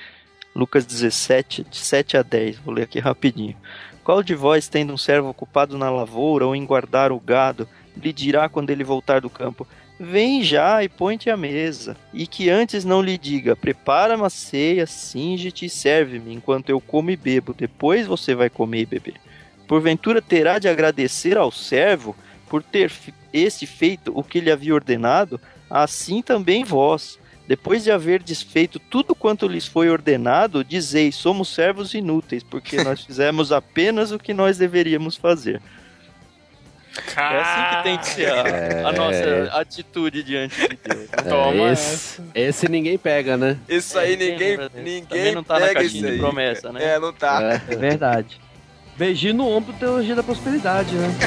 Lucas 0.58 0.84
17, 0.84 1.64
de 1.70 1.76
7 1.76 2.16
a 2.16 2.22
10, 2.22 2.58
vou 2.58 2.74
ler 2.74 2.82
aqui 2.82 2.98
rapidinho. 2.98 3.56
Qual 4.02 4.24
de 4.24 4.34
vós, 4.34 4.66
tendo 4.66 4.92
um 4.92 4.98
servo 4.98 5.28
ocupado 5.28 5.78
na 5.78 5.88
lavoura 5.88 6.44
ou 6.44 6.56
em 6.56 6.66
guardar 6.66 7.12
o 7.12 7.20
gado, 7.20 7.68
lhe 7.96 8.12
dirá 8.12 8.48
quando 8.48 8.70
ele 8.70 8.82
voltar 8.82 9.20
do 9.20 9.30
campo: 9.30 9.64
Vem 10.00 10.42
já 10.42 10.82
e 10.82 10.88
põe-te 10.88 11.30
à 11.30 11.36
mesa, 11.36 11.96
e 12.12 12.26
que 12.26 12.50
antes 12.50 12.84
não 12.84 13.00
lhe 13.00 13.16
diga: 13.16 13.54
Prepara 13.54 14.16
uma 14.16 14.28
ceia, 14.28 14.84
singe-te 14.84 15.66
e 15.66 15.70
serve-me, 15.70 16.34
enquanto 16.34 16.70
eu 16.70 16.80
como 16.80 17.12
e 17.12 17.16
bebo, 17.16 17.54
depois 17.54 18.04
você 18.04 18.34
vai 18.34 18.50
comer 18.50 18.80
e 18.80 18.86
beber. 18.86 19.14
Porventura 19.68 20.20
terá 20.20 20.58
de 20.58 20.66
agradecer 20.66 21.38
ao 21.38 21.52
servo 21.52 22.16
por 22.48 22.64
ter 22.64 22.90
este 23.32 23.64
feito 23.64 24.10
o 24.12 24.24
que 24.24 24.40
lhe 24.40 24.50
havia 24.50 24.74
ordenado, 24.74 25.40
assim 25.70 26.20
também 26.20 26.64
vós. 26.64 27.16
Depois 27.48 27.82
de 27.82 27.90
haver 27.90 28.22
desfeito 28.22 28.78
tudo 28.78 29.14
quanto 29.14 29.48
lhes 29.48 29.66
foi 29.66 29.88
ordenado, 29.88 30.62
dizeis: 30.62 31.16
somos 31.16 31.48
servos 31.48 31.94
inúteis, 31.94 32.42
porque 32.42 32.76
nós 32.84 33.02
fizemos 33.02 33.50
apenas 33.50 34.12
o 34.12 34.18
que 34.18 34.34
nós 34.34 34.58
deveríamos 34.58 35.16
fazer. 35.16 35.62
É 37.16 37.40
assim 37.40 37.76
que 37.76 37.82
tem 37.84 37.98
que 37.98 38.06
ser 38.06 38.28
a, 38.32 38.88
a 38.88 38.92
nossa 38.92 39.50
atitude 39.60 40.22
diante 40.24 40.60
de 40.60 40.78
Deus. 40.84 41.08
né? 41.10 41.22
Toma 41.28 41.68
É, 41.68 41.72
esse, 41.72 42.22
esse 42.34 42.68
ninguém 42.68 42.98
pega, 42.98 43.36
né? 43.36 43.56
Isso 43.68 43.96
É, 43.98 44.02
aí 44.02 44.16
ninguém, 44.16 44.58
ninguém 44.74 45.04
Também 45.04 45.34
não 45.34 45.44
tá 45.44 45.54
na 45.54 45.60
pega 45.68 45.74
caixinha 45.80 45.98
isso 46.00 46.06
de 46.06 46.12
aí. 46.14 46.18
promessa, 46.18 46.72
né? 46.72 46.84
É, 46.84 46.98
não 46.98 47.12
tá. 47.12 47.62
É. 47.68 47.72
É 47.72 47.76
verdade. 47.76 48.40
Beijinho 48.96 49.34
no 49.34 49.46
ombro, 49.48 49.72
teologia 49.74 50.16
da 50.16 50.24
prosperidade, 50.24 50.92
né? 50.96 51.08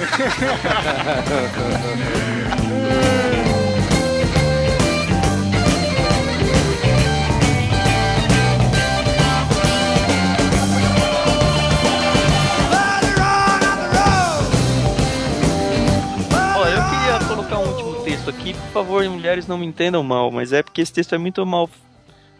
favor, 18.92 19.10
mulheres 19.10 19.48
não 19.48 19.58
me 19.58 19.66
entendam 19.66 20.04
mal, 20.04 20.30
mas 20.32 20.52
é 20.52 20.62
porque 20.62 20.82
esse 20.82 20.92
texto 20.92 21.16
é 21.16 21.18
muito 21.18 21.46
mal, 21.46 21.70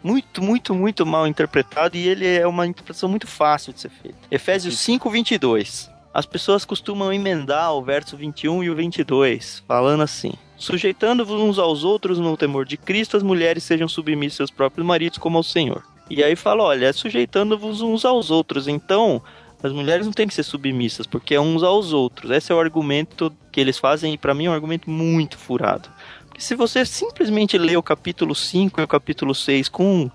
muito, 0.02 0.42
muito, 0.42 0.74
muito 0.74 1.06
mal 1.06 1.26
interpretado 1.26 1.96
e 1.96 2.06
ele 2.06 2.26
é 2.26 2.46
uma 2.46 2.66
interpretação 2.66 3.08
muito 3.08 3.26
fácil 3.26 3.72
de 3.72 3.80
ser 3.80 3.88
feita. 3.88 4.18
Efésios 4.30 4.78
5, 4.78 5.08
22. 5.08 5.90
As 6.12 6.26
pessoas 6.26 6.66
costumam 6.66 7.10
emendar 7.10 7.72
o 7.72 7.82
verso 7.82 8.18
21 8.18 8.64
e 8.64 8.68
o 8.70 8.74
22, 8.74 9.64
falando 9.66 10.02
assim: 10.02 10.34
Sujeitando-vos 10.58 11.40
uns 11.40 11.58
aos 11.58 11.84
outros 11.84 12.18
no 12.18 12.36
temor 12.36 12.66
de 12.66 12.76
Cristo, 12.76 13.16
as 13.16 13.22
mulheres 13.22 13.64
sejam 13.64 13.88
submissas 13.88 14.40
aos 14.40 14.50
próprios 14.50 14.86
maridos 14.86 15.16
como 15.16 15.38
ao 15.38 15.42
Senhor. 15.42 15.82
E 16.10 16.22
aí 16.22 16.36
fala: 16.36 16.64
olha, 16.64 16.92
sujeitando-vos 16.92 17.80
uns 17.80 18.04
aos 18.04 18.30
outros, 18.30 18.68
então 18.68 19.22
as 19.62 19.72
mulheres 19.72 20.04
não 20.04 20.12
têm 20.12 20.28
que 20.28 20.34
ser 20.34 20.42
submissas, 20.42 21.06
porque 21.06 21.34
é 21.34 21.40
uns 21.40 21.62
aos 21.62 21.94
outros. 21.94 22.30
Esse 22.30 22.52
é 22.52 22.54
o 22.54 22.60
argumento 22.60 23.32
que 23.50 23.58
eles 23.58 23.78
fazem, 23.78 24.12
e 24.12 24.18
pra 24.18 24.34
mim 24.34 24.46
é 24.46 24.50
um 24.50 24.54
argumento 24.54 24.90
muito 24.90 25.38
furado. 25.38 25.88
Porque 26.32 26.40
se 26.40 26.54
você 26.54 26.84
simplesmente 26.84 27.58
lê 27.58 27.76
o 27.76 27.82
capítulo 27.82 28.34
5 28.34 28.80
e 28.80 28.84
o 28.84 28.88
capítulo 28.88 29.34
6 29.34 29.68
com 29.68 30.10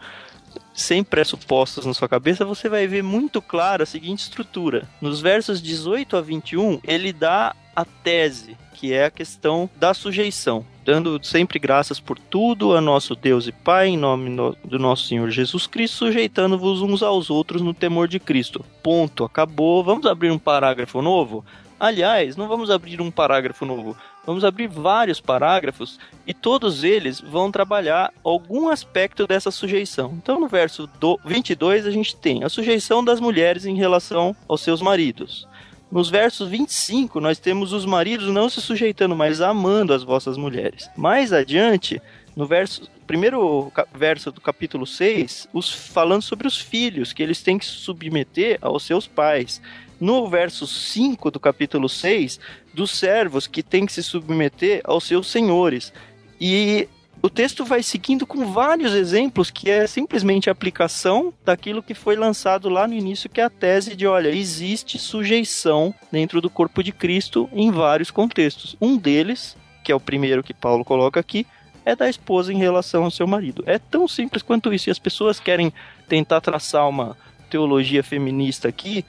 sem 0.74 1.03
pressupostos 1.03 1.86
na 1.86 1.93
sua 1.93 2.07
cabeça, 2.07 2.45
você 2.45 2.70
vai 2.70 2.86
ver 2.88 3.03
muito 3.03 3.41
claro 3.41 3.82
a 3.84 3.86
seguinte 3.86 4.20
estrutura. 4.20 4.88
Nos 5.01 5.20
versos 5.22 5.61
18 5.61 6.15
a 6.18 6.22
21, 6.22 6.80
ele 6.84 7.11
dá 7.11 7.55
a 7.76 7.84
tese, 7.86 8.55
que 8.74 8.93
é 8.93 9.05
a 9.05 9.11
questão 9.11 9.68
da 9.76 9.93
sujeição, 9.93 10.63
dando 10.86 11.20
sempre 11.24 11.57
graças 11.57 11.99
por 11.99 12.18
tudo 12.20 12.76
a 12.76 12.82
nosso 12.82 13.15
Deus 13.15 13.47
e 13.47 13.51
Pai, 13.51 13.88
em 13.89 13.97
nome 13.97 14.30
no- 14.30 14.55
do 14.63 14.78
nosso 14.78 15.07
Senhor 15.07 15.30
Jesus 15.32 15.65
Cristo, 15.65 15.97
sujeitando-vos 15.97 16.82
uns 16.84 17.01
aos 17.01 17.30
outros 17.32 17.61
no 17.61 17.74
temor 17.74 18.07
de 18.07 18.20
Cristo. 18.20 18.63
Ponto, 18.84 19.24
acabou. 19.24 19.84
Vamos 19.84 20.05
abrir 20.05 20.32
um 20.32 20.39
parágrafo 20.39 21.01
novo? 21.01 21.43
Aliás, 21.80 22.36
não 22.36 22.47
vamos 22.47 22.72
abrir 22.72 22.99
um 23.01 23.11
parágrafo 23.11 23.63
novo, 23.65 23.95
vamos 24.28 24.43
abrir 24.43 24.67
vários 24.67 25.21
parágrafos 25.21 25.97
e 26.28 26.34
todos 26.34 26.84
eles 26.84 27.21
vão 27.21 27.49
trabalhar 27.49 28.13
algum 28.21 28.67
aspecto 28.67 29.25
dessa 29.25 29.49
sujeição. 29.49 30.13
Então, 30.21 30.38
no 30.38 30.49
verso 30.49 30.86
do 30.99 31.17
22, 31.23 31.88
a 31.88 31.91
gente 31.91 32.13
tem 32.17 32.43
a 32.43 32.49
sujeição 32.49 33.01
das 33.01 33.21
mulheres 33.21 33.65
em 33.65 33.78
relação 33.78 34.36
aos 34.45 34.59
seus 34.59 34.82
maridos. 34.82 35.47
Nos 35.89 36.09
versos 36.09 36.49
25, 36.49 37.21
nós 37.21 37.39
temos 37.39 37.71
os 37.71 37.86
maridos 37.86 38.28
não 38.28 38.49
se 38.49 38.59
sujeitando, 38.59 39.15
mas 39.15 39.39
amando 39.39 39.93
as 39.93 40.03
vossas 40.03 40.36
mulheres. 40.36 40.89
Mais 40.97 41.32
adiante, 41.32 42.01
no 42.36 42.45
verso, 42.45 42.91
primeiro 43.07 43.71
verso 43.95 44.30
do 44.30 44.41
capítulo 44.41 44.86
6, 44.86 45.47
os, 45.53 45.71
falando 45.71 46.21
sobre 46.21 46.45
os 46.45 46.57
filhos, 46.59 47.13
que 47.13 47.23
eles 47.23 47.41
têm 47.41 47.57
que 47.57 47.65
se 47.65 47.71
submeter 47.71 48.57
aos 48.61 48.84
seus 48.84 49.07
pais. 49.07 49.61
No 49.99 50.27
verso 50.27 50.67
5 50.67 51.31
do 51.31 51.39
capítulo 51.39 51.89
6, 51.89 52.39
dos 52.73 52.91
servos 52.91 53.47
que 53.47 53.63
têm 53.63 53.85
que 53.85 53.93
se 53.93 54.03
submeter 54.03 54.81
aos 54.83 55.05
seus 55.05 55.27
senhores. 55.27 55.91
E 56.39 56.87
o 57.21 57.29
texto 57.29 57.65
vai 57.65 57.81
seguindo 57.81 58.27
com 58.27 58.45
vários 58.51 58.93
exemplos 58.93 59.49
que 59.49 59.71
é 59.71 59.87
simplesmente 59.87 60.49
a 60.49 60.51
aplicação 60.51 61.33
daquilo 61.43 61.81
que 61.81 61.95
foi 61.95 62.15
lançado 62.15 62.69
lá 62.69 62.87
no 62.87 62.93
início, 62.93 63.29
que 63.29 63.41
é 63.41 63.43
a 63.43 63.49
tese 63.49 63.95
de, 63.95 64.05
olha, 64.05 64.29
existe 64.29 64.99
sujeição 64.99 65.93
dentro 66.11 66.39
do 66.39 66.49
corpo 66.49 66.83
de 66.83 66.91
Cristo 66.91 67.49
em 67.51 67.71
vários 67.71 68.11
contextos. 68.11 68.77
Um 68.79 68.97
deles, 68.97 69.57
que 69.83 69.91
é 69.91 69.95
o 69.95 69.99
primeiro 69.99 70.43
que 70.43 70.53
Paulo 70.53 70.85
coloca 70.85 71.19
aqui, 71.19 71.47
é 71.83 71.95
da 71.95 72.07
esposa 72.07 72.53
em 72.53 72.57
relação 72.57 73.03
ao 73.03 73.11
seu 73.11 73.25
marido. 73.25 73.63
É 73.65 73.79
tão 73.79 74.07
simples 74.07 74.43
quanto 74.43 74.73
isso. 74.73 74.89
E 74.89 74.91
as 74.91 74.99
pessoas 74.99 75.39
querem 75.39 75.73
tentar 76.07 76.41
traçar 76.41 76.87
uma 76.87 77.17
teologia 77.49 78.03
feminista 78.03 78.67
aqui 78.67 79.03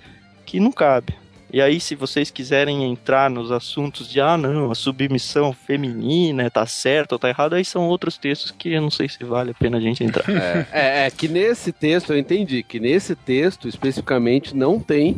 que 0.48 0.58
não 0.60 0.72
cabe. 0.72 1.14
E 1.50 1.62
aí, 1.62 1.80
se 1.80 1.94
vocês 1.94 2.30
quiserem 2.30 2.84
entrar 2.84 3.30
nos 3.30 3.50
assuntos 3.50 4.06
de, 4.06 4.20
ah, 4.20 4.36
não, 4.36 4.70
a 4.70 4.74
submissão 4.74 5.50
feminina 5.52 6.50
tá 6.50 6.66
certo 6.66 7.12
ou 7.12 7.18
tá 7.18 7.28
errado, 7.30 7.54
aí 7.54 7.64
são 7.64 7.88
outros 7.88 8.18
textos 8.18 8.50
que 8.50 8.72
eu 8.74 8.82
não 8.82 8.90
sei 8.90 9.08
se 9.08 9.24
vale 9.24 9.52
a 9.52 9.54
pena 9.54 9.78
a 9.78 9.80
gente 9.80 10.04
entrar. 10.04 10.28
É, 10.28 10.66
é, 10.72 11.06
é 11.06 11.10
que 11.10 11.26
nesse 11.26 11.72
texto, 11.72 12.12
eu 12.12 12.18
entendi, 12.18 12.62
que 12.62 12.78
nesse 12.78 13.14
texto 13.16 13.66
especificamente 13.66 14.54
não 14.54 14.78
tem 14.78 15.16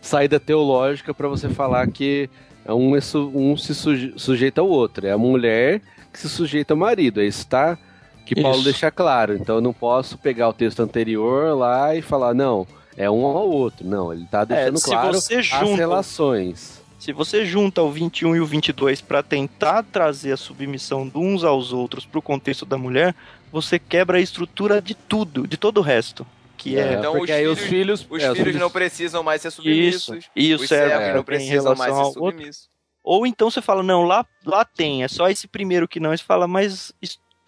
saída 0.00 0.38
teológica 0.38 1.12
para 1.12 1.26
você 1.26 1.48
falar 1.48 1.86
que 1.88 2.30
É 2.64 2.72
um, 2.72 2.94
é 2.94 3.00
su- 3.00 3.32
um 3.34 3.56
se 3.56 3.74
suje- 3.74 4.12
sujeita 4.16 4.60
ao 4.60 4.68
outro. 4.68 5.04
É 5.04 5.10
a 5.10 5.18
mulher 5.18 5.80
que 6.12 6.18
se 6.20 6.28
sujeita 6.28 6.74
ao 6.74 6.78
marido. 6.78 7.20
É 7.20 7.24
isso 7.26 7.44
tá 7.48 7.76
que 8.24 8.40
Paulo 8.40 8.58
Isso. 8.58 8.64
deixa 8.66 8.88
claro. 8.88 9.34
Então 9.34 9.56
eu 9.56 9.60
não 9.60 9.72
posso 9.72 10.16
pegar 10.16 10.48
o 10.48 10.52
texto 10.52 10.78
anterior 10.78 11.56
lá 11.58 11.92
e 11.96 12.00
falar, 12.00 12.32
não, 12.34 12.64
é 12.96 13.10
um 13.10 13.24
ao 13.24 13.48
outro. 13.50 13.86
Não, 13.86 14.12
ele 14.12 14.26
tá 14.26 14.44
deixando 14.44 14.76
É, 14.76 14.80
se 14.80 14.90
claro 14.90 15.12
você 15.14 15.36
as 15.36 15.46
junta- 15.46 15.76
relações. 15.76 16.82
Se 16.98 17.12
você 17.12 17.44
junta 17.44 17.82
o 17.82 17.90
21 17.90 18.36
e 18.36 18.40
o 18.40 18.46
22 18.46 19.00
para 19.00 19.22
tentar 19.24 19.82
trazer 19.82 20.32
a 20.32 20.36
submissão 20.36 21.08
de 21.08 21.18
uns 21.18 21.42
aos 21.42 21.72
outros 21.72 22.06
para 22.06 22.18
o 22.18 22.22
contexto 22.22 22.64
da 22.64 22.78
mulher, 22.78 23.12
você 23.50 23.76
quebra 23.78 24.18
a 24.18 24.20
estrutura 24.20 24.80
de 24.80 24.94
tudo, 24.94 25.46
de 25.48 25.56
todo 25.56 25.78
o 25.78 25.82
resto. 25.82 26.24
Que 26.56 26.78
é, 26.78 26.92
Então, 26.94 27.14
porque 27.16 27.32
os 27.32 27.38
aí 27.38 27.46
os 27.48 27.58
filhos- 27.58 28.02
filhos... 28.02 28.06
Os 28.08 28.22
é, 28.22 28.30
os 28.30 28.38
filhos 28.38 28.54
não 28.60 28.70
precisam 28.70 29.22
mais 29.24 29.42
ser 29.42 29.50
submissos. 29.50 30.16
isso. 30.18 30.30
E 30.36 30.52
o 30.52 30.56
os 30.58 30.68
servo 30.68 30.90
servos 30.90 31.08
é, 31.08 31.12
não 31.12 31.20
em 31.20 31.24
precisam 31.24 31.74
mais 31.74 31.90
relação 31.92 32.12
ser 32.12 32.18
submissos. 32.20 32.68
Ou 33.02 33.26
então 33.26 33.50
você 33.50 33.60
fala, 33.60 33.82
não, 33.82 34.04
lá, 34.04 34.24
lá 34.46 34.64
tem, 34.64 35.02
é 35.02 35.08
só 35.08 35.28
esse 35.28 35.48
primeiro 35.48 35.88
que 35.88 35.98
não. 35.98 36.12
Aí 36.12 36.18
você 36.18 36.22
fala, 36.22 36.46
mas 36.46 36.92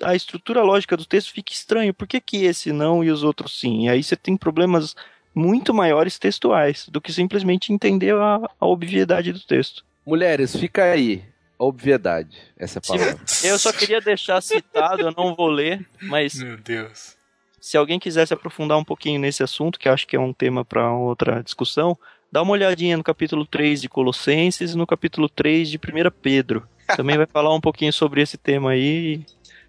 a 0.02 0.16
estrutura 0.16 0.64
lógica 0.64 0.96
do 0.96 1.06
texto 1.06 1.32
fica 1.32 1.52
estranho. 1.52 1.94
Por 1.94 2.08
que, 2.08 2.20
que 2.20 2.38
esse 2.44 2.72
não 2.72 3.04
e 3.04 3.10
os 3.12 3.22
outros 3.22 3.60
sim? 3.60 3.84
E 3.84 3.88
aí 3.88 4.02
você 4.02 4.16
tem 4.16 4.36
problemas 4.36 4.96
muito 5.34 5.74
maiores 5.74 6.18
textuais 6.18 6.88
do 6.88 7.00
que 7.00 7.12
simplesmente 7.12 7.72
entender 7.72 8.14
a, 8.14 8.40
a 8.60 8.66
obviedade 8.66 9.32
do 9.32 9.40
texto. 9.40 9.84
Mulheres, 10.06 10.54
fica 10.54 10.84
aí. 10.84 11.24
Obviedade. 11.58 12.36
Essa 12.58 12.78
é 12.78 12.80
a 12.80 12.82
palavra. 12.82 13.20
Eu 13.42 13.58
só 13.58 13.72
queria 13.72 14.00
deixar 14.00 14.40
citado, 14.40 15.02
eu 15.02 15.12
não 15.16 15.34
vou 15.34 15.48
ler, 15.48 15.86
mas 16.02 16.34
Meu 16.34 16.56
Deus. 16.56 17.16
se 17.60 17.76
alguém 17.76 17.98
quiser 17.98 18.26
se 18.26 18.34
aprofundar 18.34 18.76
um 18.76 18.84
pouquinho 18.84 19.20
nesse 19.20 19.42
assunto, 19.42 19.78
que 19.78 19.88
eu 19.88 19.92
acho 19.92 20.06
que 20.06 20.16
é 20.16 20.20
um 20.20 20.32
tema 20.32 20.64
para 20.64 20.92
outra 20.92 21.42
discussão, 21.42 21.96
dá 22.30 22.42
uma 22.42 22.52
olhadinha 22.52 22.96
no 22.96 23.04
capítulo 23.04 23.46
3 23.46 23.80
de 23.80 23.88
Colossenses 23.88 24.72
e 24.72 24.76
no 24.76 24.86
capítulo 24.86 25.28
3 25.28 25.70
de 25.70 25.78
1 25.78 25.80
Pedro. 26.20 26.68
Também 26.96 27.16
vai 27.16 27.26
falar 27.26 27.54
um 27.54 27.60
pouquinho 27.60 27.92
sobre 27.92 28.20
esse 28.20 28.36
tema 28.36 28.72
aí. 28.72 29.24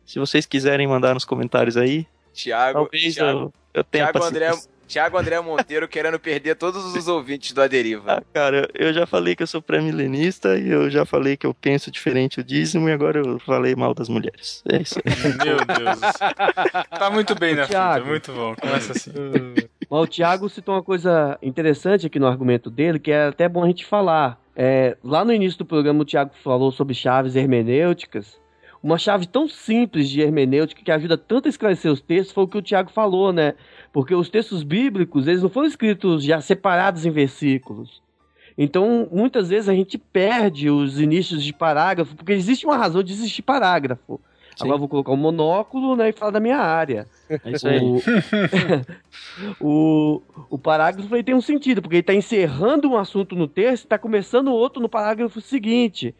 Se 0.06 0.20
vocês 0.20 0.46
quiserem 0.46 0.88
mandar 0.88 1.14
nos 1.14 1.26
comentários 1.26 1.78
aí, 1.78 2.06
Tiago, 2.34 2.80
talvez 2.80 3.14
Tiago, 3.14 3.40
eu, 3.40 3.54
eu 3.74 3.84
tenha 3.84 4.12
paciência. 4.12 4.50
André, 4.50 4.62
Tiago 4.88 5.18
André 5.18 5.40
Monteiro 5.42 5.88
querendo 5.88 6.20
perder 6.20 6.56
todos 6.56 6.96
os 6.96 7.08
ouvintes 7.08 7.52
do 7.52 7.62
Aderiva. 7.62 8.14
Ah, 8.18 8.24
cara, 8.34 8.70
eu 8.74 8.94
já 8.94 9.06
falei 9.06 9.36
que 9.36 9.44
eu 9.44 9.48
sou 9.48 9.62
pré-milenista 9.62 10.58
e 10.58 10.70
eu 10.70 10.90
já 10.90 11.06
falei 11.06 11.36
que 11.36 11.46
eu 11.46 11.54
penso 11.54 11.90
diferente 11.90 12.40
o 12.40 12.44
dízimo 12.44 12.88
e 12.88 12.92
agora 12.92 13.20
eu 13.20 13.40
falei 13.40 13.76
mal 13.76 13.94
das 13.94 14.10
mulheres. 14.10 14.64
É 14.72 14.82
isso 14.82 15.00
aí. 15.04 15.14
Meu 15.44 15.58
Deus. 15.58 16.00
Tá 17.00 17.10
muito 17.10 17.36
bem 17.36 17.56
na 17.56 17.64
fita, 17.64 17.80
Thiago. 17.80 18.08
muito 18.08 18.32
bom. 18.32 18.56
Começa 18.56 18.92
assim. 18.92 19.12
Mas 19.90 20.02
o 20.02 20.08
Thiago 20.08 20.50
citou 20.50 20.76
uma 20.76 20.84
coisa 20.84 21.38
interessante 21.42 22.08
aqui 22.08 22.20
no 22.20 22.28
argumento 22.28 22.70
dele, 22.70 23.00
que 23.00 23.12
é 23.12 23.28
até 23.28 23.48
bom 23.48 23.64
a 23.64 23.68
gente 23.68 23.86
falar. 23.86 24.40
É, 24.56 24.98
lá 25.04 25.26
no 25.26 25.34
início 25.34 25.60
do 25.60 25.66
programa, 25.66 26.02
o 26.02 26.06
Thiago 26.06 26.32
falou 26.44 26.72
sobre 26.72 26.94
chaves 26.94 27.36
hermenêuticas. 27.36 28.40
Uma 28.82 29.00
chave 29.00 29.26
tão 29.26 29.48
simples 29.48 30.08
de 30.08 30.22
hermenêutica 30.22 30.84
que 30.84 30.92
ajuda 30.92 31.18
tanto 31.18 31.48
a 31.48 31.50
esclarecer 31.50 31.92
os 31.92 32.02
textos 32.02 32.32
foi 32.32 32.44
o 32.44 32.48
que 32.48 32.58
o 32.60 32.62
Thiago 32.62 32.92
falou, 32.92 33.34
né? 33.34 33.56
Porque 33.96 34.14
os 34.14 34.28
textos 34.28 34.62
bíblicos, 34.62 35.26
eles 35.26 35.42
não 35.42 35.48
foram 35.48 35.70
escritos 35.70 36.22
já 36.22 36.42
separados 36.42 37.06
em 37.06 37.12
versículos. 37.12 38.02
Então, 38.58 39.08
muitas 39.10 39.48
vezes 39.48 39.70
a 39.70 39.74
gente 39.74 39.98
perde 39.98 40.70
os 40.70 41.00
inícios 41.00 41.42
de 41.42 41.54
parágrafo, 41.54 42.14
porque 42.14 42.34
existe 42.34 42.66
uma 42.66 42.76
razão 42.76 43.02
de 43.02 43.14
existir 43.14 43.42
parágrafo. 43.42 44.20
Agora 44.60 44.76
eu 44.76 44.80
vou 44.80 44.90
colocar 44.90 45.14
um 45.14 45.16
monóculo 45.16 45.96
né, 45.96 46.10
e 46.10 46.12
falar 46.12 46.32
da 46.32 46.42
minha 46.42 46.58
área. 46.58 47.08
É 47.30 47.52
isso 47.52 47.66
aí. 47.70 47.80
O, 49.62 50.22
o 50.52 50.58
parágrafo 50.58 51.16
ele 51.16 51.24
tem 51.24 51.34
um 51.36 51.40
sentido, 51.40 51.82
porque 51.82 51.96
ele 51.96 52.02
está 52.02 52.14
encerrando 52.14 52.90
um 52.90 52.98
assunto 52.98 53.34
no 53.34 53.48
texto 53.48 53.84
e 53.84 53.86
está 53.86 53.98
começando 53.98 54.50
outro 54.52 54.82
no 54.82 54.90
parágrafo 54.90 55.40
seguinte. 55.40 56.14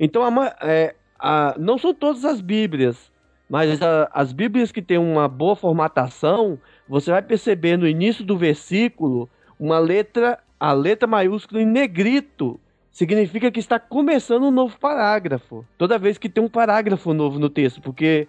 Então, 0.00 0.22
a 0.22 0.54
é, 0.62 0.94
a- 1.18 1.54
não 1.58 1.76
são 1.76 1.92
todas 1.92 2.24
as 2.24 2.40
Bíblias, 2.40 3.12
mas 3.50 3.82
a- 3.82 4.08
as 4.14 4.32
Bíblias 4.32 4.72
que 4.72 4.80
têm 4.80 4.96
uma 4.96 5.28
boa 5.28 5.54
formatação, 5.54 6.58
você 6.88 7.10
vai 7.10 7.22
perceber 7.22 7.76
no 7.76 7.86
início 7.86 8.24
do 8.24 8.36
versículo 8.36 9.28
uma 9.58 9.78
letra, 9.78 10.38
a 10.58 10.72
letra 10.72 11.06
maiúscula 11.06 11.60
em 11.60 11.66
negrito. 11.66 12.58
Significa 12.90 13.50
que 13.50 13.60
está 13.60 13.78
começando 13.78 14.44
um 14.44 14.50
novo 14.50 14.78
parágrafo. 14.78 15.64
Toda 15.76 15.98
vez 15.98 16.18
que 16.18 16.28
tem 16.28 16.42
um 16.42 16.48
parágrafo 16.48 17.12
novo 17.12 17.38
no 17.38 17.48
texto, 17.48 17.80
porque 17.80 18.26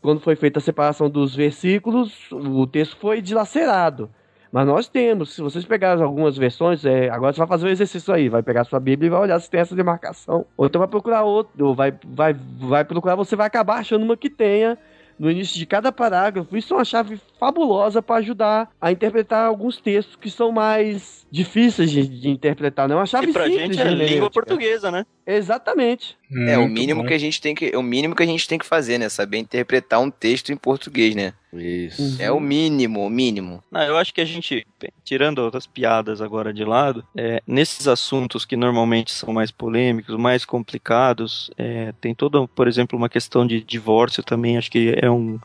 quando 0.00 0.20
foi 0.20 0.34
feita 0.34 0.58
a 0.58 0.62
separação 0.62 1.08
dos 1.08 1.34
versículos, 1.34 2.30
o 2.32 2.66
texto 2.66 2.96
foi 2.96 3.20
dilacerado. 3.20 4.10
Mas 4.50 4.66
nós 4.66 4.86
temos, 4.86 5.34
se 5.34 5.40
vocês 5.40 5.64
pegarem 5.64 6.02
algumas 6.04 6.36
versões, 6.36 6.84
é, 6.84 7.08
agora 7.08 7.32
você 7.32 7.38
vai 7.38 7.48
fazer 7.48 7.66
um 7.66 7.70
exercício 7.70 8.12
aí, 8.12 8.28
vai 8.28 8.42
pegar 8.42 8.64
sua 8.64 8.78
Bíblia 8.78 9.06
e 9.06 9.10
vai 9.10 9.20
olhar 9.20 9.40
se 9.40 9.48
tem 9.48 9.60
essa 9.60 9.74
demarcação. 9.74 10.44
Ou 10.58 10.66
então 10.66 10.78
vai 10.78 10.88
procurar 10.88 11.22
outro, 11.22 11.68
ou 11.68 11.74
vai, 11.74 11.94
vai, 12.04 12.34
vai 12.58 12.84
procurar, 12.84 13.14
você 13.14 13.34
vai 13.34 13.46
acabar 13.46 13.78
achando 13.78 14.04
uma 14.04 14.16
que 14.16 14.28
tenha 14.28 14.76
no 15.22 15.30
início 15.30 15.56
de 15.56 15.64
cada 15.64 15.92
parágrafo. 15.92 16.56
Isso 16.56 16.74
é 16.74 16.78
uma 16.78 16.84
chave 16.84 17.20
fabulosa 17.38 18.02
para 18.02 18.16
ajudar 18.16 18.68
a 18.80 18.90
interpretar 18.90 19.46
alguns 19.46 19.76
textos 19.76 20.16
que 20.16 20.28
são 20.28 20.50
mais 20.50 21.24
difíceis 21.30 21.92
de, 21.92 22.04
de 22.08 22.28
interpretar. 22.28 22.88
Não 22.88 22.96
é 22.96 22.98
uma 22.98 23.06
chave 23.06 23.30
E 23.30 23.32
pra 23.32 23.44
simples 23.44 23.76
gente 23.76 23.80
é 23.80 23.88
língua 23.88 24.28
portuguesa, 24.28 24.90
né? 24.90 25.06
Exatamente. 25.24 26.18
É 26.48 26.58
o 26.58 26.66
mínimo 26.66 27.02
bom. 27.02 27.06
que 27.06 27.14
a 27.14 27.18
gente 27.18 27.40
tem 27.40 27.54
que, 27.54 27.70
é 27.72 27.78
o 27.78 27.82
mínimo 27.84 28.16
que 28.16 28.22
a 28.24 28.26
gente 28.26 28.48
tem 28.48 28.58
que 28.58 28.66
fazer, 28.66 28.98
né? 28.98 29.08
Saber 29.08 29.38
interpretar 29.38 30.00
um 30.00 30.10
texto 30.10 30.50
em 30.52 30.56
português, 30.56 31.14
né? 31.14 31.34
Isso. 31.54 32.20
É 32.22 32.32
o 32.32 32.40
mínimo, 32.40 33.04
o 33.04 33.10
mínimo. 33.10 33.62
Não, 33.70 33.82
eu 33.82 33.98
acho 33.98 34.14
que 34.14 34.20
a 34.20 34.24
gente, 34.24 34.66
tirando 35.04 35.50
as 35.54 35.66
piadas 35.66 36.22
agora 36.22 36.52
de 36.52 36.64
lado, 36.64 37.04
é, 37.14 37.42
nesses 37.46 37.86
assuntos 37.86 38.44
que 38.46 38.56
normalmente 38.56 39.12
são 39.12 39.32
mais 39.34 39.50
polêmicos, 39.50 40.16
mais 40.16 40.44
complicados, 40.46 41.50
é, 41.58 41.92
tem 42.00 42.14
toda, 42.14 42.46
por 42.48 42.66
exemplo, 42.66 42.96
uma 42.98 43.08
questão 43.08 43.46
de 43.46 43.62
divórcio 43.62 44.22
também, 44.22 44.56
acho 44.56 44.70
que 44.70 44.94
é 44.96 45.10
um, 45.10 45.38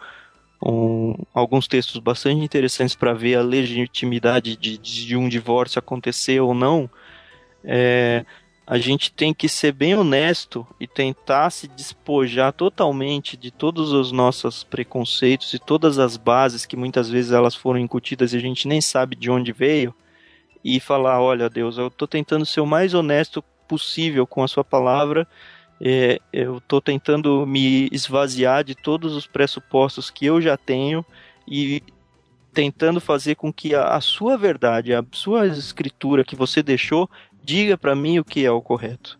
um- 0.64 1.16
alguns 1.34 1.68
textos 1.68 2.00
bastante 2.00 2.42
interessantes 2.44 2.96
para 2.96 3.14
ver 3.14 3.36
a 3.36 3.42
legitimidade 3.42 4.56
de, 4.56 4.78
de 4.78 5.18
um 5.18 5.28
divórcio 5.28 5.80
acontecer 5.80 6.40
ou 6.40 6.54
não. 6.54 6.90
É, 7.64 8.26
a 8.70 8.78
gente 8.78 9.14
tem 9.14 9.34
que 9.34 9.48
ser 9.48 9.72
bem 9.72 9.96
honesto 9.96 10.68
e 10.78 10.86
tentar 10.86 11.50
se 11.52 11.70
despojar 11.70 12.52
totalmente 12.52 13.38
de 13.38 13.50
todos 13.50 13.94
os 13.94 14.12
nossos 14.12 14.62
preconceitos 14.62 15.54
e 15.54 15.60
todas 15.60 15.98
as 15.98 16.18
bases 16.18 16.66
que 16.66 16.76
muitas 16.76 17.10
vezes 17.10 17.32
elas 17.32 17.56
foram 17.56 17.80
incutidas 17.80 18.34
e 18.34 18.38
a 18.38 18.42
gente 18.42 18.68
nem 18.68 18.82
sabe 18.82 19.16
de 19.16 19.32
onde 19.32 19.54
veio 19.54 19.96
e 20.62 20.82
falar, 20.82 21.22
olha 21.22 21.50
Deus, 21.50 21.78
eu 21.78 21.88
estou 21.88 22.06
tentando 22.06 22.46
ser 22.46 22.60
o 22.60 22.66
mais 22.66 22.94
honesto 22.94 23.42
possível 23.70 24.28
com 24.28 24.44
a 24.44 24.48
sua 24.50 24.66
palavra, 24.66 25.26
é, 25.80 26.20
eu 26.34 26.58
estou 26.58 26.82
tentando 26.82 27.48
me 27.48 27.88
esvaziar 27.90 28.66
de 28.66 28.76
todos 28.76 29.16
os 29.16 29.26
pressupostos 29.26 30.10
que 30.10 30.26
eu 30.26 30.42
já 30.42 30.58
tenho 30.58 31.06
e 31.48 31.82
tentando 32.58 33.00
fazer 33.00 33.36
com 33.36 33.54
que 33.54 33.76
a, 33.76 33.96
a 33.96 34.02
sua 34.02 34.36
verdade, 34.36 34.92
a 34.92 35.06
sua 35.12 35.46
escritura 35.46 36.26
que 36.26 36.36
você 36.36 36.64
deixou, 36.64 37.08
diga 37.48 37.78
para 37.78 37.96
mim 37.96 38.20
o 38.20 38.26
que 38.26 38.46
é 38.46 38.52
o 38.52 38.62
correto. 38.62 39.18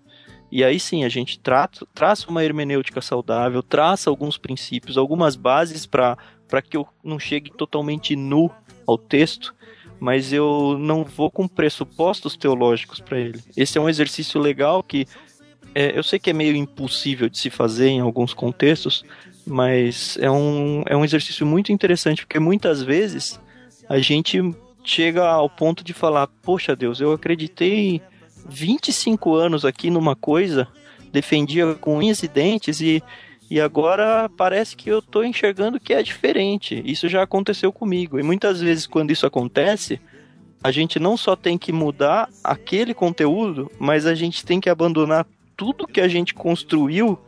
E 0.52 0.62
aí 0.62 0.80
sim, 0.82 1.06
a 1.06 1.10
gente 1.10 1.40
trata, 1.40 1.88
traça 1.94 2.30
uma 2.30 2.44
hermenêutica 2.44 3.00
saudável, 3.00 3.64
traça 3.64 4.10
alguns 4.10 4.38
princípios, 4.38 4.98
algumas 4.98 5.38
bases 5.38 5.86
para 5.86 6.18
que 6.70 6.76
eu 6.76 6.86
não 7.02 7.18
chegue 7.18 7.50
totalmente 7.50 8.18
nu 8.18 8.52
ao 8.86 8.98
texto, 8.98 9.56
mas 9.98 10.34
eu 10.34 10.78
não 10.78 11.06
vou 11.06 11.32
com 11.32 11.48
pressupostos 11.48 12.36
teológicos 12.36 13.00
para 13.00 13.18
ele. 13.18 13.42
Esse 13.56 13.78
é 13.78 13.82
um 13.82 13.90
exercício 13.90 14.40
legal 14.42 14.84
que 14.84 15.08
é, 15.74 15.98
eu 15.98 16.04
sei 16.04 16.20
que 16.20 16.30
é 16.30 16.34
meio 16.34 16.56
impossível 16.56 17.30
de 17.30 17.38
se 17.38 17.50
fazer 17.50 17.88
em 17.88 18.02
alguns 18.02 18.34
contextos, 18.34 19.06
mas 19.46 20.18
é 20.20 20.30
um, 20.30 20.84
é 20.86 20.98
um 20.98 21.06
exercício 21.06 21.46
muito 21.46 21.72
interessante, 21.72 22.26
porque 22.26 22.40
muitas 22.40 22.84
vezes 22.84 23.40
a 23.88 24.00
gente 24.00 24.42
chega 24.84 25.26
ao 25.26 25.50
ponto 25.50 25.84
de 25.84 25.94
falar: 25.94 26.28
Poxa 26.28 26.76
Deus, 26.76 27.00
eu 27.00 27.12
acreditei 27.14 28.02
25 28.50 29.34
anos 29.36 29.66
aqui 29.66 29.90
numa 29.90 30.16
coisa, 30.16 30.68
defendia 31.12 31.76
com 31.76 31.98
unhas 31.98 32.24
e 32.24 32.28
dentes 32.28 32.82
e, 32.82 33.04
e 33.50 33.60
agora 33.60 34.30
parece 34.38 34.76
que 34.76 34.90
eu 34.90 35.02
tô 35.02 35.24
enxergando 35.24 35.80
que 35.80 35.94
é 35.94 36.04
diferente. 36.04 36.82
Isso 36.86 37.08
já 37.08 37.24
aconteceu 37.24 37.72
comigo. 37.72 38.20
E 38.20 38.24
muitas 38.24 38.62
vezes, 38.62 38.88
quando 38.88 39.12
isso 39.12 39.26
acontece, 39.26 40.00
a 40.64 40.72
gente 40.72 41.00
não 41.00 41.16
só 41.16 41.36
tem 41.36 41.58
que 41.58 41.72
mudar 41.72 42.30
aquele 42.44 42.94
conteúdo, 42.94 43.72
mas 43.80 44.06
a 44.06 44.16
gente 44.16 44.46
tem 44.46 44.60
que 44.60 44.70
abandonar 44.70 45.26
tudo 45.56 45.88
que 45.88 46.02
a 46.02 46.08
gente 46.08 46.34
construiu 46.34 47.20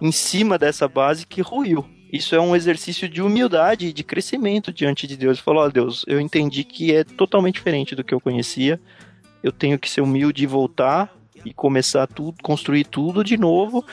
em 0.00 0.12
cima 0.12 0.58
dessa 0.58 0.86
base 0.86 1.26
que 1.26 1.40
ruiu. 1.40 1.84
Isso 2.12 2.34
é 2.34 2.40
um 2.40 2.56
exercício 2.56 3.08
de 3.08 3.20
humildade 3.20 3.88
e 3.88 3.92
de 3.92 4.02
crescimento 4.02 4.72
diante 4.72 5.06
de 5.06 5.16
Deus. 5.16 5.38
Falou, 5.38 5.64
ó 5.64 5.68
Deus, 5.68 6.04
eu 6.08 6.18
entendi 6.18 6.64
que 6.64 6.94
é 6.94 7.04
totalmente 7.04 7.56
diferente 7.56 7.94
do 7.94 8.02
que 8.02 8.14
eu 8.14 8.20
conhecia. 8.20 8.80
Eu 9.42 9.52
tenho 9.52 9.78
que 9.78 9.88
ser 9.88 10.00
humilde 10.00 10.42
e 10.42 10.46
voltar 10.46 11.12
e 11.44 11.52
começar 11.52 12.06
tudo, 12.06 12.42
construir 12.42 12.84
tudo 12.84 13.22
de 13.22 13.36
novo, 13.36 13.84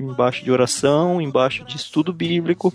embaixo 0.00 0.44
de 0.44 0.50
oração, 0.50 1.20
embaixo 1.20 1.64
de 1.64 1.76
estudo 1.76 2.12
bíblico. 2.12 2.72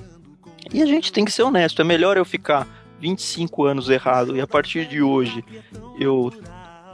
E 0.74 0.82
a 0.82 0.86
gente 0.86 1.12
tem 1.12 1.26
que 1.26 1.32
ser 1.32 1.44
honesto. 1.44 1.82
É 1.82 1.86
melhor 1.86 2.18
eu 2.18 2.26
ficar 2.26 2.68
25 3.00 3.64
anos 3.64 3.90
errado 3.90 4.36
e 4.36 4.42
a 4.42 4.48
partir 4.48 4.86
de 4.86 5.02
hoje 5.02 5.44
eu 6.00 6.32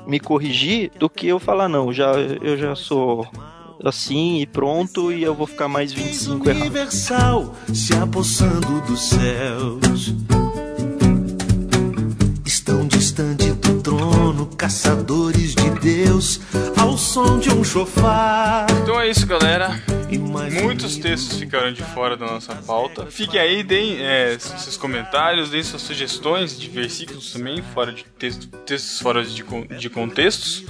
me 0.08 0.20
corrigir 0.20 0.92
do 1.00 1.10
que 1.10 1.28
eu 1.28 1.40
falar, 1.40 1.68
não, 1.68 1.92
já, 1.92 2.12
eu 2.14 2.56
já 2.56 2.76
sou 2.76 3.28
assim 3.84 4.40
e 4.40 4.46
pronto 4.46 5.12
e 5.12 5.24
eu 5.24 5.34
vou 5.34 5.48
ficar 5.48 5.68
mais 5.68 5.92
25 5.92 6.48
errado. 6.48 6.62
universal 6.62 7.56
se 7.74 7.94
apossando 7.94 8.82
dos 8.82 9.02
céus. 9.02 10.14
Distante 13.16 13.54
do 13.54 13.82
trono, 13.82 14.46
caçadores 14.58 15.56
de 15.56 15.70
Deus, 15.80 16.42
ao 16.78 16.98
som 16.98 17.40
de 17.40 17.50
um 17.50 17.64
chofar. 17.64 18.68
Então 18.82 19.00
é 19.00 19.10
isso, 19.10 19.26
galera. 19.26 19.82
Muitos 20.62 20.98
textos 20.98 21.40
ficaram 21.40 21.72
de 21.72 21.82
fora 21.82 22.18
da 22.18 22.26
nossa 22.26 22.54
pauta. 22.56 23.06
Fiquem 23.06 23.40
aí, 23.40 23.64
deem 23.64 24.04
é, 24.04 24.38
seus 24.38 24.76
comentários, 24.76 25.50
deem 25.50 25.64
suas 25.64 25.82
sugestões 25.82 26.60
de 26.60 26.70
versículos 26.70 27.32
também, 27.32 27.64
fora 27.74 27.94
de 27.94 28.04
texto, 28.04 28.48
textos 28.66 29.00
fora 29.00 29.24
de, 29.24 29.46
de 29.78 29.90
contextos. 29.90 30.66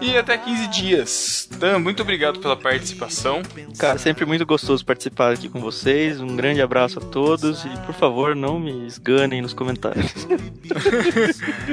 E 0.00 0.16
até 0.16 0.38
15 0.38 0.66
dias. 0.68 1.48
Dan, 1.58 1.78
muito 1.78 2.02
obrigado 2.02 2.40
pela 2.40 2.56
participação. 2.56 3.42
Cara, 3.78 3.98
sempre 3.98 4.24
muito 4.24 4.46
gostoso 4.46 4.84
participar 4.84 5.32
aqui 5.32 5.48
com 5.48 5.60
vocês. 5.60 6.20
Um 6.20 6.36
grande 6.36 6.62
abraço 6.62 6.98
a 6.98 7.02
todos 7.02 7.64
e, 7.64 7.68
por 7.84 7.94
favor, 7.94 8.34
não 8.34 8.58
me 8.58 8.86
esganem 8.86 9.42
nos 9.42 9.52
comentários. 9.52 10.10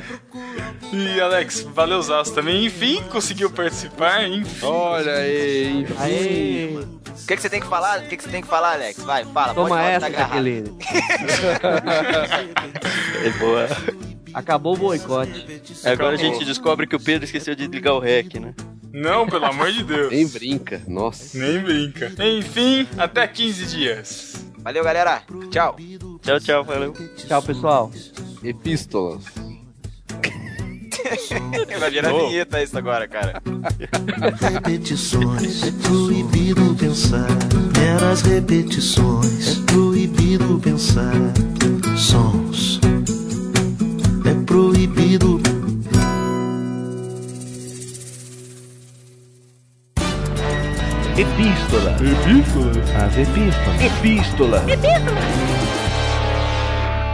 E 0.94 1.19
Alex, 1.19 1.61
valeu 1.61 2.02
Zaço 2.02 2.34
também. 2.34 2.65
Enfim, 2.65 3.03
conseguiu 3.10 3.49
participar. 3.49 4.28
Enfim. 4.28 4.65
Olha 4.65 5.14
aí, 5.14 5.82
enfim. 5.82 5.94
Aê! 5.99 6.78
O 6.78 7.28
que, 7.28 7.36
que 7.36 7.41
você 7.41 7.49
tem 7.49 7.60
que 7.60 7.68
falar? 7.68 7.99
O 7.99 8.07
que, 8.07 8.15
que 8.15 8.24
você 8.24 8.30
tem 8.30 8.41
que 8.41 8.48
falar, 8.48 8.74
Alex? 8.74 9.02
Vai, 9.03 9.26
fala. 9.26 9.53
pode 9.53 9.56
Toma 9.56 9.69
falar, 9.69 9.90
essa, 9.90 10.10
tá. 10.10 10.18
Jaqueline. 10.18 10.78
É 13.24 13.30
boa. 13.40 13.68
Acabou 14.34 14.76
o 14.76 14.78
boicote. 14.78 15.45
Agora 15.84 16.14
a 16.15 16.18
gente 16.18 16.45
descobre 16.45 16.88
que 16.88 16.95
o 16.95 16.99
Pedro 16.99 17.26
esqueceu 17.26 17.56
de 17.56 17.68
ligar 17.68 17.94
o 17.94 17.99
REC, 17.99 18.40
né? 18.40 18.53
Não, 18.94 19.28
pelo 19.28 19.45
amor 19.45 19.72
de 19.72 19.84
Deus. 19.84 20.11
Nem 20.11 20.28
brinca, 20.28 20.82
nossa. 20.88 21.38
Nem 21.38 21.60
brinca. 21.60 22.11
Enfim, 22.24 22.88
até 22.98 23.28
15 23.28 23.65
dias. 23.65 24.45
Valeu, 24.60 24.84
galera. 24.84 25.22
Tchau. 25.52 25.76
Tchau, 26.22 26.40
tchau, 26.40 26.64
valeu. 26.64 26.94
Tchau, 27.15 27.41
pessoal. 27.41 27.91
Epístolas. 28.44 29.24
Vai 31.80 31.92
virar 31.92 32.12
vinheta 32.12 32.62
isso 32.62 32.78
agora, 32.78 33.08
cara. 33.08 33.42
repetições. 34.40 35.64
É 35.64 35.72
proibido 35.88 36.76
pensar. 36.76 37.28
Meras 37.78 38.22
repetições. 38.22 39.58
É 39.58 39.72
proibido 39.72 40.60
pensar. 40.60 41.14
Sons. 41.96 42.80
É 44.26 44.34
proibido. 44.46 45.42
Epístola. 51.18 51.92
Epístola. 51.94 53.06
As 53.06 53.18
epístolas. 53.18 53.82
Epístola. 53.82 54.66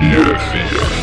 Estamos 0.01 1.02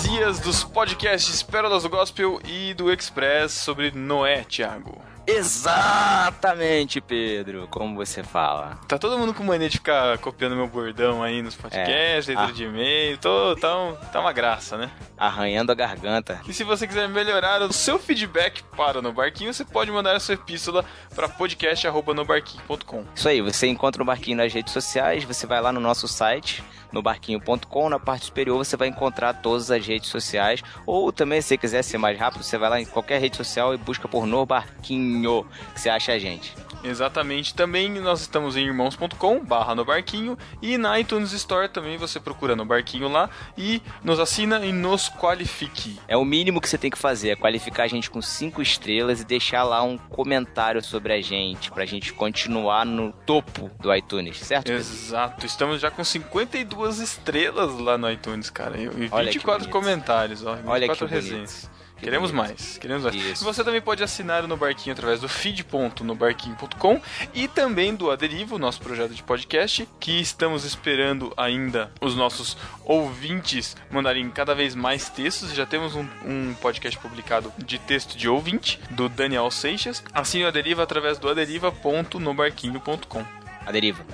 heresias 0.00 0.38
dos 0.40 0.62
podcasts 0.62 1.42
Pérolas 1.42 1.82
do 1.84 1.88
Gospel 1.88 2.38
e 2.44 2.74
do 2.74 2.92
Express 2.92 3.52
sobre 3.52 3.90
Noé, 3.92 4.44
Thiago. 4.44 5.00
Exatamente, 5.26 7.00
Pedro. 7.00 7.66
Como 7.68 7.96
você 7.96 8.22
fala. 8.22 8.78
Tá 8.86 8.96
todo 8.96 9.18
mundo 9.18 9.34
com 9.34 9.42
mania 9.42 9.68
de 9.68 9.78
ficar 9.78 10.16
copiando 10.18 10.54
meu 10.54 10.68
bordão 10.68 11.20
aí 11.22 11.42
nos 11.42 11.56
podcasts, 11.56 12.28
É. 12.28 12.32
leitura 12.32 12.48
Ah. 12.50 12.52
de 12.52 12.64
e-mail, 12.64 13.18
tô, 13.18 13.56
tá, 13.56 13.76
um- 13.76 13.96
tá 14.12 14.20
uma 14.20 14.32
graça, 14.32 14.76
né? 14.76 14.88
Arranhando 15.18 15.72
a 15.72 15.74
garganta. 15.74 16.40
E 16.46 16.52
se 16.52 16.62
você 16.62 16.86
quiser 16.86 17.08
melhorar 17.08 17.60
o 17.62 17.72
seu 17.72 17.98
feedback 17.98 18.62
para 18.76 19.02
No 19.02 19.12
Barquinho, 19.12 19.52
você 19.52 19.64
pode 19.64 19.90
mandar 19.90 20.14
a 20.14 20.20
sua 20.20 20.34
epístola 20.34 20.84
para 21.14 21.28
podcast.nobarquinho.com. 21.28 23.04
Isso 23.14 23.28
aí, 23.28 23.40
você 23.40 23.66
encontra 23.66 24.02
o 24.02 24.06
Barquinho 24.06 24.36
nas 24.36 24.52
redes 24.52 24.72
sociais, 24.72 25.24
você 25.24 25.44
vai 25.46 25.60
lá 25.60 25.72
no 25.72 25.80
nosso 25.80 26.06
site, 26.06 26.62
no 26.92 27.02
barquinho.com, 27.02 27.88
na 27.88 27.98
parte 27.98 28.26
superior 28.26 28.58
você 28.58 28.76
vai 28.76 28.88
encontrar 28.88 29.34
todas 29.34 29.70
as 29.70 29.86
redes 29.86 30.08
sociais, 30.08 30.62
ou 30.84 31.12
também 31.12 31.40
se 31.40 31.56
quiser 31.56 31.82
ser 31.82 31.98
mais 31.98 32.18
rápido, 32.18 32.42
você 32.42 32.58
vai 32.58 32.70
lá 32.70 32.80
em 32.80 32.86
qualquer 32.86 33.20
rede 33.20 33.36
social 33.36 33.74
e 33.74 33.76
busca 33.76 34.08
por 34.08 34.26
No 34.26 34.44
Barquinho, 34.46 35.46
que 35.74 35.80
você 35.80 35.88
acha 35.88 36.12
a 36.12 36.18
gente. 36.18 36.54
Exatamente. 36.88 37.54
Também 37.54 37.90
nós 38.00 38.20
estamos 38.20 38.56
em 38.56 38.66
irmãos.com 38.66 39.44
barra 39.44 39.74
no 39.74 39.84
barquinho 39.84 40.36
e 40.62 40.78
na 40.78 40.98
iTunes 40.98 41.32
Store 41.32 41.68
também 41.68 41.96
você 41.96 42.18
procura 42.20 42.54
no 42.56 42.64
barquinho 42.64 43.08
lá 43.08 43.28
e 43.56 43.82
nos 44.02 44.18
assina 44.20 44.64
e 44.64 44.72
nos 44.72 45.08
qualifique. 45.08 45.98
É 46.08 46.16
o 46.16 46.24
mínimo 46.24 46.60
que 46.60 46.68
você 46.68 46.78
tem 46.78 46.90
que 46.90 46.98
fazer, 46.98 47.30
é 47.30 47.36
qualificar 47.36 47.84
a 47.84 47.88
gente 47.88 48.10
com 48.10 48.22
cinco 48.22 48.62
estrelas 48.62 49.20
e 49.20 49.24
deixar 49.24 49.62
lá 49.62 49.82
um 49.82 49.96
comentário 49.98 50.82
sobre 50.82 51.12
a 51.12 51.20
gente, 51.20 51.70
pra 51.70 51.84
gente 51.84 52.12
continuar 52.12 52.84
no 52.86 53.12
topo 53.12 53.70
do 53.80 53.94
iTunes, 53.94 54.38
certo? 54.38 54.66
Pedro? 54.66 54.80
Exato. 54.80 55.46
Estamos 55.46 55.80
já 55.80 55.90
com 55.90 56.04
52 56.04 56.98
estrelas 56.98 57.78
lá 57.78 57.98
no 57.98 58.10
iTunes, 58.10 58.50
cara. 58.50 58.76
E 58.78 58.84
e 58.84 59.08
Olha 59.10 59.26
que 59.28 59.34
24 59.38 59.58
bonito. 59.60 59.70
comentários, 59.72 60.44
ó. 60.44 60.54
24 60.54 60.70
Olha 60.72 60.88
que 60.88 60.98
bonito. 60.98 61.12
resenhas. 61.12 61.70
Que 61.70 61.85
Queremos 62.00 62.30
mais, 62.30 62.78
queremos 62.78 63.04
mais. 63.04 63.14
Isso. 63.16 63.44
Você 63.44 63.64
também 63.64 63.80
pode 63.80 64.02
assinar 64.02 64.44
o 64.44 64.48
No 64.48 64.56
Barquinho 64.56 64.92
através 64.92 65.20
do 65.20 65.28
feed.nobarquinho.com 65.28 67.00
e 67.34 67.48
também 67.48 67.94
do 67.94 68.10
Aderivo, 68.10 68.58
nosso 68.58 68.80
projeto 68.80 69.14
de 69.14 69.22
podcast, 69.22 69.88
que 69.98 70.20
estamos 70.20 70.64
esperando 70.64 71.32
ainda 71.36 71.90
os 72.00 72.14
nossos 72.14 72.56
ouvintes 72.84 73.76
mandarem 73.90 74.28
cada 74.30 74.54
vez 74.54 74.74
mais 74.74 75.08
textos. 75.08 75.52
Já 75.54 75.64
temos 75.66 75.94
um, 75.94 76.06
um 76.24 76.54
podcast 76.60 76.98
publicado 76.98 77.52
de 77.58 77.78
texto 77.78 78.16
de 78.16 78.28
ouvinte, 78.28 78.78
do 78.90 79.08
Daniel 79.08 79.50
Seixas. 79.50 80.04
Assine 80.12 80.44
o 80.44 80.48
Aderiva 80.48 80.82
através 80.82 81.18
do 81.18 81.28
aderiva.nobarquinho.com. 81.28 83.24
A 83.64 83.72
deriva. 83.72 84.04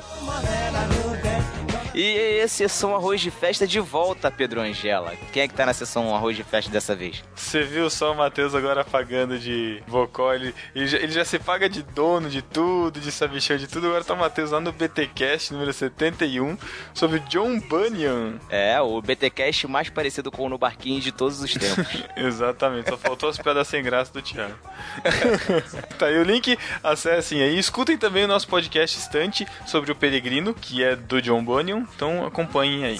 E 1.94 2.40
a 2.40 2.48
sessão 2.48 2.94
arroz 2.94 3.20
de 3.20 3.31
festa 3.31 3.66
de 3.66 3.78
volta, 3.78 4.31
Pedro 4.31 4.60
Angela. 4.60 5.14
Quem 5.32 5.43
é 5.43 5.48
que 5.48 5.55
tá 5.55 5.66
na 5.66 5.74
sessão 5.74 6.14
arroz 6.14 6.36
de 6.36 6.43
festa 6.43 6.70
dessa 6.70 6.94
vez? 6.94 7.23
Você 7.35 7.62
viu 7.62 7.90
só 7.90 8.12
o 8.12 8.16
Matheus 8.16 8.55
agora 8.55 8.82
pagando 8.85 9.39
de 9.39 9.82
Vocó, 9.86 10.32
ele, 10.32 10.55
ele, 10.74 10.86
já, 10.86 10.98
ele 10.98 11.12
já 11.12 11.24
se 11.24 11.39
paga 11.39 11.69
de 11.69 11.82
dono 11.82 12.31
de 12.31 12.40
tudo, 12.40 12.98
de 12.98 13.12
sabichão 13.12 13.56
de 13.56 13.66
tudo, 13.66 13.89
agora 13.89 14.05
tá 14.05 14.14
o 14.14 14.16
Matheus 14.16 14.51
lá 14.51 14.60
no 14.60 14.73
BTcast 14.73 15.52
número 15.52 15.73
71 15.73 16.56
sobre 16.94 17.19
John 17.20 17.60
Bunyan. 17.60 18.39
É, 18.48 18.81
o 18.81 19.01
BTcast 19.02 19.66
mais 19.66 19.90
parecido 19.90 20.31
com 20.31 20.47
o 20.47 20.48
No 20.48 20.56
Barquinho 20.56 21.01
de 21.01 21.12
todos 21.12 21.43
os 21.43 21.52
tempos. 21.52 22.05
Exatamente, 22.16 22.89
só 22.89 22.97
faltou 22.97 23.28
as 23.28 23.36
piadas 23.36 23.69
sem 23.69 23.82
graça 23.82 24.12
do 24.12 24.23
Thiago. 24.23 24.56
tá 25.98 26.06
aí 26.06 26.19
o 26.19 26.23
link, 26.23 26.59
acessem 26.82 27.43
aí. 27.43 27.59
Escutem 27.59 27.98
também 27.98 28.24
o 28.24 28.28
nosso 28.28 28.48
podcast 28.48 28.98
Estante 28.98 29.47
sobre 29.66 29.93
o 29.93 29.94
Peregrino, 29.94 30.55
que 30.55 30.82
é 30.82 30.97
do 30.97 31.20
John 31.20 31.44
Bunyan, 31.44 31.81
então 31.94 32.26
acompanhem 32.26 32.84
aí. 32.84 32.98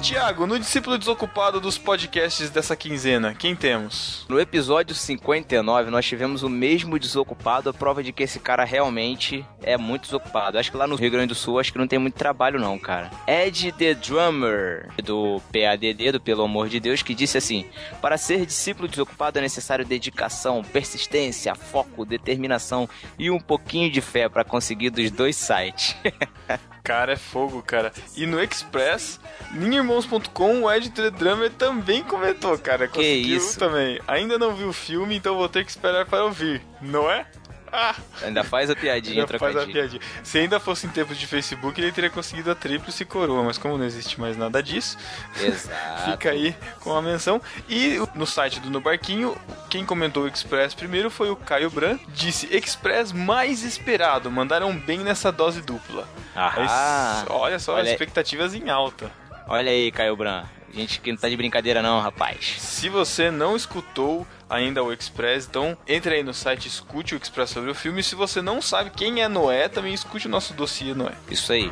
Tiago, 0.00 0.46
no 0.46 0.58
discípulo 0.58 0.96
desocupado 0.96 1.60
dos 1.60 1.76
podcasts 1.76 2.50
dessa 2.50 2.76
quinzena, 2.76 3.34
quem 3.34 3.56
temos? 3.56 4.24
No 4.28 4.38
episódio 4.38 4.94
59, 4.94 5.90
nós 5.90 6.06
tivemos 6.06 6.42
o 6.44 6.48
mesmo 6.48 6.98
desocupado, 6.98 7.68
a 7.68 7.74
prova 7.74 8.02
de 8.02 8.12
que 8.12 8.22
esse 8.22 8.38
cara 8.38 8.64
realmente 8.64 9.44
é 9.60 9.76
muito 9.76 10.02
desocupado. 10.02 10.56
Acho 10.56 10.70
que 10.70 10.76
lá 10.76 10.86
no 10.86 10.94
Rio 10.94 11.10
Grande 11.10 11.28
do 11.28 11.34
Sul, 11.34 11.58
acho 11.58 11.72
que 11.72 11.78
não 11.78 11.88
tem 11.88 11.98
muito 11.98 12.14
trabalho 12.14 12.60
não, 12.60 12.78
cara. 12.78 13.10
Ed 13.26 13.72
The 13.72 13.94
Drummer, 13.94 14.88
do 15.02 15.42
PADD, 15.52 16.12
do 16.12 16.20
Pelo 16.20 16.44
Amor 16.44 16.68
de 16.68 16.78
Deus, 16.78 17.02
que 17.02 17.14
disse 17.14 17.36
assim, 17.36 17.66
para 18.00 18.16
ser 18.16 18.46
discípulo 18.46 18.88
desocupado 18.88 19.38
é 19.38 19.42
necessário 19.42 19.84
dedicação, 19.84 20.62
persistência, 20.62 21.54
foco, 21.56 22.06
determinação 22.06 22.88
e 23.18 23.30
um 23.30 23.40
pouquinho 23.40 23.90
de 23.90 24.00
fé 24.00 24.28
para 24.28 24.44
conseguir 24.44 24.90
dos 24.90 25.10
dois 25.10 25.34
sites. 25.36 25.96
Cara, 26.88 27.12
é 27.12 27.16
fogo, 27.16 27.62
cara. 27.62 27.92
E 28.16 28.24
no 28.24 28.42
Express, 28.42 29.20
ninirmãos.com, 29.52 30.62
o 30.62 30.72
Ed 30.72 30.88
The 30.88 31.10
Drummer 31.10 31.50
também 31.50 32.02
comentou, 32.02 32.56
cara. 32.56 32.88
Conseguiu 32.88 33.36
isso? 33.36 33.58
também. 33.58 34.00
Ainda 34.08 34.38
não 34.38 34.54
vi 34.54 34.64
o 34.64 34.72
filme, 34.72 35.14
então 35.14 35.36
vou 35.36 35.50
ter 35.50 35.66
que 35.66 35.70
esperar 35.70 36.06
para 36.06 36.24
ouvir, 36.24 36.62
não 36.80 37.10
é? 37.10 37.26
Ainda 38.22 38.42
faz 38.44 38.70
a 38.70 38.76
piadinha, 38.76 39.26
já 39.26 39.38
faz 39.38 39.56
a 39.56 39.66
piadinha. 39.66 40.00
Se 40.22 40.38
ainda 40.38 40.58
fosse 40.60 40.86
em 40.86 40.90
tempos 40.90 41.16
de 41.18 41.26
Facebook, 41.26 41.80
ele 41.80 41.92
teria 41.92 42.10
conseguido 42.10 42.50
a 42.50 42.54
tríplice 42.54 43.04
coroa, 43.04 43.42
mas 43.42 43.58
como 43.58 43.76
não 43.78 43.84
existe 43.84 44.20
mais 44.20 44.36
nada 44.36 44.62
disso, 44.62 44.96
Exato. 45.40 46.10
fica 46.10 46.30
aí 46.30 46.54
com 46.80 46.94
a 46.96 47.02
menção. 47.02 47.40
E 47.68 47.98
no 48.14 48.26
site 48.26 48.60
do 48.60 48.70
No 48.70 48.80
Barquinho, 48.80 49.36
quem 49.70 49.84
comentou 49.84 50.24
o 50.24 50.28
Express 50.28 50.74
primeiro 50.74 51.10
foi 51.10 51.30
o 51.30 51.36
Caio 51.36 51.70
Bran, 51.70 51.98
disse 52.08 52.46
Express 52.54 53.12
mais 53.12 53.62
esperado, 53.62 54.30
mandaram 54.30 54.76
bem 54.76 54.98
nessa 54.98 55.30
dose 55.32 55.60
dupla. 55.62 56.08
Ah, 56.34 57.24
olha 57.30 57.58
só, 57.58 57.74
Olha- 57.74 57.90
expectativas 57.90 58.54
em 58.54 58.68
alta. 58.70 59.10
olha 59.46 59.70
aí, 59.70 59.90
Caio 59.90 60.16
Bran. 60.16 60.44
A 60.72 60.76
gente 60.76 61.00
que 61.00 61.10
não 61.10 61.18
tá 61.18 61.28
de 61.28 61.36
brincadeira 61.36 61.82
não, 61.82 62.00
rapaz. 62.00 62.56
Se 62.58 62.88
você 62.88 63.30
não 63.30 63.56
escutou 63.56 64.26
ainda 64.48 64.82
o 64.82 64.92
Express, 64.92 65.46
então 65.48 65.76
entre 65.86 66.14
aí 66.14 66.22
no 66.22 66.34
site, 66.34 66.68
escute 66.68 67.14
o 67.14 67.18
Express 67.18 67.50
sobre 67.50 67.70
o 67.70 67.74
filme. 67.74 68.00
E 68.00 68.04
se 68.04 68.14
você 68.14 68.42
não 68.42 68.60
sabe 68.60 68.90
quem 68.90 69.22
é 69.22 69.28
Noé, 69.28 69.68
também 69.68 69.94
escute 69.94 70.26
o 70.26 70.30
nosso 70.30 70.54
dossiê 70.54 70.94
Noé. 70.94 71.14
Isso 71.30 71.52
aí. 71.52 71.70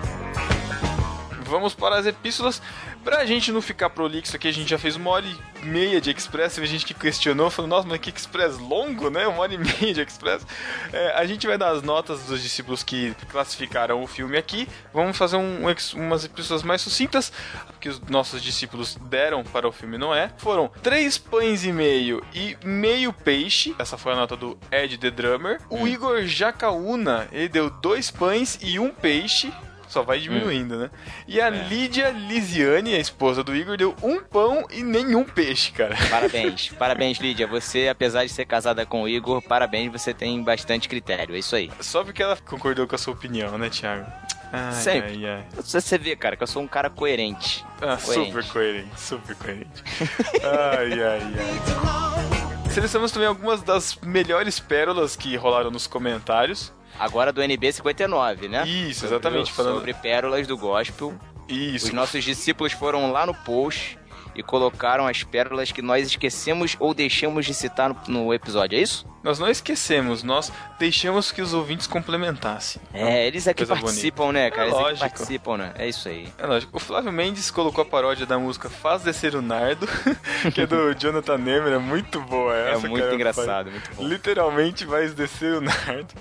Vamos 1.46 1.74
para 1.74 1.96
as 1.96 2.06
epístolas. 2.06 2.60
Pra 3.04 3.24
gente 3.24 3.52
não 3.52 3.62
ficar 3.62 3.90
prolixo 3.90 4.34
aqui, 4.34 4.48
a 4.48 4.52
gente 4.52 4.68
já 4.68 4.78
fez 4.78 4.96
uma 4.96 5.10
hora 5.10 5.24
e 5.26 5.64
meia 5.64 6.00
de 6.00 6.10
Express. 6.10 6.54
Teve 6.54 6.66
gente 6.66 6.84
que 6.84 6.94
questionou, 6.94 7.50
falou, 7.50 7.68
nossa, 7.68 7.86
mas 7.86 7.98
que 7.98 8.10
Express 8.10 8.58
longo, 8.58 9.10
né? 9.10 9.26
Uma 9.26 9.40
hora 9.40 9.54
e 9.54 9.58
meia 9.58 9.94
de 9.94 10.00
Express. 10.00 10.46
É, 10.92 11.12
a 11.12 11.24
gente 11.24 11.46
vai 11.46 11.56
dar 11.56 11.70
as 11.70 11.82
notas 11.82 12.24
dos 12.24 12.42
discípulos 12.42 12.82
que 12.82 13.14
classificaram 13.28 14.02
o 14.02 14.06
filme 14.06 14.36
aqui. 14.36 14.68
Vamos 14.92 15.16
fazer 15.16 15.36
um, 15.36 15.64
umas 15.94 16.24
epístolas 16.24 16.62
mais 16.62 16.80
sucintas 16.80 17.32
que 17.80 17.88
os 17.88 18.00
nossos 18.00 18.42
discípulos 18.42 18.96
deram 19.02 19.44
para 19.44 19.68
o 19.68 19.72
filme 19.72 19.96
Noé. 19.98 20.30
Foram 20.38 20.68
três 20.82 21.16
pães 21.18 21.64
e 21.64 21.72
meio 21.72 22.22
e 22.34 22.56
meio 22.64 23.12
peixe. 23.12 23.74
Essa 23.78 23.96
foi 23.96 24.12
a 24.12 24.16
nota 24.16 24.36
do 24.36 24.58
Ed 24.70 24.98
The 24.98 25.10
Drummer. 25.10 25.60
O 25.70 25.86
Igor 25.86 26.24
Jacaúna, 26.24 27.28
ele 27.30 27.48
deu 27.48 27.70
dois 27.70 28.10
pães 28.10 28.58
e 28.62 28.78
um 28.78 28.90
peixe. 28.90 29.52
Só 29.88 30.02
vai 30.02 30.18
diminuindo, 30.18 30.76
né? 30.76 30.90
E 31.26 31.40
a 31.40 31.48
Lídia 31.48 32.10
Lisiane, 32.10 32.94
a 32.94 32.98
esposa 32.98 33.42
do 33.42 33.54
Igor, 33.54 33.76
deu 33.76 33.94
um 34.02 34.20
pão 34.20 34.66
e 34.70 34.82
nenhum 34.82 35.24
peixe, 35.24 35.72
cara. 35.72 35.96
Parabéns. 36.10 36.68
parabéns, 36.78 37.18
Lídia. 37.18 37.46
Você, 37.46 37.88
apesar 37.88 38.24
de 38.24 38.30
ser 38.30 38.44
casada 38.44 38.84
com 38.84 39.02
o 39.02 39.08
Igor, 39.08 39.40
parabéns, 39.42 39.92
você 39.92 40.12
tem 40.12 40.42
bastante 40.42 40.88
critério. 40.88 41.34
É 41.34 41.38
isso 41.38 41.54
aí. 41.56 41.70
Só 41.80 42.02
porque 42.04 42.22
ela 42.22 42.36
concordou 42.36 42.86
com 42.86 42.94
a 42.94 42.98
sua 42.98 43.14
opinião, 43.14 43.56
né, 43.56 43.70
Thiago? 43.70 44.06
Ai, 44.52 44.72
Sempre. 44.72 45.26
Ai, 45.26 45.26
ai. 45.26 45.44
Você 45.54 45.80
você 45.80 45.98
vê, 45.98 46.14
cara, 46.16 46.36
que 46.36 46.42
eu 46.42 46.46
sou 46.46 46.62
um 46.62 46.68
cara 46.68 46.88
coerente. 46.88 47.64
Ah, 47.80 47.96
Coerente. 47.96 48.28
super 48.28 48.44
coerente, 48.46 49.00
super 49.00 49.36
coerente. 49.36 49.84
ai, 50.42 50.92
ai, 51.02 51.20
ai. 51.38 52.70
Selecionamos 52.70 53.10
também 53.10 53.26
algumas 53.28 53.62
das 53.62 53.96
melhores 54.02 54.60
pérolas 54.60 55.16
que 55.16 55.34
rolaram 55.36 55.70
nos 55.70 55.86
comentários. 55.86 56.72
Agora 56.98 57.32
do 57.32 57.42
NB 57.42 57.72
59, 57.72 58.48
né? 58.48 58.66
Isso, 58.66 59.00
Sobre- 59.00 59.14
exatamente, 59.16 59.52
falando- 59.52 59.74
Sobre 59.76 59.94
pérolas 59.94 60.46
do 60.46 60.56
gospel. 60.56 61.14
Isso. 61.48 61.86
Os 61.86 61.92
nossos 61.92 62.24
discípulos 62.24 62.72
foram 62.72 63.12
lá 63.12 63.24
no 63.26 63.34
post 63.34 63.98
e 64.36 64.42
colocaram 64.42 65.06
as 65.06 65.22
pérolas 65.22 65.72
que 65.72 65.82
nós 65.82 66.06
esquecemos 66.06 66.76
ou 66.78 66.92
deixamos 66.94 67.46
de 67.46 67.54
citar 67.54 67.88
no, 67.90 67.96
no 68.26 68.34
episódio, 68.34 68.78
é 68.78 68.82
isso? 68.82 69.06
Nós 69.22 69.40
não 69.40 69.48
esquecemos, 69.48 70.22
nós 70.22 70.52
deixamos 70.78 71.32
que 71.32 71.42
os 71.42 71.52
ouvintes 71.52 71.88
complementassem. 71.88 72.80
É, 72.94 73.26
eles 73.26 73.48
aqui 73.48 73.66
Coisa 73.66 73.74
participam, 73.82 74.30
né, 74.30 74.50
cara? 74.52 74.62
É 74.62 74.66
eles 74.66 74.74
aqui 74.76 74.82
lógico. 74.84 75.00
participam, 75.08 75.56
né? 75.56 75.72
É 75.76 75.88
isso 75.88 76.08
aí. 76.08 76.28
É 76.38 76.46
lógico. 76.46 76.76
O 76.76 76.80
Flávio 76.80 77.10
Mendes 77.12 77.50
colocou 77.50 77.82
a 77.82 77.84
paródia 77.84 78.24
da 78.24 78.38
música 78.38 78.70
Faz 78.70 79.02
Descer 79.02 79.34
o 79.34 79.42
Nardo, 79.42 79.88
que 80.54 80.60
é 80.60 80.66
do 80.66 80.94
Jonathan 80.94 81.38
Nehmer, 81.38 81.72
é 81.72 81.78
muito 81.78 82.20
boa 82.20 82.54
essa. 82.56 82.86
é 82.86 82.88
muito 82.88 83.02
cara. 83.02 83.14
engraçado, 83.16 83.70
muito 83.72 83.90
bom. 83.96 84.04
Literalmente 84.06 84.84
vai 84.84 85.08
descer 85.08 85.54
o 85.54 85.60
Nardo. 85.60 86.14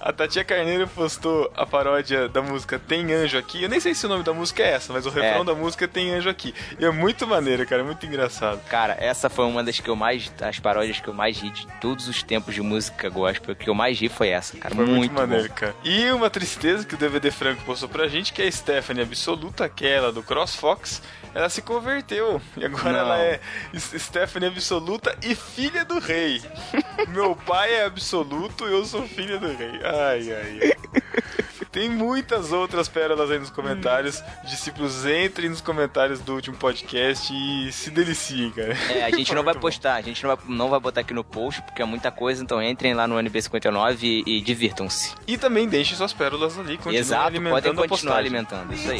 A 0.00 0.12
Tatia 0.12 0.44
Carneiro 0.44 0.86
postou 0.86 1.50
a 1.56 1.66
paródia 1.66 2.28
da 2.28 2.40
música 2.40 2.78
Tem 2.78 3.12
Anjo 3.12 3.36
Aqui. 3.36 3.64
Eu 3.64 3.68
nem 3.68 3.80
sei 3.80 3.94
se 3.96 4.06
o 4.06 4.08
nome 4.08 4.22
da 4.22 4.32
música 4.32 4.62
é 4.62 4.74
essa, 4.74 4.92
mas 4.92 5.06
o 5.06 5.10
refrão 5.10 5.42
É. 5.42 5.44
da 5.44 5.54
música 5.56 5.86
é 5.86 5.88
Tem 5.88 6.14
Anjo 6.14 6.28
Aqui. 6.30 6.54
E 6.78 6.84
é 6.84 6.90
muito 6.90 7.26
maneiro, 7.38 7.66
cara, 7.66 7.82
é 7.82 7.84
muito 7.84 8.04
engraçado. 8.04 8.60
Cara, 8.68 8.96
essa 8.98 9.30
foi 9.30 9.44
uma 9.46 9.62
das 9.62 9.78
que 9.80 9.88
eu 9.88 9.96
mais. 9.96 10.32
as 10.40 10.58
paródias 10.58 11.00
que 11.00 11.08
eu 11.08 11.14
mais 11.14 11.38
ri 11.38 11.50
de 11.50 11.66
todos 11.80 12.08
os 12.08 12.22
tempos 12.22 12.54
de 12.54 12.60
música 12.62 13.08
gospel. 13.08 13.54
Que 13.54 13.70
eu 13.70 13.74
mais 13.74 13.98
ri 14.00 14.08
foi 14.08 14.28
essa, 14.28 14.56
cara. 14.56 14.74
Foi 14.74 14.84
muito, 14.84 14.98
muito, 14.98 15.12
maneiro, 15.14 15.48
bom. 15.48 15.54
cara. 15.54 15.74
E 15.84 16.10
uma 16.10 16.28
tristeza 16.28 16.84
que 16.84 16.94
o 16.94 16.98
DVD 16.98 17.30
Franco 17.30 17.62
postou 17.64 17.88
pra 17.88 18.08
gente, 18.08 18.32
que 18.32 18.42
é 18.42 18.46
a 18.46 18.52
Stephanie 18.52 19.02
Absoluta, 19.02 19.64
aquela 19.64 20.12
do 20.12 20.22
CrossFox, 20.22 21.00
ela 21.34 21.48
se 21.48 21.62
converteu. 21.62 22.40
E 22.56 22.64
agora 22.64 22.92
Não. 22.92 22.98
ela 23.00 23.18
é 23.20 23.40
Stephanie 23.76 24.48
Absoluta 24.48 25.16
e 25.22 25.34
filha 25.34 25.84
do 25.84 25.98
rei. 25.98 26.42
Meu 27.08 27.36
pai 27.36 27.74
é 27.74 27.84
absoluto 27.84 28.66
e 28.68 28.72
eu 28.72 28.84
sou 28.84 29.06
filha 29.06 29.38
do 29.38 29.46
rei. 29.46 29.80
Ai, 29.84 30.32
ai, 30.32 30.60
ai. 30.62 30.97
Tem 31.78 31.88
muitas 31.88 32.52
outras 32.52 32.88
pérolas 32.88 33.30
aí 33.30 33.38
nos 33.38 33.50
comentários. 33.50 34.20
Discípulos, 34.42 35.06
entrem 35.06 35.48
nos 35.48 35.60
comentários 35.60 36.18
do 36.18 36.34
último 36.34 36.56
podcast 36.56 37.32
e 37.32 37.70
se 37.70 37.88
deliciem, 37.88 38.50
cara. 38.50 38.76
É, 38.90 39.04
a 39.04 39.10
gente 39.10 39.32
não 39.32 39.44
vai 39.46 39.54
postar, 39.54 39.94
a 39.94 40.00
gente 40.00 40.20
não 40.24 40.34
vai, 40.34 40.44
não 40.48 40.68
vai 40.70 40.80
botar 40.80 41.02
aqui 41.02 41.14
no 41.14 41.22
post, 41.22 41.62
porque 41.62 41.80
é 41.80 41.84
muita 41.84 42.10
coisa, 42.10 42.42
então 42.42 42.60
entrem 42.60 42.94
lá 42.94 43.06
no 43.06 43.14
NB59 43.14 43.98
e, 44.02 44.24
e 44.26 44.40
divirtam-se. 44.40 45.14
E 45.24 45.38
também 45.38 45.68
deixem 45.68 45.96
suas 45.96 46.12
pérolas 46.12 46.58
ali, 46.58 46.78
continuem 46.78 46.98
Exato, 46.98 47.26
alimentando 47.28 47.62
podem 47.76 47.88
continuar 47.88 48.16
alimentando, 48.16 48.74
isso 48.74 48.90
aí. 48.90 48.98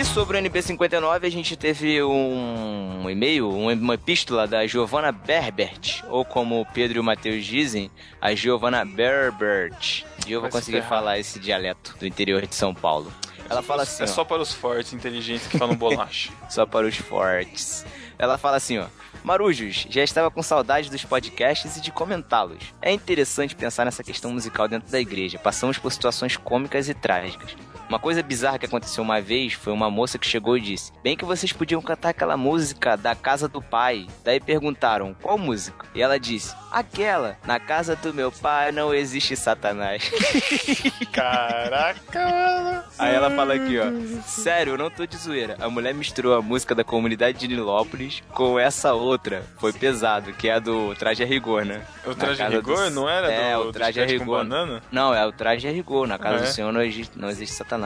E 0.00 0.04
sobre 0.06 0.38
o 0.38 0.40
NB59, 0.42 1.26
a 1.26 1.30
gente 1.30 1.54
teve 1.54 2.02
um 2.02 3.10
e-mail, 3.10 3.46
um- 3.50 3.70
uma 3.72 3.94
epístola 3.94 4.46
da 4.46 4.66
Giovanna 4.66 5.12
Berbert, 5.12 6.02
ou 6.08 6.24
como 6.24 6.62
o 6.62 6.64
Pedro 6.64 6.96
e 6.96 7.00
o 7.00 7.04
Matheus 7.04 7.44
dizem, 7.44 7.90
a 8.22 8.34
Giovanna 8.34 8.86
Berbert. 8.86 10.04
E 10.28 10.32
eu 10.32 10.40
vou 10.42 10.50
conseguir 10.50 10.82
falar 10.82 11.18
esse 11.18 11.38
dialeto 11.38 11.96
do 11.98 12.06
interior 12.06 12.46
de 12.46 12.54
São 12.54 12.74
Paulo. 12.74 13.12
Ela 13.48 13.62
fala 13.62 13.82
assim, 13.84 14.02
É 14.02 14.04
ó, 14.04 14.08
só 14.08 14.24
para 14.24 14.42
os 14.42 14.52
fortes, 14.52 14.92
inteligentes 14.92 15.46
que 15.46 15.58
falam 15.58 15.74
bolacha. 15.74 16.30
só 16.50 16.66
para 16.66 16.86
os 16.86 16.96
fortes. 16.96 17.84
Ela 18.18 18.36
fala 18.36 18.58
assim, 18.58 18.78
ó. 18.78 18.86
Marujos, 19.24 19.86
já 19.88 20.02
estava 20.02 20.30
com 20.30 20.42
saudade 20.42 20.90
dos 20.90 21.04
podcasts 21.04 21.76
e 21.76 21.80
de 21.80 21.90
comentá-los. 21.90 22.62
É 22.80 22.92
interessante 22.92 23.56
pensar 23.56 23.84
nessa 23.84 24.04
questão 24.04 24.30
musical 24.32 24.68
dentro 24.68 24.90
da 24.90 25.00
igreja. 25.00 25.38
Passamos 25.38 25.78
por 25.78 25.90
situações 25.90 26.36
cômicas 26.36 26.88
e 26.88 26.94
trágicas. 26.94 27.56
Uma 27.88 27.98
coisa 27.98 28.22
bizarra 28.22 28.58
que 28.58 28.66
aconteceu 28.66 29.02
uma 29.02 29.20
vez 29.20 29.54
foi 29.54 29.72
uma 29.72 29.90
moça 29.90 30.18
que 30.18 30.26
chegou 30.26 30.56
e 30.56 30.60
disse: 30.60 30.92
Bem 31.02 31.16
que 31.16 31.24
vocês 31.24 31.52
podiam 31.52 31.80
cantar 31.80 32.10
aquela 32.10 32.36
música 32.36 32.96
da 32.96 33.14
casa 33.14 33.48
do 33.48 33.62
pai. 33.62 34.06
Daí 34.24 34.38
perguntaram: 34.40 35.14
Qual 35.22 35.38
música? 35.38 35.86
E 35.94 36.02
ela 36.02 36.18
disse: 36.20 36.54
Aquela. 36.70 37.38
Na 37.46 37.58
casa 37.58 37.96
do 37.96 38.12
meu 38.12 38.30
pai 38.30 38.72
não 38.72 38.92
existe 38.92 39.34
Satanás. 39.36 40.10
Caraca, 41.12 42.28
mano. 42.28 42.82
Aí 42.98 43.14
ela 43.14 43.30
fala 43.30 43.54
aqui, 43.54 43.78
ó. 43.78 44.20
Sério, 44.22 44.74
eu 44.74 44.78
não 44.78 44.90
tô 44.90 45.06
de 45.06 45.16
zoeira. 45.16 45.56
A 45.60 45.68
mulher 45.70 45.94
misturou 45.94 46.34
a 46.36 46.42
música 46.42 46.74
da 46.74 46.84
comunidade 46.84 47.38
de 47.38 47.48
Nilópolis 47.48 48.22
com 48.32 48.58
essa 48.58 48.92
outra. 48.92 49.42
Foi 49.58 49.72
pesado, 49.72 50.32
que 50.34 50.48
é 50.48 50.54
a 50.54 50.58
do 50.58 50.94
Traje 50.94 51.22
a 51.22 51.26
Rigor, 51.26 51.64
né? 51.64 51.82
O 52.06 52.14
traje 52.14 52.42
a 52.42 52.48
rigor 52.48 52.84
do- 52.88 52.90
não 52.94 53.08
era 53.08 53.30
É, 53.32 53.54
do, 53.54 53.60
o 53.68 53.72
traje 53.72 54.00
a 54.00 54.06
rigor. 54.06 54.44
Não, 54.90 55.14
é 55.14 55.26
o 55.26 55.32
Traje 55.32 55.66
a 55.68 55.70
Rigor. 55.70 56.06
Na 56.06 56.18
casa 56.18 56.36
é? 56.44 56.46
do 56.48 56.52
Senhor 56.52 56.72
não 56.72 56.82
existe, 56.82 57.18
não 57.18 57.28
existe 57.30 57.54
Satanás. 57.54 57.77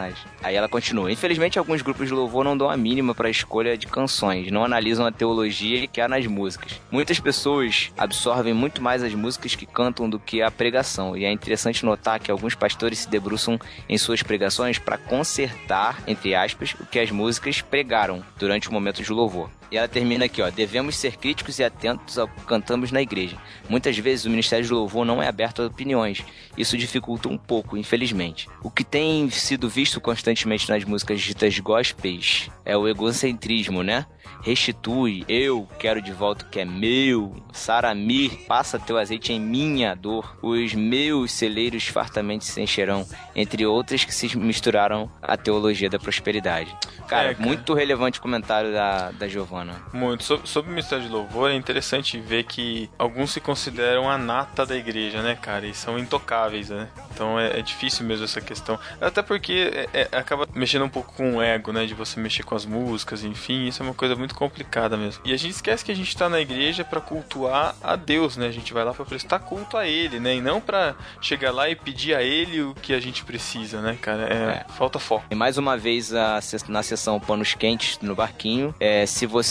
Aí 0.42 0.54
ela 0.54 0.68
continua. 0.68 1.12
Infelizmente, 1.12 1.58
alguns 1.58 1.82
grupos 1.82 2.08
de 2.08 2.14
louvor 2.14 2.44
não 2.44 2.56
dão 2.56 2.70
a 2.70 2.76
mínima 2.76 3.14
pra 3.14 3.30
escolha 3.30 3.76
de 3.76 3.86
canções. 3.86 4.50
Não 4.50 4.64
analisam 4.64 5.06
a 5.06 5.12
teologia 5.12 5.86
que 5.86 6.00
há 6.00 6.08
nas 6.08 6.26
músicas. 6.26 6.80
Muitas 6.90 7.20
pessoas 7.20 7.92
absorvem 7.96 8.54
muito 8.54 8.82
mais 8.82 9.02
as 9.02 9.14
músicas 9.14 9.54
que 9.54 9.66
cantam 9.66 10.08
do 10.08 10.18
que 10.18 10.42
a 10.42 10.50
pregação. 10.50 11.16
E 11.16 11.24
é 11.24 11.30
interessante 11.30 11.84
notar 11.84 12.18
que 12.18 12.30
alguns 12.30 12.54
pastores 12.54 13.00
se 13.00 13.08
debruçam 13.08 13.58
em 13.88 13.98
suas 13.98 14.22
pregações 14.22 14.78
para 14.78 14.98
consertar, 14.98 16.02
entre 16.06 16.34
aspas, 16.34 16.74
o 16.80 16.86
que 16.86 16.98
as 16.98 17.10
músicas 17.10 17.60
pregaram 17.60 18.24
durante 18.38 18.68
o 18.68 18.72
momento 18.72 19.02
de 19.02 19.12
louvor. 19.12 19.50
E 19.72 19.76
ela 19.78 19.88
termina 19.88 20.26
aqui, 20.26 20.42
ó. 20.42 20.50
Devemos 20.50 20.94
ser 20.96 21.16
críticos 21.16 21.58
e 21.58 21.64
atentos 21.64 22.18
ao 22.18 22.28
que 22.28 22.42
cantamos 22.42 22.92
na 22.92 23.00
igreja. 23.00 23.38
Muitas 23.70 23.96
vezes 23.96 24.26
o 24.26 24.30
ministério 24.30 24.66
de 24.66 24.70
louvor 24.72 25.06
não 25.06 25.22
é 25.22 25.26
aberto 25.26 25.62
a 25.62 25.66
opiniões. 25.66 26.22
Isso 26.58 26.76
dificulta 26.76 27.26
um 27.30 27.38
pouco, 27.38 27.74
infelizmente. 27.78 28.50
O 28.62 28.70
que 28.70 28.84
tem 28.84 29.30
sido 29.30 29.70
visto 29.70 29.98
constantemente 29.98 30.68
nas 30.68 30.84
músicas 30.84 31.22
ditas 31.22 31.58
gospels 31.58 32.50
é 32.66 32.76
o 32.76 32.86
egocentrismo, 32.86 33.82
né? 33.82 34.04
Restitui, 34.42 35.24
eu 35.28 35.66
quero 35.78 36.02
de 36.02 36.12
volta 36.12 36.44
o 36.44 36.48
que 36.50 36.60
é 36.60 36.64
meu. 36.64 37.34
Saramir, 37.52 38.44
passa 38.46 38.78
teu 38.78 38.98
azeite 38.98 39.32
em 39.32 39.40
minha 39.40 39.94
dor. 39.94 40.36
Os 40.42 40.74
meus 40.74 41.32
celeiros 41.32 41.86
fartamente 41.86 42.44
se 42.44 42.60
encherão. 42.60 43.06
Entre 43.34 43.64
outras 43.64 44.04
que 44.04 44.14
se 44.14 44.36
misturaram 44.36 45.10
à 45.22 45.36
teologia 45.36 45.88
da 45.88 45.98
prosperidade. 45.98 46.76
Cara, 47.08 47.30
É, 47.30 47.34
cara. 47.34 47.46
muito 47.46 47.72
relevante 47.72 48.18
o 48.18 48.22
comentário 48.22 48.72
da, 48.72 49.10
da 49.12 49.28
Giovana. 49.64 49.82
Muito. 49.92 50.24
Sob- 50.24 50.46
Sobre 50.48 50.70
o 50.70 50.74
ministério 50.74 51.04
de 51.04 51.10
louvor, 51.10 51.50
é 51.50 51.54
interessante 51.54 52.18
ver 52.18 52.44
que 52.44 52.90
alguns 52.98 53.30
se 53.32 53.40
consideram 53.40 54.10
a 54.10 54.18
nata 54.18 54.66
da 54.66 54.76
igreja, 54.76 55.22
né, 55.22 55.36
cara? 55.40 55.66
E 55.66 55.74
são 55.74 55.98
intocáveis, 55.98 56.70
né? 56.70 56.88
Então 57.14 57.38
é, 57.38 57.58
é 57.58 57.62
difícil 57.62 58.04
mesmo 58.06 58.24
essa 58.24 58.40
questão. 58.40 58.78
Até 59.00 59.22
porque 59.22 59.70
é- 59.92 60.08
é- 60.12 60.16
acaba 60.18 60.48
mexendo 60.54 60.84
um 60.84 60.88
pouco 60.88 61.12
com 61.14 61.36
o 61.36 61.42
ego, 61.42 61.72
né? 61.72 61.86
De 61.86 61.94
você 61.94 62.18
mexer 62.18 62.42
com 62.42 62.54
as 62.54 62.64
músicas, 62.66 63.24
enfim. 63.24 63.66
Isso 63.66 63.82
é 63.82 63.86
uma 63.86 63.94
coisa 63.94 64.16
muito 64.16 64.34
complicada 64.34 64.96
mesmo. 64.96 65.22
E 65.24 65.32
a 65.32 65.36
gente 65.36 65.52
esquece 65.52 65.84
que 65.84 65.92
a 65.92 65.96
gente 65.96 66.16
tá 66.16 66.28
na 66.28 66.40
igreja 66.40 66.84
pra 66.84 67.00
cultuar 67.00 67.74
a 67.82 67.96
Deus, 67.96 68.36
né? 68.36 68.46
A 68.48 68.52
gente 68.52 68.72
vai 68.72 68.84
lá 68.84 68.92
pra 68.92 69.04
prestar 69.04 69.38
culto 69.40 69.76
a 69.76 69.86
Ele, 69.86 70.18
né? 70.18 70.34
E 70.36 70.40
não 70.40 70.60
pra 70.60 70.94
chegar 71.20 71.52
lá 71.52 71.68
e 71.68 71.76
pedir 71.76 72.14
a 72.14 72.22
Ele 72.22 72.62
o 72.62 72.74
que 72.74 72.92
a 72.94 73.00
gente 73.00 73.24
precisa, 73.24 73.80
né, 73.80 73.96
cara? 74.00 74.22
É, 74.24 74.64
Falta 74.72 74.98
foco. 74.98 75.24
E 75.30 75.34
mais 75.34 75.58
uma 75.58 75.76
vez 75.76 76.14
a 76.14 76.40
na 76.68 76.82
sessão 76.82 77.18
Panos 77.20 77.54
Quentes 77.54 77.98
no 78.00 78.14
Barquinho, 78.14 78.74
é, 78.80 79.04
se 79.06 79.26
você 79.26 79.41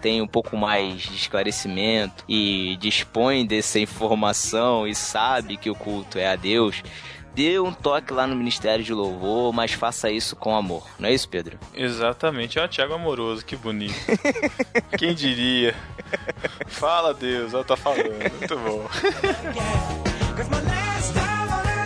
tem 0.00 0.22
um 0.22 0.26
pouco 0.26 0.56
mais 0.56 1.02
de 1.02 1.14
esclarecimento 1.14 2.24
e 2.28 2.76
dispõe 2.80 3.46
dessa 3.46 3.78
informação 3.78 4.86
e 4.86 4.94
sabe 4.94 5.56
que 5.56 5.70
o 5.70 5.74
culto 5.74 6.18
é 6.18 6.28
a 6.28 6.36
Deus, 6.36 6.82
dê 7.34 7.58
um 7.58 7.72
toque 7.72 8.12
lá 8.12 8.26
no 8.26 8.36
Ministério 8.36 8.84
de 8.84 8.92
Louvor, 8.92 9.52
mas 9.52 9.72
faça 9.72 10.10
isso 10.10 10.36
com 10.36 10.54
amor. 10.54 10.86
Não 10.98 11.08
é 11.08 11.12
isso, 11.12 11.28
Pedro? 11.28 11.58
Exatamente. 11.74 12.58
Ó, 12.58 12.68
Thiago 12.68 12.94
Amoroso, 12.94 13.44
que 13.44 13.56
bonito. 13.56 13.94
Quem 14.98 15.14
diria? 15.14 15.74
Fala, 16.66 17.14
Deus, 17.14 17.54
ela 17.54 17.64
tá 17.64 17.76
falando. 17.76 18.12
Muito 18.38 18.58
bom. 18.58 18.86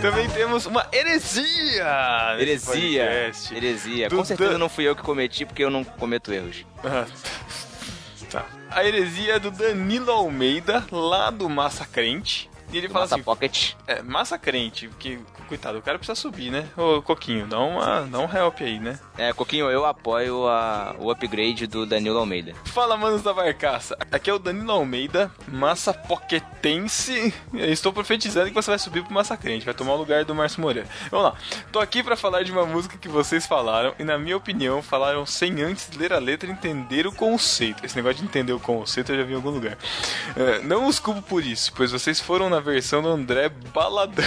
Também 0.01 0.29
temos 0.29 0.65
uma 0.65 0.87
heresia! 0.93 2.37
Heresia. 2.39 3.31
Heresia. 3.51 4.09
Do 4.09 4.17
Com 4.17 4.25
certeza 4.25 4.51
Dan- 4.51 4.57
não 4.57 4.69
fui 4.69 4.87
eu 4.87 4.95
que 4.95 5.01
cometi, 5.01 5.45
porque 5.45 5.63
eu 5.63 5.69
não 5.69 5.83
cometo 5.83 6.31
erros. 6.31 6.65
Ah, 6.83 7.05
tá. 8.29 8.45
A 8.69 8.85
heresia 8.85 9.35
é 9.35 9.39
do 9.39 9.49
Danilo 9.49 10.11
Almeida, 10.11 10.85
lá 10.91 11.29
do 11.31 11.49
Massa 11.49 11.85
Crente. 11.85 12.49
E 12.71 12.77
ele 12.77 12.87
fala 12.89 13.01
Massa 13.05 13.15
assim: 13.15 13.23
Pocket. 13.23 13.73
é, 13.87 14.01
Massa 14.01 14.37
Crente, 14.37 14.87
porque, 14.89 15.19
coitado, 15.47 15.77
o 15.77 15.81
cara 15.81 15.97
precisa 15.97 16.15
subir, 16.19 16.51
né? 16.51 16.67
Ô, 16.75 17.01
Coquinho, 17.01 17.47
dá, 17.47 17.59
uma, 17.59 18.01
dá 18.01 18.19
um 18.19 18.29
help 18.37 18.59
aí, 18.61 18.79
né? 18.79 18.99
É, 19.17 19.31
Coquinho, 19.33 19.69
eu 19.71 19.85
apoio 19.85 20.47
a- 20.47 20.95
o 20.99 21.09
upgrade 21.09 21.65
do 21.67 21.85
Danilo 21.85 22.17
Almeida. 22.19 22.53
Fala, 22.65 22.97
manos 22.97 23.21
da 23.23 23.33
barcaça. 23.33 23.97
Aqui 24.11 24.29
é 24.29 24.33
o 24.33 24.39
Danilo 24.39 24.71
Almeida, 24.71 25.31
massa 25.47 25.93
poquetense. 25.93 27.33
Eu 27.53 27.71
estou 27.71 27.91
profetizando 27.93 28.47
que 28.49 28.53
você 28.55 28.69
vai 28.71 28.79
subir 28.79 29.03
pro 29.03 29.13
Massa 29.13 29.35
Crente, 29.37 29.65
vai 29.65 29.73
tomar 29.73 29.93
o 29.93 29.97
lugar 29.97 30.23
do 30.25 30.35
Márcio 30.35 30.61
Moreira. 30.61 30.87
Vamos 31.09 31.27
lá. 31.27 31.35
Tô 31.71 31.79
aqui 31.79 32.03
pra 32.03 32.15
falar 32.15 32.43
de 32.43 32.51
uma 32.51 32.65
música 32.65 32.97
que 32.97 33.07
vocês 33.07 33.45
falaram 33.47 33.93
e, 33.97 34.03
na 34.03 34.17
minha 34.17 34.37
opinião, 34.37 34.81
falaram 34.81 35.25
sem 35.25 35.61
antes 35.61 35.89
ler 35.95 36.13
a 36.13 36.19
letra 36.19 36.49
e 36.49 36.51
entender 36.51 37.07
o 37.07 37.11
conceito. 37.11 37.85
Esse 37.85 37.95
negócio 37.95 38.17
de 38.17 38.23
entender 38.25 38.53
o 38.53 38.59
conceito 38.59 39.11
eu 39.11 39.17
já 39.17 39.23
vi 39.23 39.33
em 39.33 39.35
algum 39.35 39.49
lugar. 39.49 39.77
É, 40.35 40.59
não 40.59 40.87
os 40.87 40.99
culpo 40.99 41.21
por 41.21 41.43
isso, 41.43 41.71
pois 41.75 41.91
vocês 41.91 42.19
foram 42.19 42.49
na 42.49 42.56
versão 42.61 43.01
do 43.01 43.09
André 43.09 43.49
Baladão. 43.73 44.25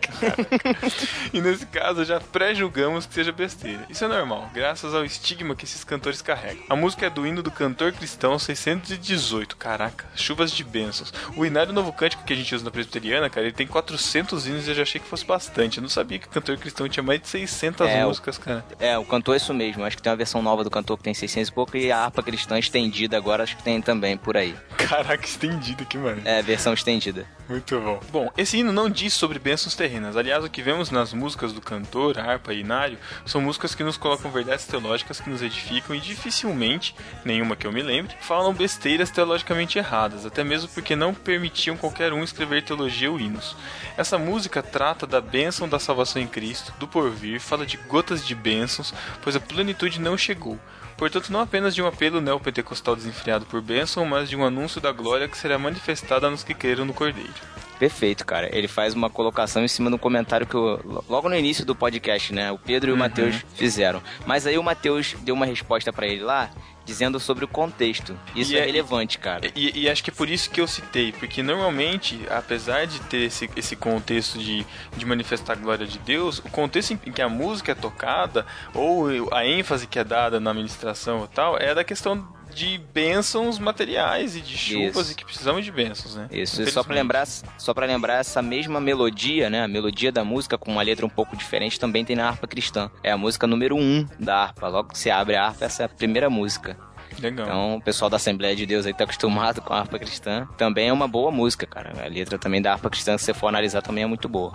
Caraca. 0.00 0.96
e 1.32 1.40
nesse 1.40 1.66
caso 1.66 2.04
já 2.04 2.20
pré-julgamos 2.20 3.06
que 3.06 3.14
seja 3.14 3.32
besteira. 3.32 3.84
Isso 3.88 4.04
é 4.04 4.08
normal, 4.08 4.50
graças 4.52 4.94
ao 4.94 5.04
estigma 5.04 5.54
que 5.54 5.64
esses 5.64 5.84
cantores 5.84 6.22
carregam. 6.22 6.64
A 6.68 6.76
música 6.76 7.06
é 7.06 7.10
do 7.10 7.26
hino 7.26 7.42
do 7.42 7.50
cantor 7.50 7.92
cristão 7.92 8.38
618. 8.38 9.56
Caraca, 9.56 10.04
chuvas 10.14 10.50
de 10.50 10.62
bênçãos. 10.64 11.12
O 11.36 11.44
hinário 11.44 11.72
novo 11.72 11.92
cântico 11.92 12.24
que 12.24 12.32
a 12.32 12.36
gente 12.36 12.54
usa 12.54 12.64
na 12.64 12.70
presbiteriana, 12.70 13.28
cara, 13.30 13.46
ele 13.46 13.54
tem 13.54 13.66
400 13.66 14.46
hinos 14.46 14.66
e 14.66 14.70
eu 14.70 14.74
já 14.74 14.82
achei 14.82 15.00
que 15.00 15.06
fosse 15.08 15.24
bastante. 15.24 15.78
Eu 15.78 15.82
não 15.82 15.88
sabia 15.88 16.18
que 16.18 16.26
o 16.26 16.30
cantor 16.30 16.56
cristão 16.58 16.88
tinha 16.88 17.02
mais 17.02 17.20
de 17.20 17.28
600 17.28 17.86
É, 17.88 18.04
músicas, 18.04 18.38
cara. 18.38 18.64
É, 18.78 18.96
o 18.98 19.04
cantor 19.04 19.34
é 19.34 19.36
isso 19.38 19.52
mesmo. 19.54 19.84
Acho 19.84 19.96
que 19.96 20.02
tem 20.02 20.10
uma 20.10 20.16
versão 20.16 20.42
nova 20.42 20.64
do 20.64 20.70
cantor 20.70 20.96
que 20.96 21.02
tem 21.04 21.14
600 21.14 21.48
e 21.48 21.52
pouco 21.52 21.76
e 21.76 21.90
a 21.92 21.98
harpa 21.98 22.22
cristã 22.22 22.58
estendida 22.58 23.16
agora 23.16 23.42
acho 23.42 23.56
que 23.56 23.62
tem 23.62 23.80
também 23.80 24.16
por 24.16 24.36
aí. 24.36 24.54
Caraca, 24.76 25.24
estendido 25.26 25.82
aqui, 25.82 25.98
mano. 25.98 26.22
É, 26.24 26.42
versão 26.42 26.72
estendida. 26.72 27.26
Muito 27.56 27.80
bom. 27.80 28.00
Bom, 28.12 28.30
esse 28.36 28.58
hino 28.58 28.70
não 28.70 28.90
diz 28.90 29.14
sobre 29.14 29.38
bênçãos 29.38 29.74
terrenas. 29.74 30.14
Aliás, 30.14 30.44
o 30.44 30.50
que 30.50 30.60
vemos 30.60 30.90
nas 30.90 31.14
músicas 31.14 31.54
do 31.54 31.60
cantor, 31.62 32.18
harpa 32.18 32.52
e 32.52 32.60
inário, 32.60 32.98
são 33.24 33.40
músicas 33.40 33.74
que 33.74 33.82
nos 33.82 33.96
colocam 33.96 34.30
verdades 34.30 34.66
teológicas 34.66 35.22
que 35.22 35.30
nos 35.30 35.40
edificam 35.40 35.96
e 35.96 36.00
dificilmente, 36.00 36.94
nenhuma 37.24 37.56
que 37.56 37.66
eu 37.66 37.72
me 37.72 37.80
lembre, 37.80 38.14
falam 38.20 38.52
besteiras 38.52 39.10
teologicamente 39.10 39.78
erradas, 39.78 40.26
até 40.26 40.44
mesmo 40.44 40.68
porque 40.68 40.94
não 40.94 41.14
permitiam 41.14 41.78
qualquer 41.78 42.12
um 42.12 42.22
escrever 42.22 42.62
teologia 42.62 43.10
ou 43.10 43.18
hinos. 43.18 43.56
Essa 43.96 44.18
música 44.18 44.62
trata 44.62 45.06
da 45.06 45.22
bênção 45.22 45.66
da 45.66 45.78
salvação 45.78 46.20
em 46.20 46.26
Cristo, 46.26 46.74
do 46.78 46.86
porvir, 46.86 47.40
fala 47.40 47.64
de 47.64 47.78
gotas 47.78 48.26
de 48.26 48.34
bênçãos, 48.34 48.92
pois 49.22 49.34
a 49.34 49.40
plenitude 49.40 49.98
não 49.98 50.18
chegou. 50.18 50.60
Portanto, 50.96 51.30
não 51.30 51.40
apenas 51.40 51.74
de 51.74 51.82
um 51.82 51.86
apelo 51.86 52.20
neopentecostal 52.20 52.96
desenfreado 52.96 53.44
por 53.46 53.60
bênção, 53.60 54.04
mas 54.06 54.28
de 54.28 54.36
um 54.36 54.44
anúncio 54.44 54.80
da 54.80 54.92
glória 54.92 55.28
que 55.28 55.36
será 55.36 55.58
manifestada 55.58 56.30
nos 56.30 56.42
que 56.42 56.54
creram 56.54 56.84
no 56.84 56.94
Cordeiro. 56.94 57.34
Perfeito, 57.78 58.24
cara. 58.24 58.48
Ele 58.56 58.66
faz 58.66 58.94
uma 58.94 59.10
colocação 59.10 59.62
em 59.62 59.68
cima 59.68 59.90
do 59.90 59.98
comentário 59.98 60.46
que 60.46 60.54
eu, 60.54 61.02
logo 61.08 61.28
no 61.28 61.36
início 61.36 61.64
do 61.64 61.74
podcast, 61.74 62.32
né? 62.32 62.50
O 62.50 62.58
Pedro 62.58 62.90
e 62.90 62.94
o 62.94 62.96
Matheus 62.96 63.44
fizeram. 63.54 64.02
Mas 64.24 64.46
aí 64.46 64.56
o 64.56 64.62
Matheus 64.62 65.14
deu 65.20 65.34
uma 65.34 65.44
resposta 65.44 65.92
pra 65.92 66.06
ele 66.06 66.22
lá, 66.22 66.50
dizendo 66.86 67.18
sobre 67.20 67.44
o 67.44 67.48
contexto. 67.48 68.16
Isso 68.34 68.52
E 68.52 68.56
é, 68.56 68.60
é- 68.60 68.64
relevante, 68.64 69.18
cara. 69.18 69.50
E, 69.54 69.80
e 69.82 69.90
acho 69.90 70.02
que 70.02 70.08
é 70.10 70.14
por 70.14 70.30
isso 70.30 70.48
que 70.48 70.60
eu 70.60 70.68
citei, 70.68 71.12
porque 71.12 71.42
normalmente, 71.42 72.18
apesar 72.30 72.86
de 72.86 73.00
ter 73.00 73.22
esse, 73.24 73.50
esse 73.56 73.74
contexto 73.76 74.38
de, 74.38 74.64
de 74.96 75.04
manifestar 75.04 75.54
a 75.54 75.56
glória 75.56 75.86
de 75.86 75.98
Deus, 75.98 76.38
o 76.38 76.48
contexto 76.48 76.92
em 76.92 77.12
que 77.12 77.20
a 77.20 77.28
música 77.28 77.72
é 77.72 77.74
tocada, 77.74 78.46
ou 78.72 79.06
a 79.34 79.44
ênfase 79.44 79.86
que 79.86 79.98
é 79.98 80.04
dada 80.04 80.38
na 80.38 80.54
ministração 80.54 81.24
e 81.24 81.34
tal, 81.34 81.58
é 81.58 81.74
da 81.74 81.82
questão 81.82 82.26
de 82.56 82.80
bênçãos 82.94 83.58
materiais 83.58 84.34
e 84.34 84.40
de 84.40 84.56
chuvas 84.56 85.02
Isso. 85.02 85.12
e 85.12 85.14
que 85.14 85.24
precisamos 85.26 85.62
de 85.62 85.70
bênçãos, 85.70 86.16
né? 86.16 86.26
Isso, 86.32 86.62
e 86.62 86.70
só 86.70 86.82
pra 86.82 86.94
Infelizmente. 86.94 86.96
lembrar, 86.96 87.26
só 87.58 87.74
para 87.74 87.86
lembrar 87.86 88.14
essa 88.14 88.40
mesma 88.40 88.80
melodia, 88.80 89.50
né? 89.50 89.62
A 89.62 89.68
melodia 89.68 90.10
da 90.10 90.24
música 90.24 90.56
com 90.56 90.72
uma 90.72 90.80
letra 90.82 91.04
um 91.04 91.10
pouco 91.10 91.36
diferente 91.36 91.78
também 91.78 92.02
tem 92.02 92.16
na 92.16 92.26
harpa 92.26 92.46
cristã. 92.46 92.90
É 93.02 93.12
a 93.12 93.18
música 93.18 93.46
número 93.46 93.76
1 93.76 93.78
um 93.78 94.08
da 94.18 94.44
harpa. 94.44 94.68
Logo 94.68 94.88
que 94.88 94.98
você 94.98 95.10
abre 95.10 95.36
a 95.36 95.44
harpa, 95.44 95.66
essa 95.66 95.82
é 95.82 95.86
a 95.86 95.88
primeira 95.88 96.30
música. 96.30 96.78
Legal. 97.20 97.46
Então, 97.46 97.76
o 97.76 97.80
pessoal 97.80 98.10
da 98.10 98.16
Assembleia 98.16 98.56
de 98.56 98.66
Deus 98.66 98.86
aí 98.86 98.92
tá 98.92 99.04
acostumado 99.04 99.60
com 99.60 99.72
a 99.72 99.80
harpa 99.80 99.98
cristã. 99.98 100.48
Também 100.56 100.88
é 100.88 100.92
uma 100.92 101.06
boa 101.06 101.30
música, 101.30 101.66
cara. 101.66 101.92
A 102.02 102.08
letra 102.08 102.38
também 102.38 102.60
da 102.60 102.72
harpa 102.72 102.90
cristã, 102.90 103.16
se 103.16 103.24
você 103.24 103.34
for 103.34 103.48
analisar, 103.48 103.82
também 103.82 104.04
é 104.04 104.06
muito 104.06 104.28
boa. 104.28 104.52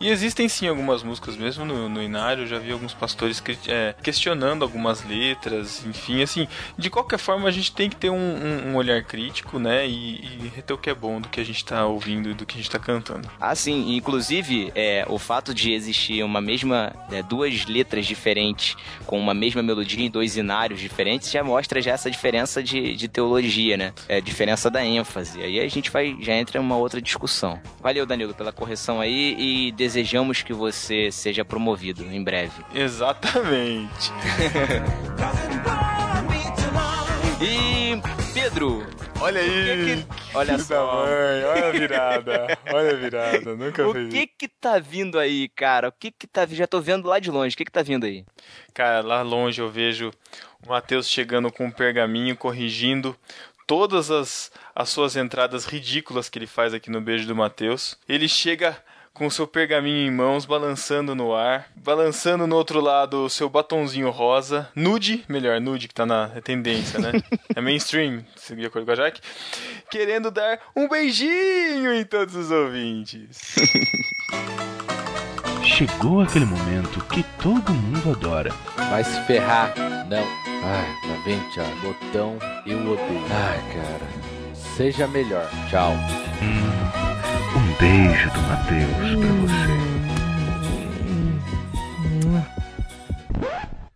E 0.00 0.08
existem 0.10 0.48
sim 0.48 0.66
algumas 0.68 1.02
músicas, 1.02 1.36
mesmo 1.36 1.64
no, 1.64 1.88
no 1.88 2.02
Inário, 2.02 2.44
eu 2.44 2.46
já 2.46 2.58
vi 2.58 2.72
alguns 2.72 2.92
pastores 2.94 3.40
cri- 3.40 3.58
é, 3.68 3.94
questionando 4.02 4.62
algumas 4.62 5.04
letras, 5.04 5.84
enfim, 5.86 6.22
assim, 6.22 6.46
de 6.78 6.90
qualquer 6.90 7.18
forma 7.18 7.48
a 7.48 7.52
gente 7.52 7.72
tem 7.72 7.88
que 7.88 7.96
ter 7.96 8.10
um, 8.10 8.16
um- 8.16 8.68
um 8.70 8.76
olhar 8.76 9.02
crítico, 9.04 9.58
né, 9.58 9.86
e, 9.86 10.16
e 10.44 10.52
reter 10.54 10.74
o 10.74 10.78
que 10.78 10.90
é 10.90 10.94
bom 10.94 11.20
do 11.20 11.28
que 11.28 11.40
a 11.40 11.44
gente 11.44 11.64
tá 11.64 11.86
ouvindo 11.86 12.30
e 12.30 12.34
do 12.34 12.44
que 12.46 12.54
a 12.54 12.58
gente 12.58 12.70
tá 12.70 12.78
cantando. 12.78 13.28
Ah, 13.40 13.54
sim. 13.54 13.94
Inclusive, 13.96 14.72
é, 14.74 15.04
o 15.08 15.18
fato 15.18 15.54
de 15.54 15.72
existir 15.72 16.22
uma 16.22 16.40
mesma... 16.40 16.92
é, 17.10 17.22
duas 17.22 17.66
letras 17.66 18.06
diferentes 18.06 18.76
com 19.06 19.18
uma 19.18 19.34
mesma 19.34 19.62
melodia 19.62 20.04
em 20.04 20.10
dois 20.10 20.36
inários 20.36 20.80
diferentes 20.80 21.30
já 21.30 21.42
mostra 21.42 21.80
já 21.80 21.92
essa 21.92 22.10
diferença 22.10 22.62
de, 22.62 22.94
de 22.94 23.08
teologia, 23.08 23.76
né? 23.76 23.92
É 24.08 24.20
diferença 24.20 24.70
da 24.70 24.84
ênfase. 24.84 25.40
Aí 25.42 25.60
a 25.60 25.68
gente 25.68 25.90
vai... 25.90 26.16
já 26.20 26.34
entra 26.34 26.58
em 26.58 26.60
uma 26.60 26.76
outra 26.76 27.00
discussão. 27.00 27.60
Valeu, 27.82 28.04
Danilo, 28.06 28.34
pela 28.34 28.52
correção 28.52 29.00
aí 29.00 29.34
e 29.38 29.63
desejamos 29.72 30.42
que 30.42 30.52
você 30.52 31.10
seja 31.10 31.44
promovido 31.44 32.04
em 32.04 32.22
breve. 32.22 32.64
Exatamente. 32.74 34.10
E... 37.40 38.00
Pedro, 38.32 38.86
Olha 39.24 39.40
aí. 39.40 40.04
Que 40.04 40.36
Olha 40.36 40.52
filho 40.52 40.64
só. 40.64 41.06
mãe, 41.06 41.44
olha 41.44 41.68
a 41.68 41.70
virada. 41.70 42.58
Olha 42.72 42.90
a 42.90 42.94
virada, 42.94 43.56
nunca 43.56 43.86
o 43.88 43.92
fez 43.92 44.12
que 44.12 44.26
que 44.26 44.48
tá 44.48 44.78
vindo 44.78 45.18
aí, 45.18 45.48
cara? 45.48 45.88
O 45.88 45.92
que 45.92 46.10
que 46.10 46.26
tá 46.26 46.44
vindo? 46.44 46.58
Já 46.58 46.66
tô 46.66 46.80
vendo 46.80 47.08
lá 47.08 47.18
de 47.18 47.30
longe. 47.30 47.54
O 47.54 47.56
que 47.56 47.64
que 47.64 47.72
tá 47.72 47.82
vindo 47.82 48.04
aí? 48.04 48.24
Cara, 48.74 49.00
lá 49.00 49.22
longe 49.22 49.60
eu 49.62 49.70
vejo 49.70 50.10
o 50.62 50.68
Matheus 50.68 51.08
chegando 51.08 51.50
com 51.50 51.64
um 51.66 51.70
pergaminho, 51.70 52.36
corrigindo 52.36 53.16
todas 53.66 54.10
as, 54.10 54.52
as 54.74 54.90
suas 54.90 55.16
entradas 55.16 55.64
ridículas 55.64 56.28
que 56.28 56.38
ele 56.38 56.46
faz 56.46 56.74
aqui 56.74 56.90
no 56.90 57.00
Beijo 57.00 57.26
do 57.26 57.34
Matheus. 57.34 57.96
Ele 58.06 58.28
chega 58.28 58.76
com 59.14 59.26
o 59.28 59.30
seu 59.30 59.46
pergaminho 59.46 60.08
em 60.08 60.10
mãos, 60.10 60.44
balançando 60.44 61.14
no 61.14 61.32
ar, 61.32 61.68
balançando 61.76 62.48
no 62.48 62.56
outro 62.56 62.80
lado 62.80 63.24
o 63.24 63.30
seu 63.30 63.48
batonzinho 63.48 64.10
rosa, 64.10 64.68
nude, 64.74 65.24
melhor, 65.28 65.60
nude 65.60 65.86
que 65.86 65.94
tá 65.94 66.04
na 66.04 66.28
tendência, 66.42 66.98
né? 66.98 67.12
é 67.54 67.60
mainstream, 67.60 68.24
de 68.56 68.66
acordo 68.66 68.84
com 68.84 68.92
a 68.92 68.96
Jaque, 68.96 69.20
querendo 69.88 70.32
dar 70.32 70.58
um 70.74 70.88
beijinho 70.88 71.94
em 71.94 72.04
todos 72.04 72.34
os 72.34 72.50
ouvintes. 72.50 73.54
Chegou 75.62 76.20
aquele 76.20 76.44
momento 76.44 77.00
que 77.06 77.22
todo 77.42 77.72
mundo 77.72 78.10
adora. 78.10 78.52
Vai 78.76 79.02
se 79.02 79.18
ferrar. 79.22 79.72
Não. 80.08 80.18
Ai, 80.62 81.08
lá 81.08 81.22
vem, 81.24 81.40
tchau. 81.50 81.64
Botão, 81.82 82.38
eu 82.66 82.78
odeio. 82.78 83.24
Ai, 83.30 83.58
cara. 83.72 84.54
Seja 84.54 85.08
melhor. 85.08 85.48
Tchau. 85.68 85.92
Um 86.42 87.13
beijo 87.78 88.30
do 88.30 88.40
Matheus 88.42 89.14
pra 89.20 89.32
você. 89.32 89.74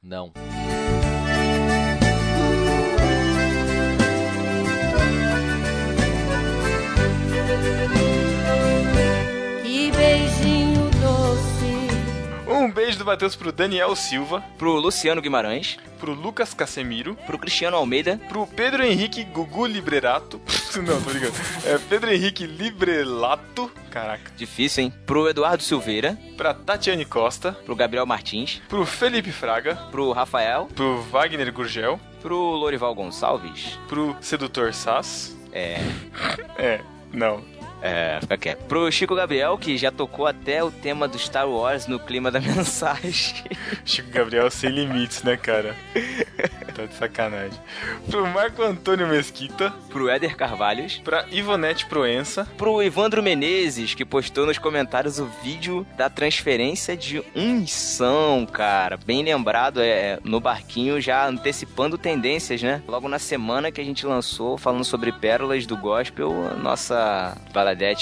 Não. 0.03 0.33
Um 12.59 12.71
beijo 12.71 12.99
do 12.99 13.05
Matheus 13.05 13.37
pro 13.37 13.53
Daniel 13.53 13.95
Silva, 13.95 14.43
Pro 14.59 14.73
Luciano 14.79 15.23
Guimarães, 15.23 15.77
pro 16.01 16.13
Lucas 16.13 16.53
Casemiro, 16.53 17.17
pro 17.27 17.39
Cristiano 17.39 17.77
Almeida, 17.77 18.21
pro 18.29 18.47
Pedro 18.47 18.85
Henrique 18.85 19.23
Gugu 19.25 19.65
Librerato. 19.67 20.41
Não, 20.77 21.01
tô 21.01 21.11
ligado. 21.11 21.33
É 21.65 21.79
Pedro 21.89 22.13
Henrique 22.13 22.47
Librelato. 22.47 23.71
Caraca. 23.91 24.31
difícil, 24.37 24.85
hein? 24.85 24.93
Pro 25.07 25.29
Eduardo 25.29 25.63
Silveira, 25.63 26.19
Pra 26.37 26.53
Tatiane 26.53 27.05
Costa. 27.05 27.53
pro 27.53 27.75
Gabriel 27.77 28.05
Martins, 28.07 28.61
Pro 28.69 28.85
Felipe 28.85 29.33
Fraga. 29.33 29.77
pro 29.91 30.11
Rafael, 30.13 30.67
Pro 30.75 31.01
Wagner 31.03 31.53
Gurgel. 31.53 31.99
pro 32.21 32.37
Lorival 32.37 32.95
Gonçalves. 32.95 33.79
Pro 33.89 34.17
Sedutor 34.21 34.75
Sass. 34.75 35.37
É, 35.53 35.79
É, 36.59 36.81
não. 37.13 37.43
É, 37.83 38.19
fica 38.21 38.37
quieto. 38.37 38.65
Pro 38.65 38.91
Chico 38.91 39.15
Gabriel, 39.15 39.57
que 39.59 39.77
já 39.77 39.91
tocou 39.91 40.27
até 40.27 40.63
o 40.63 40.71
tema 40.71 41.07
do 41.07 41.19
Star 41.19 41.49
Wars 41.49 41.87
no 41.87 41.99
clima 41.99 42.31
da 42.31 42.41
mensagem. 42.41 43.45
Chico 43.85 44.11
Gabriel 44.11 44.51
sem 44.51 44.71
limites, 44.71 45.23
né, 45.23 45.37
cara? 45.37 45.77
tá 46.79 46.87
de 46.87 46.95
sacanagem. 46.95 47.59
Pro 48.09 48.27
Marco 48.29 48.63
Antônio 48.63 49.09
Mesquita. 49.09 49.73
Pro 49.89 50.09
Éder 50.09 50.37
Carvalhos. 50.37 50.99
Pra 50.99 51.27
Ivonete 51.31 51.87
Proença. 51.87 52.47
Pro 52.57 52.83
Ivandro 52.83 53.23
Menezes, 53.23 53.95
que 53.95 54.05
postou 54.05 54.47
nos 54.47 54.59
comentários 54.59 55.19
o 55.19 55.27
vídeo 55.43 55.85
da 55.97 56.09
transferência 56.09 56.97
de 56.97 57.23
unção, 57.35 58.47
cara. 58.47 58.97
Bem 58.97 59.25
lembrado, 59.25 59.81
é 59.81 60.19
no 60.23 60.41
barquinho, 60.41 61.01
já 61.01 61.27
antecipando 61.27 61.99
tendências, 61.99 62.63
né? 62.63 62.83
Logo 62.87 63.09
na 63.09 63.19
semana 63.19 63.73
que 63.73 63.81
a 63.81 63.85
gente 63.85 64.07
lançou, 64.07 64.57
falando 64.57 64.85
sobre 64.85 65.11
pérolas 65.11 65.67
do 65.67 65.77
gospel, 65.77 66.49
a 66.53 66.55
nossa 66.55 67.37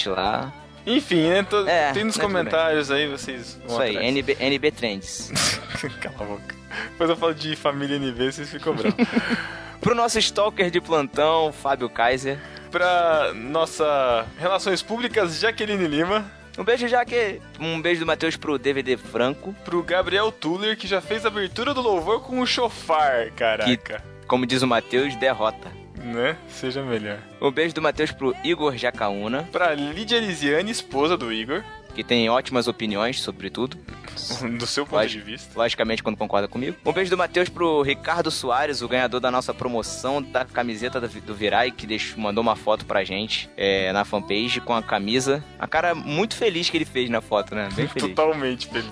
lá. 0.09 0.53
Enfim, 0.87 1.29
né? 1.29 1.43
Tô, 1.43 1.67
É, 1.67 1.93
tem 1.93 2.05
nos 2.05 2.17
né, 2.17 2.23
comentários 2.23 2.91
aí, 2.91 3.09
vocês 3.09 3.59
vão 3.65 3.67
Isso 3.67 3.83
aí, 3.83 3.97
atrás. 3.97 4.17
NB, 4.17 4.37
NB 4.39 4.71
Trends. 4.71 5.33
Cala 6.01 6.17
a 6.21 6.25
boca. 6.25 6.55
Depois 6.93 7.11
eu 7.11 7.17
falo 7.17 7.35
de 7.35 7.57
família 7.57 7.97
NB, 7.97 8.33
vocês 8.33 8.51
ficam 8.51 8.75
bravos. 8.75 8.95
Pro 9.81 9.95
nosso 9.95 10.19
stalker 10.19 10.71
de 10.71 10.81
plantão, 10.81 11.53
Fábio 11.53 11.89
Kaiser. 11.89 12.39
pra 12.71 13.33
nossa 13.35 14.27
Relações 14.39 14.83
Públicas, 14.83 15.39
Jaqueline 15.39 15.87
Lima. 15.87 16.31
Um 16.59 16.65
beijo, 16.65 16.89
Jaque. 16.89 17.41
Um 17.61 17.83
beijo 17.83 18.01
do 18.01 18.07
Matheus 18.07 18.37
pro 18.37 18.59
DVD 18.59 18.97
Franco. 18.97 19.55
Pro 19.65 19.83
Gabriel 19.83 20.33
Tuller, 20.33 20.77
que 20.77 20.87
já 20.87 21.01
fez 21.03 21.25
a 21.25 21.29
abertura 21.29 21.75
do 21.75 21.83
louvor 21.83 22.23
com 22.23 22.41
o 22.41 22.47
chofar, 22.47 23.31
caraca. 23.33 24.03
Como 24.27 24.47
diz 24.47 24.63
o 24.63 24.67
Matheus, 24.67 25.15
derrota. 25.17 25.71
Né? 26.07 26.37
Seja 26.49 26.83
melhor. 26.83 27.19
Um 27.41 27.51
beijo 27.51 27.75
do 27.75 27.83
Matheus 27.83 28.13
pro 28.13 28.35
Igor 28.45 28.77
Jacaúna. 28.77 29.43
Pra 29.51 29.75
Lídia 29.75 30.17
Elisiane, 30.17 30.71
esposa 30.71 31.17
do 31.17 31.33
Igor. 31.33 31.65
Que 31.97 32.05
tem 32.05 32.29
ótimas 32.29 32.69
opiniões 32.69 33.23
sobre 33.23 33.49
tudo. 33.49 33.79
Do 34.59 34.67
seu 34.67 34.87
ponto 34.87 35.07
de 35.07 35.21
vista. 35.21 35.59
Logicamente, 35.59 36.03
quando 36.03 36.17
concorda 36.17 36.47
comigo. 36.47 36.77
Um 36.85 36.93
beijo 36.93 37.11
do 37.11 37.17
Matheus 37.17 37.49
pro 37.49 37.81
Ricardo 37.81 38.31
Soares, 38.31 38.83
o 38.83 38.89
ganhador 38.89 39.19
da 39.19 39.31
nossa 39.31 39.55
promoção 39.55 40.23
da 40.23 40.45
camiseta 40.45 41.01
do, 41.01 41.35
Virai, 41.35 41.71
que 41.71 41.87
deixou, 41.87 42.19
mandou 42.19 42.43
uma 42.43 42.55
foto 42.55 42.85
pra 42.85 43.03
gente 43.03 43.49
é, 43.57 43.93
na 43.93 44.05
fanpage 44.05 44.61
com 44.61 44.75
a 44.75 44.83
camisa. 44.83 45.43
A 45.59 45.67
cara 45.67 45.95
muito 45.95 46.37
feliz 46.37 46.69
que 46.69 46.77
ele 46.77 46.85
fez 46.85 47.09
na 47.09 47.23
foto, 47.23 47.55
né? 47.55 47.69
Bem 47.75 47.89
feliz. 47.89 48.09
Totalmente 48.11 48.69
feliz. 48.69 48.91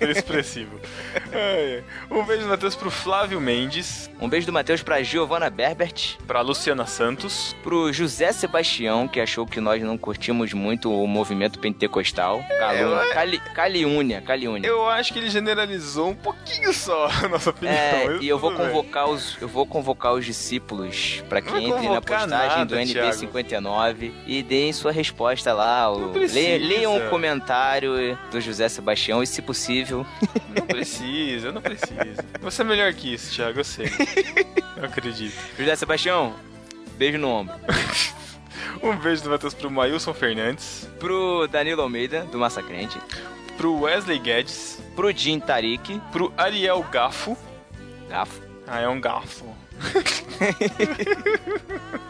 Expressivo. 0.16 0.78
Ai. 1.32 1.82
Um 2.10 2.22
beijo 2.24 2.42
do 2.42 2.48
Matheus 2.50 2.74
pro 2.74 2.90
Flávio 2.90 3.40
Mendes. 3.40 4.10
Um 4.20 4.28
beijo 4.28 4.46
do 4.46 4.52
Matheus 4.52 4.82
pra 4.82 5.02
Giovana 5.02 5.48
Berbert. 5.48 6.18
Pra 6.26 6.42
Luciana 6.42 6.84
Santos. 6.84 7.56
Pro 7.62 7.90
José 7.92 8.30
Sebastião, 8.30 9.08
que 9.08 9.20
achou 9.20 9.46
que 9.46 9.60
nós 9.60 9.82
não 9.82 9.96
curtimos 9.96 10.52
muito 10.52 10.92
o 10.92 11.06
movimento 11.06 11.58
pentecostal. 11.58 12.41
Calúnia. 12.58 12.80
Eu- 13.04 13.12
Cali, 13.12 13.38
Caliúnia, 13.54 14.20
Caliúnia. 14.22 14.68
Eu 14.68 14.88
acho 14.88 15.12
que 15.12 15.18
ele 15.18 15.30
generalizou 15.30 16.10
um 16.10 16.14
pouquinho 16.14 16.72
só 16.72 17.06
a 17.06 17.28
nossa 17.28 17.50
opinião. 17.50 17.74
É, 17.74 18.18
e 18.20 18.28
eu 18.28 18.38
vou 18.38 18.50
bem. 18.50 18.58
convocar 18.66 19.08
os, 19.08 19.36
eu 19.40 19.48
vou 19.48 19.66
convocar 19.66 20.12
os 20.14 20.24
discípulos 20.24 21.22
pra 21.28 21.40
que 21.42 21.48
entrem 21.56 21.90
na 21.90 22.00
postagem 22.00 22.28
nada, 22.58 22.64
do 22.64 22.86
Thiago. 22.86 23.08
NB59 23.10 24.12
e 24.26 24.42
deem 24.42 24.72
sua 24.72 24.92
resposta 24.92 25.52
lá. 25.52 25.90
o- 25.92 26.12
leia- 26.16 26.58
Leiam 26.58 26.96
o 26.96 27.08
comentário 27.10 28.18
do 28.30 28.40
José 28.40 28.68
Sebastião 28.68 29.22
e, 29.22 29.26
se 29.26 29.42
possível, 29.42 30.06
Não 30.56 30.66
precisa, 30.66 31.50
não 31.52 31.60
precisa. 31.60 32.24
Você 32.40 32.62
é 32.62 32.64
melhor 32.64 32.92
que 32.94 33.12
isso, 33.14 33.34
Thiago, 33.34 33.60
eu 33.60 33.64
sei. 33.64 33.86
Eu 34.76 34.84
acredito. 34.84 35.34
José 35.58 35.76
Sebastião, 35.76 36.34
beijo 36.96 37.18
no 37.18 37.28
ombro. 37.28 37.54
Um 38.82 38.96
beijo 38.96 39.22
do 39.22 39.30
Matheus 39.30 39.54
pro 39.54 39.70
Mailson 39.70 40.14
Fernandes. 40.14 40.88
Pro 40.98 41.46
Danilo 41.48 41.82
Almeida, 41.82 42.22
do 42.24 42.38
Massacrente. 42.38 42.98
Pro 43.56 43.80
Wesley 43.80 44.18
Guedes. 44.18 44.80
Pro 44.96 45.12
Jim 45.12 45.38
Tarik. 45.40 46.00
Pro 46.10 46.32
Ariel 46.36 46.82
Gafo. 46.90 47.36
Gafo. 48.08 48.40
Ah, 48.66 48.80
é 48.80 48.88
um 48.88 49.00
gafo. 49.00 49.44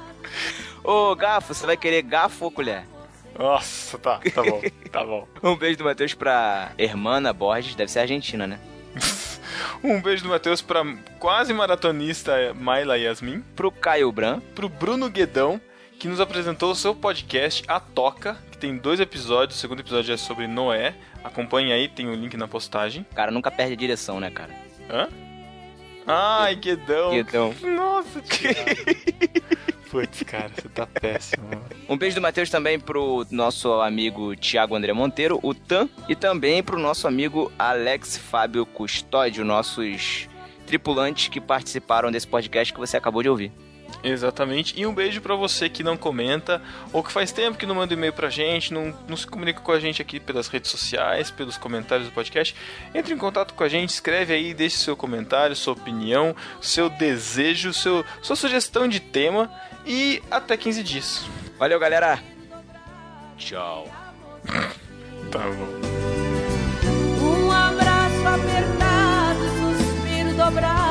Ô, 0.85 1.15
Gafo, 1.15 1.55
você 1.55 1.67
vai 1.67 1.77
querer 1.77 2.03
gafo 2.03 2.45
ou 2.45 2.51
colher? 2.51 2.85
Nossa, 3.39 3.97
tá, 3.99 4.21
tá 4.35 4.43
bom, 4.43 4.61
tá 4.91 5.05
bom. 5.05 5.27
Um 5.43 5.57
beijo 5.57 5.79
do 5.79 5.85
Matheus 5.85 6.13
pra 6.13 6.73
Hermana 6.77 7.33
Borges, 7.33 7.75
deve 7.75 7.91
ser 7.91 8.01
argentina, 8.01 8.47
né? 8.47 8.59
Um 9.83 10.01
beijo 10.01 10.23
do 10.23 10.29
Matheus 10.29 10.61
pra 10.61 10.85
quase 11.19 11.53
maratonista 11.53 12.53
Maila 12.55 12.99
Yasmin. 12.99 13.43
Pro 13.57 13.73
Caio 13.73 14.13
Bran. 14.13 14.41
Pro 14.55 14.69
Bruno 14.69 15.09
Guedão, 15.09 15.61
que 16.03 16.09
nos 16.09 16.19
apresentou 16.19 16.73
o 16.73 16.75
seu 16.75 16.97
podcast, 16.97 17.63
A 17.69 17.79
Toca, 17.79 18.37
que 18.51 18.59
tem 18.59 18.77
dois 18.77 18.99
episódios. 18.99 19.57
O 19.57 19.61
segundo 19.61 19.79
episódio 19.79 20.13
é 20.13 20.17
sobre 20.17 20.49
Noé. 20.49 20.97
Acompanhe 21.23 21.73
aí, 21.73 21.87
tem 21.87 22.09
o 22.09 22.15
link 22.17 22.37
na 22.37 22.49
postagem. 22.49 23.07
Cara, 23.15 23.31
nunca 23.31 23.53
perde 23.53 23.75
a 23.75 23.77
direção, 23.77 24.19
né, 24.19 24.29
cara? 24.29 24.53
Hã? 24.91 25.09
Ai, 26.05 26.57
Guedão. 26.57 27.13
Guedão. 27.13 27.55
Nossa, 27.63 28.21
Thiago. 28.21 28.59
Putz, 29.93 30.25
cara, 30.25 30.49
você 30.49 30.69
tá 30.71 30.89
péssimo. 30.89 31.49
Um 31.89 31.97
beijo 31.97 32.17
do 32.17 32.21
Matheus 32.21 32.51
também 32.51 32.81
pro 32.81 33.25
nosso 33.31 33.73
amigo 33.75 34.35
Tiago 34.35 34.75
André 34.75 34.93
Monteiro, 34.93 35.39
o 35.41 35.55
Tan, 35.55 35.89
e 36.09 36.17
também 36.17 36.65
pro 36.65 36.81
nosso 36.81 37.07
amigo 37.07 37.53
Alex 37.57 38.17
Fábio 38.17 38.67
Custódio, 38.67 39.45
nossos 39.45 40.29
tripulantes 40.67 41.29
que 41.29 41.41
participaram 41.41 42.11
desse 42.11 42.27
podcast 42.27 42.73
que 42.73 42.81
você 42.81 42.97
acabou 42.97 43.23
de 43.23 43.29
ouvir. 43.29 43.53
Exatamente. 44.03 44.79
E 44.79 44.85
um 44.85 44.93
beijo 44.93 45.21
pra 45.21 45.35
você 45.35 45.69
que 45.69 45.83
não 45.83 45.97
comenta, 45.97 46.61
ou 46.93 47.03
que 47.03 47.13
faz 47.13 47.31
tempo 47.31 47.57
que 47.57 47.67
não 47.67 47.75
manda 47.75 47.95
e-mail 47.95 48.13
pra 48.13 48.29
gente, 48.29 48.75
não, 48.75 48.95
não 49.09 49.17
se 49.17 49.27
comunica 49.27 49.61
com 49.61 49.73
a 49.73 49.79
gente 49.79 50.03
aqui 50.03 50.19
pelas 50.19 50.49
redes 50.49 50.71
sociais, 50.71 51.31
pelos 51.31 51.57
comentários 51.57 52.09
do 52.09 52.15
podcast. 52.15 52.55
Entre 52.95 53.15
em 53.15 53.19
contato 53.19 53.55
com 53.55 53.63
a 53.63 53.69
gente, 53.69 53.91
escreve 53.91 54.35
aí, 54.35 54.53
deixe 54.53 54.77
seu 54.79 54.97
comentário, 54.97 55.55
sua 55.55 55.75
opinião, 55.75 56.35
seu 56.61 56.91
desejo, 56.91 57.73
seu, 57.73 58.05
sua 58.21 58.37
sugestão 58.37 58.89
de 58.89 58.99
tema. 59.01 59.51
E 59.87 60.23
até 60.31 60.57
15 60.57 60.83
dias. 60.83 61.25
Valeu, 61.59 61.79
galera! 61.79 62.19
Tchau. 63.37 63.89
Tá 65.31 65.39
bom. 65.39 65.93
Um 67.25 67.51
abraço 67.51 68.29
apertado, 68.29 69.41
suspiro 69.79 70.35
dobrado, 70.37 70.82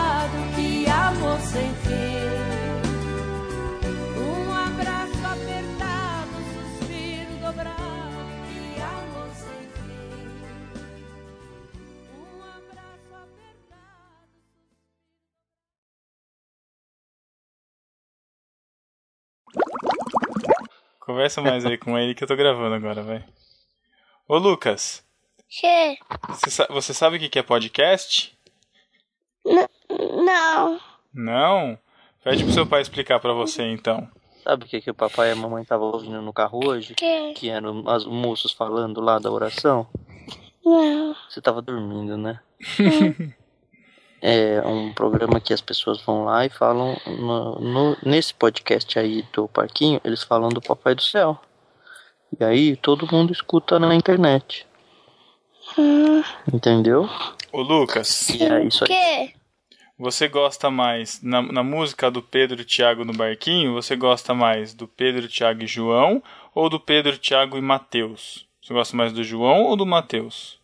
Conversa 21.01 21.41
mais 21.41 21.65
aí 21.65 21.77
com 21.77 21.97
ele 21.97 22.13
que 22.15 22.23
eu 22.23 22.27
tô 22.27 22.35
gravando 22.35 22.75
agora, 22.75 23.01
vai. 23.03 23.25
Ô 24.27 24.37
Lucas, 24.37 25.03
Que? 25.49 25.97
você, 26.29 26.49
sa- 26.49 26.67
você 26.69 26.93
sabe 26.93 27.17
o 27.17 27.19
que 27.19 27.27
que 27.29 27.39
é 27.39 27.43
podcast? 27.43 28.37
Não. 29.43 30.79
Não? 31.13 31.77
Pede 32.23 32.43
pro 32.43 32.53
seu 32.53 32.65
pai 32.67 32.81
explicar 32.81 33.19
pra 33.19 33.33
você 33.33 33.63
então. 33.63 34.07
Sabe 34.43 34.65
o 34.65 34.67
que, 34.67 34.79
que 34.81 34.91
o 34.91 34.95
papai 34.95 35.29
e 35.29 35.31
a 35.31 35.35
mamãe 35.35 35.63
estavam 35.63 35.87
ouvindo 35.87 36.21
no 36.21 36.31
carro 36.33 36.61
hoje? 36.65 36.95
Que? 36.95 37.33
Que 37.33 37.49
eram 37.49 37.83
os 37.85 38.05
moços 38.05 38.51
falando 38.51 39.01
lá 39.01 39.19
da 39.19 39.29
oração? 39.31 39.87
Não. 40.63 41.15
Você 41.29 41.41
tava 41.41 41.61
dormindo, 41.61 42.15
né? 42.17 42.39
é 44.21 44.61
um 44.65 44.93
programa 44.93 45.39
que 45.41 45.53
as 45.53 45.61
pessoas 45.61 46.01
vão 46.03 46.23
lá 46.25 46.45
e 46.45 46.49
falam. 46.49 46.95
no- 47.07 47.55
no- 47.59 47.97
nesse 48.03 48.33
podcast 48.33 48.97
aí 48.99 49.23
do 49.33 49.47
Parquinho, 49.47 49.99
eles 50.03 50.23
falam 50.23 50.49
do 50.49 50.61
Papai 50.61 50.93
do 50.95 51.01
Céu. 51.01 51.39
E 52.39 52.43
aí 52.43 52.75
todo 52.77 53.07
mundo 53.11 53.31
escuta 53.33 53.77
na 53.79 53.93
internet. 53.95 54.65
Entendeu? 56.51 57.09
Ô 57.51 57.61
Lucas, 57.61 58.29
E 58.29 58.43
é 58.43 58.63
isso 58.63 58.83
aí. 58.85 59.33
você 59.97 60.27
gosta 60.27 60.69
mais, 60.69 61.21
na, 61.21 61.41
na 61.41 61.63
música 61.63 62.09
do 62.11 62.21
Pedro, 62.21 62.63
Tiago 62.65 63.03
no 63.05 63.13
barquinho, 63.13 63.73
você 63.73 63.95
gosta 63.95 64.33
mais 64.33 64.73
do 64.73 64.87
Pedro, 64.87 65.27
Tiago 65.27 65.63
e 65.63 65.67
João 65.67 66.21
ou 66.53 66.69
do 66.69 66.79
Pedro, 66.79 67.17
Tiago 67.17 67.57
e 67.57 67.61
Mateus? 67.61 68.45
Você 68.61 68.73
gosta 68.73 68.95
mais 68.95 69.11
do 69.13 69.23
João 69.23 69.63
ou 69.63 69.75
do 69.75 69.85
Mateus? 69.85 70.59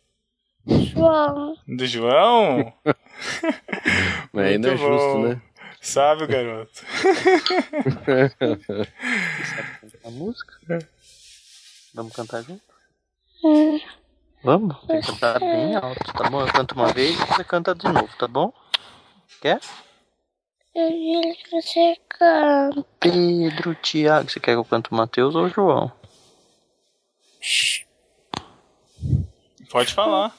João. 0.65 1.55
Do 1.67 1.85
João? 1.85 2.73
Mas 4.33 4.45
aí 4.45 4.57
não 4.57 4.69
é 4.69 4.75
Muito 4.75 4.93
justo, 4.93 5.13
bom. 5.13 5.27
né? 5.27 5.41
Sabe 5.81 6.23
o 6.23 6.27
garoto? 6.27 6.85
A 10.03 10.09
música? 10.09 10.53
Vamos 11.93 12.13
cantar 12.13 12.43
junto? 12.43 12.61
Vamos? 14.43 14.77
Tem 14.87 15.01
que 15.01 15.07
cantar 15.07 15.39
bem 15.39 15.75
alto, 15.75 16.13
tá 16.13 16.29
bom? 16.29 16.41
Eu 16.41 16.47
canto 16.47 16.75
uma 16.75 16.91
vez 16.91 17.19
e 17.19 17.25
você 17.25 17.43
canta 17.43 17.73
de 17.73 17.87
novo, 17.87 18.09
tá 18.17 18.27
bom? 18.27 18.53
Quer? 19.41 19.59
eu 20.77 20.89
vi 20.89 21.35
que 21.35 21.49
você 21.49 21.97
canta. 22.07 22.85
Pedro, 22.99 23.73
Tiago. 23.75 24.29
Você 24.29 24.39
quer 24.39 24.51
que 24.51 24.57
eu 24.57 24.65
cante 24.65 24.91
o 24.91 24.95
Mateus 24.95 25.35
ou 25.35 25.45
o 25.45 25.49
João? 25.49 25.91
Pode 29.71 29.93
falar. 29.93 30.37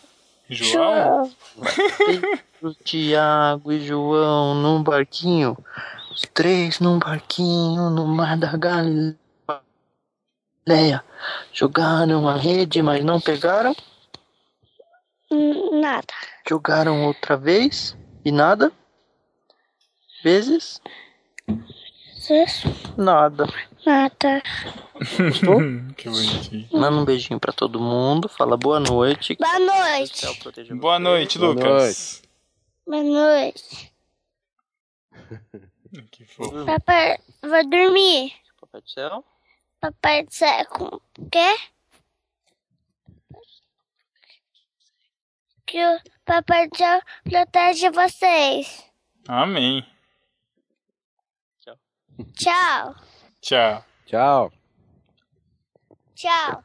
João? 0.49 1.31
Pedro, 2.59 2.75
Tiago 2.85 3.73
e 3.73 3.81
João 3.81 4.55
num 4.55 4.83
barquinho. 4.83 5.57
Os 6.11 6.23
três 6.35 6.81
num 6.81 6.99
barquinho 6.99 7.89
no 7.91 8.07
mar 8.07 8.37
da 8.37 8.57
Galileia. 8.57 9.17
Jogaram 11.53 12.29
a 12.29 12.37
rede, 12.37 12.83
mas 12.83 13.05
não 13.05 13.21
pegaram. 13.21 13.75
Hum, 15.31 15.81
Nada. 15.81 16.13
Jogaram 16.49 17.05
outra 17.05 17.37
vez 17.37 17.97
e 18.25 18.33
nada. 18.33 18.73
Vezes 20.25 20.81
Isso. 22.29 22.69
nada. 22.97 23.47
Nada. 23.87 24.43
que 25.97 26.09
bonitinho. 26.09 26.69
Manda 26.73 26.97
um 26.97 27.05
beijinho 27.05 27.39
pra 27.39 27.53
todo 27.53 27.79
mundo. 27.79 28.29
Fala 28.29 28.57
boa 28.57 28.81
noite. 28.81 29.37
Boa 29.37 29.61
noite. 29.61 30.27
Boa 30.75 30.99
noite, 30.99 31.39
Boa 31.39 31.53
Lucas. 31.53 32.28
Boa 32.89 33.03
noite. 33.03 33.93
Que 36.11 36.25
fofo. 36.25 36.67
Papai, 36.67 37.19
vou 37.43 37.69
dormir. 37.69 38.33
Papai 38.61 38.81
do 38.81 38.91
céu. 38.91 39.25
Papai 39.81 40.25
do 40.25 40.33
céu 40.33 40.67
com 40.67 40.85
o 40.85 41.31
quê? 41.31 41.57
Que 45.67 45.85
o 45.85 46.01
Papai 46.25 46.69
do 46.69 46.77
céu 46.77 47.01
protege 47.25 47.91
vocês. 47.91 48.91
Amém. 49.27 49.87
Tchau. 51.61 51.79
Tchau. 52.35 53.85
Tchau. 54.07 54.53
Tchau. 56.15 56.65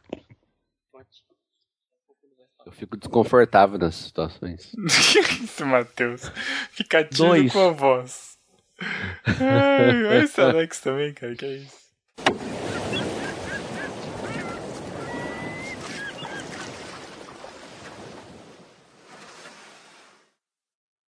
Eu 2.66 2.72
fico 2.72 2.96
desconfortável 2.98 3.78
nessas 3.78 4.06
situações. 4.06 4.72
Isso, 5.44 5.66
Matheus. 5.66 6.32
Fica 6.72 7.04
tímido 7.04 7.26
Dois. 7.26 7.54
com 7.54 7.70
a 7.70 7.72
voz. 7.72 8.38
Ai, 9.26 10.06
olha 10.06 10.24
esse 10.24 10.42
Alex 10.42 10.80
também, 10.80 11.14
cara. 11.14 11.36
Que 11.36 11.46
é 11.46 11.56
isso? 11.58 11.84